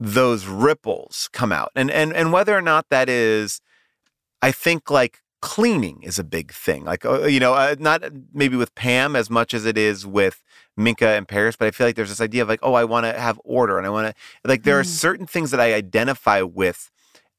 those 0.00 0.46
ripples 0.46 1.28
come 1.32 1.52
out. 1.52 1.70
And, 1.74 1.90
and, 1.90 2.12
and 2.12 2.32
whether 2.32 2.56
or 2.56 2.62
not 2.62 2.88
that 2.90 3.08
is, 3.08 3.60
I 4.40 4.52
think 4.52 4.90
like 4.90 5.20
cleaning 5.42 6.02
is 6.02 6.18
a 6.18 6.24
big 6.24 6.52
thing. 6.52 6.84
Like, 6.84 7.04
uh, 7.04 7.24
you 7.24 7.40
know, 7.40 7.54
uh, 7.54 7.76
not 7.78 8.02
maybe 8.32 8.56
with 8.56 8.74
Pam 8.74 9.14
as 9.14 9.30
much 9.30 9.54
as 9.54 9.66
it 9.66 9.76
is 9.78 10.06
with 10.06 10.42
Minka 10.76 11.08
and 11.08 11.28
Paris, 11.28 11.56
but 11.56 11.68
I 11.68 11.70
feel 11.70 11.86
like 11.86 11.96
there's 11.96 12.08
this 12.08 12.20
idea 12.20 12.42
of 12.42 12.48
like, 12.48 12.60
oh, 12.62 12.74
I 12.74 12.84
want 12.84 13.04
to 13.04 13.18
have 13.18 13.40
order 13.44 13.78
and 13.78 13.86
I 13.86 13.90
want 13.90 14.08
to, 14.08 14.48
like, 14.48 14.62
there 14.62 14.76
mm. 14.76 14.80
are 14.80 14.84
certain 14.84 15.26
things 15.26 15.50
that 15.50 15.60
I 15.60 15.74
identify 15.74 16.40
with 16.42 16.90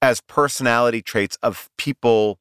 as 0.01 0.21
personality 0.21 1.01
traits 1.01 1.37
of 1.41 1.69
people 1.77 2.39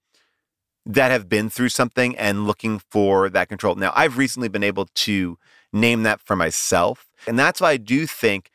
that 0.87 1.11
have 1.11 1.29
been 1.29 1.51
through 1.51 1.69
something 1.69 2.17
and 2.17 2.47
looking 2.47 2.79
for 2.79 3.29
that 3.29 3.49
control. 3.49 3.75
Now, 3.75 3.93
I've 3.95 4.17
recently 4.17 4.49
been 4.49 4.63
able 4.63 4.87
to 4.87 5.37
name 5.73 6.05
that 6.05 6.21
for 6.21 6.37
myself. 6.37 7.09
And 7.27 7.39
that's 7.39 7.61
why 7.61 7.73
I 7.73 7.77
do 7.77 8.07
think, 8.07 8.51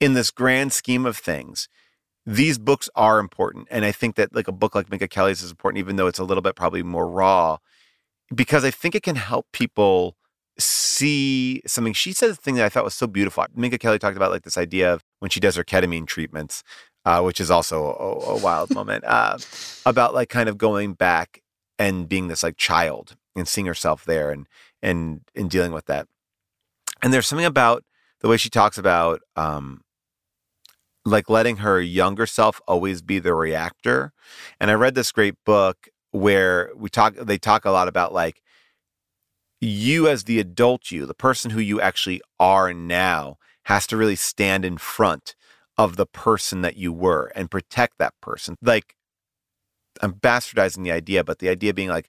in 0.00 0.12
this 0.12 0.30
grand 0.30 0.72
scheme 0.72 1.06
of 1.06 1.16
things, 1.16 1.68
these 2.26 2.58
books 2.58 2.90
are 2.94 3.18
important. 3.18 3.68
And 3.70 3.84
I 3.84 3.92
think 3.92 4.16
that 4.16 4.34
like 4.34 4.48
a 4.48 4.52
book 4.52 4.74
like 4.74 4.90
Minka 4.90 5.08
Kelly's 5.08 5.42
is 5.42 5.50
important, 5.50 5.78
even 5.78 5.96
though 5.96 6.06
it's 6.06 6.18
a 6.18 6.24
little 6.24 6.42
bit 6.42 6.56
probably 6.56 6.82
more 6.82 7.08
raw, 7.08 7.58
because 8.34 8.64
I 8.64 8.70
think 8.70 8.94
it 8.94 9.02
can 9.02 9.16
help 9.16 9.46
people 9.52 10.16
see 10.58 11.62
something. 11.66 11.94
She 11.94 12.12
said 12.12 12.30
a 12.30 12.34
thing 12.34 12.56
that 12.56 12.64
I 12.64 12.68
thought 12.68 12.84
was 12.84 12.94
so 12.94 13.06
beautiful. 13.06 13.46
Minka 13.54 13.78
Kelly 13.78 13.98
talked 13.98 14.16
about 14.16 14.30
like 14.30 14.42
this 14.42 14.58
idea 14.58 14.92
of 14.92 15.04
when 15.20 15.30
she 15.30 15.40
does 15.40 15.56
her 15.56 15.64
ketamine 15.64 16.06
treatments, 16.06 16.62
uh, 17.04 17.20
which 17.22 17.40
is 17.40 17.50
also 17.50 17.84
a, 17.84 18.32
a 18.32 18.38
wild 18.38 18.74
moment, 18.74 19.04
uh, 19.04 19.38
about 19.86 20.14
like 20.14 20.28
kind 20.28 20.48
of 20.48 20.58
going 20.58 20.94
back 20.94 21.42
and 21.78 22.08
being 22.08 22.28
this 22.28 22.42
like 22.42 22.56
child 22.56 23.16
and 23.36 23.48
seeing 23.48 23.66
herself 23.66 24.04
there 24.04 24.30
and 24.30 24.46
and 24.82 25.20
and 25.34 25.50
dealing 25.50 25.72
with 25.72 25.86
that. 25.86 26.06
And 27.02 27.12
there's 27.12 27.26
something 27.26 27.46
about 27.46 27.84
the 28.20 28.28
way 28.28 28.36
she 28.36 28.48
talks 28.48 28.78
about 28.78 29.20
um, 29.36 29.82
like 31.04 31.28
letting 31.28 31.58
her 31.58 31.80
younger 31.80 32.26
self 32.26 32.60
always 32.66 33.02
be 33.02 33.18
the 33.18 33.34
reactor. 33.34 34.12
And 34.58 34.70
I 34.70 34.74
read 34.74 34.94
this 34.94 35.12
great 35.12 35.34
book 35.44 35.88
where 36.10 36.70
we 36.76 36.88
talk 36.88 37.14
they 37.16 37.38
talk 37.38 37.64
a 37.64 37.70
lot 37.70 37.88
about 37.88 38.12
like 38.12 38.40
you 39.60 40.08
as 40.08 40.24
the 40.24 40.38
adult 40.38 40.90
you, 40.90 41.06
the 41.06 41.14
person 41.14 41.50
who 41.50 41.60
you 41.60 41.80
actually 41.80 42.20
are 42.38 42.72
now 42.72 43.36
has 43.64 43.86
to 43.88 43.96
really 43.96 44.16
stand 44.16 44.64
in 44.64 44.78
front 44.78 45.34
of 45.76 45.96
the 45.96 46.06
person 46.06 46.62
that 46.62 46.76
you 46.76 46.92
were 46.92 47.32
and 47.34 47.50
protect 47.50 47.98
that 47.98 48.14
person. 48.20 48.56
Like 48.62 48.94
I'm 50.00 50.14
bastardizing 50.14 50.84
the 50.84 50.92
idea, 50.92 51.24
but 51.24 51.38
the 51.38 51.48
idea 51.48 51.74
being 51.74 51.88
like 51.88 52.08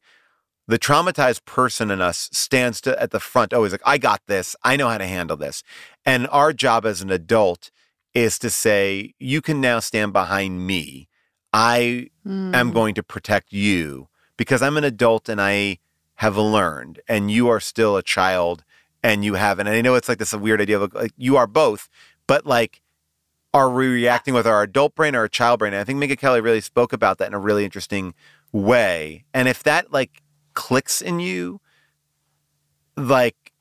the 0.68 0.80
traumatized 0.80 1.45
person 1.45 1.91
in 1.91 2.01
us 2.01 2.30
stands 2.32 2.82
to, 2.82 2.99
at 3.01 3.11
the 3.11 3.20
front 3.20 3.53
always 3.53 3.72
like 3.72 3.82
I 3.86 3.97
got 3.97 4.22
this, 4.28 4.55
I 4.63 4.76
know 4.76 4.89
how 4.89 4.97
to 4.97 5.07
handle 5.07 5.38
this. 5.38 5.63
And 6.05 6.28
our 6.30 6.53
job 6.53 6.86
as 6.86 7.01
an 7.01 7.11
adult 7.11 7.72
is 8.13 8.39
to 8.39 8.49
say, 8.49 9.13
you 9.20 9.41
can 9.41 9.61
now 9.61 9.80
stand 9.80 10.13
behind 10.13 10.66
me. 10.66 11.07
I 11.53 12.09
mm. 12.26 12.55
am 12.55 12.70
hmm. 12.70 12.74
going 12.74 12.95
to 12.95 13.03
protect 13.03 13.53
you 13.53 14.09
because 14.38 14.61
I'm 14.61 14.78
an 14.78 14.84
adult 14.84 15.30
and 15.30 15.39
I 15.39 15.80
have 16.16 16.38
learned, 16.38 17.01
and 17.07 17.30
you 17.30 17.49
are 17.49 17.59
still 17.59 17.97
a 17.97 18.03
child 18.03 18.63
and 19.03 19.24
you 19.24 19.36
haven't. 19.36 19.68
And 19.68 19.76
I 19.76 19.82
know 19.82 19.95
it's 19.95 20.09
like 20.09 20.18
this 20.18 20.34
weird 20.34 20.61
idea 20.61 20.80
of 20.80 20.93
like 20.93 21.11
you 21.18 21.38
are 21.38 21.47
both, 21.47 21.89
but 22.26 22.45
like, 22.45 22.82
are 23.56 23.70
we 23.70 23.88
reacting 23.88 24.34
with 24.34 24.45
our 24.45 24.64
adult 24.64 24.95
brain 24.95 25.16
or 25.16 25.20
our 25.20 25.28
child 25.30 25.60
brain? 25.60 25.72
And 25.72 25.80
I 25.80 25.86
think 25.86 25.97
Minka 25.97 26.18
Kelly 26.18 26.41
really 26.41 26.60
spoke 26.60 26.91
about 26.91 27.20
that 27.20 27.28
in 27.28 27.34
a 27.34 27.39
really 27.39 27.64
interesting 27.64 28.14
way. 28.51 29.24
And 29.34 29.47
if 29.47 29.64
that 29.64 29.93
like 29.93 30.22
clicks 30.56 31.01
in 31.01 31.22
you, 31.22 31.62
like, 32.97 33.53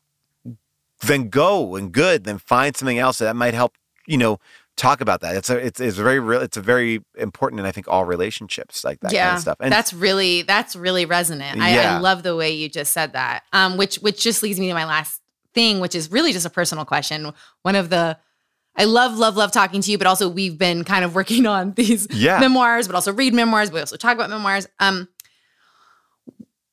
then 1.01 1.29
go 1.29 1.77
and 1.77 1.93
good, 1.93 2.25
then 2.25 2.39
find 2.39 2.77
something 2.77 2.99
else 2.99 3.19
that 3.19 3.37
might 3.37 3.55
help 3.55 3.77
you 4.07 4.19
know 4.19 4.41
talk 4.77 5.01
about 5.01 5.21
that. 5.21 5.37
It's 5.37 5.49
a 5.49 5.59
it's 5.59 5.79
it's 5.79 5.97
very 5.97 6.19
real. 6.19 6.41
It's 6.41 6.57
a 6.57 6.63
very 6.63 7.01
important, 7.17 7.61
and 7.61 7.69
I 7.69 7.71
think 7.71 7.87
all 7.87 8.05
relationships 8.05 8.85
like 8.85 8.99
that 9.01 9.13
yeah, 9.13 9.27
kind 9.27 9.37
of 9.37 9.43
stuff. 9.43 9.59
And 9.61 9.73
that's 9.73 9.93
really 9.93 10.43
that's 10.43 10.75
really 10.75 11.05
resonant. 11.05 11.61
I, 11.61 11.73
yeah. 11.73 11.97
I 11.97 12.01
love 12.01 12.25
the 12.25 12.35
way 12.35 12.51
you 12.51 12.69
just 12.69 12.93
said 12.93 13.13
that. 13.13 13.45
Um, 13.53 13.77
which 13.77 13.97
which 13.97 14.21
just 14.21 14.43
leads 14.43 14.59
me 14.59 14.67
to 14.67 14.75
my 14.75 14.87
last 14.87 15.21
thing, 15.53 15.79
which 15.79 15.95
is 15.95 16.11
really 16.11 16.33
just 16.33 16.47
a 16.47 16.51
personal 16.51 16.85
question. 16.85 17.33
One 17.63 17.77
of 17.77 17.91
the 17.91 18.19
I 18.77 18.85
love, 18.85 19.17
love, 19.17 19.37
love 19.37 19.53
talking 19.53 19.81
to 19.83 19.91
you, 19.91 19.99
but 19.99 20.07
also 20.07 20.29
we've 20.29 20.59
been 20.59 20.85
kind 20.85 21.05
of 21.05 21.15
working 21.15 21.47
on 21.47 21.73
these 21.73 22.07
yeah. 22.11 22.41
memoirs, 22.41 22.87
but 22.87 22.95
also 22.95 23.13
read 23.13 23.35
memoirs. 23.35 23.71
We 23.71 23.81
also 23.81 23.97
talk 23.97 24.15
about 24.15 24.31
memoirs. 24.31 24.67
Um, 24.81 25.09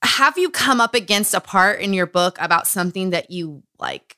have 0.04 0.38
you 0.38 0.50
come 0.50 0.82
up 0.82 0.96
against 0.96 1.34
a 1.34 1.40
part 1.40 1.80
in 1.80 1.94
your 1.94 2.08
book 2.08 2.38
about 2.40 2.66
something 2.68 3.12
that 3.12 3.30
you 3.30 3.64
like 3.80 4.18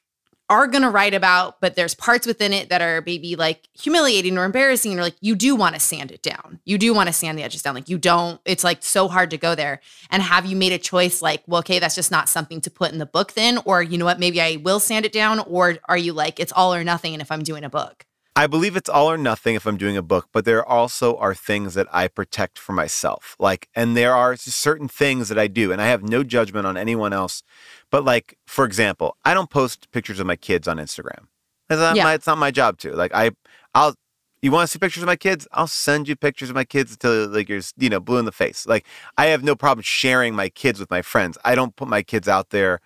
are 0.54 0.68
going 0.68 0.84
to 0.84 0.90
write 0.90 1.14
about, 1.14 1.60
but 1.60 1.76
there's 1.76 1.96
parts 1.96 2.28
within 2.28 2.54
it 2.54 2.70
that 2.70 2.82
are 2.82 3.04
maybe 3.06 3.36
like 3.36 3.68
humiliating 3.74 4.38
or 4.38 4.46
embarrassing, 4.46 4.98
or 4.98 5.02
like 5.02 5.16
you 5.20 5.36
do 5.36 5.56
want 5.56 5.74
to 5.74 5.80
sand 5.80 6.12
it 6.12 6.22
down. 6.22 6.60
You 6.64 6.78
do 6.78 6.94
want 6.94 7.08
to 7.08 7.14
sand 7.14 7.38
the 7.38 7.44
edges 7.44 7.64
down. 7.64 7.76
Like 7.76 7.90
you 7.90 7.98
don't, 7.98 8.40
it's 8.46 8.64
like 8.64 8.84
so 8.84 9.08
hard 9.08 9.32
to 9.32 9.38
go 9.38 9.56
there. 9.56 9.82
And 10.12 10.22
have 10.22 10.46
you 10.46 10.56
made 10.56 10.72
a 10.72 10.78
choice 10.78 11.22
like, 11.22 11.42
well, 11.48 11.60
okay, 11.60 11.80
that's 11.80 11.96
just 11.96 12.12
not 12.12 12.30
something 12.30 12.62
to 12.62 12.70
put 12.70 12.92
in 12.92 13.00
the 13.00 13.06
book 13.06 13.34
then? 13.34 13.60
Or 13.66 13.82
you 13.82 13.98
know 13.98 14.06
what, 14.06 14.20
maybe 14.20 14.40
I 14.40 14.58
will 14.58 14.80
sand 14.80 15.06
it 15.06 15.12
down? 15.12 15.40
Or 15.40 15.78
are 15.90 15.98
you 15.98 16.14
like, 16.14 16.40
it's 16.40 16.54
all 16.54 16.74
or 16.74 16.84
nothing? 16.84 17.14
And 17.14 17.22
if 17.22 17.32
I'm 17.32 17.44
doing 17.44 17.64
a 17.64 17.70
book? 17.70 18.06
I 18.36 18.48
believe 18.48 18.76
it's 18.76 18.90
all 18.90 19.12
or 19.12 19.18
nothing 19.18 19.54
if 19.54 19.68
I'm 19.68 19.78
doing 19.78 19.96
a 19.96 20.02
book, 20.02 20.30
but 20.32 20.44
there 20.44 20.66
also 20.66 21.16
are 21.18 21.36
things 21.36 21.76
that 21.76 21.88
I 21.92 22.08
protect 22.08 22.58
for 22.58 22.74
myself. 22.74 23.36
Like, 23.38 23.70
and 23.76 23.96
there 23.96 24.16
are 24.16 24.36
certain 24.36 24.88
things 24.88 25.30
that 25.30 25.38
I 25.38 25.46
do, 25.46 25.72
and 25.72 25.80
I 25.80 25.88
have 25.88 26.02
no 26.02 26.24
judgment 26.24 26.66
on 26.66 26.76
anyone 26.76 27.14
else. 27.14 27.44
But 27.92 28.04
like, 28.04 28.38
for 28.48 28.66
example, 28.66 29.18
I 29.24 29.36
don't 29.36 29.52
post 29.52 29.92
pictures 29.92 30.20
of 30.20 30.26
my 30.26 30.36
kids 30.36 30.68
on 30.68 30.78
Instagram. 30.78 31.28
It's 31.70 31.80
not, 31.80 31.96
yeah. 31.96 32.06
my, 32.06 32.14
it's 32.16 32.26
not 32.26 32.40
my 32.40 32.50
job 32.50 32.80
to. 32.80 32.96
Like, 32.96 33.14
I, 33.14 33.32
I'll, 33.76 33.96
you 34.42 34.52
want 34.52 34.68
to 34.68 34.72
see 34.72 34.80
pictures 34.80 35.04
of 35.04 35.08
my 35.08 35.16
kids? 35.16 35.48
I'll 35.52 35.68
send 35.68 36.08
you 36.08 36.16
pictures 36.16 36.50
of 36.50 36.56
my 36.56 36.66
kids 36.66 36.92
until 36.92 37.30
like 37.30 37.48
you're, 37.50 37.62
you 37.78 37.90
know, 37.90 38.00
blue 38.00 38.18
in 38.18 38.26
the 38.26 38.32
face. 38.32 38.66
Like, 38.66 38.86
I 39.16 39.28
have 39.28 39.44
no 39.44 39.56
problem 39.56 39.84
sharing 39.84 40.36
my 40.36 40.50
kids 40.50 40.80
with 40.80 40.90
my 40.90 41.04
friends. 41.04 41.38
I 41.46 41.54
don't 41.54 41.76
put 41.76 41.88
my 41.88 42.02
kids 42.02 42.28
out 42.28 42.50
there 42.50 42.80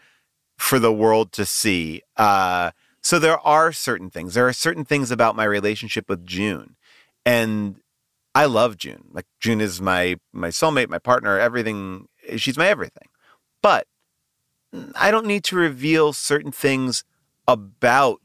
for 0.58 0.78
the 0.78 0.92
world 0.92 1.32
to 1.34 1.46
see. 1.46 2.02
Uh, 2.18 2.72
so 3.08 3.20
there 3.20 3.40
are 3.48 3.72
certain 3.72 4.10
things. 4.10 4.34
There 4.34 4.50
are 4.50 4.52
certain 4.52 4.84
things 4.84 5.12
about 5.12 5.38
my 5.38 5.46
relationship 5.46 6.10
with 6.10 6.26
June. 6.26 6.76
And 7.26 7.78
I 8.36 8.44
love 8.48 8.76
June. 8.76 9.06
Like 9.14 9.26
June 9.40 9.62
is 9.62 9.80
my 9.80 10.18
my 10.34 10.50
soulmate, 10.50 10.90
my 10.90 11.00
partner, 11.00 11.40
everything. 11.40 12.10
She's 12.36 12.58
my 12.58 12.68
everything. 12.68 13.08
But 13.62 13.88
I 14.94 15.10
don't 15.10 15.26
need 15.26 15.46
to 15.46 15.56
reveal 15.56 16.12
certain 16.12 16.52
things 16.52 17.06
about 17.48 18.20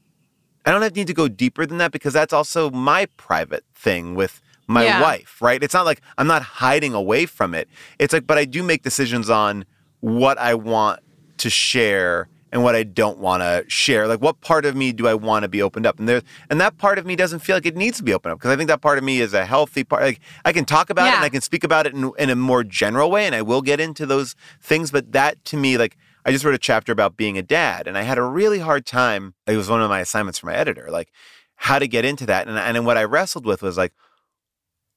I 0.65 0.71
don't 0.71 0.81
have 0.81 0.97
need 0.97 1.07
to 1.07 1.13
go 1.13 1.29
deeper 1.29 1.65
than 1.65 1.77
that 1.77 1.93
because 1.93 2.11
that's 2.11 2.33
also 2.33 2.69
my 2.69 3.05
private 3.15 3.63
thing 3.73 4.15
with 4.15 4.41
my 4.67 4.83
yeah. 4.83 5.01
wife, 5.01 5.41
right? 5.41 5.63
It's 5.63 5.73
not 5.73 5.85
like 5.85 6.01
I'm 6.17 6.27
not 6.27 6.41
hiding 6.41 6.93
away 6.93 7.25
from 7.25 7.53
it. 7.53 7.69
It's 7.99 8.11
like, 8.11 8.27
but 8.27 8.37
I 8.37 8.43
do 8.43 8.61
make 8.61 8.83
decisions 8.83 9.29
on 9.29 9.63
what 10.01 10.37
I 10.37 10.55
want 10.55 10.99
to 11.37 11.49
share 11.49 12.27
and 12.53 12.63
what 12.63 12.75
I 12.75 12.83
don't 12.83 13.17
want 13.17 13.41
to 13.41 13.65
share. 13.67 14.07
Like, 14.07 14.21
what 14.21 14.39
part 14.39 14.63
of 14.63 14.75
me 14.75 14.93
do 14.93 15.07
I 15.07 15.15
want 15.15 15.41
to 15.41 15.49
be 15.49 15.63
opened 15.63 15.87
up? 15.87 15.97
And 15.97 16.07
there, 16.07 16.21
and 16.51 16.61
that 16.61 16.77
part 16.77 16.99
of 16.99 17.05
me 17.05 17.15
doesn't 17.15 17.39
feel 17.39 17.55
like 17.55 17.65
it 17.65 17.75
needs 17.75 17.97
to 17.97 18.03
be 18.03 18.13
opened 18.13 18.33
up 18.33 18.37
because 18.37 18.51
I 18.51 18.55
think 18.55 18.67
that 18.67 18.79
part 18.79 18.99
of 18.99 19.03
me 19.03 19.21
is 19.21 19.33
a 19.33 19.43
healthy 19.43 19.83
part. 19.83 20.03
Like, 20.03 20.19
I 20.45 20.53
can 20.53 20.63
talk 20.63 20.91
about 20.91 21.05
yeah. 21.05 21.13
it 21.13 21.15
and 21.15 21.25
I 21.25 21.29
can 21.29 21.41
speak 21.41 21.63
about 21.63 21.87
it 21.87 21.95
in, 21.95 22.11
in 22.19 22.29
a 22.29 22.35
more 22.35 22.63
general 22.63 23.09
way, 23.09 23.25
and 23.25 23.33
I 23.33 23.41
will 23.41 23.63
get 23.63 23.79
into 23.79 24.05
those 24.05 24.35
things. 24.61 24.91
But 24.91 25.13
that 25.13 25.43
to 25.45 25.57
me, 25.57 25.79
like, 25.79 25.97
I 26.25 26.31
just 26.31 26.45
wrote 26.45 26.53
a 26.53 26.59
chapter 26.59 26.91
about 26.91 27.17
being 27.17 27.39
a 27.39 27.41
dad, 27.41 27.87
and 27.87 27.97
I 27.97 28.03
had 28.03 28.19
a 28.19 28.23
really 28.23 28.59
hard 28.59 28.85
time. 28.85 29.33
It 29.47 29.57
was 29.57 29.67
one 29.67 29.81
of 29.81 29.89
my 29.89 29.99
assignments 29.99 30.37
for 30.37 30.45
my 30.45 30.55
editor, 30.55 30.89
like 30.91 31.11
how 31.55 31.79
to 31.79 31.87
get 31.87 32.05
into 32.05 32.27
that. 32.27 32.47
And 32.47 32.59
and 32.59 32.85
what 32.85 32.97
I 32.97 33.03
wrestled 33.03 33.47
with 33.47 33.63
was 33.63 33.79
like, 33.79 33.93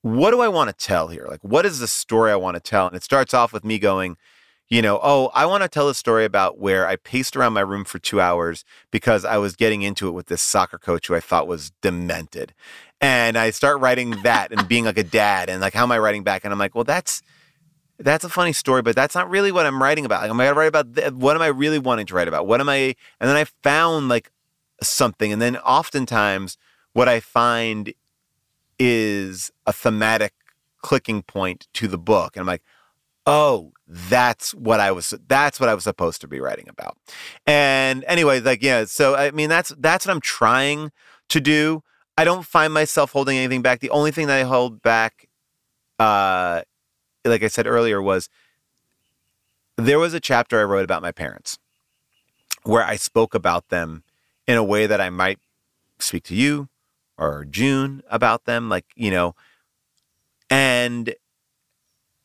what 0.02 0.30
do 0.30 0.40
I 0.42 0.48
want 0.48 0.68
to 0.68 0.86
tell 0.86 1.08
here? 1.08 1.26
Like, 1.26 1.40
what 1.42 1.64
is 1.64 1.78
the 1.78 1.88
story 1.88 2.32
I 2.32 2.36
want 2.36 2.56
to 2.56 2.60
tell? 2.60 2.86
And 2.86 2.94
it 2.94 3.02
starts 3.02 3.32
off 3.32 3.54
with 3.54 3.64
me 3.64 3.78
going 3.78 4.18
you 4.68 4.82
know, 4.82 4.98
oh, 5.02 5.30
I 5.32 5.46
want 5.46 5.62
to 5.62 5.68
tell 5.68 5.88
a 5.88 5.94
story 5.94 6.24
about 6.24 6.58
where 6.58 6.86
I 6.86 6.96
paced 6.96 7.36
around 7.36 7.52
my 7.52 7.60
room 7.60 7.84
for 7.84 7.98
two 7.98 8.20
hours 8.20 8.64
because 8.90 9.24
I 9.24 9.36
was 9.38 9.54
getting 9.54 9.82
into 9.82 10.08
it 10.08 10.12
with 10.12 10.26
this 10.26 10.42
soccer 10.42 10.78
coach 10.78 11.06
who 11.06 11.14
I 11.14 11.20
thought 11.20 11.46
was 11.46 11.70
demented. 11.82 12.52
And 13.00 13.38
I 13.38 13.50
start 13.50 13.80
writing 13.80 14.22
that 14.22 14.52
and 14.52 14.66
being 14.66 14.84
like 14.84 14.98
a 14.98 15.04
dad 15.04 15.48
and 15.48 15.60
like, 15.60 15.74
how 15.74 15.84
am 15.84 15.92
I 15.92 15.98
writing 15.98 16.24
back? 16.24 16.44
And 16.44 16.52
I'm 16.52 16.58
like, 16.58 16.74
well, 16.74 16.84
that's 16.84 17.22
that's 17.98 18.24
a 18.24 18.28
funny 18.28 18.52
story, 18.52 18.82
but 18.82 18.94
that's 18.94 19.14
not 19.14 19.30
really 19.30 19.52
what 19.52 19.66
I'm 19.66 19.82
writing 19.82 20.04
about. 20.04 20.20
Like, 20.22 20.30
am 20.30 20.40
I 20.40 20.44
going 20.44 20.54
to 20.54 20.58
write 20.58 20.66
about 20.66 20.94
th- 20.94 21.12
what 21.12 21.36
am 21.36 21.42
I 21.42 21.46
really 21.46 21.78
wanting 21.78 22.06
to 22.06 22.14
write 22.14 22.28
about? 22.28 22.46
What 22.46 22.60
am 22.60 22.68
I? 22.68 22.94
And 23.20 23.30
then 23.30 23.36
I 23.36 23.44
found 23.62 24.08
like 24.08 24.30
something, 24.82 25.32
and 25.32 25.40
then 25.40 25.56
oftentimes 25.58 26.58
what 26.92 27.08
I 27.08 27.20
find 27.20 27.94
is 28.78 29.50
a 29.66 29.72
thematic 29.72 30.34
clicking 30.82 31.22
point 31.22 31.68
to 31.74 31.88
the 31.88 31.98
book, 31.98 32.36
and 32.36 32.42
I'm 32.42 32.46
like, 32.46 32.62
oh, 33.24 33.72
that's 33.88 34.52
what 34.54 34.80
I 34.80 34.90
was 34.90 35.14
that's 35.28 35.60
what 35.60 35.68
I 35.68 35.74
was 35.74 35.84
supposed 35.84 36.20
to 36.22 36.28
be 36.28 36.40
writing 36.40 36.68
about. 36.68 36.96
And 37.46 38.04
anyway, 38.08 38.40
like 38.40 38.62
yeah, 38.62 38.84
so 38.84 39.14
I 39.14 39.30
mean 39.30 39.48
that's 39.48 39.72
that's 39.78 40.06
what 40.06 40.12
I'm 40.12 40.20
trying 40.20 40.90
to 41.28 41.40
do. 41.40 41.82
I 42.18 42.24
don't 42.24 42.46
find 42.46 42.72
myself 42.72 43.12
holding 43.12 43.36
anything 43.36 43.62
back. 43.62 43.80
The 43.80 43.90
only 43.90 44.10
thing 44.10 44.26
that 44.26 44.38
I 44.38 44.44
hold 44.44 44.82
back, 44.82 45.28
uh, 45.98 46.62
like 47.24 47.42
I 47.42 47.48
said 47.48 47.66
earlier, 47.66 48.00
was 48.00 48.28
there 49.76 49.98
was 49.98 50.14
a 50.14 50.20
chapter 50.20 50.58
I 50.58 50.64
wrote 50.64 50.84
about 50.84 51.02
my 51.02 51.12
parents 51.12 51.58
where 52.62 52.82
I 52.82 52.96
spoke 52.96 53.34
about 53.34 53.68
them 53.68 54.02
in 54.46 54.56
a 54.56 54.64
way 54.64 54.86
that 54.86 55.00
I 55.00 55.10
might 55.10 55.38
speak 55.98 56.24
to 56.24 56.34
you 56.34 56.68
or 57.18 57.44
June 57.44 58.02
about 58.10 58.44
them, 58.44 58.68
like, 58.68 58.86
you 58.94 59.10
know, 59.10 59.34
and 60.50 61.14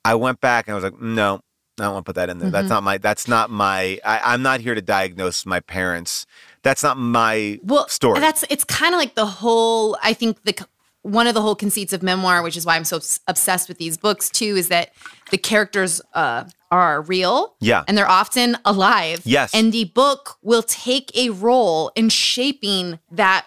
I 0.04 0.16
went 0.16 0.42
back 0.42 0.68
and 0.68 0.74
I 0.74 0.76
was 0.76 0.84
like, 0.84 1.00
no, 1.00 1.42
I 1.82 1.86
don't 1.86 1.94
want 1.94 2.06
to 2.06 2.10
put 2.10 2.16
that 2.16 2.30
in 2.30 2.40
there. 2.40 2.48
Mm-hmm. 2.48 2.54
That's 2.54 2.70
not 2.70 2.84
my, 2.84 2.98
that's 2.98 3.28
not 3.28 3.50
my, 3.50 4.00
I, 4.06 4.34
am 4.34 4.42
not 4.42 4.62
here 4.62 4.76
to 4.76 4.82
diagnose 4.82 5.46
my 5.46 5.60
parents. 5.60 6.26
That's 6.64 6.84
not 6.84 6.98
my 6.98 7.60
well, 7.64 7.88
story. 7.88 8.20
That's, 8.20 8.44
it's 8.50 8.64
kind 8.64 8.94
of 8.94 9.00
like 9.00 9.16
the 9.16 9.26
whole, 9.26 9.98
I 10.04 10.14
think 10.14 10.44
the, 10.44 10.66
one 11.04 11.28
of 11.28 11.34
the 11.34 11.42
whole 11.42 11.56
conceits 11.56 11.94
of 11.94 12.04
memoir, 12.04 12.44
which 12.44 12.56
is 12.56 12.66
why 12.66 12.76
I'm 12.76 12.84
so 12.84 13.00
obsessed 13.28 13.68
with 13.68 13.78
these 13.78 13.98
books 13.98 14.30
too, 14.30 14.56
is 14.56 14.68
that 14.68 14.92
the 15.32 15.38
characters 15.38 16.02
uh, 16.14 16.44
are 16.70 17.02
real. 17.02 17.56
Yeah. 17.60 17.84
And 17.88 17.98
they're 17.98 18.10
often 18.10 18.58
alive. 18.66 19.22
Yes. 19.26 19.54
And 19.54 19.72
the 19.74 19.86
book 19.86 20.38
will 20.42 20.64
take 20.64 21.16
a 21.18 21.30
role 21.32 21.92
in 21.96 22.10
shaping 22.10 23.00
that 23.12 23.46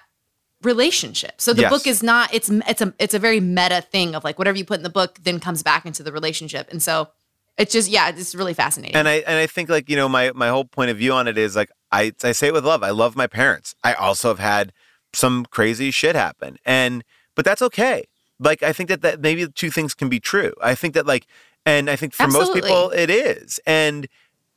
relationship. 0.63 1.41
So 1.41 1.53
the 1.53 1.63
yes. 1.63 1.71
book 1.71 1.87
is 1.87 2.03
not 2.03 2.33
it's 2.33 2.49
it's 2.49 2.81
a 2.81 2.95
it's 2.99 3.15
a 3.15 3.19
very 3.19 3.41
meta 3.41 3.83
thing 3.83 4.15
of 4.15 4.25
like 4.25 4.39
whatever 4.39 4.57
you 4.57 4.65
put 4.65 4.79
in 4.79 4.83
the 4.83 4.91
book 4.91 5.19
then 5.23 5.39
comes 5.39 5.63
back 5.63 5.87
into 5.87 6.03
the 6.03 6.13
relationship. 6.13 6.71
And 6.71 6.83
so 6.83 7.09
it's 7.57 7.73
just 7.73 7.89
yeah, 7.89 8.09
it's 8.09 8.35
really 8.35 8.55
fascinating. 8.55 8.97
And 8.97 9.09
I 9.09 9.17
and 9.17 9.39
I 9.39 9.47
think 9.47 9.69
like, 9.69 9.89
you 9.89 9.97
know, 9.97 10.09
my 10.09 10.33
my 10.35 10.49
whole 10.49 10.65
point 10.65 10.91
of 10.91 10.97
view 10.97 11.13
on 11.13 11.29
it 11.29 11.39
is 11.39 11.55
like 11.55 11.71
I 11.93 12.13
I 12.23 12.33
say 12.33 12.49
it 12.49 12.53
with 12.53 12.65
love. 12.65 12.83
I 12.83 12.91
love 12.91 13.17
my 13.17 13.27
parents. 13.27 13.75
I 13.85 13.95
also 13.95 14.29
have 14.29 14.39
had 14.39 14.73
some 15.13 15.47
crazy 15.47 15.91
shit 15.91 16.17
happen. 16.17 16.59
And 16.65 17.05
but 17.35 17.45
that's 17.45 17.63
okay. 17.63 18.05
Like 18.39 18.63
I 18.63 18.73
think 18.73 18.89
that 18.89 19.03
that 19.03 19.21
maybe 19.21 19.47
two 19.49 19.71
things 19.71 19.95
can 19.95 20.09
be 20.09 20.21
true. 20.21 20.53
I 20.63 20.75
think 20.75 20.95
that 20.95 21.07
like 21.07 21.27
and 21.65 21.89
I 21.89 21.97
think 21.97 22.13
for 22.13 22.25
Absolutely. 22.25 22.61
most 22.61 22.67
people 22.67 22.91
it 22.91 23.11
is. 23.11 23.61
And 23.67 24.09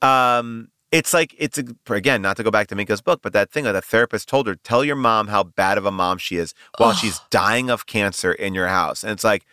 um 0.02 0.70
it's 0.92 1.14
like 1.14 1.36
it's 1.38 1.58
a, 1.58 1.66
again 1.94 2.22
not 2.22 2.38
to 2.38 2.44
go 2.44 2.50
back 2.50 2.68
to 2.68 2.76
Minka's 2.76 3.02
book, 3.02 3.22
but 3.22 3.34
that 3.34 3.52
thing 3.52 3.66
that 3.66 3.74
the 3.74 3.82
therapist 3.82 4.30
told 4.30 4.48
her: 4.48 4.56
tell 4.56 4.84
your 4.84 4.96
mom 4.96 5.28
how 5.28 5.44
bad 5.44 5.78
of 5.78 5.86
a 5.86 5.92
mom 5.92 6.18
she 6.18 6.38
is 6.38 6.54
while 6.78 6.92
oh. 6.92 6.94
she's 6.94 7.20
dying 7.30 7.70
of 7.70 7.86
cancer 7.86 8.32
in 8.32 8.54
your 8.54 8.68
house, 8.68 9.04
and 9.04 9.12
it's 9.12 9.24
like 9.24 9.46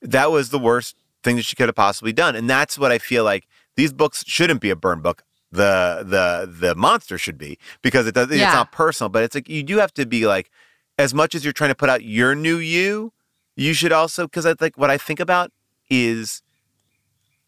that 0.00 0.30
was 0.30 0.50
the 0.50 0.58
worst 0.58 0.94
thing 1.22 1.36
that 1.36 1.44
she 1.44 1.56
could 1.56 1.68
have 1.68 1.76
possibly 1.76 2.12
done, 2.12 2.36
and 2.36 2.48
that's 2.48 2.78
what 2.78 2.92
I 2.92 2.98
feel 2.98 3.24
like 3.24 3.46
these 3.76 3.92
books 3.92 4.24
shouldn't 4.26 4.60
be 4.60 4.70
a 4.70 4.76
burn 4.76 5.00
book. 5.00 5.24
The 5.50 6.04
the 6.06 6.50
the 6.50 6.74
monster 6.74 7.16
should 7.16 7.38
be 7.38 7.58
because 7.80 8.06
it 8.06 8.14
does 8.14 8.30
yeah. 8.30 8.44
it's 8.44 8.54
not 8.54 8.72
personal, 8.72 9.08
but 9.08 9.22
it's 9.22 9.34
like 9.34 9.48
you 9.48 9.62
do 9.62 9.78
have 9.78 9.94
to 9.94 10.04
be 10.04 10.26
like 10.26 10.50
as 10.98 11.14
much 11.14 11.34
as 11.34 11.44
you're 11.44 11.54
trying 11.54 11.70
to 11.70 11.74
put 11.74 11.88
out 11.88 12.02
your 12.02 12.34
new 12.34 12.58
you, 12.58 13.12
you 13.56 13.72
should 13.72 13.92
also 13.92 14.26
because 14.26 14.44
I 14.44 14.54
think 14.54 14.76
what 14.76 14.90
I 14.90 14.98
think 14.98 15.20
about 15.20 15.50
is 15.88 16.42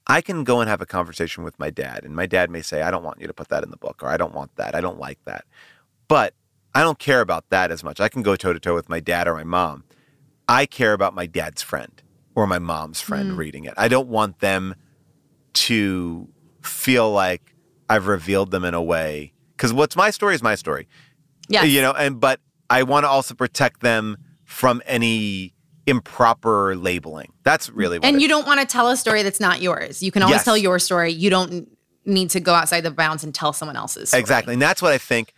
I 0.07 0.21
can 0.23 0.45
go 0.45 0.61
and 0.61 0.71
have 0.71 0.81
a 0.81 0.87
conversation 0.87 1.45
with 1.45 1.59
my 1.59 1.69
dad, 1.69 2.05
and 2.05 2.17
my 2.17 2.27
dad 2.27 2.51
may 2.51 2.63
say, 2.63 2.83
I 2.83 2.91
don't 2.91 3.05
want 3.05 3.21
you 3.21 3.27
to 3.27 3.35
put 3.35 3.49
that 3.49 3.63
in 3.63 3.71
the 3.71 3.77
book, 3.77 4.03
or 4.03 4.09
I 4.09 4.17
don't 4.17 4.35
want 4.35 4.57
that. 4.57 4.75
I 4.75 4.81
don't 4.81 4.99
like 4.99 5.19
that. 5.27 5.45
But 6.09 6.35
I 6.75 6.83
don't 6.83 6.99
care 6.99 7.21
about 7.21 7.51
that 7.51 7.71
as 7.71 7.85
much. 7.85 8.01
I 8.01 8.09
can 8.09 8.23
go 8.23 8.35
toe 8.35 8.53
to 8.53 8.61
toe 8.61 8.75
with 8.75 8.89
my 8.89 9.01
dad 9.01 9.29
or 9.29 9.35
my 9.35 9.45
mom. 9.45 9.85
I 10.49 10.67
care 10.67 10.95
about 10.95 11.15
my 11.15 11.27
dad's 11.27 11.63
friend 11.63 12.03
or 12.35 12.47
my 12.47 12.59
mom's 12.59 13.01
friend 13.01 13.33
mm. 13.33 13.37
reading 13.37 13.65
it. 13.65 13.75
I 13.77 13.89
don't 13.89 14.09
want 14.09 14.41
them 14.41 14.75
to 15.53 16.29
feel 16.63 17.11
like 17.11 17.55
I've 17.89 18.07
revealed 18.07 18.51
them 18.51 18.65
in 18.65 18.75
a 18.75 18.83
way 18.83 19.33
because 19.57 19.73
what's 19.73 19.97
my 19.97 20.11
story 20.11 20.35
is 20.35 20.43
my 20.43 20.55
story. 20.55 20.89
Yeah. 21.49 21.65
You 21.65 21.83
know, 21.83 21.93
and 21.93 22.21
but 22.21 22.41
I 22.69 22.85
want 22.85 23.05
to 23.05 23.09
also 23.09 23.35
protect 23.35 23.81
them 23.81 24.17
from 24.45 24.83
any 24.87 25.55
improper 25.87 26.77
labeling. 26.77 27.33
That's 27.43 27.69
really 27.71 27.99
what 27.99 28.07
And 28.07 28.23
you 28.23 28.29
don't 28.29 28.47
want 28.47 28.61
to 28.61 28.67
tell 28.67 28.89
a 28.89 28.97
story 28.97 29.23
that's 29.23 29.41
not 29.41 29.61
yours. 29.61 30.03
You 30.03 30.13
can 30.13 30.23
always 30.23 30.37
yes. 30.37 30.45
tell 30.45 30.57
your 30.57 30.79
story. 30.79 31.13
You 31.13 31.31
don't 31.31 31.69
need 32.05 32.31
to 32.31 32.41
go 32.41 32.55
outside 32.55 32.83
the 32.83 32.91
bounds 32.91 33.25
and 33.25 33.35
tell 33.35 33.53
someone 33.53 33.77
else's 33.77 34.11
story. 34.11 34.21
Exactly. 34.21 34.53
And 34.55 34.63
that's 34.63 34.81
what 34.81 34.93
I 34.93 34.99
think 34.99 35.33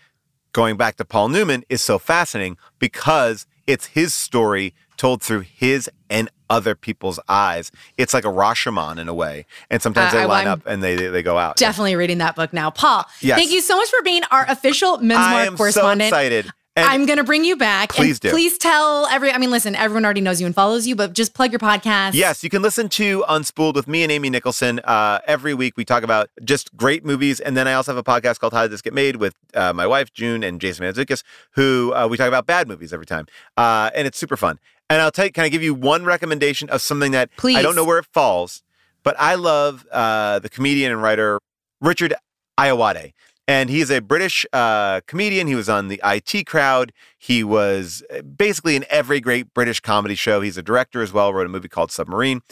going 0.52 0.76
back 0.76 0.96
to 0.96 1.04
Paul 1.04 1.28
Newman 1.28 1.64
is 1.68 1.82
so 1.82 1.98
fascinating 1.98 2.58
because 2.78 3.46
it's 3.66 3.86
his 3.86 4.12
story 4.12 4.74
told 4.96 5.22
through 5.22 5.40
his 5.40 5.90
and 6.10 6.30
other 6.50 6.74
people's 6.74 7.18
eyes. 7.28 7.72
It's 7.96 8.12
like 8.12 8.24
a 8.24 8.28
Rashomon 8.28 8.98
in 8.98 9.08
a 9.08 9.14
way. 9.14 9.46
And 9.70 9.80
sometimes 9.80 10.12
uh, 10.14 10.18
they 10.18 10.26
line 10.26 10.46
up 10.46 10.66
and 10.66 10.82
they 10.82 10.96
they 10.96 11.22
go 11.22 11.38
out. 11.38 11.56
Definitely 11.56 11.96
reading 11.96 12.18
that 12.18 12.36
book 12.36 12.52
now. 12.52 12.70
Paul, 12.70 13.06
yes. 13.20 13.38
thank 13.38 13.50
you 13.50 13.60
so 13.60 13.76
much 13.76 13.88
for 13.88 14.02
being 14.02 14.22
our 14.30 14.44
official 14.48 14.98
Mensmoir 14.98 15.56
correspondent. 15.56 16.10
So 16.10 16.16
excited. 16.16 16.52
And 16.74 16.86
I'm 16.86 17.04
going 17.04 17.18
to 17.18 17.24
bring 17.24 17.44
you 17.44 17.56
back. 17.56 17.90
Please 17.90 18.18
do. 18.18 18.30
Please 18.30 18.56
tell 18.56 19.06
every, 19.08 19.30
I 19.30 19.36
mean, 19.36 19.50
listen, 19.50 19.74
everyone 19.74 20.06
already 20.06 20.22
knows 20.22 20.40
you 20.40 20.46
and 20.46 20.54
follows 20.54 20.86
you, 20.86 20.96
but 20.96 21.12
just 21.12 21.34
plug 21.34 21.52
your 21.52 21.58
podcast. 21.58 22.14
Yes, 22.14 22.42
you 22.42 22.48
can 22.48 22.62
listen 22.62 22.88
to 22.90 23.22
Unspooled 23.28 23.74
with 23.74 23.86
me 23.86 24.02
and 24.02 24.10
Amy 24.10 24.30
Nicholson. 24.30 24.80
Uh, 24.84 25.18
every 25.26 25.52
week 25.52 25.76
we 25.76 25.84
talk 25.84 26.02
about 26.02 26.30
just 26.42 26.74
great 26.74 27.04
movies. 27.04 27.40
And 27.40 27.58
then 27.58 27.68
I 27.68 27.74
also 27.74 27.94
have 27.94 27.98
a 27.98 28.02
podcast 28.02 28.38
called 28.38 28.54
How 28.54 28.62
Did 28.62 28.70
This 28.70 28.80
Get 28.80 28.94
Made 28.94 29.16
with 29.16 29.34
uh, 29.52 29.74
my 29.74 29.86
wife, 29.86 30.14
June, 30.14 30.42
and 30.42 30.62
Jason 30.62 30.86
Mantzoukas, 30.86 31.22
who 31.56 31.92
uh, 31.94 32.08
we 32.08 32.16
talk 32.16 32.28
about 32.28 32.46
bad 32.46 32.66
movies 32.66 32.94
every 32.94 33.06
time. 33.06 33.26
Uh, 33.58 33.90
and 33.94 34.06
it's 34.06 34.16
super 34.16 34.38
fun. 34.38 34.58
And 34.92 35.00
I'll 35.00 35.10
tell 35.10 35.24
you, 35.24 35.32
can 35.32 35.44
I 35.44 35.48
give 35.48 35.62
you 35.62 35.72
one 35.72 36.04
recommendation 36.04 36.68
of 36.68 36.82
something 36.82 37.12
that 37.12 37.34
Please. 37.38 37.56
I 37.56 37.62
don't 37.62 37.74
know 37.74 37.84
where 37.84 37.98
it 37.98 38.04
falls, 38.12 38.62
but 39.02 39.16
I 39.18 39.36
love 39.36 39.86
uh, 39.90 40.38
the 40.38 40.50
comedian 40.50 40.92
and 40.92 41.00
writer 41.00 41.40
Richard 41.80 42.12
Ayoade. 42.60 43.14
And 43.48 43.70
he's 43.70 43.90
a 43.90 44.02
British 44.02 44.44
uh, 44.52 45.00
comedian. 45.06 45.46
He 45.46 45.54
was 45.54 45.70
on 45.70 45.88
the 45.88 45.98
IT 46.04 46.44
Crowd. 46.46 46.92
He 47.16 47.42
was 47.42 48.02
uh, 48.14 48.20
basically 48.20 48.76
in 48.76 48.84
every 48.90 49.18
great 49.18 49.54
British 49.54 49.80
comedy 49.80 50.14
show. 50.14 50.42
He's 50.42 50.58
a 50.58 50.62
director 50.62 51.00
as 51.00 51.10
well. 51.10 51.32
Wrote 51.32 51.46
a 51.46 51.48
movie 51.48 51.68
called 51.68 51.90
Submarine. 51.90 52.42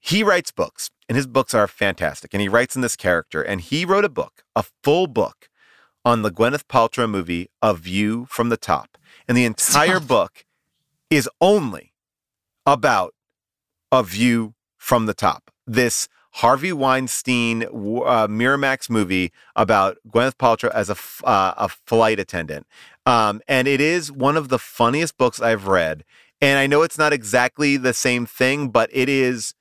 He 0.00 0.24
writes 0.24 0.50
books, 0.50 0.90
and 1.08 1.14
his 1.14 1.28
books 1.28 1.54
are 1.54 1.68
fantastic. 1.68 2.34
And 2.34 2.40
he 2.40 2.48
writes 2.48 2.74
in 2.74 2.82
this 2.82 2.96
character. 2.96 3.42
And 3.42 3.60
he 3.60 3.84
wrote 3.84 4.04
a 4.04 4.08
book, 4.08 4.42
a 4.56 4.64
full 4.82 5.06
book, 5.06 5.48
on 6.04 6.22
the 6.22 6.32
Gwyneth 6.32 6.64
Paltrow 6.64 7.08
movie 7.08 7.48
A 7.62 7.74
View 7.74 8.26
from 8.28 8.48
the 8.48 8.56
Top. 8.56 8.98
And 9.28 9.36
the 9.36 9.44
entire 9.44 9.98
Stop. 9.98 10.08
book 10.08 10.45
is 11.10 11.28
only 11.40 11.92
about 12.64 13.14
A 13.92 14.02
View 14.02 14.54
from 14.78 15.06
the 15.06 15.14
Top. 15.14 15.50
This 15.66 16.08
Harvey 16.36 16.72
Weinstein 16.72 17.62
uh, 17.62 17.68
Miramax 18.28 18.90
movie 18.90 19.32
about 19.54 19.96
Gwyneth 20.06 20.34
Paltrow 20.34 20.70
as 20.70 20.90
a, 20.90 20.96
uh, 21.26 21.54
a 21.56 21.68
flight 21.68 22.20
attendant. 22.20 22.66
Um, 23.06 23.40
and 23.48 23.66
it 23.66 23.80
is 23.80 24.12
one 24.12 24.36
of 24.36 24.48
the 24.48 24.58
funniest 24.58 25.16
books 25.16 25.40
I've 25.40 25.66
read. 25.66 26.04
And 26.42 26.58
I 26.58 26.66
know 26.66 26.82
it's 26.82 26.98
not 26.98 27.14
exactly 27.14 27.78
the 27.78 27.94
same 27.94 28.26
thing, 28.26 28.68
but 28.68 28.90
it 28.92 29.08
is 29.08 29.54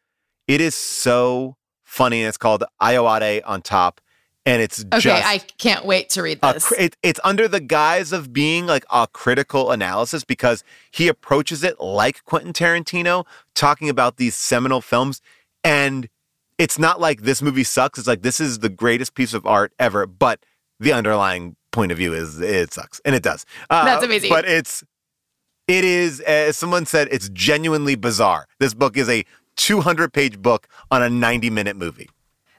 it 0.48 0.60
is 0.60 0.76
so 0.76 1.56
funny. 1.84 2.22
And 2.22 2.28
it's 2.28 2.38
called 2.38 2.64
Ayoade 2.82 3.42
on 3.46 3.62
top. 3.62 4.02
And 4.46 4.62
it's 4.62 4.82
okay. 4.86 5.00
Just 5.00 5.26
I 5.26 5.40
can't 5.40 5.86
wait 5.86 6.10
to 6.12 6.22
read 6.22 6.40
this. 6.42 6.72
A, 6.72 6.84
it, 6.86 6.98
it's 7.02 7.20
under 7.24 7.48
the 7.48 7.60
guise 7.60 8.12
of 8.12 8.32
being 8.32 8.68
like 8.68 8.86
a 8.92 9.08
critical 9.12 9.72
analysis 9.72 10.24
because 10.24 10.64
he 10.92 11.08
approaches 11.08 11.64
it 11.64 11.80
like 11.80 12.24
Quentin 12.26 12.54
Tarantino, 12.54 13.26
talking 13.56 13.90
about 13.90 14.18
these 14.18 14.36
seminal 14.36 14.82
films. 14.82 15.20
And 15.64 16.10
it's 16.60 16.78
not 16.78 17.02
like 17.02 17.22
this 17.22 17.42
movie 17.42 17.64
sucks. 17.64 17.98
It's 17.98 18.08
like 18.08 18.22
this 18.22 18.40
is 18.40 18.60
the 18.60 18.70
greatest 18.70 19.16
piece 19.16 19.34
of 19.34 19.48
art 19.48 19.74
ever, 19.80 20.06
but 20.06 20.46
the 20.80 20.94
underlying 20.94 21.56
point 21.72 21.92
of 21.92 21.98
view 21.98 22.14
is 22.14 22.40
it 22.40 22.74
sucks, 22.74 23.02
and 23.04 23.16
it 23.16 23.24
does. 23.24 23.46
Uh, 23.70 23.84
That's 23.86 24.04
amazing. 24.04 24.30
But 24.30 24.46
it's 24.46 24.84
it 25.68 25.84
is 25.84 26.20
as 26.22 26.58
someone 26.58 26.86
said, 26.86 27.08
it's 27.12 27.30
genuinely 27.30 27.96
bizarre. 27.96 28.48
This 28.60 28.74
book 28.74 28.96
is 28.96 29.10
a 29.10 29.26
200 29.58 30.14
page 30.14 30.42
book 30.42 30.68
on 30.92 31.02
a 31.02 31.10
90 31.10 31.50
minute 31.50 31.76
movie. 31.76 32.10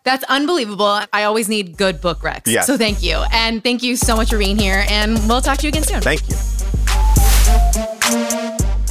That's 0.07 0.23
unbelievable. 0.28 1.01
I 1.12 1.24
always 1.24 1.49
need 1.49 1.77
good 1.77 2.01
book 2.01 2.20
recs. 2.20 2.47
Yes. 2.47 2.69
So 2.69 2.78
thank 2.78 3.03
you. 3.03 3.24
And 3.33 3.61
thank 3.61 3.83
you 3.83 3.97
so 3.97 4.15
much 4.15 4.31
for 4.31 4.39
being 4.39 4.57
here. 4.57 4.85
And 4.89 5.19
we'll 5.28 5.41
talk 5.41 5.59
to 5.59 5.65
you 5.65 5.70
again 5.70 5.83
soon. 5.83 6.01
Thank 6.01 6.23
you. 6.28 6.37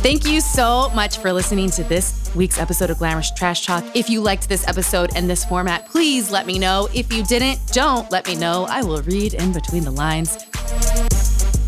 Thank 0.04 0.28
you 0.28 0.42
so 0.42 0.90
much 0.94 1.18
for 1.20 1.32
listening 1.32 1.70
to 1.72 1.86
this 1.86 2.30
week's 2.36 2.60
episode 2.60 2.90
of 2.90 2.98
Glamorous 3.00 3.32
Trash 3.32 3.66
Talk. 3.66 3.86
If 3.96 4.10
you 4.10 4.20
liked 4.20 4.50
this 4.50 4.68
episode 4.68 5.12
and 5.16 5.30
this 5.30 5.46
format, 5.46 5.88
please 5.88 6.32
let 6.32 6.46
me 6.46 6.60
know. 6.60 6.90
If 6.94 7.12
you 7.14 7.24
didn't, 7.24 7.66
don't 7.68 8.12
let 8.12 8.28
me 8.28 8.36
know. 8.36 8.68
I 8.70 8.84
will 8.84 9.02
read 9.04 9.36
in 9.36 9.54
between 9.54 9.86
the 9.86 9.92
lines. 9.92 10.36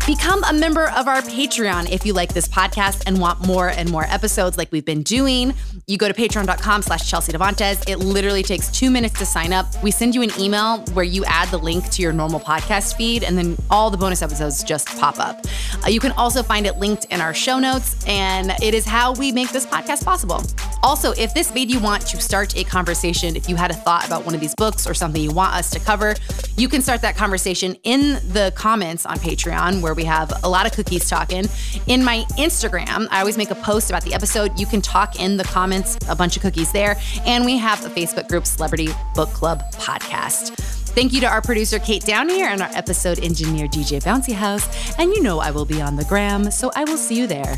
Become 0.08 0.42
a 0.44 0.54
member 0.54 0.88
of 0.92 1.06
our 1.06 1.20
Patreon 1.20 1.90
if 1.90 2.06
you 2.06 2.14
like 2.14 2.32
this 2.32 2.48
podcast 2.48 3.02
and 3.06 3.20
want 3.20 3.46
more 3.46 3.68
and 3.68 3.90
more 3.90 4.04
episodes 4.04 4.56
like 4.56 4.72
we've 4.72 4.82
been 4.82 5.02
doing. 5.02 5.52
You 5.86 5.98
go 5.98 6.08
to 6.08 6.14
patreon.com 6.14 6.80
slash 6.80 7.10
Chelsea 7.10 7.30
Devantez. 7.30 7.86
It 7.86 7.98
literally 7.98 8.42
takes 8.42 8.70
two 8.70 8.90
minutes 8.90 9.18
to 9.18 9.26
sign 9.26 9.52
up. 9.52 9.66
We 9.82 9.90
send 9.90 10.14
you 10.14 10.22
an 10.22 10.30
email 10.40 10.78
where 10.94 11.04
you 11.04 11.26
add 11.26 11.48
the 11.50 11.58
link 11.58 11.90
to 11.90 12.00
your 12.00 12.14
normal 12.14 12.40
podcast 12.40 12.96
feed, 12.96 13.22
and 13.22 13.36
then 13.36 13.58
all 13.68 13.90
the 13.90 13.98
bonus 13.98 14.22
episodes 14.22 14.64
just 14.64 14.88
pop 14.98 15.18
up. 15.18 15.44
Uh, 15.84 15.88
you 15.88 16.00
can 16.00 16.12
also 16.12 16.42
find 16.42 16.66
it 16.66 16.78
linked 16.78 17.04
in 17.06 17.20
our 17.20 17.34
show 17.34 17.58
notes, 17.58 18.02
and 18.06 18.52
it 18.62 18.72
is 18.72 18.86
how 18.86 19.12
we 19.12 19.30
make 19.30 19.50
this 19.50 19.66
podcast 19.66 20.06
possible. 20.06 20.42
Also, 20.82 21.12
if 21.12 21.34
this 21.34 21.52
made 21.52 21.70
you 21.70 21.80
want 21.80 22.06
to 22.06 22.18
start 22.18 22.56
a 22.56 22.64
conversation, 22.64 23.36
if 23.36 23.46
you 23.46 23.56
had 23.56 23.70
a 23.70 23.74
thought 23.74 24.06
about 24.06 24.24
one 24.24 24.34
of 24.34 24.40
these 24.40 24.54
books 24.54 24.86
or 24.86 24.94
something 24.94 25.20
you 25.20 25.32
want 25.32 25.54
us 25.54 25.68
to 25.70 25.78
cover, 25.80 26.14
you 26.56 26.66
can 26.66 26.80
start 26.80 27.02
that 27.02 27.14
conversation 27.14 27.74
in 27.84 28.14
the 28.32 28.52
comments 28.56 29.04
on 29.04 29.18
Patreon, 29.18 29.82
where 29.82 29.97
we 29.98 30.04
have 30.04 30.32
a 30.44 30.48
lot 30.48 30.64
of 30.64 30.70
cookies 30.70 31.10
talking. 31.10 31.44
In 31.88 32.04
my 32.04 32.24
Instagram, 32.38 33.08
I 33.10 33.18
always 33.18 33.36
make 33.36 33.50
a 33.50 33.56
post 33.56 33.90
about 33.90 34.04
the 34.04 34.14
episode. 34.14 34.56
You 34.56 34.64
can 34.64 34.80
talk 34.80 35.18
in 35.18 35.36
the 35.36 35.42
comments, 35.42 35.98
a 36.08 36.14
bunch 36.14 36.36
of 36.36 36.42
cookies 36.42 36.70
there. 36.70 36.96
And 37.26 37.44
we 37.44 37.58
have 37.58 37.84
a 37.84 37.90
Facebook 37.90 38.28
group, 38.28 38.46
Celebrity 38.46 38.90
Book 39.16 39.30
Club 39.30 39.64
Podcast. 39.72 40.54
Thank 40.94 41.12
you 41.12 41.20
to 41.20 41.26
our 41.26 41.42
producer, 41.42 41.80
Kate 41.80 42.04
Downey, 42.04 42.42
and 42.42 42.62
our 42.62 42.70
episode 42.74 43.18
engineer, 43.18 43.66
DJ 43.66 44.00
Bouncy 44.00 44.34
House. 44.34 44.68
And 44.98 45.12
you 45.12 45.20
know 45.20 45.40
I 45.40 45.50
will 45.50 45.66
be 45.66 45.82
on 45.82 45.96
the 45.96 46.04
gram, 46.04 46.52
so 46.52 46.70
I 46.76 46.84
will 46.84 46.96
see 46.96 47.18
you 47.18 47.26
there. 47.26 47.56